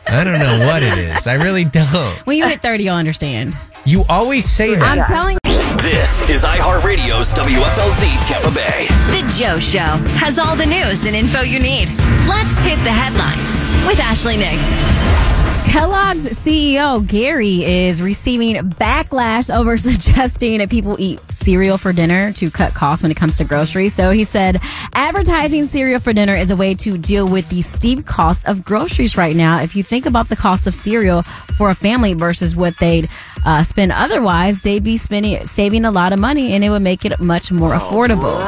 I 0.08 0.24
don't 0.24 0.38
know 0.40 0.66
what 0.66 0.82
it 0.82 0.98
is. 0.98 1.26
I 1.28 1.34
really 1.34 1.64
don't. 1.64 2.16
When 2.26 2.36
you 2.36 2.46
hit 2.48 2.60
30, 2.60 2.82
you'll 2.84 2.94
understand. 2.96 3.56
You 3.84 4.04
always 4.08 4.44
say 4.44 4.74
that. 4.74 4.82
I'm 4.98 5.04
telling 5.06 5.38
This 5.80 6.20
is 6.28 6.44
iHeartRadio's 6.44 7.32
WFLZ 7.32 8.26
Tampa 8.28 8.50
Bay. 8.50 8.86
The 9.08 9.26
Joe 9.36 9.58
Show 9.58 9.96
has 10.18 10.38
all 10.38 10.54
the 10.54 10.66
news 10.66 11.06
and 11.06 11.16
info 11.16 11.40
you 11.40 11.58
need. 11.58 11.88
Let's 12.28 12.62
hit 12.62 12.76
the 12.84 12.92
headlines 12.92 13.86
with 13.88 13.98
Ashley 13.98 14.36
Nix. 14.36 15.41
Kellogg's 15.72 16.26
CEO 16.26 17.08
Gary 17.08 17.64
is 17.64 18.02
receiving 18.02 18.56
backlash 18.56 19.48
over 19.48 19.76
suggesting 19.78 20.58
that 20.58 20.68
people 20.68 20.96
eat 20.98 21.18
cereal 21.30 21.78
for 21.78 21.94
dinner 21.94 22.30
to 22.34 22.50
cut 22.50 22.74
costs 22.74 23.02
when 23.02 23.10
it 23.10 23.16
comes 23.16 23.38
to 23.38 23.44
groceries. 23.44 23.94
So 23.94 24.10
he 24.10 24.24
said 24.24 24.60
advertising 24.92 25.68
cereal 25.68 25.98
for 25.98 26.12
dinner 26.12 26.34
is 26.34 26.50
a 26.50 26.56
way 26.56 26.74
to 26.74 26.98
deal 26.98 27.26
with 27.26 27.48
the 27.48 27.62
steep 27.62 28.04
cost 28.04 28.46
of 28.46 28.66
groceries 28.66 29.16
right 29.16 29.34
now. 29.34 29.62
If 29.62 29.74
you 29.74 29.82
think 29.82 30.04
about 30.04 30.28
the 30.28 30.36
cost 30.36 30.66
of 30.66 30.74
cereal 30.74 31.22
for 31.56 31.70
a 31.70 31.74
family 31.74 32.12
versus 32.12 32.54
what 32.54 32.76
they'd 32.76 33.08
uh, 33.46 33.62
spend 33.62 33.92
otherwise, 33.92 34.60
they'd 34.60 34.84
be 34.84 34.98
spending 34.98 35.42
saving 35.46 35.86
a 35.86 35.90
lot 35.90 36.12
of 36.12 36.18
money 36.18 36.52
and 36.52 36.62
it 36.62 36.68
would 36.68 36.82
make 36.82 37.06
it 37.06 37.18
much 37.18 37.50
more 37.50 37.72
affordable. 37.72 38.38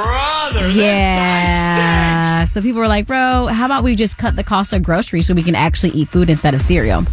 yeah. 0.77 2.14
Uh, 2.35 2.44
so 2.44 2.61
people 2.61 2.81
were 2.81 2.89
like, 2.89 3.06
bro, 3.06 3.47
how 3.47 3.65
about 3.65 3.85
we 3.85 3.94
just 3.94 4.19
cut 4.19 4.35
the 4.35 4.43
cost 4.43 4.73
of 4.73 4.82
groceries 4.82 5.24
so 5.24 5.35
we 5.35 5.43
can 5.44 5.55
actually 5.55 5.90
eat 5.90 6.09
food 6.09 6.28
instead 6.28 6.52
of 6.52 6.61
cereal? 6.61 7.05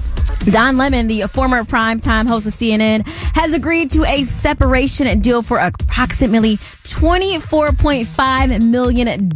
Don 0.46 0.78
Lemon, 0.78 1.08
the 1.08 1.28
former 1.28 1.64
primetime 1.64 2.28
host 2.28 2.48
of 2.48 2.54
CNN, 2.54 3.06
has 3.36 3.54
agreed 3.54 3.92
to 3.92 4.04
a 4.06 4.24
separation 4.24 5.20
deal 5.20 5.42
for 5.42 5.58
approximately 5.58 6.58
$24.5 6.58 8.62
million. 8.62 9.30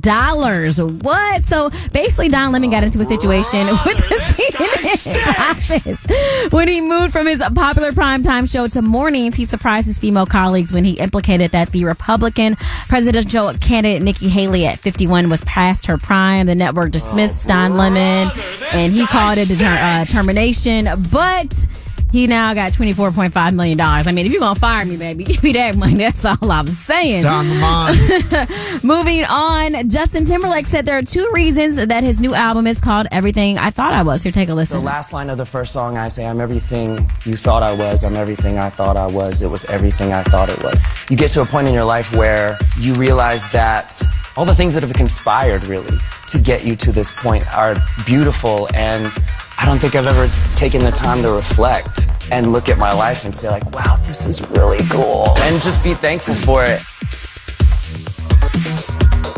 What? 1.00 1.44
So 1.44 1.70
basically, 1.92 2.30
Don 2.30 2.52
Lemon 2.52 2.70
got 2.70 2.84
into 2.84 3.00
a 3.00 3.06
situation 3.06 3.68
with 3.86 3.98
the 3.98 4.16
CNN 4.26 5.52
office. 5.52 6.52
When 6.52 6.68
he 6.68 6.82
moved 6.82 7.14
from 7.14 7.28
his 7.28 7.42
popular 7.56 7.92
primetime 7.92 8.52
show 8.52 8.68
to 8.68 8.82
mornings, 8.82 9.36
he 9.36 9.46
surprised 9.46 9.88
his 9.88 10.00
female 10.00 10.26
colleagues 10.26 10.74
when 10.74 10.84
he 10.84 10.94
implicated 10.94 11.52
that 11.52 11.72
the 11.72 11.86
Republican 11.86 12.56
presidential 12.88 13.54
candidate 13.56 14.02
Nikki 14.02 14.30
Haley 14.30 14.66
at 14.66 14.80
51 14.80 15.30
was 15.30 15.42
past 15.44 15.86
her 15.86 15.98
prime. 15.98 16.48
The 16.48 16.56
network 16.56 16.92
dismissed 16.92 17.48
Don 17.48 17.78
Lemon 17.78 18.32
and 18.74 18.92
he 18.92 19.06
called 19.06 19.38
it 19.38 19.50
a 19.50 19.58
ter- 19.58 19.66
uh, 19.66 20.06
termination, 20.06 20.95
but 20.96 21.68
he 22.16 22.28
now 22.28 22.54
got 22.54 22.72
$24.5 22.72 23.56
million. 23.56 23.80
I 23.82 24.02
mean, 24.12 24.26
if 24.26 24.32
you're 24.32 24.40
going 24.40 24.54
to 24.54 24.60
fire 24.60 24.86
me, 24.86 24.96
baby, 24.96 25.24
give 25.26 25.44
me 25.44 25.52
that 25.54 25.76
money. 25.76 25.96
That's 25.96 26.24
all 26.24 26.50
I'm 26.50 26.68
saying. 26.68 27.24
Don 27.24 27.46
Moving 28.84 29.26
on, 29.26 29.90
Justin 29.90 30.24
Timberlake 30.24 30.66
said 30.66 30.86
there 30.86 30.98
are 30.98 31.02
two 31.02 31.30
reasons 31.34 31.76
that 31.76 32.04
his 32.04 32.22
new 32.22 32.34
album 32.34 32.68
is 32.68 32.80
called 32.80 33.08
Everything 33.12 33.58
I 33.58 33.70
Thought 33.70 33.94
I 33.94 34.04
Was. 34.04 34.24
Here, 34.24 34.32
take 34.32 34.48
a 34.48 34.54
listen. 34.54 34.80
The 34.80 34.86
last 34.86 35.12
line 35.12 35.30
of 35.30 35.38
the 35.38 35.46
first 35.46 35.74
song, 35.74 35.98
I 35.98 36.08
say, 36.08 36.26
I'm 36.26 36.40
everything 36.40 37.12
you 37.26 37.36
thought 37.36 37.64
I 37.64 37.74
was. 37.74 38.04
I'm 38.06 38.16
everything 38.16 38.58
I 38.58 38.70
thought 38.70 38.96
I 38.96 39.08
was. 39.08 39.42
It 39.42 39.50
was 39.50 39.66
everything 39.66 40.14
I 40.14 40.24
thought 40.24 40.50
it 40.50 40.64
was. 40.64 40.80
You 41.10 41.18
get 41.18 41.32
to 41.32 41.42
a 41.42 41.46
point 41.46 41.68
in 41.68 41.74
your 41.74 41.86
life 41.86 42.14
where 42.14 42.58
you 42.80 42.94
realize 42.94 43.52
that 43.52 44.02
all 44.38 44.46
the 44.46 44.56
things 44.56 44.74
that 44.74 44.84
have 44.84 44.94
conspired, 44.94 45.66
really, 45.66 45.98
to 46.28 46.40
get 46.40 46.64
you 46.64 46.76
to 46.78 46.92
this 46.94 47.12
point 47.12 47.46
are 47.54 47.76
beautiful. 48.06 48.70
And 48.74 49.12
I 49.58 49.66
don't 49.66 49.80
think 49.80 49.96
I've 49.96 50.08
ever 50.08 50.30
taken 50.54 50.82
the 50.84 50.92
time 50.92 51.22
to 51.22 51.32
reflect 51.32 52.08
and 52.32 52.52
look 52.52 52.70
at 52.70 52.78
my 52.78 52.92
life 52.92 53.26
and 53.26 53.34
say, 53.34 53.50
like, 53.50 53.70
wow, 53.72 53.98
this 54.04 54.26
is 54.26 54.42
really 54.52 54.80
cool. 54.90 55.30
And 55.40 55.62
just 55.62 55.84
be 55.84 55.94
thankful 55.94 56.36
for 56.36 56.64
it. 56.64 56.82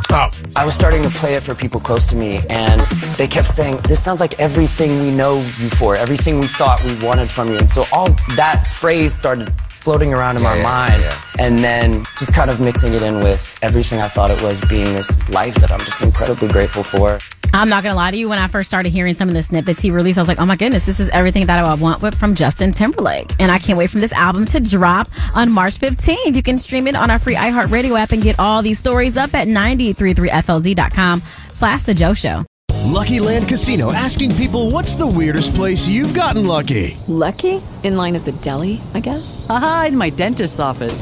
Oh. 0.09 0.31
I 0.55 0.65
was 0.65 0.73
starting 0.73 1.03
to 1.03 1.09
play 1.09 1.35
it 1.35 1.43
for 1.43 1.53
people 1.53 1.79
close 1.79 2.07
to 2.07 2.15
me, 2.15 2.41
and 2.49 2.81
they 3.17 3.27
kept 3.27 3.47
saying, 3.47 3.77
This 3.83 4.01
sounds 4.01 4.19
like 4.19 4.39
everything 4.39 4.99
we 5.01 5.11
know 5.11 5.37
you 5.37 5.69
for, 5.69 5.95
everything 5.95 6.39
we 6.39 6.47
thought 6.47 6.83
we 6.83 6.97
wanted 7.05 7.29
from 7.29 7.49
you. 7.49 7.57
And 7.57 7.69
so 7.69 7.85
all 7.91 8.09
that 8.35 8.65
phrase 8.67 9.13
started 9.13 9.53
floating 9.69 10.13
around 10.13 10.37
in 10.37 10.43
my 10.43 10.59
mind, 10.63 11.03
and 11.39 11.59
then 11.59 12.05
just 12.17 12.33
kind 12.33 12.49
of 12.49 12.59
mixing 12.59 12.93
it 12.93 13.03
in 13.03 13.19
with 13.19 13.59
everything 13.61 13.99
I 13.99 14.07
thought 14.07 14.31
it 14.31 14.41
was 14.41 14.61
being 14.61 14.93
this 14.93 15.29
life 15.29 15.55
that 15.55 15.71
I'm 15.71 15.81
just 15.81 16.01
incredibly 16.01 16.47
grateful 16.47 16.83
for. 16.83 17.19
I'm 17.53 17.69
not 17.69 17.83
gonna 17.83 17.95
lie 17.95 18.11
to 18.11 18.17
you. 18.17 18.29
When 18.29 18.39
I 18.39 18.47
first 18.47 18.69
started 18.69 18.91
hearing 18.91 19.15
some 19.15 19.29
of 19.29 19.35
the 19.35 19.43
snippets 19.43 19.81
he 19.81 19.91
released, 19.91 20.17
I 20.17 20.21
was 20.21 20.27
like, 20.27 20.39
"Oh 20.39 20.45
my 20.45 20.55
goodness, 20.55 20.85
this 20.85 20.99
is 20.99 21.09
everything 21.09 21.45
that 21.47 21.59
I 21.63 21.73
want 21.73 22.15
from 22.15 22.35
Justin 22.35 22.71
Timberlake." 22.71 23.33
And 23.39 23.51
I 23.51 23.57
can't 23.59 23.77
wait 23.77 23.89
for 23.89 23.99
this 23.99 24.13
album 24.13 24.45
to 24.47 24.59
drop 24.59 25.09
on 25.33 25.51
March 25.51 25.77
15th. 25.79 26.35
You 26.35 26.43
can 26.43 26.57
stream 26.57 26.87
it 26.87 26.95
on 26.95 27.09
our 27.09 27.19
free 27.19 27.35
iHeartRadio 27.35 27.97
app 27.99 28.11
and 28.11 28.21
get 28.21 28.39
all 28.39 28.61
these 28.61 28.77
stories 28.77 29.17
up 29.17 29.33
at 29.33 29.47
933flz.com 29.47 31.21
slash 31.51 31.83
the 31.83 31.93
Joe 31.93 32.13
Show. 32.13 32.45
Lucky 32.87 33.19
Land 33.19 33.47
Casino 33.47 33.91
asking 33.91 34.33
people 34.35 34.71
what's 34.71 34.95
the 34.95 35.05
weirdest 35.05 35.53
place 35.53 35.87
you've 35.87 36.13
gotten 36.13 36.47
lucky? 36.47 36.97
Lucky? 37.07 37.61
In 37.83 37.95
line 37.95 38.15
at 38.15 38.25
the 38.25 38.31
deli, 38.31 38.81
I 38.93 39.01
guess? 39.01 39.45
Aha, 39.49 39.85
in 39.89 39.97
my 39.97 40.09
dentist's 40.09 40.59
office. 40.59 41.01